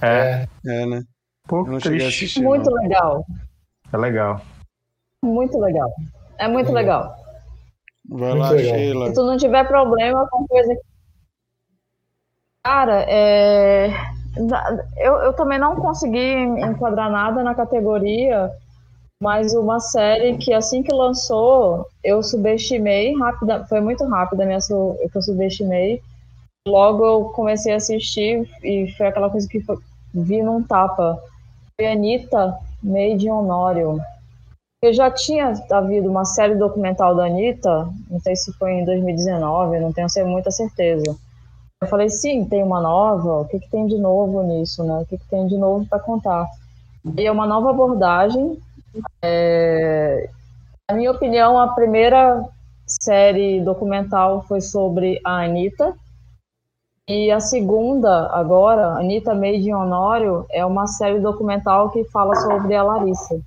É, 0.00 0.46
É, 0.66 0.86
né? 0.86 1.02
Pô, 1.48 1.60
Eu 1.66 1.72
não 1.72 1.80
cheguei 1.80 1.98
a 1.98 2.02
triste. 2.02 2.24
assistir. 2.24 2.42
Muito 2.42 2.70
não. 2.70 2.82
legal. 2.82 3.26
É 3.92 3.96
legal. 3.96 4.44
Muito 5.24 5.58
legal. 5.58 5.90
É 6.38 6.46
muito 6.46 6.70
legal. 6.70 7.16
Vai 8.08 8.28
Muito 8.30 8.40
lá, 8.40 8.50
legal. 8.50 8.74
Sheila. 8.74 9.08
Se 9.08 9.14
tu 9.14 9.24
não 9.26 9.36
tiver 9.36 9.66
problema 9.66 10.28
com 10.28 10.46
coisa. 10.46 10.76
Cara, 12.64 13.04
é... 13.08 13.88
eu, 14.96 15.14
eu 15.16 15.32
também 15.32 15.58
não 15.58 15.76
consegui 15.76 16.34
enquadrar 16.60 17.10
nada 17.10 17.42
na 17.42 17.54
categoria, 17.54 18.50
mas 19.22 19.54
uma 19.54 19.80
série 19.80 20.36
que 20.38 20.52
assim 20.52 20.82
que 20.82 20.92
lançou, 20.94 21.86
eu 22.04 22.22
subestimei 22.22 23.16
rápida, 23.18 23.66
foi 23.66 23.80
muito 23.80 24.04
rápida 24.06 24.46
minha 24.46 24.60
su- 24.60 24.96
que 25.10 25.18
eu 25.18 25.22
subestimei. 25.22 26.02
Logo 26.66 27.04
eu 27.06 27.24
comecei 27.30 27.72
a 27.72 27.76
assistir 27.76 28.48
e 28.62 28.92
foi 28.96 29.06
aquela 29.08 29.30
coisa 29.30 29.48
que 29.48 29.60
foi- 29.60 29.78
vi 30.14 30.42
num 30.42 30.62
tapa. 30.62 31.18
Foi 31.76 31.90
Anitta 31.90 32.58
Made 32.82 33.26
in 33.26 33.30
Honório. 33.30 34.00
Eu 34.82 34.92
já 34.92 35.10
tinha 35.10 35.52
havido 35.72 36.10
uma 36.10 36.24
série 36.24 36.54
documental 36.56 37.14
da 37.14 37.26
Anitta, 37.26 37.88
não 38.10 38.20
sei 38.20 38.36
se 38.36 38.52
foi 38.54 38.72
em 38.72 38.84
2019, 38.84 39.80
não 39.80 39.92
tenho 39.92 40.08
muita 40.26 40.50
certeza. 40.50 41.16
Eu 41.80 41.86
falei, 41.86 42.08
sim, 42.08 42.44
tem 42.44 42.62
uma 42.62 42.80
nova, 42.80 43.42
o 43.42 43.44
que, 43.44 43.60
que 43.60 43.70
tem 43.70 43.86
de 43.86 43.96
novo 43.96 44.42
nisso, 44.42 44.82
né? 44.82 44.98
O 44.98 45.06
que, 45.06 45.16
que 45.16 45.28
tem 45.28 45.46
de 45.46 45.56
novo 45.56 45.86
para 45.86 46.00
contar? 46.00 46.44
E 47.16 47.24
é 47.24 47.30
uma 47.30 47.46
nova 47.46 47.70
abordagem. 47.70 48.58
É... 49.22 50.28
Na 50.90 50.96
minha 50.96 51.12
opinião, 51.12 51.56
a 51.56 51.68
primeira 51.68 52.44
série 52.84 53.60
documental 53.60 54.42
foi 54.42 54.60
sobre 54.60 55.20
a 55.24 55.44
Anitta. 55.44 55.94
E 57.08 57.30
a 57.30 57.38
segunda, 57.38 58.28
agora, 58.32 58.98
Anitta 58.98 59.32
Made 59.32 59.68
in 59.68 59.72
Honório, 59.72 60.46
é 60.50 60.66
uma 60.66 60.88
série 60.88 61.20
documental 61.20 61.90
que 61.90 62.02
fala 62.04 62.34
sobre 62.34 62.74
a 62.74 62.82
Larissa. 62.82 63.40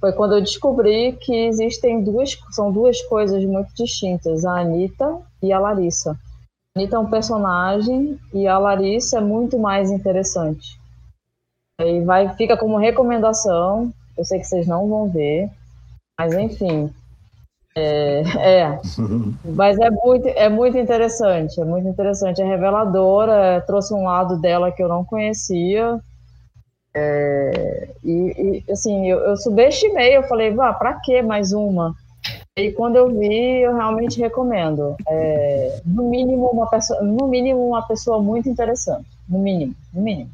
Foi 0.00 0.12
quando 0.12 0.36
eu 0.36 0.40
descobri 0.40 1.12
que 1.14 1.34
existem 1.46 2.04
duas, 2.04 2.38
são 2.50 2.70
duas 2.70 3.02
coisas 3.02 3.44
muito 3.44 3.74
distintas, 3.74 4.44
a 4.44 4.60
Anitta 4.60 5.18
e 5.42 5.52
a 5.52 5.58
Larissa. 5.58 6.16
Anitta 6.76 6.96
é 6.96 6.98
um 6.98 7.08
personagem 7.08 8.20
e 8.34 8.46
a 8.46 8.58
Larissa 8.58 9.16
é 9.16 9.20
muito 9.22 9.58
mais 9.58 9.90
interessante. 9.90 10.78
Aí 11.80 12.04
vai, 12.04 12.28
fica 12.36 12.54
como 12.54 12.76
recomendação, 12.76 13.90
eu 14.16 14.24
sei 14.26 14.38
que 14.38 14.44
vocês 14.44 14.66
não 14.66 14.86
vão 14.86 15.08
ver, 15.08 15.50
mas 16.18 16.34
enfim. 16.34 16.92
É, 17.74 18.20
é. 18.36 18.80
mas 19.42 19.78
é 19.78 19.90
muito, 19.90 20.28
é 20.28 20.48
muito 20.50 20.76
interessante, 20.76 21.58
é 21.58 21.64
muito 21.64 21.88
interessante, 21.88 22.42
é 22.42 22.44
reveladora, 22.44 23.64
trouxe 23.66 23.94
um 23.94 24.04
lado 24.04 24.38
dela 24.38 24.70
que 24.70 24.82
eu 24.82 24.88
não 24.88 25.02
conhecia, 25.02 25.98
é, 26.94 27.88
e, 28.04 28.62
e, 28.68 28.72
assim, 28.72 29.10
eu, 29.10 29.18
eu 29.20 29.36
subestimei, 29.38 30.16
eu 30.16 30.22
falei, 30.24 30.50
vá, 30.50 30.74
pra 30.74 31.00
que 31.00 31.22
mais 31.22 31.52
uma? 31.52 31.94
E 32.58 32.72
quando 32.72 32.96
eu 32.96 33.10
vi, 33.10 33.60
eu 33.62 33.74
realmente 33.74 34.18
recomendo. 34.18 34.96
É, 35.06 35.82
no 35.84 36.08
mínimo 36.08 36.48
uma 36.50 36.66
pessoa, 36.66 37.02
no 37.02 37.28
mínimo 37.28 37.68
uma 37.68 37.82
pessoa 37.86 38.18
muito 38.22 38.48
interessante, 38.48 39.06
no 39.28 39.38
mínimo, 39.38 39.74
no 39.92 40.00
mínimo. 40.02 40.30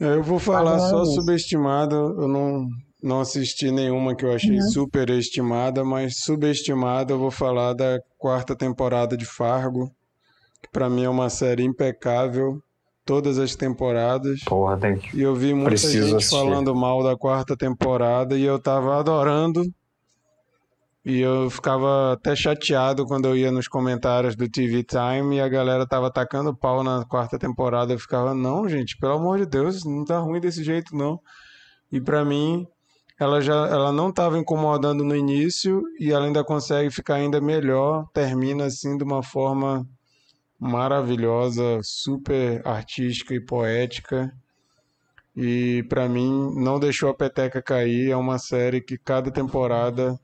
É, 0.00 0.06
Eu 0.06 0.24
vou 0.24 0.40
falar 0.40 0.74
ou 0.74 0.80
só 0.80 1.02
isso. 1.04 1.14
subestimada. 1.14 1.94
Eu 1.94 2.26
não, 2.26 2.66
não 3.00 3.20
assisti 3.20 3.70
nenhuma 3.70 4.16
que 4.16 4.24
eu 4.24 4.32
achei 4.32 4.56
Uhum. 4.56 4.60
superestimada, 4.70 5.84
mas 5.84 6.16
subestimada 6.18 7.12
eu 7.12 7.18
vou 7.20 7.30
falar 7.30 7.72
da 7.72 8.00
quarta 8.18 8.56
temporada 8.56 9.16
de 9.16 9.24
Fargo, 9.24 9.88
que 10.60 10.68
pra 10.72 10.90
mim 10.90 11.04
é 11.04 11.08
uma 11.08 11.30
série 11.30 11.62
impecável, 11.62 12.58
todas 13.04 13.38
as 13.38 13.54
temporadas. 13.54 14.40
Porra, 14.48 14.76
tem 14.78 14.98
que. 14.98 15.16
E 15.16 15.22
eu 15.22 15.32
vi 15.36 15.54
muita 15.54 15.70
Preciso 15.70 16.06
gente 16.06 16.16
assistir. 16.16 16.34
falando 16.34 16.74
mal 16.74 17.04
da 17.04 17.16
quarta 17.16 17.56
temporada 17.56 18.36
e 18.36 18.42
eu 18.42 18.58
tava 18.58 18.98
adorando. 18.98 19.62
E 21.04 21.20
eu 21.20 21.50
ficava 21.50 22.14
até 22.14 22.34
chateado 22.34 23.04
quando 23.04 23.26
eu 23.28 23.36
ia 23.36 23.52
nos 23.52 23.68
comentários 23.68 24.34
do 24.34 24.48
TV 24.48 24.82
Time 24.82 25.36
e 25.36 25.40
a 25.40 25.48
galera 25.48 25.86
tava 25.86 26.10
tacando 26.10 26.56
pau 26.56 26.82
na 26.82 27.04
quarta 27.04 27.38
temporada. 27.38 27.92
Eu 27.92 27.98
ficava, 27.98 28.34
não, 28.34 28.66
gente, 28.66 28.96
pelo 28.96 29.12
amor 29.12 29.38
de 29.38 29.44
Deus, 29.44 29.84
não 29.84 30.02
tá 30.02 30.18
ruim 30.18 30.40
desse 30.40 30.64
jeito, 30.64 30.96
não. 30.96 31.20
E 31.92 32.00
pra 32.00 32.24
mim, 32.24 32.66
ela 33.20 33.40
já 33.42 33.54
ela 33.68 33.92
não 33.92 34.10
tava 34.10 34.38
incomodando 34.38 35.04
no 35.04 35.14
início 35.14 35.82
e 36.00 36.10
ela 36.10 36.24
ainda 36.24 36.42
consegue 36.42 36.90
ficar 36.90 37.16
ainda 37.16 37.38
melhor, 37.40 38.06
termina 38.14 38.64
assim 38.64 38.96
de 38.96 39.04
uma 39.04 39.22
forma 39.22 39.86
maravilhosa, 40.58 41.80
super 41.82 42.66
artística 42.66 43.34
e 43.34 43.40
poética. 43.44 44.32
E 45.36 45.84
pra 45.88 46.08
mim 46.08 46.54
não 46.56 46.80
deixou 46.80 47.10
a 47.10 47.14
peteca 47.14 47.60
cair, 47.60 48.10
é 48.10 48.16
uma 48.16 48.38
série 48.38 48.80
que 48.80 48.96
cada 48.96 49.30
temporada 49.30 50.18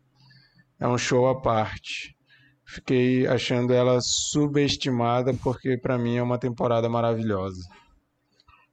é 0.80 0.88
um 0.88 0.96
show 0.96 1.28
à 1.28 1.40
parte. 1.40 2.16
Fiquei 2.64 3.26
achando 3.26 3.72
ela 3.72 4.00
subestimada 4.00 5.34
porque 5.34 5.76
pra 5.76 5.98
mim 5.98 6.16
é 6.16 6.22
uma 6.22 6.38
temporada 6.38 6.88
maravilhosa. 6.88 7.68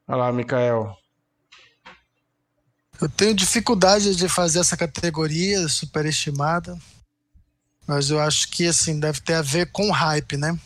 Olha 0.07 0.17
lá, 0.17 0.31
Mikael. 0.31 0.95
Eu 3.01 3.09
tenho 3.09 3.35
dificuldade 3.35 4.15
de 4.15 4.29
fazer 4.29 4.59
essa 4.59 4.77
categoria 4.77 5.67
superestimada, 5.67 6.79
mas 7.85 8.09
eu 8.09 8.19
acho 8.19 8.49
que 8.49 8.65
assim 8.65 8.99
deve 8.99 9.19
ter 9.21 9.33
a 9.33 9.41
ver 9.41 9.71
com 9.71 9.91
hype, 9.91 10.37
né? 10.37 10.57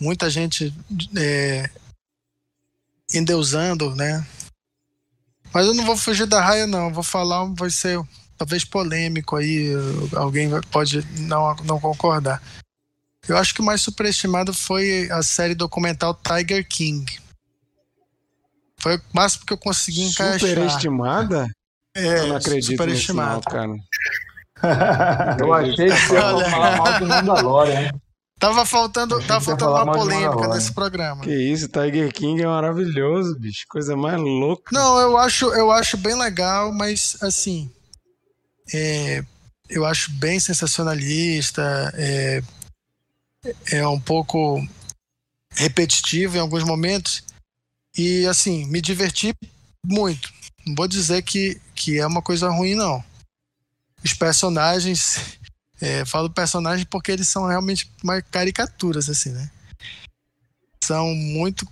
Muita 0.00 0.30
gente 0.30 0.74
é, 1.16 1.70
endeusando, 3.14 3.94
né? 3.94 4.26
Mas 5.52 5.66
eu 5.66 5.74
não 5.74 5.84
vou 5.84 5.96
fugir 5.96 6.26
da 6.26 6.40
raia, 6.40 6.66
não. 6.66 6.92
Vou 6.92 7.04
falar, 7.04 7.44
vai 7.54 7.70
ser 7.70 8.00
talvez 8.42 8.64
polêmico 8.64 9.36
aí. 9.36 9.72
Alguém 10.16 10.50
pode 10.70 11.06
não, 11.20 11.54
não 11.64 11.80
concordar. 11.80 12.42
Eu 13.28 13.36
acho 13.36 13.54
que 13.54 13.60
o 13.60 13.64
mais 13.64 13.80
superestimado 13.80 14.52
foi 14.52 15.08
a 15.10 15.22
série 15.22 15.54
documental 15.54 16.12
Tiger 16.14 16.66
King. 16.66 17.06
Foi 18.78 18.96
o 18.96 19.00
máximo 19.12 19.46
que 19.46 19.52
eu 19.52 19.58
consegui 19.58 20.02
encaixar. 20.02 20.40
Superestimada? 20.40 21.48
É, 21.94 22.18
eu 22.20 22.26
não 22.26 22.36
acredito 22.36 22.72
superestimado. 22.72 23.36
nisso, 23.36 23.48
não, 23.48 23.52
cara. 23.52 23.72
Eu 25.40 25.52
achei 25.52 25.88
que 25.88 25.96
você 25.96 26.14
ia 26.14 26.50
falar 26.50 26.76
mal 26.76 26.98
do 27.00 27.06
Mandalorian, 27.06 27.80
hein? 27.80 27.90
Tava 28.38 28.64
faltando, 28.64 29.20
tava 29.24 29.40
faltando 29.40 29.72
uma 29.72 29.92
polêmica 29.92 30.48
nesse 30.48 30.72
programa. 30.72 31.22
Que 31.22 31.34
isso, 31.34 31.68
Tiger 31.68 32.12
King 32.12 32.42
é 32.42 32.46
maravilhoso, 32.46 33.38
bicho. 33.38 33.64
Coisa 33.68 33.96
mais 33.96 34.20
louca. 34.20 34.70
Não, 34.72 35.00
eu 35.00 35.18
acho, 35.18 35.46
eu 35.52 35.70
acho 35.70 35.96
bem 35.96 36.16
legal, 36.16 36.72
mas 36.72 37.16
assim, 37.20 37.70
é, 38.72 39.24
eu 39.68 39.84
acho 39.84 40.12
bem 40.12 40.38
sensacionalista, 40.38 41.92
é, 41.94 42.42
é 43.70 43.88
um 43.88 44.00
pouco 44.00 44.66
repetitivo 45.50 46.36
em 46.36 46.40
alguns 46.40 46.64
momentos 46.64 47.24
e 47.96 48.26
assim 48.26 48.66
me 48.66 48.80
diverti 48.80 49.34
muito. 49.84 50.32
Não 50.66 50.74
vou 50.74 50.86
dizer 50.86 51.22
que, 51.22 51.60
que 51.74 51.98
é 51.98 52.06
uma 52.06 52.22
coisa 52.22 52.48
ruim 52.48 52.74
não. 52.74 53.04
Os 54.04 54.14
personagens, 54.14 55.38
é, 55.80 56.04
falo 56.04 56.30
personagem 56.30 56.86
porque 56.86 57.12
eles 57.12 57.28
são 57.28 57.46
realmente 57.46 57.90
mais 58.02 58.24
caricaturas 58.30 59.08
assim, 59.08 59.30
né? 59.30 59.50
São 60.84 61.14
muito 61.14 61.66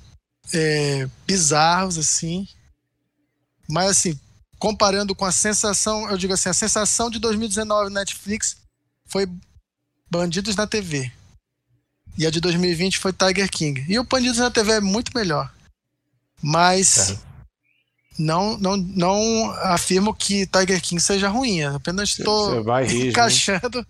é, 0.53 1.09
bizarros 1.27 1.99
assim, 1.99 2.49
mas 3.69 3.91
assim, 3.91 4.19
comparando 4.61 5.15
com 5.15 5.25
a 5.25 5.33
sensação, 5.33 6.09
eu 6.11 6.19
digo 6.19 6.35
assim, 6.35 6.51
a 6.51 6.55
sensação 6.55 7.11
de 7.11 7.19
2019 7.19 7.91
Netflix 7.91 8.59
foi 9.07 9.27
Bandidos 10.09 10.55
na 10.55 10.67
TV. 10.67 11.11
E 12.19 12.27
a 12.27 12.31
de 12.31 12.41
2020 12.41 12.99
foi 12.99 13.13
Tiger 13.13 13.51
King. 13.51 13.85
E 13.89 13.99
o 13.99 14.05
Bandidos 14.05 14.39
na 14.39 14.51
TV 14.51 14.73
é 14.73 14.81
muito 14.81 15.13
melhor. 15.15 15.51
Mas 16.43 17.19
não, 18.19 18.59
não, 18.59 18.77
não 18.77 19.51
afirmo 19.63 20.15
que 20.15 20.47
Tiger 20.47 20.81
King 20.83 21.01
seja 21.01 21.29
ruim. 21.29 21.63
Apenas 21.63 22.11
estou 22.11 22.63
rir, 22.83 23.09
encaixando. 23.09 23.87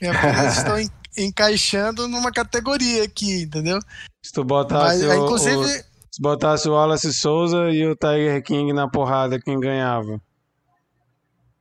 Eu 0.00 0.10
apenas 0.12 0.58
estou 0.58 0.80
en- 0.80 0.90
encaixando 1.16 2.08
numa 2.08 2.32
categoria 2.32 3.04
aqui, 3.04 3.42
entendeu? 3.42 3.78
Se 4.24 4.32
tu 4.32 4.42
Mas, 4.74 5.02
o, 5.02 5.24
inclusive, 5.24 5.56
o- 5.56 5.84
se 6.16 6.22
botasse 6.22 6.66
o 6.66 6.72
Wallace 6.72 7.12
Souza 7.12 7.68
e 7.70 7.86
o 7.86 7.94
Tiger 7.94 8.42
King 8.42 8.72
na 8.72 8.88
porrada, 8.88 9.38
quem 9.38 9.60
ganhava? 9.60 10.18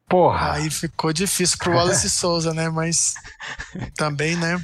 Porra. 0.07 0.53
Aí 0.53 0.69
ficou 0.69 1.11
difícil 1.11 1.57
pro 1.57 1.73
Wallace 1.73 2.07
Souza, 2.09 2.53
né? 2.53 2.69
Mas 2.69 3.15
também, 3.97 4.37
né? 4.37 4.63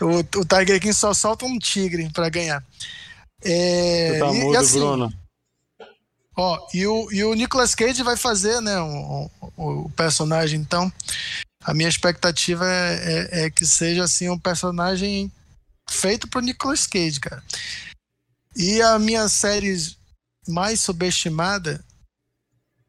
O, 0.00 0.04
o, 0.04 0.18
o 0.18 0.44
Tiger 0.44 0.80
King 0.80 0.92
só 0.92 1.14
solta 1.14 1.44
um 1.44 1.58
tigre 1.60 2.10
pra 2.12 2.28
ganhar. 2.28 2.60
É, 3.44 4.14
Tu 4.14 4.18
tá 4.18 4.32
e- 4.32 4.52
e, 4.52 4.56
assim, 4.56 4.80
Bruno. 4.80 5.12
Ó, 6.36 6.58
e 6.74 6.86
o, 6.88 7.12
e 7.12 7.22
o 7.24 7.34
Nicolas 7.34 7.74
Cage 7.76 8.02
vai 8.02 8.16
fazer, 8.16 8.60
né? 8.60 8.80
O, 8.80 9.30
o- 9.56 9.84
o 9.84 9.90
personagem, 9.90 10.58
então. 10.60 10.92
A 11.62 11.72
minha 11.72 11.88
expectativa 11.88 12.64
é, 12.66 12.94
é- 13.42 13.44
é 13.46 13.50
que 13.50 13.64
seja 13.64 14.02
assim 14.02 14.28
um 14.28 14.38
personagem 14.38 15.30
feito 15.88 16.26
pro 16.26 16.40
Nicolas 16.40 16.84
Cage, 16.84 17.20
cara. 17.20 17.42
E 18.58 18.82
a 18.82 18.98
minha 18.98 19.28
série 19.28 19.76
mais 20.48 20.80
subestimada 20.80 21.82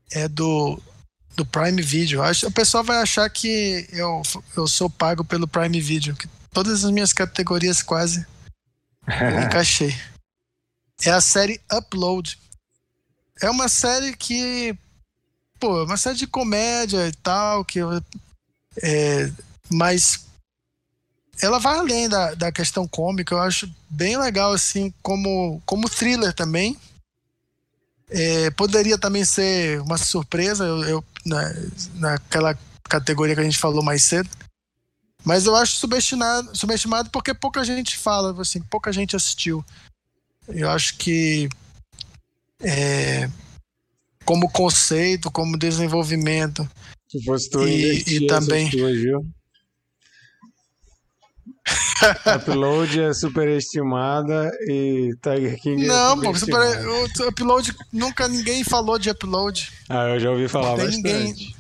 é 0.10 0.28
do, 0.28 0.82
do 1.36 1.46
Prime 1.46 1.80
Video. 1.80 2.24
Acho, 2.24 2.48
o 2.48 2.52
pessoal 2.52 2.84
vai 2.84 2.98
achar 2.98 3.30
que 3.30 3.88
eu, 3.92 4.24
eu 4.58 4.68
sou 4.68 4.90
pago 4.90 5.24
pelo 5.24 5.48
Prime 5.48 5.80
Video, 5.80 6.16
que 6.16 6.28
todas 6.52 6.84
as 6.84 6.90
minhas 6.90 7.14
categorias 7.14 7.84
quase 7.84 8.26
eu 9.08 9.42
encaixei. 9.46 9.96
É 11.06 11.12
a 11.12 11.22
série 11.22 11.62
Upload. 11.72 12.40
É 13.40 13.48
uma 13.48 13.70
série 13.70 14.18
que, 14.18 14.76
pô, 15.60 15.82
é 15.82 15.84
uma 15.84 15.98
série 15.98 16.18
de 16.18 16.26
comédia 16.26 17.08
e 17.08 17.14
tal, 17.14 17.64
que 17.64 17.80
é, 18.82 19.32
mas 19.70 20.26
ela 21.42 21.60
vai 21.60 21.78
além 21.78 22.08
da, 22.10 22.34
da 22.36 22.52
questão 22.52 22.88
cômica, 22.88 23.34
eu 23.34 23.40
acho 23.40 23.70
bem 23.90 24.18
legal, 24.18 24.52
assim, 24.52 24.94
como, 25.02 25.62
como 25.66 25.90
thriller 25.90 26.34
também. 26.34 26.78
É, 28.10 28.50
poderia 28.52 28.98
também 28.98 29.24
ser 29.24 29.80
uma 29.82 29.98
surpresa, 29.98 30.66
eu, 30.66 30.84
eu- 30.84 31.04
na, 31.26 31.42
naquela 31.96 32.58
categoria 32.84 33.36
que 33.36 33.42
a 33.42 33.44
gente 33.44 33.58
falou 33.58 33.84
mais 33.84 34.04
cedo. 34.04 34.30
Mas 35.24 35.46
eu 35.46 35.56
acho 35.56 35.76
subestimado, 35.76 36.56
subestimado 36.58 37.10
porque 37.12 37.34
pouca 37.34 37.64
gente 37.64 37.98
fala, 37.98 38.40
assim, 38.42 38.62
pouca 38.62 38.92
gente 38.92 39.16
assistiu. 39.16 39.64
Eu 40.48 40.70
acho 40.70 40.96
que 40.98 41.48
é, 42.62 43.30
como 44.26 44.50
conceito, 44.50 45.30
como 45.30 45.58
desenvolvimento, 45.58 46.68
Se 47.12 47.24
fosse 47.24 47.50
tu, 47.50 47.68
E- 47.68 48.04
e 48.08 48.28
também- 48.28 48.70
tuas, 48.72 48.96
viu? 48.98 49.26
Upload 52.36 53.00
é 53.02 53.14
superestimada 53.14 54.52
e 54.68 55.12
Tiger 55.22 55.60
King 55.62 55.84
é 55.86 55.88
Não, 55.88 56.20
pô, 56.20 56.34
superestimada. 56.36 56.82
super, 57.08 57.26
o 57.26 57.30
upload 57.30 57.76
nunca 57.92 58.28
ninguém 58.28 58.64
falou 58.64 58.98
de 58.98 59.10
upload. 59.10 59.72
Ah, 59.90 60.10
eu 60.10 60.20
já 60.20 60.32
ouvi 60.32 60.48
falar 60.48 60.76
Tem 60.76 60.86
bastante. 60.86 60.96
ninguém- 61.04 61.56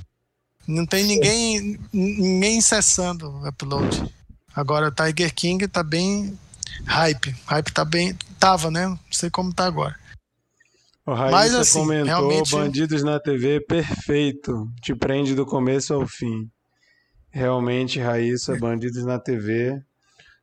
Não 0.68 0.86
tem 0.86 1.04
ninguém 1.04 1.80
ninguém 1.92 2.62
cessando 2.62 3.30
o 3.30 3.48
upload. 3.48 4.06
Agora 4.56 4.92
Tiger 4.92 5.34
King 5.34 5.68
tá 5.68 5.84
bem 5.84 6.38
hype. 6.86 7.36
Hype 7.46 7.72
tá 7.72 7.84
bem, 7.84 8.16
tava, 8.40 8.70
né? 8.72 8.88
Não 8.88 9.00
sei 9.12 9.30
como 9.30 9.54
tá 9.54 9.66
agora. 9.66 9.96
O 11.06 11.14
Raíssa 11.14 11.32
Mas, 11.36 11.56
assim, 11.56 11.80
comentou 11.80 12.06
realmente- 12.06 12.52
Bandidos 12.52 13.04
na 13.04 13.20
TV, 13.20 13.60
perfeito. 13.62 14.70
Te 14.82 14.94
prende 14.94 15.34
do 15.34 15.44
começo 15.46 15.94
ao 15.94 16.06
fim. 16.08 16.48
Realmente, 17.32 18.00
Raíssa, 18.00 18.56
Bandidos 18.58 19.04
na 19.06 19.18
TV. 19.20 19.82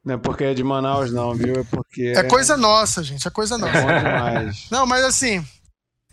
Não 0.06 0.14
é 0.14 0.18
porque 0.18 0.44
é 0.44 0.54
de 0.54 0.62
Manaus, 0.62 1.12
não, 1.12 1.34
viu? 1.34 1.56
É 1.56 1.64
porque 1.64 2.14
É 2.16 2.22
coisa 2.22 2.56
nossa, 2.56 3.02
gente, 3.02 3.26
é 3.26 3.30
coisa 3.30 3.58
nossa. 3.58 3.82
bom 3.82 3.88
demais. 3.88 4.68
Não, 4.70 4.86
mas 4.86 5.04
assim, 5.04 5.44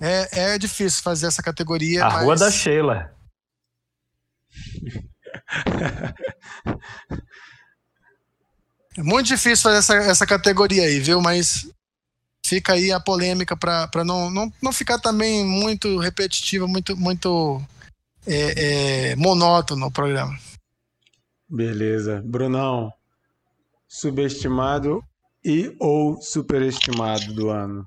é, 0.01 0.53
é 0.53 0.57
difícil 0.57 1.03
fazer 1.03 1.27
essa 1.27 1.43
categoria. 1.43 2.03
A 2.03 2.09
mas... 2.09 2.23
Rua 2.23 2.35
da 2.35 2.49
Sheila. 2.49 3.13
É 8.97 9.01
muito 9.03 9.27
difícil 9.27 9.63
fazer 9.63 9.77
essa, 9.77 9.95
essa 9.95 10.25
categoria 10.25 10.83
aí, 10.83 10.99
viu? 10.99 11.21
Mas 11.21 11.67
fica 12.45 12.73
aí 12.73 12.91
a 12.91 12.99
polêmica 12.99 13.55
para 13.55 14.03
não, 14.03 14.29
não, 14.29 14.51
não 14.61 14.73
ficar 14.73 14.99
também 14.99 15.45
muito 15.45 15.99
repetitivo, 15.99 16.67
muito, 16.67 16.97
muito 16.97 17.61
é, 18.25 19.11
é, 19.11 19.15
monótono 19.15 19.87
o 19.87 19.91
programa. 19.91 20.37
Beleza. 21.49 22.21
Brunão, 22.25 22.91
subestimado 23.93 25.01
e 25.45 25.75
ou 25.79 26.19
superestimado 26.19 27.31
do 27.35 27.51
ano? 27.51 27.85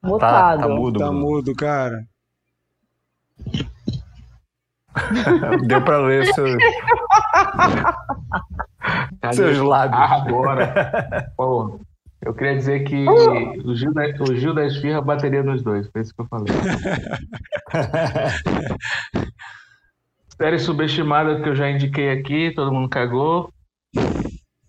Tá, 0.00 0.08
Mutado. 0.08 0.60
tá 0.60 0.68
mudo. 0.68 0.98
Tá 0.98 1.12
mudo, 1.12 1.54
cara. 1.54 2.06
Deu 5.68 5.84
pra 5.84 5.98
ler 5.98 6.24
seus, 6.32 6.56
seus 9.34 9.58
lábios. 9.58 10.00
Agora. 10.00 11.30
Pô, 11.36 11.78
eu 12.22 12.32
queria 12.32 12.56
dizer 12.56 12.84
que 12.84 13.06
o 13.06 13.74
Gil, 13.74 13.92
da, 13.92 14.04
o 14.22 14.34
Gil 14.34 14.54
da 14.54 14.64
Esfirra 14.64 15.02
bateria 15.02 15.42
nos 15.42 15.62
dois, 15.62 15.86
foi 15.90 16.00
isso 16.00 16.14
que 16.14 16.22
eu 16.22 16.28
falei. 16.28 16.46
Série 20.40 20.58
subestimada 20.58 21.42
que 21.42 21.50
eu 21.50 21.54
já 21.54 21.70
indiquei 21.70 22.10
aqui, 22.10 22.50
todo 22.52 22.72
mundo 22.72 22.88
cagou. 22.88 23.52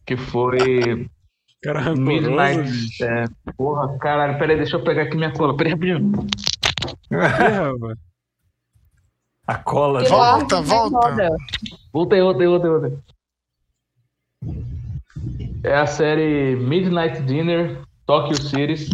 Que 0.06 0.18
foi 0.18 1.07
Cara 1.64 1.80
rancoroso, 1.80 2.02
Midnight. 2.02 3.02
É, 3.02 3.23
porra, 3.56 3.98
caralho, 3.98 4.38
peraí, 4.38 4.57
deixa 4.57 4.76
eu 4.76 4.84
pegar 4.84 5.03
aqui 5.03 5.15
minha 5.15 5.31
cola. 5.31 5.56
Peraí, 5.56 5.72
rapidinho. 5.72 6.11
A 9.48 9.56
cola. 9.60 10.03
Volta, 10.03 10.61
volta. 10.61 11.30
Voltei, 11.93 12.22
voltei, 12.22 12.48
voltei, 12.48 12.69
voltei. 12.69 12.98
É 15.64 15.76
a 15.76 15.88
série 15.88 16.57
Midnight 16.57 17.22
Dinner 17.22 17.81
Tokyo 18.06 18.35
Cities, 18.35 18.89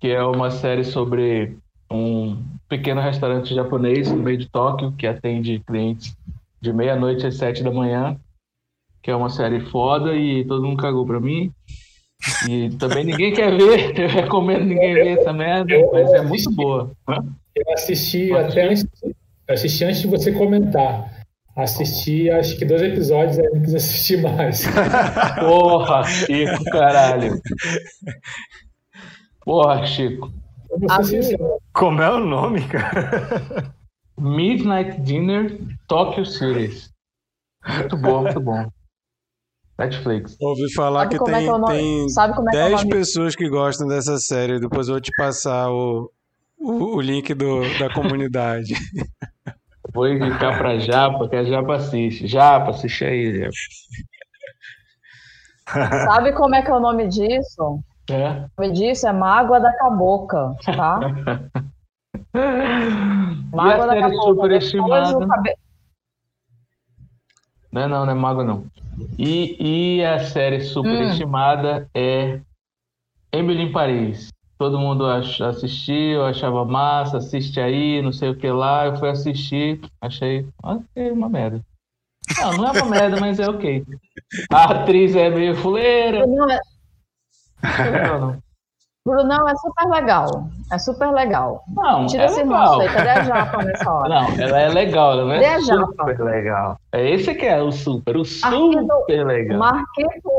que 0.00 0.08
é 0.08 0.24
uma 0.24 0.50
série 0.50 0.82
sobre 0.82 1.56
um 1.88 2.42
pequeno 2.68 3.00
restaurante 3.00 3.54
japonês 3.54 4.10
no 4.10 4.16
meio 4.16 4.38
de 4.38 4.48
Tóquio 4.48 4.92
que 4.92 5.06
atende 5.06 5.62
clientes 5.66 6.16
de 6.60 6.72
meia-noite 6.72 7.26
às 7.26 7.36
sete 7.36 7.62
da 7.62 7.70
manhã, 7.70 8.16
que 9.02 9.10
é 9.10 9.16
uma 9.16 9.30
série 9.30 9.60
foda 9.60 10.14
e 10.14 10.44
todo 10.44 10.66
mundo 10.66 10.82
cagou 10.82 11.06
pra 11.06 11.20
mim. 11.20 11.52
E 12.48 12.70
também 12.70 13.04
ninguém 13.04 13.32
quer 13.32 13.56
ver, 13.56 13.96
eu 13.98 14.08
recomendo 14.08 14.64
ninguém 14.64 14.94
ver 14.94 15.18
essa 15.18 15.32
merda, 15.32 15.74
mas 15.92 16.12
é 16.12 16.22
muito 16.22 16.50
boa. 16.50 16.90
Eu 17.54 17.72
assisti 17.72 18.32
até 18.32 18.68
antes, 18.68 18.86
assisti 19.48 19.84
antes 19.84 20.00
de 20.00 20.08
você 20.08 20.32
comentar. 20.32 21.14
Assisti 21.54 22.28
acho 22.28 22.58
que 22.58 22.66
dois 22.66 22.82
episódios, 22.82 23.38
aí 23.38 23.48
não 23.50 23.62
quis 23.62 23.74
assistir 23.74 24.20
mais. 24.20 24.62
Porra, 25.40 26.04
Chico, 26.04 26.64
caralho. 26.64 27.40
Porra, 29.42 29.86
Chico. 29.86 30.30
Como 31.76 32.00
é 32.00 32.10
o 32.10 32.18
nome, 32.18 32.66
cara? 32.68 33.74
Midnight 34.18 34.98
Dinner 35.02 35.58
Tokyo 35.86 36.24
Series. 36.24 36.90
Muito 37.68 37.98
bom, 37.98 38.22
muito 38.22 38.40
bom. 38.40 38.66
Netflix. 39.78 40.38
Ouvi 40.40 40.72
falar 40.72 41.00
Sabe 41.00 41.10
que 41.10 41.22
é 41.22 41.24
tem, 41.26 41.26
que 41.26 41.50
é 41.50 41.64
tem 41.66 42.06
é 42.06 42.32
que 42.32 42.38
é 42.38 42.40
o 42.40 42.44
10 42.50 42.72
nome? 42.72 42.88
pessoas 42.88 43.36
que 43.36 43.46
gostam 43.50 43.86
dessa 43.86 44.16
série. 44.16 44.58
Depois 44.58 44.88
eu 44.88 44.94
vou 44.94 45.00
te 45.02 45.10
passar 45.18 45.70
o, 45.70 46.10
o, 46.58 46.96
o 46.96 47.00
link 47.00 47.34
do, 47.34 47.60
da 47.78 47.92
comunidade. 47.92 48.72
Vou 49.94 50.08
indicar 50.08 50.58
pra 50.58 50.78
Japa, 50.78 51.26
que 51.28 51.36
a 51.36 51.44
Japa 51.44 51.76
assiste. 51.76 52.26
Japa, 52.26 52.70
assiste 52.70 53.04
aí, 53.04 53.38
Japa. 53.38 53.52
Sabe 56.04 56.32
como 56.32 56.54
é 56.54 56.60
que 56.62 56.70
é 56.70 56.74
o 56.74 56.80
nome 56.80 57.08
disso? 57.08 57.80
É? 58.08 58.46
O 58.56 58.62
nome 58.62 58.72
disso 58.72 59.08
é 59.08 59.12
Mágoa 59.12 59.58
da 59.58 59.72
Cabocla, 59.72 60.56
tá? 60.64 61.00
Mágoa 63.52 63.86
da 63.88 64.00
Cabocla. 64.00 64.48
Cabe... 65.28 65.54
Não 67.72 67.82
é 67.82 67.88
não, 67.88 68.06
não 68.06 68.12
é 68.12 68.14
mago 68.14 68.44
não. 68.44 68.64
E, 69.18 69.98
e 69.98 70.04
a 70.04 70.20
série 70.20 70.60
superestimada 70.60 71.88
é 71.94 72.40
Emily 73.32 73.64
em 73.64 73.72
Paris. 73.72 74.28
Todo 74.58 74.78
mundo 74.78 75.04
ach- 75.04 75.42
assistiu, 75.42 76.24
achava 76.24 76.64
massa, 76.64 77.18
assiste 77.18 77.60
aí, 77.60 78.00
não 78.00 78.12
sei 78.12 78.30
o 78.30 78.36
que 78.36 78.48
lá. 78.50 78.86
Eu 78.86 78.96
fui 78.96 79.10
assistir, 79.10 79.80
achei 80.00 80.48
ok, 80.62 81.10
uma 81.10 81.28
merda. 81.28 81.60
Não, 82.40 82.56
não 82.56 82.66
é 82.66 82.72
uma 82.72 82.86
merda, 82.86 83.20
mas 83.20 83.38
é 83.38 83.48
ok. 83.48 83.84
A 84.50 84.64
atriz 84.64 85.14
é 85.14 85.28
meio 85.28 85.54
fuleira. 85.56 86.26
Brunão 86.26 86.50
é... 86.50 86.54
Não, 86.54 86.75
não. 88.20 88.38
Brunão 89.06 89.48
é 89.48 89.54
super 89.56 89.88
legal. 89.88 90.48
É 90.72 90.78
super 90.78 91.12
legal. 91.12 91.62
Não, 91.68 92.06
Tira 92.06 92.24
é 92.24 92.26
esse 92.26 92.42
legal. 92.42 92.80
aí. 92.80 92.88
Cadê 92.88 93.08
a 93.08 93.22
japa 93.22 93.62
nessa 93.64 93.92
hora? 93.92 94.08
Não, 94.08 94.30
ela 94.42 94.60
é 94.60 94.68
legal, 94.68 95.12
ela 95.12 95.22
não 95.24 95.32
Cadê 95.34 95.44
é 95.44 95.54
a 95.54 95.60
japa? 95.60 95.86
super 95.86 96.20
legal. 96.24 96.76
É 96.92 97.10
esse 97.10 97.34
que 97.34 97.46
é 97.46 97.62
o 97.62 97.70
super, 97.70 98.16
o 98.16 98.22
Marquito- 98.42 98.94
super 99.00 99.26
legal. 99.26 99.58
Marquito, 99.60 100.30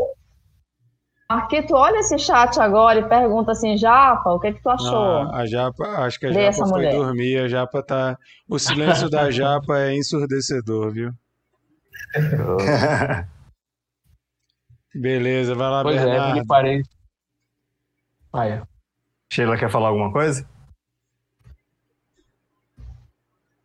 Marquito, 1.30 1.76
olha 1.76 2.00
esse 2.00 2.18
chat 2.20 2.60
agora 2.60 3.00
e 3.00 3.08
pergunta 3.08 3.52
assim, 3.54 3.78
Japa, 3.78 4.32
o 4.32 4.40
que 4.40 4.52
que 4.54 4.62
tu 4.62 4.70
achou? 4.70 5.22
Ah, 5.32 5.38
a 5.42 5.46
Japa, 5.46 5.86
acho 6.06 6.20
que 6.20 6.26
a 6.26 6.32
Japa 6.32 6.54
foi 6.54 6.68
mulher. 6.70 6.94
dormir. 6.96 7.38
A 7.44 7.48
Japa 7.50 7.82
tá. 7.84 8.18
O 8.50 8.58
silêncio 8.60 9.10
da 9.10 9.30
Japa 9.32 9.78
é 9.80 9.94
ensurdecedor, 9.96 10.92
viu? 10.92 11.12
Beleza, 14.96 15.54
vai 15.56 15.70
lá, 15.70 15.84
Pois 15.84 15.98
é, 16.02 16.06
Bernardo. 16.06 16.30
Emily 16.38 16.46
Vai. 18.38 18.62
Sheila 19.34 19.58
quer 19.58 19.68
falar 19.68 19.88
alguma 19.88 20.12
coisa? 20.12 20.48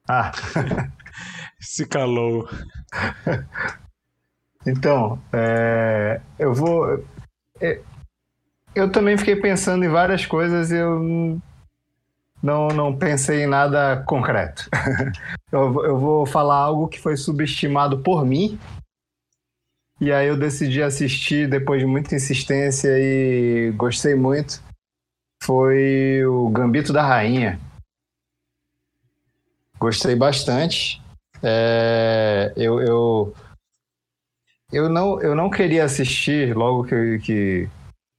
Ah, 0.09 0.33
Se 1.61 1.87
calou. 1.87 2.49
então, 4.67 5.21
é, 5.31 6.23
eu 6.39 6.55
vou. 6.55 7.05
é, 7.61 7.83
eu 8.75 8.91
também 8.91 9.19
fiquei 9.19 9.37
pensando 9.37 9.85
em 9.85 9.91
várias 9.91 10.25
coisas 10.25 10.71
e 10.71 10.77
eu 10.77 11.39
não, 12.43 12.69
não 12.69 12.97
pensei 12.97 13.43
em 13.43 13.47
nada 13.47 14.03
concreto. 14.07 14.71
eu, 15.53 15.85
eu 15.85 15.99
vou 15.99 16.25
falar 16.25 16.57
algo 16.57 16.89
que 16.89 16.99
foi 16.99 17.19
subestimado 17.19 17.99
por 17.99 18.25
mim. 18.25 18.59
E 20.03 20.11
aí 20.11 20.27
eu 20.27 20.37
decidi 20.37 20.83
assistir 20.83 21.49
depois 21.49 21.81
de 21.81 21.87
muita 21.87 22.17
insistência 22.17 22.89
e 22.99 23.71
gostei 23.77 24.17
muito. 24.17 24.61
Foi 25.45 26.27
o 26.27 26.49
Gambito 26.49 26.93
da 26.93 27.07
Rainha. 27.07 27.61
Gostei 29.79 30.17
bastante. 30.17 31.01
É, 31.41 32.53
eu, 32.57 32.81
eu, 32.81 33.35
eu, 34.73 34.89
não, 34.89 35.23
eu 35.23 35.37
não 35.37 35.49
queria 35.49 35.85
assistir 35.85 36.53
logo 36.53 36.83
que, 36.83 37.19
que, 37.21 37.69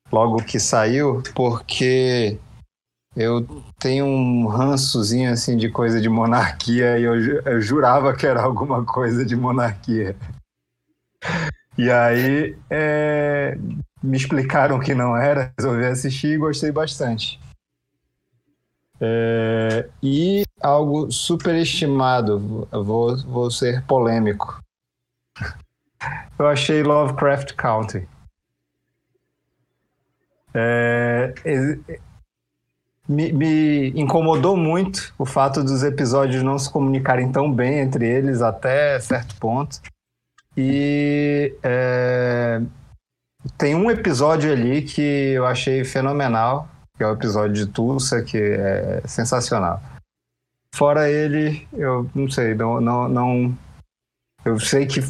logo 0.09 0.37
que 0.37 0.61
saiu, 0.61 1.21
porque 1.35 2.39
eu 3.13 3.45
tenho 3.77 4.05
um 4.05 4.47
rançozinho 4.47 5.33
assim 5.33 5.57
de 5.57 5.69
coisa 5.69 5.99
de 5.99 6.07
monarquia 6.07 6.97
e 6.97 7.03
eu, 7.03 7.41
eu 7.41 7.59
jurava 7.59 8.15
que 8.15 8.25
era 8.25 8.41
alguma 8.41 8.85
coisa 8.85 9.25
de 9.25 9.35
monarquia. 9.35 10.15
E 11.77 11.89
aí 11.89 12.57
é, 12.69 13.57
me 14.01 14.17
explicaram 14.17 14.79
que 14.79 14.93
não 14.93 15.17
era, 15.17 15.51
resolvi 15.57 15.85
assistir 15.85 16.33
e 16.33 16.37
gostei 16.37 16.71
bastante. 16.71 17.39
É, 19.01 19.89
e 20.01 20.43
algo 20.61 21.11
superestimado, 21.11 22.67
vou, 22.71 23.17
vou 23.17 23.51
ser 23.51 23.83
polêmico. 23.85 24.61
Eu 26.37 26.47
achei 26.47 26.83
Lovecraft 26.83 27.53
Country. 27.53 28.07
É, 30.53 31.33
me, 33.07 33.31
me 33.31 33.89
incomodou 33.99 34.55
muito 34.55 35.13
o 35.17 35.25
fato 35.25 35.63
dos 35.63 35.83
episódios 35.83 36.43
não 36.43 36.57
se 36.57 36.71
comunicarem 36.71 37.31
tão 37.31 37.51
bem 37.51 37.79
entre 37.79 38.07
eles 38.07 38.41
até 38.41 38.99
certo 38.99 39.35
ponto. 39.37 39.81
E 40.55 41.55
é, 41.63 42.61
tem 43.57 43.75
um 43.75 43.89
episódio 43.89 44.51
ali 44.51 44.81
que 44.81 45.01
eu 45.01 45.45
achei 45.45 45.83
fenomenal, 45.83 46.67
que 46.95 47.03
é 47.03 47.07
o 47.07 47.13
episódio 47.13 47.53
de 47.53 47.67
Tulsa, 47.67 48.23
que 48.23 48.37
é 48.37 49.01
sensacional. 49.05 49.81
Fora 50.75 51.09
ele, 51.09 51.67
eu 51.73 52.09
não 52.15 52.29
sei, 52.29 52.55
não, 52.55 52.81
não, 52.81 53.07
não 53.07 53.57
eu 54.45 54.59
sei 54.59 54.85
que 54.85 55.01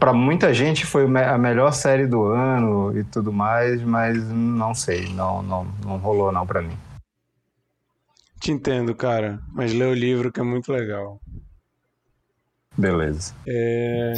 para 0.00 0.12
muita 0.12 0.52
gente 0.54 0.86
foi 0.86 1.04
a 1.04 1.38
melhor 1.38 1.72
série 1.72 2.06
do 2.06 2.24
ano 2.24 2.98
e 2.98 3.04
tudo 3.04 3.32
mais, 3.32 3.82
mas 3.82 4.16
não 4.28 4.74
sei, 4.74 5.08
não, 5.12 5.42
não, 5.42 5.64
não 5.84 5.98
rolou 5.98 6.32
não 6.32 6.46
para 6.46 6.62
mim. 6.62 6.76
Te 8.40 8.52
entendo, 8.52 8.94
cara. 8.94 9.40
Mas 9.52 9.72
lê 9.72 9.84
o 9.84 9.94
livro 9.94 10.32
que 10.32 10.40
é 10.40 10.44
muito 10.44 10.72
legal. 10.72 11.20
Beleza. 12.76 13.34
É, 13.46 14.12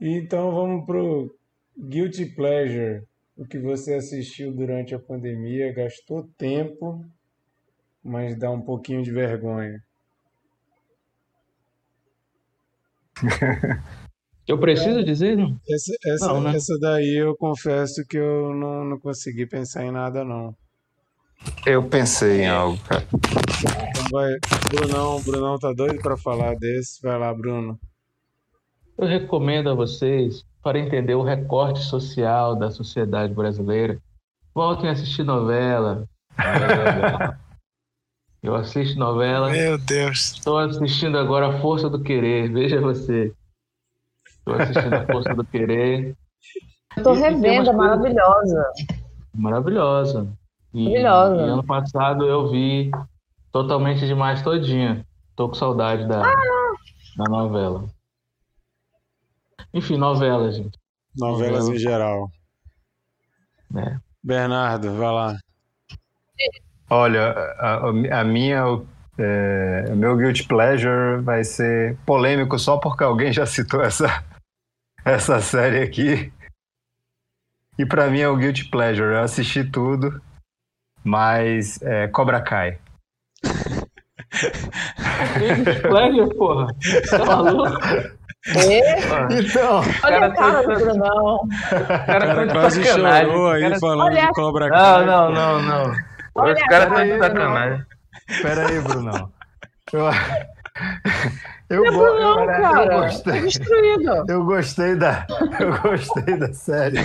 Então 0.00 0.50
vamos 0.52 0.86
pro 0.86 1.36
Guilty 1.78 2.26
Pleasure. 2.26 3.02
O 3.36 3.44
que 3.44 3.58
você 3.58 3.94
assistiu 3.94 4.52
durante 4.52 4.94
a 4.94 4.98
pandemia, 4.98 5.72
gastou 5.72 6.28
tempo, 6.36 7.04
mas 8.02 8.38
dá 8.38 8.50
um 8.50 8.60
pouquinho 8.60 9.02
de 9.02 9.12
vergonha. 9.12 9.82
Eu 14.48 14.58
preciso 14.58 15.04
dizer? 15.04 15.36
Não? 15.36 15.56
Essa, 15.68 15.92
essa, 16.04 16.26
Não, 16.26 16.40
né? 16.40 16.56
essa 16.56 16.76
daí 16.80 17.14
eu 17.14 17.36
confesso 17.36 18.04
que 18.04 18.16
eu 18.16 18.52
não, 18.52 18.84
não 18.84 18.98
consegui 18.98 19.46
pensar 19.46 19.84
em 19.84 19.92
nada, 19.92 20.24
não. 20.24 20.52
Eu 21.64 21.88
pensei 21.88 22.40
em 22.40 22.48
algo, 22.48 22.76
cara. 22.82 23.06
Então 23.90 24.04
vai, 24.10 24.32
Brunão, 24.68 25.22
Brunão 25.22 25.56
tá 25.56 25.72
doido 25.72 26.02
pra 26.02 26.16
falar 26.16 26.56
desse. 26.56 27.00
Vai 27.00 27.16
lá, 27.16 27.32
Bruno. 27.32 27.78
Eu 29.00 29.06
recomendo 29.06 29.70
a 29.70 29.74
vocês, 29.74 30.44
para 30.62 30.78
entender 30.78 31.14
o 31.14 31.22
recorte 31.22 31.80
social 31.80 32.54
da 32.54 32.70
sociedade 32.70 33.32
brasileira, 33.32 33.98
voltem 34.54 34.90
a 34.90 34.92
assistir 34.92 35.22
novela. 35.24 36.04
Eu 38.42 38.54
assisto 38.54 38.98
novela, 38.98 39.50
Meu 39.50 39.76
Deus. 39.76 40.32
estou 40.32 40.56
assistindo 40.58 41.18
agora 41.18 41.48
A 41.48 41.60
Força 41.60 41.90
do 41.90 42.02
Querer, 42.02 42.50
veja 42.50 42.80
você. 42.80 43.34
Estou 44.26 44.54
assistindo 44.54 44.94
A 44.94 45.06
Força 45.06 45.34
do 45.34 45.44
Querer, 45.44 46.16
E- 46.96 47.00
e 47.00 47.02
tem 47.02 47.14
revendo, 47.16 47.68
é 47.68 47.72
maravilhosa. 47.74 48.64
maravilhosa. 49.34 50.26
E, 50.72 50.84
Maravilhosa. 50.84 51.36
e 51.36 51.48
ano 51.50 51.64
passado 51.64 52.24
eu 52.26 52.50
vi 52.50 52.90
totalmente 53.52 54.06
demais 54.06 54.40
todinha. 54.42 55.06
Tô 55.36 55.48
com 55.48 55.54
saudade 55.54 56.06
da, 56.08 56.22
da 56.22 57.24
novela. 57.28 57.84
Enfim, 59.72 59.96
novela, 59.96 60.50
gente. 60.52 60.78
Novelas 61.16 61.60
Novela. 61.64 61.74
em 61.74 61.78
geral. 61.78 62.30
É. 63.76 63.96
Bernardo, 64.22 64.92
vai 64.94 65.12
lá. 65.12 65.36
Olha, 66.88 67.30
a, 67.58 67.88
a- 68.20 68.24
minha, 68.24 68.62
é, 69.18 69.84
o 69.90 69.96
meu 69.96 70.16
guilty 70.16 70.46
pleasure 70.46 71.22
vai 71.22 71.44
ser 71.44 71.96
polêmico 72.04 72.58
só 72.58 72.78
porque 72.78 73.04
alguém 73.04 73.32
já 73.32 73.46
citou 73.46 73.80
essa, 73.82 74.24
essa 75.04 75.40
série 75.40 75.82
aqui. 75.82 76.32
E 77.78 77.86
pra 77.86 78.10
mim 78.10 78.20
é 78.20 78.28
o 78.28 78.36
Guilty 78.36 78.68
Pleasure. 78.68 79.14
Eu 79.14 79.20
assisti 79.20 79.64
tudo, 79.64 80.20
mas 81.02 81.80
é, 81.80 82.08
Cobra 82.08 82.42
Kai. 82.42 82.78
Guilty 85.38 85.80
Pleasure, 85.82 86.34
porra. 86.36 86.66
Tá 87.08 87.24
maluco? 87.24 87.70
E, 88.46 89.40
Então, 89.40 89.80
olha 90.02 90.16
a 90.16 90.30
Cara, 90.30 90.30
cara 90.30 90.52
tá- 90.52 90.62
do 90.62 90.74
Brunão. 90.80 91.34
O 91.36 91.48
cara, 91.68 92.06
cara 92.06 92.46
tá 92.46 92.52
quase 92.54 92.84
sacanagem. 92.84 93.26
chorou 93.30 93.50
aí 93.50 93.62
Cara- 93.62 93.78
falando 93.80 94.06
Olha- 94.06 94.26
de 94.26 94.32
Cobra 94.32 94.68
Não, 94.68 94.74
Kai. 94.76 95.04
não, 95.06 95.30
não, 95.32 95.62
não. 95.62 95.94
Olha 96.36 96.54
Os 96.54 96.62
caras 96.62 96.88
tá 96.88 97.04
de 97.04 97.18
sacanagem. 97.18 97.86
pera 98.42 98.68
aí, 98.68 98.80
Brunão. 98.80 99.32
Eu, 99.92 100.00
eu, 101.70 101.84
Não, 101.84 101.92
go- 101.92 102.06
eu, 102.06 102.20
não, 102.20 102.40
eu 102.40 102.46
cara. 102.46 102.88
Tá 102.88 103.00
gostei. 103.02 103.40
destruído. 103.42 104.24
Eu 104.28 104.44
gostei 104.44 104.94
da, 104.96 105.26
eu 105.60 105.78
gostei 105.82 106.36
da 106.38 106.52
série. 106.54 106.96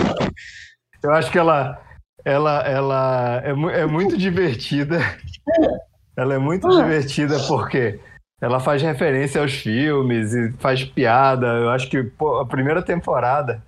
Eu 1.02 1.12
acho 1.12 1.30
que 1.30 1.38
ela, 1.38 1.78
ela, 2.24 2.60
ela 2.66 3.42
é, 3.44 3.80
é 3.80 3.86
muito 3.86 4.16
divertida. 4.16 5.00
Ela 6.16 6.34
é 6.34 6.38
muito 6.38 6.66
divertida 6.70 7.36
porque 7.46 8.00
ela 8.40 8.60
faz 8.60 8.82
referência 8.82 9.40
aos 9.40 9.52
filmes 9.54 10.34
e 10.34 10.52
faz 10.58 10.84
piada. 10.84 11.46
Eu 11.46 11.70
acho 11.70 11.88
que 11.88 12.02
pô, 12.02 12.38
a 12.38 12.46
primeira 12.46 12.82
temporada 12.82 13.62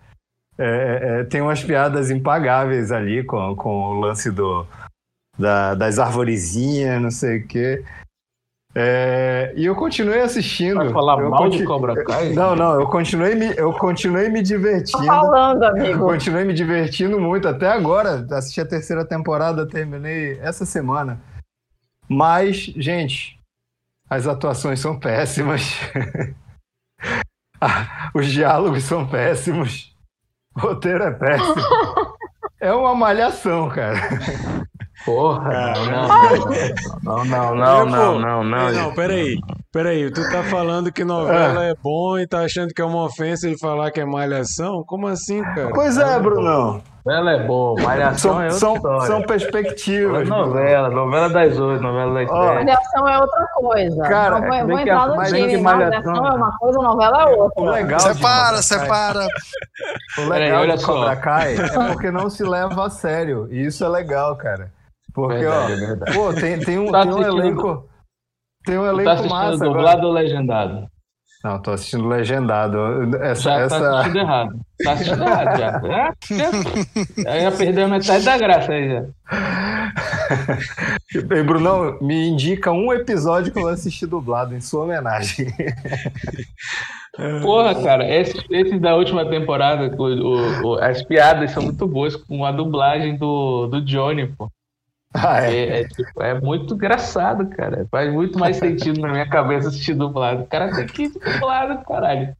é, 0.58 1.20
é, 1.20 1.24
tem 1.24 1.40
umas 1.40 1.62
piadas 1.62 2.10
impagáveis 2.10 2.90
ali 2.92 3.22
com, 3.24 3.54
com 3.56 3.70
o 3.70 4.00
lance 4.00 4.30
do, 4.30 4.66
da- 5.38 5.74
das 5.74 5.98
arvorezinhas, 5.98 7.00
não 7.00 7.10
sei 7.10 7.38
o 7.38 7.46
quê. 7.46 7.84
É, 8.74 9.52
e 9.56 9.64
eu 9.64 9.74
continuei 9.74 10.20
assistindo. 10.20 10.76
Vai 10.76 10.90
falar 10.92 11.18
Eu 11.20 11.30
mal 11.30 11.48
de 11.48 11.56
conti- 11.56 11.64
Cobra 11.64 12.04
Kai? 12.04 12.32
Não, 12.34 12.54
não, 12.54 12.74
eu 12.78 12.86
continuei 12.86 13.34
me, 13.34 13.52
eu 13.56 13.72
continuei 13.72 14.28
me 14.28 14.40
Tô 14.40 14.46
divertindo. 14.48 15.06
falando, 15.06 15.62
Eu 15.64 15.68
amigo. 15.70 15.98
continuei 16.04 16.44
me 16.44 16.52
divertindo 16.52 17.18
muito 17.18 17.48
até 17.48 17.66
agora. 17.68 18.26
Assisti 18.30 18.60
a 18.60 18.66
terceira 18.66 19.04
temporada, 19.04 19.66
terminei 19.66 20.38
essa 20.40 20.66
semana. 20.66 21.18
Mas, 22.08 22.56
gente, 22.76 23.37
as 24.10 24.26
atuações 24.26 24.80
são 24.80 24.98
péssimas. 24.98 25.62
Ah, 27.60 28.10
Os 28.14 28.26
diálogos 28.28 28.84
são 28.84 29.06
péssimos. 29.06 29.94
O 30.56 30.60
roteiro 30.60 31.04
é 31.04 31.10
péssimo. 31.12 31.54
É 32.60 32.72
uma 32.72 32.94
malhação, 32.94 33.68
cara. 33.68 33.96
Porra, 35.04 35.48
não, 35.48 35.86
não, 35.86 37.24
não, 37.24 37.24
não, 37.24 37.54
É, 37.54 37.54
não, 37.54 37.86
pô. 37.86 38.18
não, 38.18 38.18
não, 38.18 38.44
Não, 38.44 38.72
não. 38.72 38.94
peraí. 38.94 39.38
Peraí, 39.72 40.10
tu 40.10 40.22
tá 40.30 40.42
falando 40.42 40.90
que 40.90 41.04
novela 41.04 41.64
é 41.64 41.74
bom 41.74 42.18
e 42.18 42.26
tá 42.26 42.40
achando 42.40 42.72
que 42.74 42.82
é 42.82 42.84
uma 42.84 43.04
ofensa 43.04 43.46
ele 43.46 43.58
falar 43.58 43.90
que 43.92 44.00
é 44.00 44.04
malhação? 44.04 44.82
Como 44.84 45.06
assim, 45.06 45.42
cara? 45.42 45.70
Pois 45.72 45.96
é, 45.96 46.18
Brunão. 46.18 46.82
Novela 47.06 47.30
é 47.32 47.46
boa, 47.46 47.80
Malhação 47.82 48.32
São, 48.32 48.40
é 48.42 48.44
outra 48.44 48.58
são, 48.58 48.74
história. 48.76 49.06
são 49.06 49.22
perspectivas. 49.22 50.28
Novela, 50.28 50.90
novela 50.90 51.28
das 51.30 51.58
oito, 51.58 51.82
novela 51.82 52.12
das 52.14 52.26
dez. 52.28 52.30
Malhação 52.66 53.08
é 53.08 53.18
outra 53.20 53.46
coisa. 53.54 54.02
Cara, 54.02 54.30
não 54.40 54.40
vou, 54.42 54.50
bem 54.50 54.66
vou 54.66 54.78
entrar 54.80 55.06
no 55.08 55.16
mas 55.16 55.28
time. 55.32 55.56
Malhação 55.58 56.26
é 56.26 56.30
uma 56.34 56.58
coisa, 56.58 56.78
novela 56.82 57.22
é 57.22 57.24
O 57.26 57.38
outra. 57.42 57.70
legal 57.70 57.96
de 57.98 58.02
Separa, 58.02 58.62
separa. 58.62 59.20
O 60.18 60.20
legal 60.22 60.30
Peraí, 60.32 60.52
olha 60.52 60.76
de 60.76 60.82
só. 60.82 60.92
Cobra 60.92 61.16
Kai 61.16 61.54
é 61.56 61.86
porque 61.92 62.10
não 62.10 62.28
se 62.28 62.42
leva 62.44 62.86
a 62.86 62.90
sério. 62.90 63.48
E 63.50 63.64
isso 63.66 63.84
é 63.84 63.88
legal, 63.88 64.36
cara. 64.36 64.70
Porque, 65.14 65.36
Verdade, 65.38 65.72
ó, 65.72 65.74
é 65.74 65.76
verdade. 65.86 66.12
pô, 66.14 66.34
tem, 66.34 66.60
tem 66.60 66.78
um, 66.78 66.92
Tá 66.92 67.02
tem 67.02 67.12
um 67.12 67.22
elenco. 67.22 67.88
Tem 68.64 68.76
um 68.78 68.82
tá 68.82 68.88
elenco 68.88 69.10
assistindo 69.10 69.32
massa. 69.34 69.64
dublado 69.64 69.88
Agora. 69.88 70.06
ou 70.06 70.12
legendado? 70.12 70.86
Não, 71.44 71.62
tô 71.62 71.70
assistindo 71.70 72.08
legendado. 72.08 72.78
Essa, 73.22 73.42
Já 73.42 73.54
tá 73.56 73.60
essa... 73.64 73.90
assistindo 74.00 74.18
errado. 74.18 74.60
Tá 74.82 74.92
assistindo 74.92 75.22
errado 75.22 75.58
já. 75.58 75.80
Já, 75.80 76.14
já, 76.36 76.50
já, 77.22 77.40
já 77.50 77.52
perdeu 77.56 77.88
metade 77.88 78.24
da 78.24 78.38
graça 78.38 78.72
aí 78.72 78.88
já. 78.88 79.04
Ei, 81.36 81.42
Brunão, 81.42 81.96
me 82.00 82.28
indica 82.28 82.72
um 82.72 82.92
episódio 82.92 83.52
que 83.52 83.58
eu 83.58 83.62
vou 83.62 83.70
assistir 83.70 84.06
dublado 84.06 84.54
em 84.54 84.60
sua 84.60 84.84
homenagem. 84.84 85.46
Porra, 87.42 87.74
cara, 87.82 88.08
esses, 88.08 88.44
esses 88.50 88.80
da 88.80 88.94
última 88.94 89.24
temporada, 89.28 89.94
o- 89.96 90.66
o- 90.66 90.78
as 90.78 91.02
piadas 91.02 91.50
são 91.50 91.62
muito 91.62 91.86
boas 91.86 92.14
com 92.14 92.44
a 92.44 92.52
dublagem 92.52 93.16
do, 93.16 93.66
do 93.66 93.80
Johnny, 93.84 94.26
pô. 94.26 94.48
Ah, 95.14 95.42
é. 95.42 95.54
É, 95.56 95.80
é, 95.80 95.88
tipo, 95.88 96.22
é 96.22 96.38
muito 96.40 96.74
engraçado, 96.74 97.48
cara. 97.48 97.86
Faz 97.90 98.12
muito 98.12 98.38
mais 98.38 98.56
sentido 98.56 99.00
na 99.00 99.08
minha 99.08 99.28
cabeça 99.28 99.68
assistir 99.68 99.94
dublado. 99.94 100.42
O 100.42 100.46
cara 100.46 100.74
tem 100.74 100.86
que 100.86 101.04
ir 101.04 101.12
dublado, 101.12 101.82
caralho. 101.84 102.36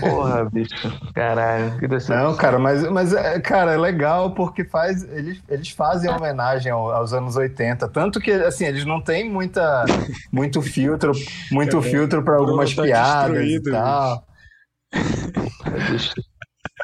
Porra, 0.00 0.48
bicho. 0.50 0.74
Caralho, 1.14 1.78
que 1.78 1.86
decepção. 1.86 2.30
Não, 2.30 2.36
cara, 2.36 2.58
mas, 2.58 2.82
mas 2.90 3.12
é, 3.12 3.38
cara, 3.40 3.72
é 3.72 3.76
legal 3.76 4.34
porque 4.34 4.64
faz, 4.64 5.02
eles, 5.12 5.40
eles 5.48 5.68
fazem 5.70 6.10
homenagem 6.10 6.72
ao- 6.72 6.90
aos 6.90 7.12
anos 7.12 7.36
80. 7.36 7.86
Tanto 7.88 8.20
que, 8.20 8.30
assim, 8.32 8.64
eles 8.64 8.84
não 8.86 9.00
têm 9.02 9.30
muita, 9.30 9.84
muito 10.32 10.60
filtro, 10.62 11.12
muito 11.52 11.80
filtro 11.82 12.22
para 12.24 12.36
algumas 12.36 12.74
tá 12.74 12.82
piadas 12.82 13.46
e 13.46 13.62
tal. 13.62 14.24
bicho. 15.90 16.14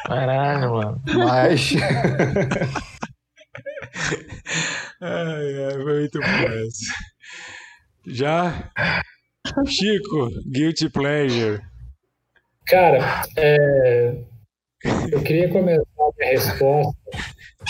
Caralho, 0.06 0.72
mano. 0.74 1.02
Mas, 1.16 1.72
Ai, 5.02 5.64
ai, 5.64 5.72
foi 5.82 6.00
muito 6.00 6.20
bom 6.20 6.26
essa. 6.26 6.94
Já? 8.06 8.70
Chico, 9.66 10.28
Guilty 10.52 10.90
Pleasure. 10.90 11.60
Cara, 12.66 13.22
é, 13.36 14.14
eu 15.10 15.22
queria 15.22 15.48
começar 15.50 15.82
a 15.98 16.10
minha 16.18 16.30
resposta 16.32 16.94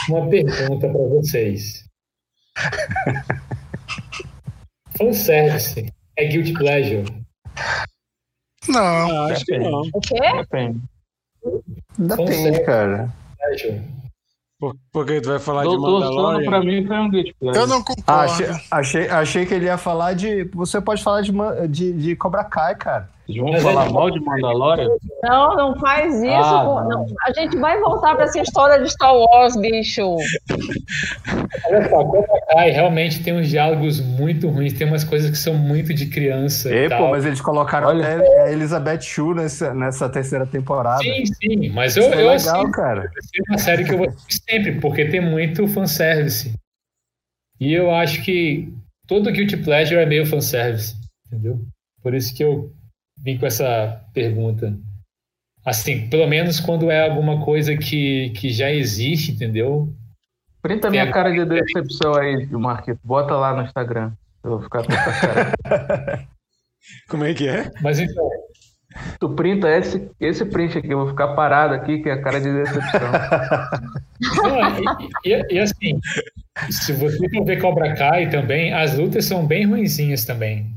com 0.07 0.13
uma 0.19 0.29
pergunta 0.29 0.89
para 0.89 1.03
vocês. 1.09 1.85
Fanservice 4.99 5.93
é 6.17 6.25
guilty 6.27 6.53
pleasure? 6.53 7.05
Não, 8.69 8.81
Ah, 9.27 9.33
acho 9.33 9.45
que 9.45 9.59
não. 9.59 9.83
O 9.95 10.01
quê? 10.01 10.19
Depende. 10.41 10.81
depende, 11.99 12.65
cara. 12.65 13.09
Pleasure. 13.39 14.00
Por- 14.61 14.77
Porque 14.93 15.21
tu 15.23 15.31
vai 15.31 15.39
falar 15.39 15.63
de 15.63 15.69
Doutor 15.71 16.03
Sono 16.03 16.15
Mandalorian? 16.17 16.51
pra 16.51 16.61
mim 16.61 16.87
foi 16.87 16.99
um 16.99 17.11
pleasure. 17.11 17.35
eu 17.41 17.67
não 17.67 17.79
Ah, 17.79 17.83
concordo. 17.83 18.13
achei, 18.33 18.47
achei, 18.71 19.09
achei 19.09 19.47
que 19.47 19.55
ele 19.55 19.65
ia 19.65 19.79
falar 19.79 20.13
de. 20.13 20.45
Você 20.55 20.81
pode 20.83 21.03
falar 21.03 21.23
de, 21.23 21.33
de, 21.69 21.93
de 21.95 22.15
Cobra 22.17 22.45
Kai, 22.45 22.75
cara. 22.75 23.09
Vão 23.29 23.53
falar 23.61 23.89
mal 23.93 24.11
de 24.11 24.19
Mandalorian? 24.19 24.89
Não, 25.23 25.55
não 25.57 25.79
faz 25.79 26.15
isso. 26.21 26.33
Ah, 26.35 26.65
com- 26.65 26.89
não. 26.89 27.07
não. 27.07 27.07
A 27.27 27.33
gente 27.33 27.57
vai 27.59 27.79
voltar 27.81 28.17
pra 28.17 28.25
essa 28.25 28.41
história 28.41 28.83
de 28.83 28.91
Star 28.91 29.15
Wars, 29.15 29.57
bicho. 29.57 30.17
Olha 31.67 31.89
só, 31.89 32.05
Cobra 32.05 32.41
Kai 32.53 32.71
realmente 32.71 33.23
tem 33.23 33.33
uns 33.35 33.49
diálogos 33.49 34.01
muito 34.01 34.49
ruins, 34.49 34.73
tem 34.73 34.87
umas 34.87 35.05
coisas 35.05 35.31
que 35.31 35.39
são 35.39 35.55
muito 35.55 35.95
de 35.95 36.07
criança 36.07 36.71
e 36.71 36.87
E, 36.87 36.89
tal. 36.89 36.99
pô, 37.05 37.11
mas 37.11 37.25
eles 37.25 37.41
colocaram 37.41 37.89
Olha. 37.89 38.17
até 38.17 38.43
a 38.45 38.53
Elizabeth 38.53 39.01
Shue 39.03 39.35
nessa, 39.35 39.73
nessa 39.75 40.09
terceira 40.09 40.45
temporada. 40.47 41.03
Sim, 41.03 41.25
sim, 41.27 41.69
mas 41.71 41.97
eu, 41.97 42.05
Isso 42.05 42.13
é 42.13 42.23
eu 42.23 42.29
legal, 42.31 42.35
assisto, 42.35 42.71
cara. 42.73 43.05
é 43.05 43.51
uma 43.53 43.59
série 43.59 43.85
que 43.85 43.93
eu 43.93 43.99
vou 43.99 44.09
assistir 44.09 44.43
sempre, 44.49 44.81
porque 44.81 45.05
tem 45.05 45.21
muito 45.21 45.69
fanservice. 45.69 46.53
E 47.61 47.73
eu 47.73 47.91
acho 47.95 48.23
que 48.25 48.73
todo 49.07 49.31
Guilty 49.31 49.59
Pleasure 49.59 50.01
é 50.01 50.07
meio 50.07 50.27
fanservice, 50.27 50.97
entendeu? 51.27 51.61
Por 52.03 52.15
isso 52.15 52.35
que 52.35 52.43
eu 52.43 52.73
vim 53.23 53.39
com 53.39 53.47
essa 53.47 54.01
pergunta. 54.13 54.77
Assim, 55.65 56.09
pelo 56.09 56.27
menos 56.27 56.59
quando 56.59 56.91
é 56.91 57.07
alguma 57.09 57.45
coisa 57.45 57.77
que, 57.77 58.31
que 58.31 58.51
já 58.51 58.71
existe, 58.71 59.33
entendeu? 59.33 59.93
Printa 60.63 60.89
a 60.89 60.91
minha 60.91 61.11
cara 61.11 61.31
de 61.31 61.45
decepção 61.45 62.15
aí, 62.15 62.47
Marquito. 62.47 62.99
Bota 63.05 63.35
lá 63.35 63.55
no 63.55 63.63
Instagram. 63.63 64.13
Eu 64.43 64.51
vou 64.51 64.63
ficar 64.63 64.85
com 64.85 64.93
essa 64.93 65.11
cara. 65.21 66.29
Como 67.09 67.25
é 67.25 67.35
que 67.35 67.47
é? 67.47 67.71
Mas 67.83 67.99
então, 67.99 68.29
Tu 69.21 69.29
printa 69.35 69.69
esse, 69.71 70.11
esse 70.19 70.45
print 70.45 70.79
aqui, 70.79 70.89
eu 70.91 70.99
vou 70.99 71.09
ficar 71.11 71.29
parado 71.29 71.75
aqui, 71.75 72.03
que 72.03 72.09
é 72.09 72.13
a 72.13 72.23
cara 72.23 72.41
de 72.41 72.53
decepção. 72.53 73.13
não, 74.43 74.79
e, 75.25 75.29
e- 75.33 75.55
e 75.55 75.59
assim, 75.61 76.01
se 76.71 76.93
você 76.95 77.29
for 77.31 77.45
ver 77.45 77.61
Cobra 77.61 77.95
Kai 77.95 78.29
também, 78.31 78.73
as 78.75 78.97
lutas 78.99 79.25
são 79.27 79.47
bem 79.47 79.67
ruinzinhas 79.67 80.25
também. 80.25 80.75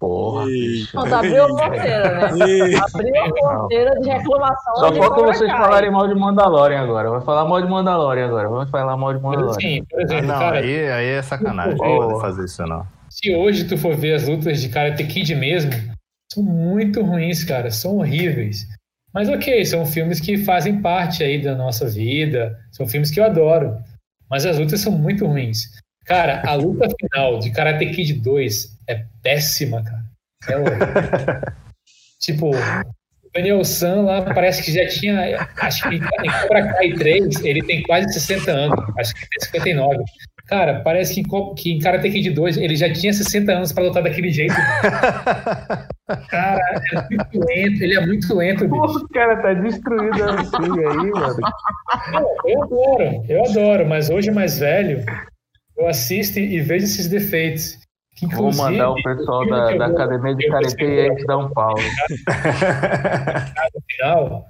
Porra, 0.00 0.46
bicho. 0.46 0.92
Pronto, 0.92 1.14
abriu 1.14 1.44
a 1.44 1.48
porteira, 1.48 2.14
né? 2.14 2.24
Abriu 2.94 3.24
a 3.24 3.58
porteira 3.58 4.00
de 4.00 4.08
reclamação. 4.08 4.76
Só 4.76 4.94
falta 4.94 5.22
vocês 5.26 5.50
falarem 5.52 5.90
mal 5.90 6.08
de 6.08 6.14
Mandalorian 6.14 6.80
agora. 6.80 7.10
Vai 7.10 7.20
falar 7.20 7.44
mal 7.44 7.60
de 7.60 7.68
Mandalorian 7.68 8.26
agora. 8.26 8.48
Vamos 8.48 8.70
falar 8.70 8.96
mal 8.96 9.12
de 9.12 9.20
Mandalorian. 9.22 9.50
assim, 9.50 9.84
por 9.84 10.00
Ah, 10.00 10.02
exemplo, 10.02 10.26
não, 10.26 10.38
cara, 10.38 10.58
aí, 10.58 10.88
aí 10.90 11.06
é 11.06 11.22
sacanagem. 11.22 11.72
Não 11.76 11.78
pode 11.78 12.20
fazer 12.22 12.44
isso, 12.46 12.66
não. 12.66 12.86
se 13.10 13.34
hoje 13.36 13.64
tu 13.68 13.76
for 13.76 13.94
ver 13.94 14.14
as 14.14 14.26
lutas 14.26 14.60
de 14.62 14.70
Karate 14.70 15.04
Kid 15.04 15.34
mesmo, 15.34 15.70
são 16.32 16.42
muito 16.42 17.02
ruins, 17.02 17.44
cara, 17.44 17.70
são 17.70 17.98
horríveis. 17.98 18.66
Mas 19.12 19.28
ok, 19.28 19.64
são 19.66 19.84
filmes 19.84 20.18
que 20.18 20.38
fazem 20.44 20.80
parte 20.80 21.22
aí 21.22 21.42
da 21.42 21.54
nossa 21.54 21.86
vida, 21.86 22.56
são 22.72 22.86
filmes 22.88 23.10
que 23.10 23.20
eu 23.20 23.24
adoro. 23.24 23.76
Mas 24.30 24.46
as 24.46 24.56
lutas 24.58 24.80
são 24.80 24.92
muito 24.92 25.26
ruins. 25.26 25.64
Cara, 26.10 26.42
a 26.44 26.54
luta 26.54 26.88
final 27.00 27.38
de 27.38 27.52
Karate 27.52 27.86
Kid 27.86 28.14
2 28.14 28.78
é 28.88 29.04
péssima, 29.22 29.84
cara. 29.84 30.02
É 30.48 30.56
horrível. 30.56 31.40
tipo, 32.18 32.50
Daniel 33.32 33.64
San 33.64 34.02
lá 34.02 34.22
parece 34.22 34.60
que 34.60 34.72
já 34.72 34.88
tinha. 34.88 35.38
Acho 35.58 35.88
que 35.88 35.94
em 35.94 36.00
Cobra 36.00 36.72
Kai 36.72 36.94
3 36.94 37.44
ele 37.44 37.62
tem 37.62 37.84
quase 37.84 38.12
60 38.12 38.50
anos. 38.50 38.84
Acho 38.98 39.14
que 39.14 39.20
tem 39.20 39.46
59. 39.62 40.02
Cara, 40.48 40.80
parece 40.80 41.14
que, 41.14 41.22
que 41.56 41.74
em 41.74 41.78
Karate 41.78 42.10
Kid 42.10 42.30
2 42.30 42.56
ele 42.56 42.74
já 42.74 42.92
tinha 42.92 43.12
60 43.12 43.52
anos 43.52 43.72
para 43.72 43.84
lutar 43.84 44.02
daquele 44.02 44.32
jeito. 44.32 44.56
cara, 46.28 46.82
é 46.92 47.06
muito 47.08 47.38
lento, 47.38 47.82
ele 47.84 47.94
é 47.94 48.04
muito 48.04 48.34
lento, 48.34 48.64
bicho. 48.66 48.98
O 48.98 49.08
cara 49.10 49.36
tá 49.36 49.52
destruído 49.54 50.24
assim 50.24 50.56
aí, 50.56 51.10
mano. 51.10 51.36
eu 52.44 52.62
adoro, 52.64 53.24
eu 53.28 53.44
adoro, 53.44 53.86
mas 53.86 54.10
hoje 54.10 54.32
mais 54.32 54.58
velho, 54.58 55.04
eu 55.80 55.88
assisto 55.88 56.38
e 56.38 56.60
vejo 56.60 56.84
esses 56.84 57.08
defeitos. 57.08 57.80
Vou 58.32 58.54
mandar 58.54 58.90
o 58.90 59.02
pessoal 59.02 59.48
da, 59.48 59.74
da 59.76 59.86
Academia 59.86 60.34
de 60.34 60.46
Karate 60.48 60.84
e 60.84 61.00
a 61.00 61.08
gente 61.08 61.24
dar 61.24 61.38
um. 61.38 61.48
No 61.48 61.54
final, 63.88 64.46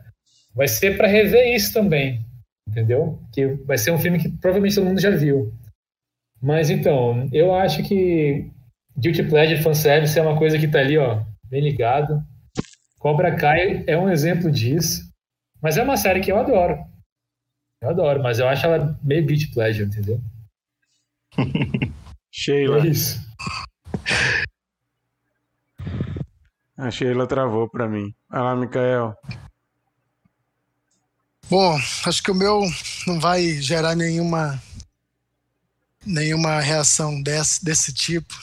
vai 0.54 0.66
ser 0.66 0.96
para 0.96 1.06
rever 1.06 1.54
isso 1.54 1.72
também, 1.72 2.26
entendeu? 2.68 3.20
Que 3.32 3.46
vai 3.64 3.78
ser 3.78 3.92
um 3.92 3.98
filme 3.98 4.18
que 4.18 4.28
provavelmente 4.28 4.74
todo 4.74 4.86
mundo 4.86 5.00
já 5.00 5.10
viu. 5.10 5.54
Mas 6.42 6.68
então, 6.68 7.28
eu 7.32 7.54
acho 7.54 7.84
que 7.84 8.50
Guilty 8.98 9.22
Pleasure 9.24 9.62
Fanservice 9.62 10.18
é 10.18 10.22
uma 10.22 10.36
coisa 10.36 10.58
que 10.58 10.66
tá 10.66 10.80
ali, 10.80 10.98
ó, 10.98 11.22
bem 11.48 11.62
ligado. 11.62 12.20
Cobra 12.98 13.36
Kai 13.36 13.84
é 13.86 13.96
um 13.96 14.10
exemplo 14.10 14.50
disso. 14.50 15.08
Mas 15.62 15.76
é 15.76 15.82
uma 15.82 15.96
série 15.96 16.20
que 16.20 16.32
eu 16.32 16.38
adoro. 16.38 16.76
Eu 17.82 17.90
adoro, 17.90 18.22
mas 18.22 18.38
eu 18.38 18.48
acho 18.48 18.66
ela 18.66 18.98
meio 19.02 19.24
Guilty 19.24 19.52
Pleasure, 19.52 19.86
entendeu? 19.86 20.20
Sheila. 22.30 22.78
É 22.78 22.86
isso. 22.86 23.20
A 26.76 26.90
Sheila 26.90 27.26
travou 27.26 27.68
pra 27.68 27.88
mim. 27.88 28.14
Vai 28.28 28.40
lá, 28.40 28.56
Mikael. 28.56 29.14
Bom, 31.50 31.76
acho 32.06 32.22
que 32.22 32.30
o 32.30 32.34
meu 32.34 32.62
não 33.06 33.18
vai 33.18 33.60
gerar 33.60 33.96
nenhuma 33.96 34.62
nenhuma 36.06 36.60
reação 36.60 37.20
desse, 37.22 37.64
desse 37.64 37.92
tipo. 37.92 38.34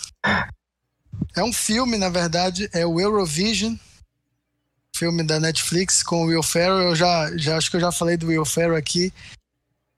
É 1.35 1.43
um 1.43 1.53
filme, 1.53 1.97
na 1.97 2.09
verdade, 2.09 2.69
é 2.73 2.85
o 2.85 2.99
Eurovision, 2.99 3.75
filme 4.95 5.23
da 5.23 5.39
Netflix 5.39 6.03
com 6.03 6.23
o 6.23 6.27
Will 6.27 6.43
Ferrell. 6.43 6.89
Eu 6.89 6.95
já, 6.95 7.35
já 7.37 7.57
acho 7.57 7.69
que 7.69 7.77
eu 7.77 7.81
já 7.81 7.91
falei 7.91 8.17
do 8.17 8.27
Will 8.27 8.45
Ferrell 8.45 8.75
aqui. 8.75 9.13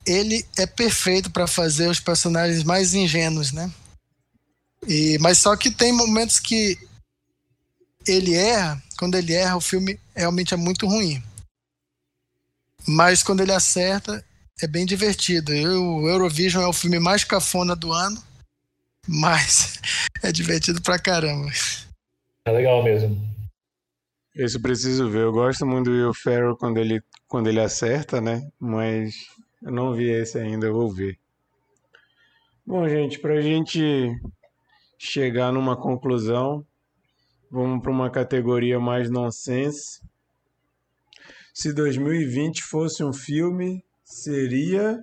Ele 0.05 0.45
é 0.57 0.65
perfeito 0.65 1.29
para 1.29 1.47
fazer 1.47 1.89
os 1.89 1.99
personagens 1.99 2.63
mais 2.63 2.93
ingênuos, 2.93 3.51
né? 3.51 3.71
E, 4.87 5.17
mas 5.19 5.37
só 5.37 5.55
que 5.55 5.69
tem 5.69 5.91
momentos 5.91 6.39
que 6.39 6.77
ele 8.07 8.33
erra. 8.33 8.81
Quando 8.97 9.15
ele 9.15 9.33
erra, 9.33 9.57
o 9.57 9.61
filme 9.61 9.99
realmente 10.15 10.53
é 10.53 10.57
muito 10.57 10.87
ruim. 10.87 11.21
Mas 12.87 13.21
quando 13.21 13.41
ele 13.41 13.51
acerta, 13.51 14.23
é 14.61 14.67
bem 14.67 14.85
divertido. 14.85 15.53
Eu, 15.53 15.83
o 15.83 16.09
Eurovision 16.09 16.63
é 16.63 16.67
o 16.67 16.73
filme 16.73 16.99
mais 16.99 17.23
cafona 17.23 17.75
do 17.75 17.91
ano, 17.91 18.21
mas 19.07 19.79
é 20.23 20.31
divertido 20.31 20.81
pra 20.81 20.99
caramba. 20.99 21.51
É 22.45 22.51
legal 22.51 22.83
mesmo. 22.83 23.29
Esse 24.35 24.57
eu 24.57 24.61
preciso 24.61 25.09
ver. 25.09 25.23
Eu 25.23 25.31
gosto 25.31 25.65
muito 25.65 25.89
do 25.89 25.91
Will 25.91 26.13
Ferrell 26.13 26.55
quando 26.55 26.77
ele, 26.77 27.01
quando 27.27 27.47
ele 27.47 27.59
acerta, 27.59 28.21
né? 28.21 28.47
Mas 28.59 29.13
eu 29.61 29.71
não 29.71 29.93
vi 29.93 30.09
esse 30.09 30.37
ainda, 30.37 30.67
eu 30.67 30.73
vou 30.73 30.89
ver. 30.91 31.17
Bom, 32.65 32.87
gente, 32.87 33.19
pra 33.19 33.41
gente 33.41 33.81
chegar 34.97 35.51
numa 35.51 35.75
conclusão, 35.75 36.65
vamos 37.49 37.81
para 37.81 37.91
uma 37.91 38.09
categoria 38.09 38.79
mais 38.79 39.09
nonsense. 39.09 40.01
Se 41.53 41.73
2020 41.73 42.63
fosse 42.63 43.03
um 43.03 43.11
filme, 43.11 43.83
seria. 44.03 45.01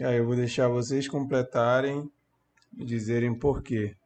Aí 0.00 0.18
eu 0.18 0.26
vou 0.26 0.36
deixar 0.36 0.68
vocês 0.68 1.08
completarem 1.08 2.08
e 2.78 2.84
dizerem 2.84 3.36
por 3.36 3.62
quê. 3.62 3.96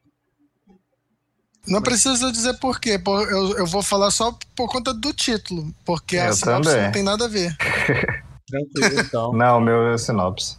Não 1.68 1.82
precisa 1.82 2.32
dizer 2.32 2.54
por 2.58 2.80
quê, 2.80 2.98
eu, 3.06 3.58
eu 3.58 3.66
vou 3.66 3.82
falar 3.82 4.10
só 4.10 4.36
por 4.56 4.68
conta 4.68 4.94
do 4.94 5.12
título, 5.12 5.74
porque 5.84 6.16
eu 6.16 6.22
a 6.22 6.32
sinopse 6.32 6.70
também. 6.70 6.84
não 6.86 6.92
tem 6.92 7.02
nada 7.02 7.26
a 7.26 7.28
ver. 7.28 7.54
Tranquilo, 8.50 9.00
então. 9.00 9.32
Não, 9.36 9.58
o 9.58 9.60
meu 9.60 9.88
é 9.92 9.98
sinopse. 9.98 10.58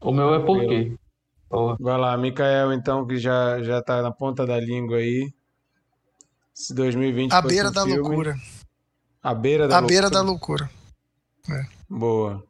O 0.00 0.12
meu 0.12 0.34
é 0.34 0.44
por 0.44 0.60
quê? 0.60 0.94
Vai 1.80 1.98
lá, 1.98 2.16
Mikael, 2.16 2.72
então, 2.72 3.06
que 3.06 3.18
já, 3.18 3.60
já 3.62 3.82
tá 3.82 4.02
na 4.02 4.10
ponta 4.12 4.46
da 4.46 4.58
língua 4.60 4.98
aí. 4.98 5.32
Se 6.54 6.74
2020 6.74 7.32
A 7.32 7.42
beira 7.42 7.68
um 7.68 7.72
da 7.72 7.82
filme, 7.84 7.98
loucura. 7.98 8.36
A 9.22 9.34
beira 9.34 9.66
da 9.66 9.76
a 9.76 9.80
loucura. 9.80 9.88
beira 9.88 10.10
da 10.10 10.22
loucura. 10.22 10.70
É. 11.50 11.66
Boa. 11.88 12.44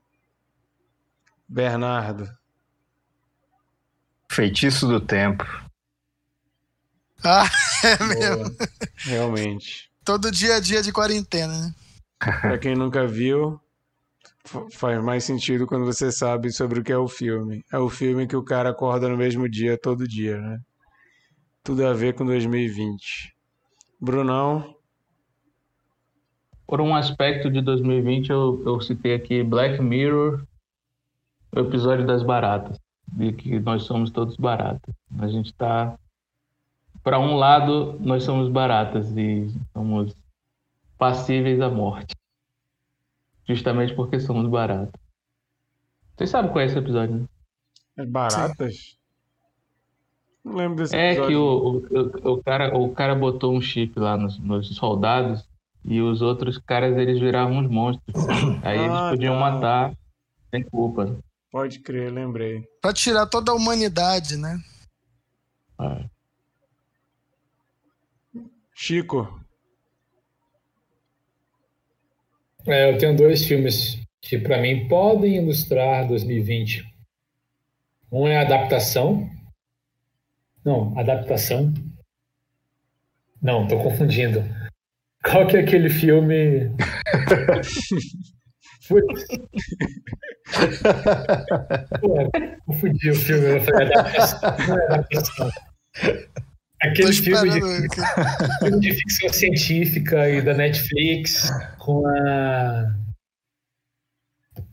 Bernardo. 1.49 2.29
Feitiço 4.31 4.87
do 4.87 5.01
tempo. 5.01 5.45
Ah, 7.25 7.49
é 7.85 7.97
Boa. 7.97 8.09
mesmo. 8.09 8.57
Realmente. 8.97 9.91
Todo 10.05 10.31
dia 10.31 10.57
a 10.57 10.61
dia 10.61 10.83
de 10.83 10.93
quarentena, 10.93 11.53
né? 11.59 11.75
pra 12.19 12.59
quem 12.59 12.75
nunca 12.75 13.07
viu, 13.07 13.59
faz 14.73 15.03
mais 15.03 15.25
sentido 15.25 15.67
quando 15.67 15.85
você 15.85 16.11
sabe 16.11 16.51
sobre 16.51 16.81
o 16.81 16.85
que 16.85 16.93
é 16.93 16.97
o 16.97 17.09
filme. 17.09 17.65
É 17.73 17.79
o 17.79 17.89
filme 17.89 18.27
que 18.27 18.37
o 18.37 18.45
cara 18.45 18.71
acorda 18.71 19.09
no 19.09 19.17
mesmo 19.17 19.49
dia, 19.49 19.79
todo 19.79 20.09
dia, 20.09 20.41
né? 20.41 20.59
Tudo 21.63 21.87
a 21.87 21.93
ver 21.93 22.15
com 22.15 22.25
2020. 22.25 23.35
Brunão. 24.01 24.75
Por 26.67 26.81
um 26.81 26.95
aspecto 26.95 27.51
de 27.51 27.61
2020, 27.61 28.31
eu, 28.31 28.63
eu 28.65 28.81
citei 28.81 29.15
aqui 29.15 29.43
Black 29.43 29.83
Mirror, 29.83 30.45
o 31.53 31.61
episódio 31.61 32.07
das 32.07 32.23
baratas, 32.23 32.79
de 33.13 33.33
que 33.33 33.59
nós 33.59 33.83
somos 33.83 34.11
todos 34.11 34.37
baratas. 34.37 34.95
A 35.19 35.29
gente 35.29 35.47
está. 35.47 35.99
Para 37.03 37.19
um 37.19 37.35
lado, 37.35 37.99
nós 38.01 38.23
somos 38.23 38.49
baratas 38.49 39.11
e 39.17 39.49
somos 39.73 40.15
passíveis 40.97 41.61
à 41.61 41.69
morte. 41.69 42.15
Justamente 43.51 43.93
porque 43.95 44.21
somos 44.21 44.49
baratas. 44.49 44.93
Vocês 46.17 46.31
sabem 46.31 46.53
qual 46.53 46.63
é 46.63 46.67
esse 46.67 46.79
episódio, 46.79 47.17
né? 47.17 47.27
As 47.99 48.09
baratas? 48.09 48.97
Não 50.45 50.55
lembro 50.55 50.77
desse 50.77 50.95
é 50.95 51.15
episódio. 51.15 51.25
É 51.25 51.89
que 51.89 51.97
o, 51.97 52.29
o, 52.29 52.33
o, 52.35 52.43
cara, 52.45 52.79
o 52.79 52.95
cara 52.95 53.15
botou 53.17 53.53
um 53.53 53.61
chip 53.61 53.99
lá 53.99 54.17
nos, 54.17 54.39
nos 54.39 54.69
soldados 54.77 55.45
e 55.85 56.01
os 56.01 56.23
outros 56.23 56.59
caras 56.59 56.97
eles 56.97 57.19
viravam 57.19 57.59
uns 57.59 57.69
monstros. 57.69 58.15
Aí 58.63 58.79
ah, 58.79 58.85
eles 58.85 59.11
podiam 59.11 59.35
tá. 59.35 59.41
matar 59.41 59.95
sem 60.51 60.63
culpa. 60.63 61.19
Pode 61.51 61.81
crer, 61.81 62.13
lembrei. 62.13 62.65
Pra 62.81 62.93
tirar 62.93 63.27
toda 63.27 63.51
a 63.51 63.57
humanidade, 63.57 64.37
né? 64.37 64.63
Ah. 65.77 66.05
Chico. 68.73 69.40
É, 72.71 72.91
eu 72.91 72.99
tenho 72.99 73.17
dois 73.17 73.45
filmes 73.45 73.99
que 74.21 74.39
para 74.39 74.61
mim 74.61 74.87
podem 74.87 75.37
ilustrar 75.37 76.07
2020. 76.07 76.85
Um 78.13 78.29
é 78.29 78.39
adaptação. 78.39 79.29
Não, 80.65 80.97
adaptação. 80.99 81.75
Não, 83.43 83.67
tô 83.67 83.79
confundindo. 83.83 84.45
Qual 85.25 85.47
que 85.47 85.57
é 85.57 85.61
aquele 85.61 85.91
filme? 85.91 86.71
Pô, 92.01 92.31
confundi 92.67 93.11
o 93.11 93.15
filme, 93.15 93.47
eu 93.47 93.61
falei 93.63 93.87
adaptação, 93.87 94.41
não 94.69 94.79
é 94.79 94.85
adaptação. 94.87 95.51
Aquele 96.83 97.13
filme 97.13 97.51
de, 97.51 97.61
filme 98.59 98.81
de, 98.81 98.95
ficção 98.95 99.29
científica 99.33 100.31
e 100.31 100.41
da 100.41 100.55
Netflix 100.55 101.51
com 101.79 102.07
a 102.07 102.95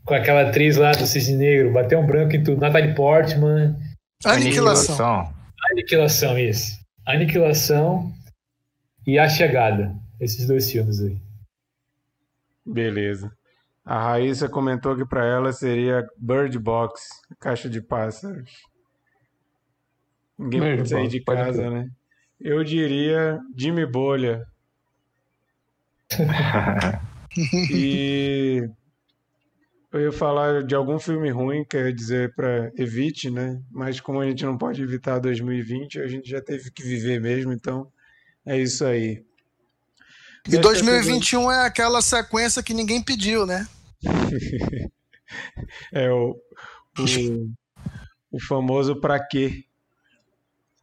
com 0.04 0.14
aquela 0.14 0.48
atriz 0.48 0.78
lá 0.78 0.92
do 0.92 1.06
Cisne 1.06 1.36
Negro, 1.36 1.70
bateu 1.70 1.98
um 1.98 2.06
branco 2.06 2.34
em 2.34 2.42
tudo, 2.42 2.62
Natalie 2.62 2.94
Portman. 2.94 3.78
Aniquilação. 4.24 5.34
Aniquilação, 5.70 6.38
isso. 6.38 6.78
Aniquilação 7.04 8.10
e 9.06 9.18
A 9.18 9.28
Chegada. 9.28 9.94
Esses 10.18 10.46
dois 10.46 10.70
filmes 10.70 11.00
aí. 11.00 11.16
Beleza. 12.64 13.30
A 13.84 14.02
Raíssa 14.02 14.48
comentou 14.48 14.96
que 14.96 15.04
para 15.04 15.26
ela 15.26 15.52
seria 15.52 16.06
Bird 16.16 16.58
Box, 16.58 17.08
caixa 17.38 17.68
de 17.68 17.80
pássaros. 17.80 18.50
Ninguém 20.38 20.76
pode 20.76 20.88
sair 20.88 21.08
de 21.08 21.20
casa, 21.22 21.70
né? 21.70 21.90
Eu 22.40 22.62
diria 22.62 23.40
Jimmy 23.56 23.84
Bolha. 23.84 24.46
e 27.70 28.68
eu 29.92 30.00
ia 30.00 30.12
falar 30.12 30.62
de 30.62 30.74
algum 30.74 30.98
filme 30.98 31.30
ruim, 31.30 31.64
quer 31.64 31.92
dizer, 31.92 32.34
para 32.34 32.70
evite, 32.76 33.30
né? 33.30 33.60
Mas 33.70 34.00
como 34.00 34.20
a 34.20 34.26
gente 34.26 34.44
não 34.44 34.56
pode 34.56 34.82
evitar 34.82 35.18
2020, 35.18 36.00
a 36.00 36.06
gente 36.06 36.28
já 36.28 36.40
teve 36.40 36.70
que 36.70 36.82
viver 36.82 37.20
mesmo, 37.20 37.52
então 37.52 37.90
é 38.46 38.58
isso 38.58 38.84
aí. 38.84 39.24
E 40.46 40.56
2021 40.56 41.50
é 41.50 41.66
aquela 41.66 42.00
sequência 42.00 42.62
que 42.62 42.72
ninguém 42.72 43.02
pediu, 43.02 43.44
né? 43.44 43.66
é 45.92 46.10
o, 46.10 46.36
o, 46.98 47.50
o 48.30 48.40
famoso 48.40 49.00
pra 49.00 49.18
quê? 49.18 49.64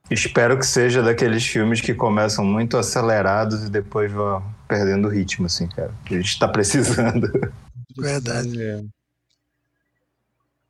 Espero 0.10 0.57
que 0.57 0.65
seja 0.65 1.02
daqueles 1.02 1.45
filmes 1.45 1.82
que 1.82 1.94
começam 1.94 2.45
muito 2.45 2.77
acelerados 2.77 3.64
e 3.64 3.69
depois 3.69 4.11
vão 4.11 4.44
perdendo 4.68 5.07
o 5.07 5.11
ritmo, 5.11 5.48
assim, 5.48 5.68
cara. 5.68 5.94
A 6.06 6.10
gente 6.14 6.38
tá 6.38 6.48
precisando. 6.48 7.27
Verdade. 7.98 8.61
É. 8.61 8.84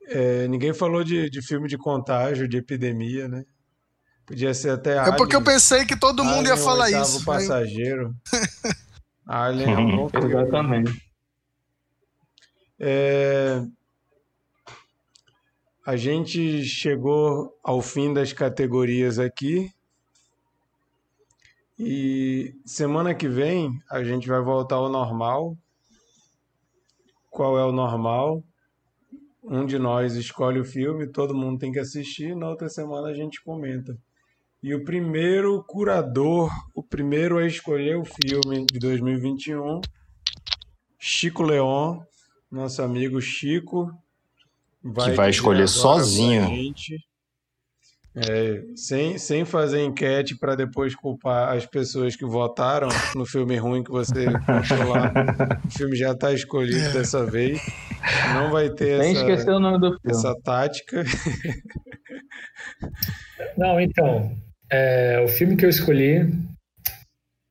É, 0.07 0.47
ninguém 0.47 0.73
falou 0.73 1.03
de, 1.03 1.29
de 1.29 1.41
filme 1.41 1.67
de 1.67 1.77
contágio, 1.77 2.47
de 2.47 2.57
epidemia, 2.57 3.27
né? 3.27 3.43
Podia 4.25 4.53
ser 4.53 4.71
até 4.71 4.97
É 4.97 5.11
porque 5.15 5.35
eu 5.35 5.43
pensei 5.43 5.85
que 5.85 5.97
todo 5.97 6.23
mundo 6.23 6.47
ia 6.47 6.57
falar 6.57 6.85
o 6.85 7.01
isso. 7.01 7.23
passageiro. 7.25 8.15
Alien 9.27 9.73
é 9.73 9.77
um 9.77 9.95
bom 9.97 10.09
filme. 10.09 10.27
Exatamente. 10.27 11.01
É, 12.79 13.61
a 15.85 15.95
gente 15.95 16.63
chegou 16.63 17.55
ao 17.63 17.79
fim 17.79 18.11
das 18.11 18.33
categorias 18.33 19.19
aqui. 19.19 19.71
E 21.77 22.55
semana 22.65 23.13
que 23.13 23.27
vem 23.27 23.79
a 23.91 24.03
gente 24.03 24.27
vai 24.27 24.41
voltar 24.41 24.77
ao 24.77 24.89
normal. 24.89 25.55
Qual 27.29 27.59
é 27.59 27.63
o 27.63 27.71
normal? 27.71 28.43
Um 29.43 29.63
de 29.63 29.77
nós 29.77 30.15
escolhe 30.15 30.59
o 30.59 30.65
filme, 30.65 31.05
todo 31.05 31.35
mundo 31.35 31.59
tem 31.59 31.71
que 31.71 31.77
assistir, 31.77 32.35
na 32.35 32.49
outra 32.49 32.67
semana 32.67 33.09
a 33.09 33.13
gente 33.13 33.43
comenta. 33.43 33.95
E 34.63 34.73
o 34.73 34.83
primeiro 34.83 35.63
curador, 35.65 36.49
o 36.73 36.81
primeiro 36.81 37.37
a 37.37 37.45
escolher 37.45 37.95
o 37.95 38.03
filme 38.03 38.65
de 38.65 38.79
2021, 38.79 39.81
Chico 40.97 41.43
Leon, 41.43 41.99
nosso 42.49 42.81
amigo 42.81 43.21
Chico, 43.21 43.91
vai, 44.85 45.09
que 45.09 45.15
vai 45.15 45.29
escolher 45.29 45.67
sozinho. 45.67 46.73
É, 48.17 48.63
sem, 48.77 49.17
sem 49.17 49.43
fazer 49.43 49.83
enquete 49.83 50.37
para 50.37 50.55
depois 50.55 50.95
culpar 50.95 51.53
as 51.53 51.65
pessoas 51.65 52.15
que 52.15 52.23
votaram 52.23 52.87
no 53.13 53.25
filme 53.25 53.57
ruim 53.57 53.83
que 53.83 53.91
você 53.91 54.27
botou 54.29 54.89
lá. 54.89 55.11
O 55.65 55.71
filme 55.77 55.97
já 55.97 56.13
está 56.13 56.31
escolhido 56.31 56.93
dessa 56.93 57.25
vez. 57.25 57.59
Não 58.33 58.51
vai 58.51 58.69
ter 58.69 59.03
sem 59.03 59.31
essa, 59.31 59.51
o 59.53 59.59
nome 59.59 59.79
do 59.79 59.99
filme. 59.99 59.99
essa 60.05 60.33
tática. 60.43 61.03
Não, 63.57 63.81
então, 63.81 64.33
é, 64.71 65.21
o 65.21 65.27
filme 65.27 65.57
que 65.57 65.65
eu 65.65 65.69
escolhi 65.69 66.31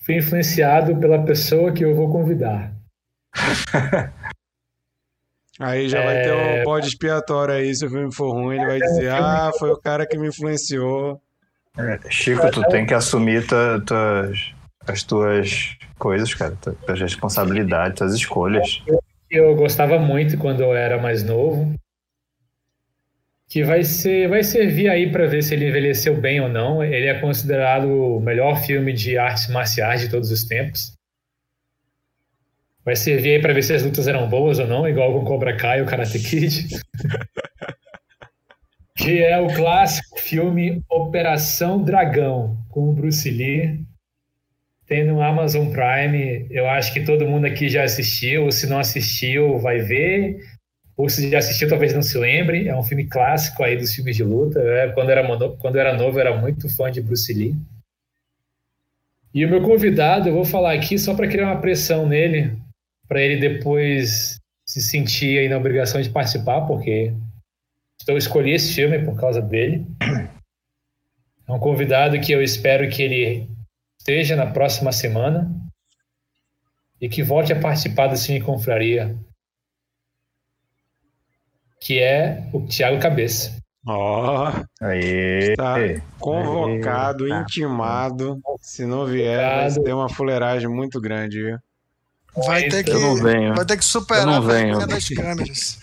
foi 0.02 0.16
influenciado 0.16 0.96
pela 0.96 1.22
pessoa 1.24 1.72
que 1.72 1.84
eu 1.84 1.94
vou 1.94 2.10
convidar. 2.10 2.74
Aí 5.58 5.88
já 5.88 6.00
é... 6.00 6.04
vai 6.04 6.22
ter 6.22 6.32
um 6.32 6.40
é. 6.40 6.64
bode 6.64 6.88
expiatório 6.88 7.54
aí, 7.54 7.74
se 7.74 7.86
o 7.86 7.90
filme 7.90 8.12
for 8.12 8.32
ruim, 8.32 8.56
ele 8.56 8.66
vai 8.66 8.78
dizer, 8.78 9.10
ah, 9.10 9.50
foi 9.58 9.70
o 9.70 9.76
cara 9.76 10.06
que 10.06 10.18
me 10.18 10.28
influenciou. 10.28 11.20
É, 11.76 11.98
Chico, 12.08 12.50
tu 12.50 12.62
tem 12.68 12.86
que 12.86 12.94
assumir 12.94 13.44
tuas, 13.46 14.54
as 14.86 15.02
tuas 15.02 15.76
coisas, 15.98 16.32
cara, 16.34 16.56
tuas 16.56 17.00
responsabilidades, 17.00 17.98
tuas 17.98 18.14
escolhas. 18.14 18.82
Eu 19.30 19.54
gostava 19.56 19.98
muito 19.98 20.38
quando 20.38 20.62
eu 20.62 20.74
era 20.74 21.00
mais 21.00 21.24
novo, 21.24 21.74
que 23.48 23.62
vai 23.64 23.82
ser 23.82 24.28
vai 24.28 24.42
servir 24.42 24.88
aí 24.88 25.10
para 25.10 25.26
ver 25.26 25.42
se 25.42 25.54
ele 25.54 25.68
envelheceu 25.68 26.20
bem 26.20 26.40
ou 26.40 26.48
não. 26.48 26.82
Ele 26.82 27.06
é 27.06 27.20
considerado 27.20 27.86
o 27.86 28.20
melhor 28.20 28.56
filme 28.62 28.92
de 28.92 29.18
artes 29.18 29.48
marciais 29.48 30.00
de 30.00 30.08
todos 30.08 30.30
os 30.30 30.44
tempos. 30.44 30.92
Vai 32.84 32.96
servir 32.96 33.36
aí 33.36 33.40
para 33.40 33.54
ver 33.54 33.62
se 33.62 33.72
as 33.72 33.82
lutas 33.82 34.06
eram 34.06 34.28
boas 34.28 34.58
ou 34.58 34.66
não, 34.66 34.86
igual 34.86 35.12
com 35.12 35.24
Cobra 35.24 35.56
Kai 35.56 35.80
ou 35.80 35.86
Karate 35.86 36.18
Kid. 36.18 36.68
que 38.96 39.22
é 39.22 39.38
o 39.38 39.48
clássico 39.54 40.20
filme 40.20 40.82
Operação 40.90 41.82
Dragão, 41.82 42.56
com 42.70 42.90
o 42.90 42.92
Bruce 42.92 43.28
Lee. 43.30 43.80
Tem 44.86 45.04
no 45.04 45.22
Amazon 45.22 45.70
Prime. 45.70 46.46
Eu 46.50 46.68
acho 46.68 46.92
que 46.92 47.04
todo 47.04 47.26
mundo 47.26 47.46
aqui 47.46 47.68
já 47.68 47.84
assistiu, 47.84 48.44
ou 48.44 48.52
se 48.52 48.66
não 48.66 48.78
assistiu, 48.78 49.58
vai 49.58 49.78
ver. 49.78 50.38
Ou 50.96 51.08
se 51.08 51.28
já 51.30 51.38
assistiu, 51.38 51.68
talvez 51.68 51.94
não 51.94 52.02
se 52.02 52.16
lembre. 52.18 52.68
É 52.68 52.76
um 52.76 52.82
filme 52.82 53.06
clássico 53.06 53.64
aí 53.64 53.76
dos 53.76 53.94
filmes 53.94 54.14
de 54.14 54.22
luta. 54.22 54.60
Eu, 54.60 54.92
quando, 54.92 55.10
era, 55.10 55.26
quando 55.58 55.74
eu 55.74 55.80
era 55.80 55.96
novo, 55.96 56.18
eu 56.18 56.20
era 56.20 56.36
muito 56.36 56.68
fã 56.68 56.90
de 56.90 57.00
Bruce 57.00 57.32
Lee. 57.32 57.56
E 59.34 59.44
o 59.44 59.48
meu 59.48 59.62
convidado, 59.62 60.28
eu 60.28 60.34
vou 60.34 60.44
falar 60.44 60.74
aqui 60.74 60.96
só 60.96 61.14
para 61.14 61.26
criar 61.26 61.46
uma 61.46 61.60
pressão 61.60 62.06
nele, 62.06 62.56
para 63.14 63.22
ele 63.22 63.36
depois 63.36 64.40
se 64.66 64.82
sentir 64.82 65.38
aí 65.38 65.48
na 65.48 65.56
obrigação 65.56 66.02
de 66.02 66.10
participar, 66.10 66.62
porque 66.62 67.14
eu 68.08 68.18
escolhi 68.18 68.50
esse 68.50 68.74
filme 68.74 69.04
por 69.04 69.16
causa 69.16 69.40
dele. 69.40 69.86
É 71.46 71.52
um 71.52 71.60
convidado 71.60 72.18
que 72.20 72.32
eu 72.32 72.42
espero 72.42 72.88
que 72.88 73.02
ele 73.02 73.48
esteja 74.00 74.34
na 74.34 74.46
próxima 74.46 74.90
semana 74.90 75.48
e 77.00 77.08
que 77.08 77.22
volte 77.22 77.52
a 77.52 77.60
participar 77.60 78.08
do 78.08 78.16
Cine 78.16 78.40
Confraria, 78.40 79.14
que 81.80 82.00
é 82.00 82.48
o 82.52 82.66
Thiago 82.66 82.98
Cabeça. 82.98 83.62
Ó, 83.86 84.50
oh, 84.50 84.90
está 84.90 85.76
convocado, 86.18 87.26
Aê. 87.26 87.42
intimado. 87.42 88.40
Se 88.58 88.84
não 88.84 89.06
vier, 89.06 89.70
vai 89.70 89.84
ter 89.84 89.92
uma 89.92 90.08
fuleiragem 90.08 90.68
muito 90.68 91.00
grande, 91.00 91.42
viu? 91.42 91.58
Vai 92.36 92.68
ter 92.68 92.82
que, 92.82 92.90
eu 92.90 93.00
não 93.00 93.14
venho. 93.14 93.54
Vai 93.54 93.64
ter 93.64 93.76
que 93.76 93.84
superar 93.84 94.26
eu 94.26 94.32
não 94.32 94.42
venho. 94.42 94.86
das 94.86 95.08
câmeras. 95.08 95.78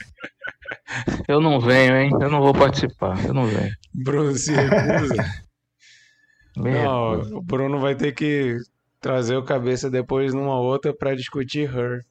Eu 1.27 1.39
não 1.39 1.59
venho, 1.59 1.95
hein? 1.95 2.11
Eu 2.19 2.29
não 2.29 2.41
vou 2.41 2.53
participar. 2.53 3.23
Eu 3.25 3.33
não 3.33 3.45
venho. 3.45 3.73
Bruno 3.93 4.35
se 4.35 4.53
recusa. 4.53 5.15
não, 6.57 7.37
o 7.37 7.41
Bruno 7.41 7.79
vai 7.79 7.95
ter 7.95 8.13
que 8.13 8.57
trazer 8.99 9.37
o 9.37 9.43
cabeça 9.43 9.89
depois 9.89 10.33
numa 10.33 10.59
outra 10.59 10.93
para 10.93 11.15
discutir 11.15 11.73
Her. 11.73 12.05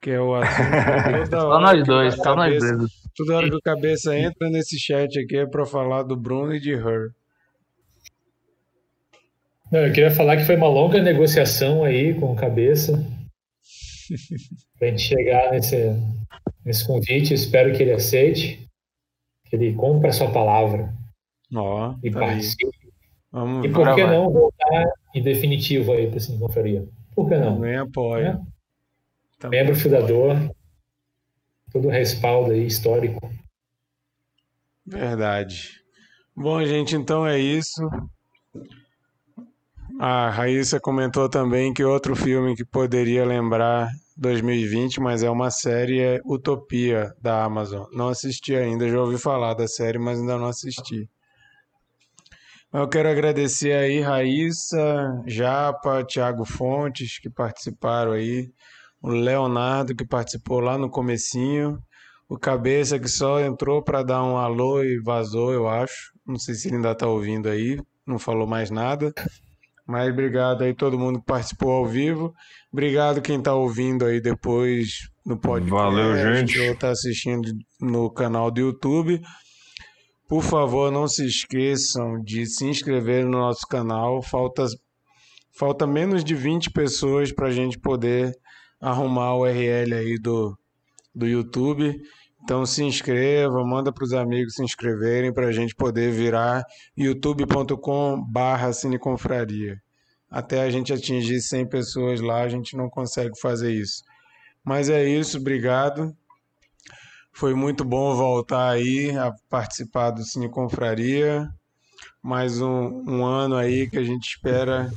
Que 0.00 0.12
é 0.12 0.20
o 0.20 0.34
assunto. 0.34 1.30
Só 1.30 1.60
nós 1.60 1.86
dois, 1.86 2.14
só 2.14 2.36
nós 2.36 2.58
dois. 2.58 2.92
Toda 3.16 3.36
hora 3.36 3.48
que 3.48 3.56
o 3.56 3.62
cabeça 3.62 4.18
entra 4.18 4.50
nesse 4.50 4.78
chat 4.78 5.18
aqui 5.18 5.36
é 5.36 5.46
para 5.46 5.64
falar 5.64 6.02
do 6.02 6.16
Bruno 6.16 6.54
e 6.54 6.60
de 6.60 6.72
Her. 6.72 7.10
Não, 9.70 9.80
eu 9.80 9.92
queria 9.92 10.10
falar 10.10 10.36
que 10.36 10.44
foi 10.44 10.56
uma 10.56 10.68
longa 10.68 11.00
negociação 11.00 11.84
aí 11.84 12.14
com 12.14 12.32
o 12.32 12.36
cabeça 12.36 13.04
para 14.78 14.88
a 14.88 14.90
gente 14.90 15.02
chegar 15.02 15.50
nesse, 15.50 15.76
nesse 16.64 16.86
convite. 16.86 17.34
Espero 17.34 17.74
que 17.74 17.82
ele 17.82 17.92
aceite, 17.92 18.68
que 19.44 19.56
ele 19.56 19.74
cumpra 19.74 20.10
a 20.10 20.12
sua 20.12 20.30
palavra 20.30 20.94
oh, 21.54 21.94
e 22.02 22.10
tá 22.10 22.20
participe. 22.20 22.84
Vamos 23.30 23.66
e 23.66 23.68
por 23.68 23.84
gravar. 23.84 23.94
que 23.96 24.06
não 24.06 24.30
voltar 24.30 24.92
em 25.14 25.22
definitivo 25.22 25.92
aí 25.92 26.06
para 26.06 26.18
essa 26.18 26.38
conferia? 26.38 26.86
Por 27.14 27.28
que 27.28 27.36
não? 27.36 27.56
Também 27.56 27.76
apoia. 27.76 28.40
É? 29.42 29.48
Membro 29.48 29.76
fundador, 29.76 30.36
todo 31.72 31.88
o 31.88 31.90
respaldo 31.90 32.52
aí 32.52 32.66
histórico. 32.66 33.30
Verdade. 34.86 35.80
Bom, 36.36 36.64
gente, 36.64 36.96
então 36.96 37.26
é 37.26 37.38
isso. 37.38 37.82
A 39.98 40.28
Raíssa 40.28 40.80
comentou 40.80 41.28
também 41.28 41.72
que 41.72 41.84
outro 41.84 42.16
filme 42.16 42.56
que 42.56 42.64
poderia 42.64 43.24
lembrar 43.24 43.88
2020, 44.16 45.00
mas 45.00 45.22
é 45.22 45.30
uma 45.30 45.50
série 45.50 46.00
é 46.00 46.20
Utopia 46.24 47.14
da 47.22 47.44
Amazon. 47.44 47.84
Não 47.92 48.08
assisti 48.08 48.56
ainda, 48.56 48.88
já 48.88 49.00
ouvi 49.00 49.18
falar 49.18 49.54
da 49.54 49.68
série, 49.68 49.98
mas 49.98 50.18
ainda 50.18 50.36
não 50.36 50.46
assisti. 50.46 51.08
Eu 52.72 52.88
quero 52.88 53.08
agradecer 53.08 53.72
aí 53.72 54.00
Raíssa, 54.00 55.22
Japa, 55.28 56.04
Thiago 56.04 56.44
Fontes 56.44 57.20
que 57.20 57.30
participaram 57.30 58.12
aí, 58.12 58.50
o 59.00 59.10
Leonardo 59.10 59.94
que 59.94 60.04
participou 60.04 60.58
lá 60.58 60.76
no 60.76 60.90
comecinho, 60.90 61.78
o 62.28 62.36
Cabeça 62.36 62.98
que 62.98 63.08
só 63.08 63.40
entrou 63.40 63.80
para 63.80 64.02
dar 64.02 64.24
um 64.24 64.36
alô 64.36 64.82
e 64.82 64.98
vazou, 65.00 65.52
eu 65.52 65.68
acho. 65.68 66.12
Não 66.26 66.36
sei 66.36 66.56
se 66.56 66.66
ele 66.66 66.76
ainda 66.76 66.90
está 66.90 67.06
ouvindo 67.06 67.48
aí, 67.48 67.78
não 68.04 68.18
falou 68.18 68.46
mais 68.46 68.72
nada. 68.72 69.14
Mas 69.86 70.10
obrigado 70.10 70.62
aí 70.62 70.74
todo 70.74 70.98
mundo 70.98 71.20
que 71.20 71.26
participou 71.26 71.70
ao 71.70 71.86
vivo. 71.86 72.34
Obrigado 72.72 73.20
quem 73.20 73.38
está 73.38 73.54
ouvindo 73.54 74.04
aí 74.04 74.20
depois 74.20 75.08
no 75.24 75.38
podcast. 75.38 75.70
Valeu, 75.70 76.16
gente. 76.16 76.58
Ou 76.58 76.72
está 76.72 76.90
assistindo 76.90 77.52
no 77.80 78.10
canal 78.10 78.50
do 78.50 78.60
YouTube. 78.60 79.20
Por 80.26 80.42
favor, 80.42 80.90
não 80.90 81.06
se 81.06 81.26
esqueçam 81.26 82.20
de 82.22 82.46
se 82.46 82.64
inscrever 82.64 83.24
no 83.24 83.32
nosso 83.32 83.66
canal. 83.68 84.22
Falta, 84.22 84.64
falta 85.56 85.86
menos 85.86 86.24
de 86.24 86.34
20 86.34 86.70
pessoas 86.70 87.30
para 87.30 87.48
a 87.48 87.52
gente 87.52 87.78
poder 87.78 88.32
arrumar 88.80 89.34
o 89.34 89.42
URL 89.42 89.94
aí 89.94 90.18
do, 90.18 90.56
do 91.14 91.26
YouTube. 91.26 91.94
Então 92.44 92.66
se 92.66 92.84
inscreva, 92.84 93.64
manda 93.64 93.90
para 93.90 94.04
os 94.04 94.12
amigos 94.12 94.54
se 94.54 94.62
inscreverem 94.62 95.32
para 95.32 95.46
a 95.46 95.52
gente 95.52 95.74
poder 95.74 96.12
virar 96.12 96.62
youtube.com 96.94 98.22
barra 98.22 98.70
cineconfraria. 98.70 99.80
até 100.30 100.60
a 100.62 100.68
gente 100.68 100.92
atingir 100.92 101.40
100 101.40 101.66
pessoas 101.68 102.20
lá, 102.20 102.42
a 102.42 102.48
gente 102.48 102.76
não 102.76 102.90
consegue 102.90 103.38
fazer 103.40 103.72
isso. 103.72 104.02
Mas 104.62 104.90
é 104.90 105.08
isso, 105.08 105.38
obrigado. 105.38 106.14
Foi 107.32 107.54
muito 107.54 107.82
bom 107.82 108.14
voltar 108.14 108.68
aí 108.68 109.16
a 109.16 109.32
participar 109.48 110.10
do 110.10 110.22
Cine 110.22 110.50
Confraria. 110.50 111.48
Mais 112.22 112.60
um, 112.60 113.04
um 113.08 113.24
ano 113.24 113.56
aí 113.56 113.88
que 113.88 113.96
a 113.96 114.04
gente 114.04 114.28
espera 114.28 114.92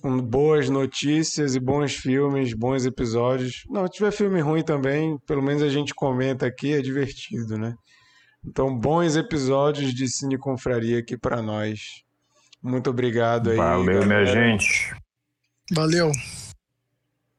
com 0.00 0.20
boas 0.20 0.68
notícias 0.68 1.54
e 1.54 1.60
bons 1.60 1.94
filmes, 1.94 2.52
bons 2.54 2.86
episódios. 2.86 3.64
Não, 3.68 3.86
se 3.86 3.92
tiver 3.94 4.10
filme 4.12 4.40
ruim 4.40 4.62
também, 4.62 5.18
pelo 5.26 5.42
menos 5.42 5.62
a 5.62 5.68
gente 5.68 5.94
comenta 5.94 6.46
aqui, 6.46 6.72
é 6.72 6.80
divertido, 6.80 7.58
né? 7.58 7.74
Então, 8.44 8.74
bons 8.76 9.16
episódios 9.16 9.92
de 9.92 10.08
Cine 10.08 10.38
Confraria 10.38 11.00
aqui 11.00 11.16
para 11.16 11.42
nós. 11.42 11.80
Muito 12.62 12.90
obrigado 12.90 13.50
aí. 13.50 13.56
Valeu, 13.56 13.84
minha 14.06 14.20
galera. 14.24 14.26
gente. 14.26 14.94
Valeu. 15.72 16.10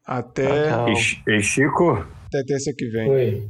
Até. 0.05 0.69
E, 0.91 0.95
Chi- 0.95 1.23
e 1.27 1.41
Chico, 1.41 1.91
até 2.27 2.43
terça 2.45 2.73
que 2.77 2.87
vem. 2.89 3.09
Oi. 3.09 3.47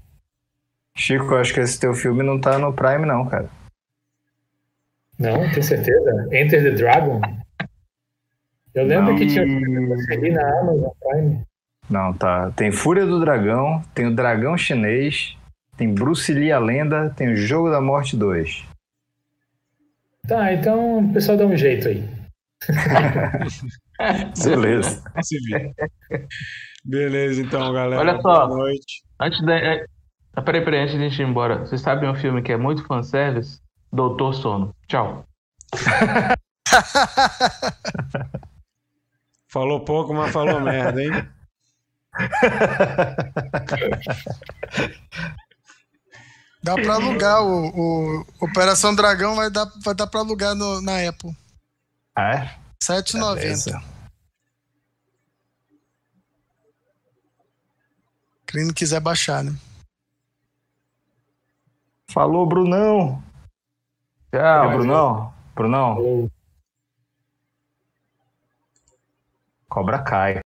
Chico, 0.95 1.36
acho 1.36 1.53
que 1.53 1.60
esse 1.61 1.80
teu 1.80 1.94
filme 1.94 2.23
não 2.23 2.40
tá 2.40 2.57
no 2.60 2.73
Prime, 2.73 3.06
não, 3.06 3.26
cara. 3.27 3.49
Não, 5.18 5.49
tem 5.52 5.61
certeza? 5.61 6.27
Enter 6.31 6.64
the 6.64 6.72
Dragon? 6.72 7.22
Eu 8.76 8.86
lembro 8.86 9.12
Não. 9.12 9.18
que 9.20 9.28
tinha 9.28 9.41
ali 9.44 10.32
na 10.32 10.60
Amazon 10.60 10.90
Prime. 11.02 11.41
Não, 11.90 12.14
tá. 12.14 12.52
Tem 12.52 12.72
Fúria 12.72 13.06
do 13.06 13.20
Dragão, 13.20 13.82
tem 13.96 14.06
o 14.08 14.16
Dragão 14.16 14.56
Chinês, 14.58 15.36
tem 15.76 15.91
Bruce 15.94 16.32
Lee 16.32 16.52
a 16.52 16.60
Lenda, 16.60 17.10
tem 17.16 17.34
o 17.34 17.36
Jogo 17.36 17.70
da 17.72 17.82
Morte 17.82 18.16
2. 18.16 18.64
Tá, 20.28 20.54
então 20.54 21.00
o 21.00 21.14
pessoal 21.14 21.38
dá 21.38 21.46
um 21.46 21.58
jeito 21.58 21.88
aí. 21.88 22.08
Beleza. 24.44 25.02
Se 25.24 25.38
vê. 25.50 25.74
Beleza, 26.86 27.41
então, 27.41 27.74
galera. 27.74 28.00
Olha 28.02 28.22
só. 28.22 28.48
Boa 28.48 28.60
noite. 28.60 29.04
Antes 29.20 29.41
da. 29.44 29.56
é- 29.58 29.86
Ah, 30.36 30.41
peraí, 30.41 30.64
peraí, 30.64 30.82
antes 30.82 30.96
de 30.96 31.04
a 31.04 31.10
gente 31.10 31.20
ir 31.22 31.26
embora. 31.28 31.60
Vocês 31.60 31.82
sabem 31.82 32.08
um 32.10 32.16
filme 32.16 32.41
que 32.44 32.52
é 32.52 32.58
muito 32.58 32.86
fanservice? 32.86 33.60
Doutor 33.91 34.34
Sono. 34.36 34.76
Tchau. 34.88 35.26
Falou 39.50 39.84
pouco, 39.84 40.14
mas 40.14 40.32
falou 40.32 40.60
merda, 40.62 41.02
hein? 41.04 41.12
Dá 46.62 46.76
pra 46.76 46.96
alugar 46.96 47.42
o, 47.44 48.20
o 48.20 48.26
Operação 48.42 48.94
Dragão 48.94 49.36
vai 49.36 49.50
dar, 49.50 49.66
vai 49.84 49.96
dar 49.96 50.08
pra 50.08 50.20
alugar 50.20 50.54
no- 50.56 50.82
na 50.82 51.08
Apple. 51.08 51.36
Ah, 52.16 52.32
é? 52.34 52.38
R$ 52.38 52.58
7,90. 52.82 53.36
Beleza. 53.36 53.84
Quem 58.46 58.66
não 58.66 58.74
quiser 58.74 59.00
baixar, 59.00 59.44
né? 59.44 59.54
Falou, 62.12 62.46
Brunão. 62.46 63.24
Tchau. 64.32 64.42
É, 64.42 64.76
Brunão? 64.76 65.34
Brunão, 65.56 65.96
Falou. 65.96 66.32
Cobra 69.70 70.02
Kai. 70.04 70.34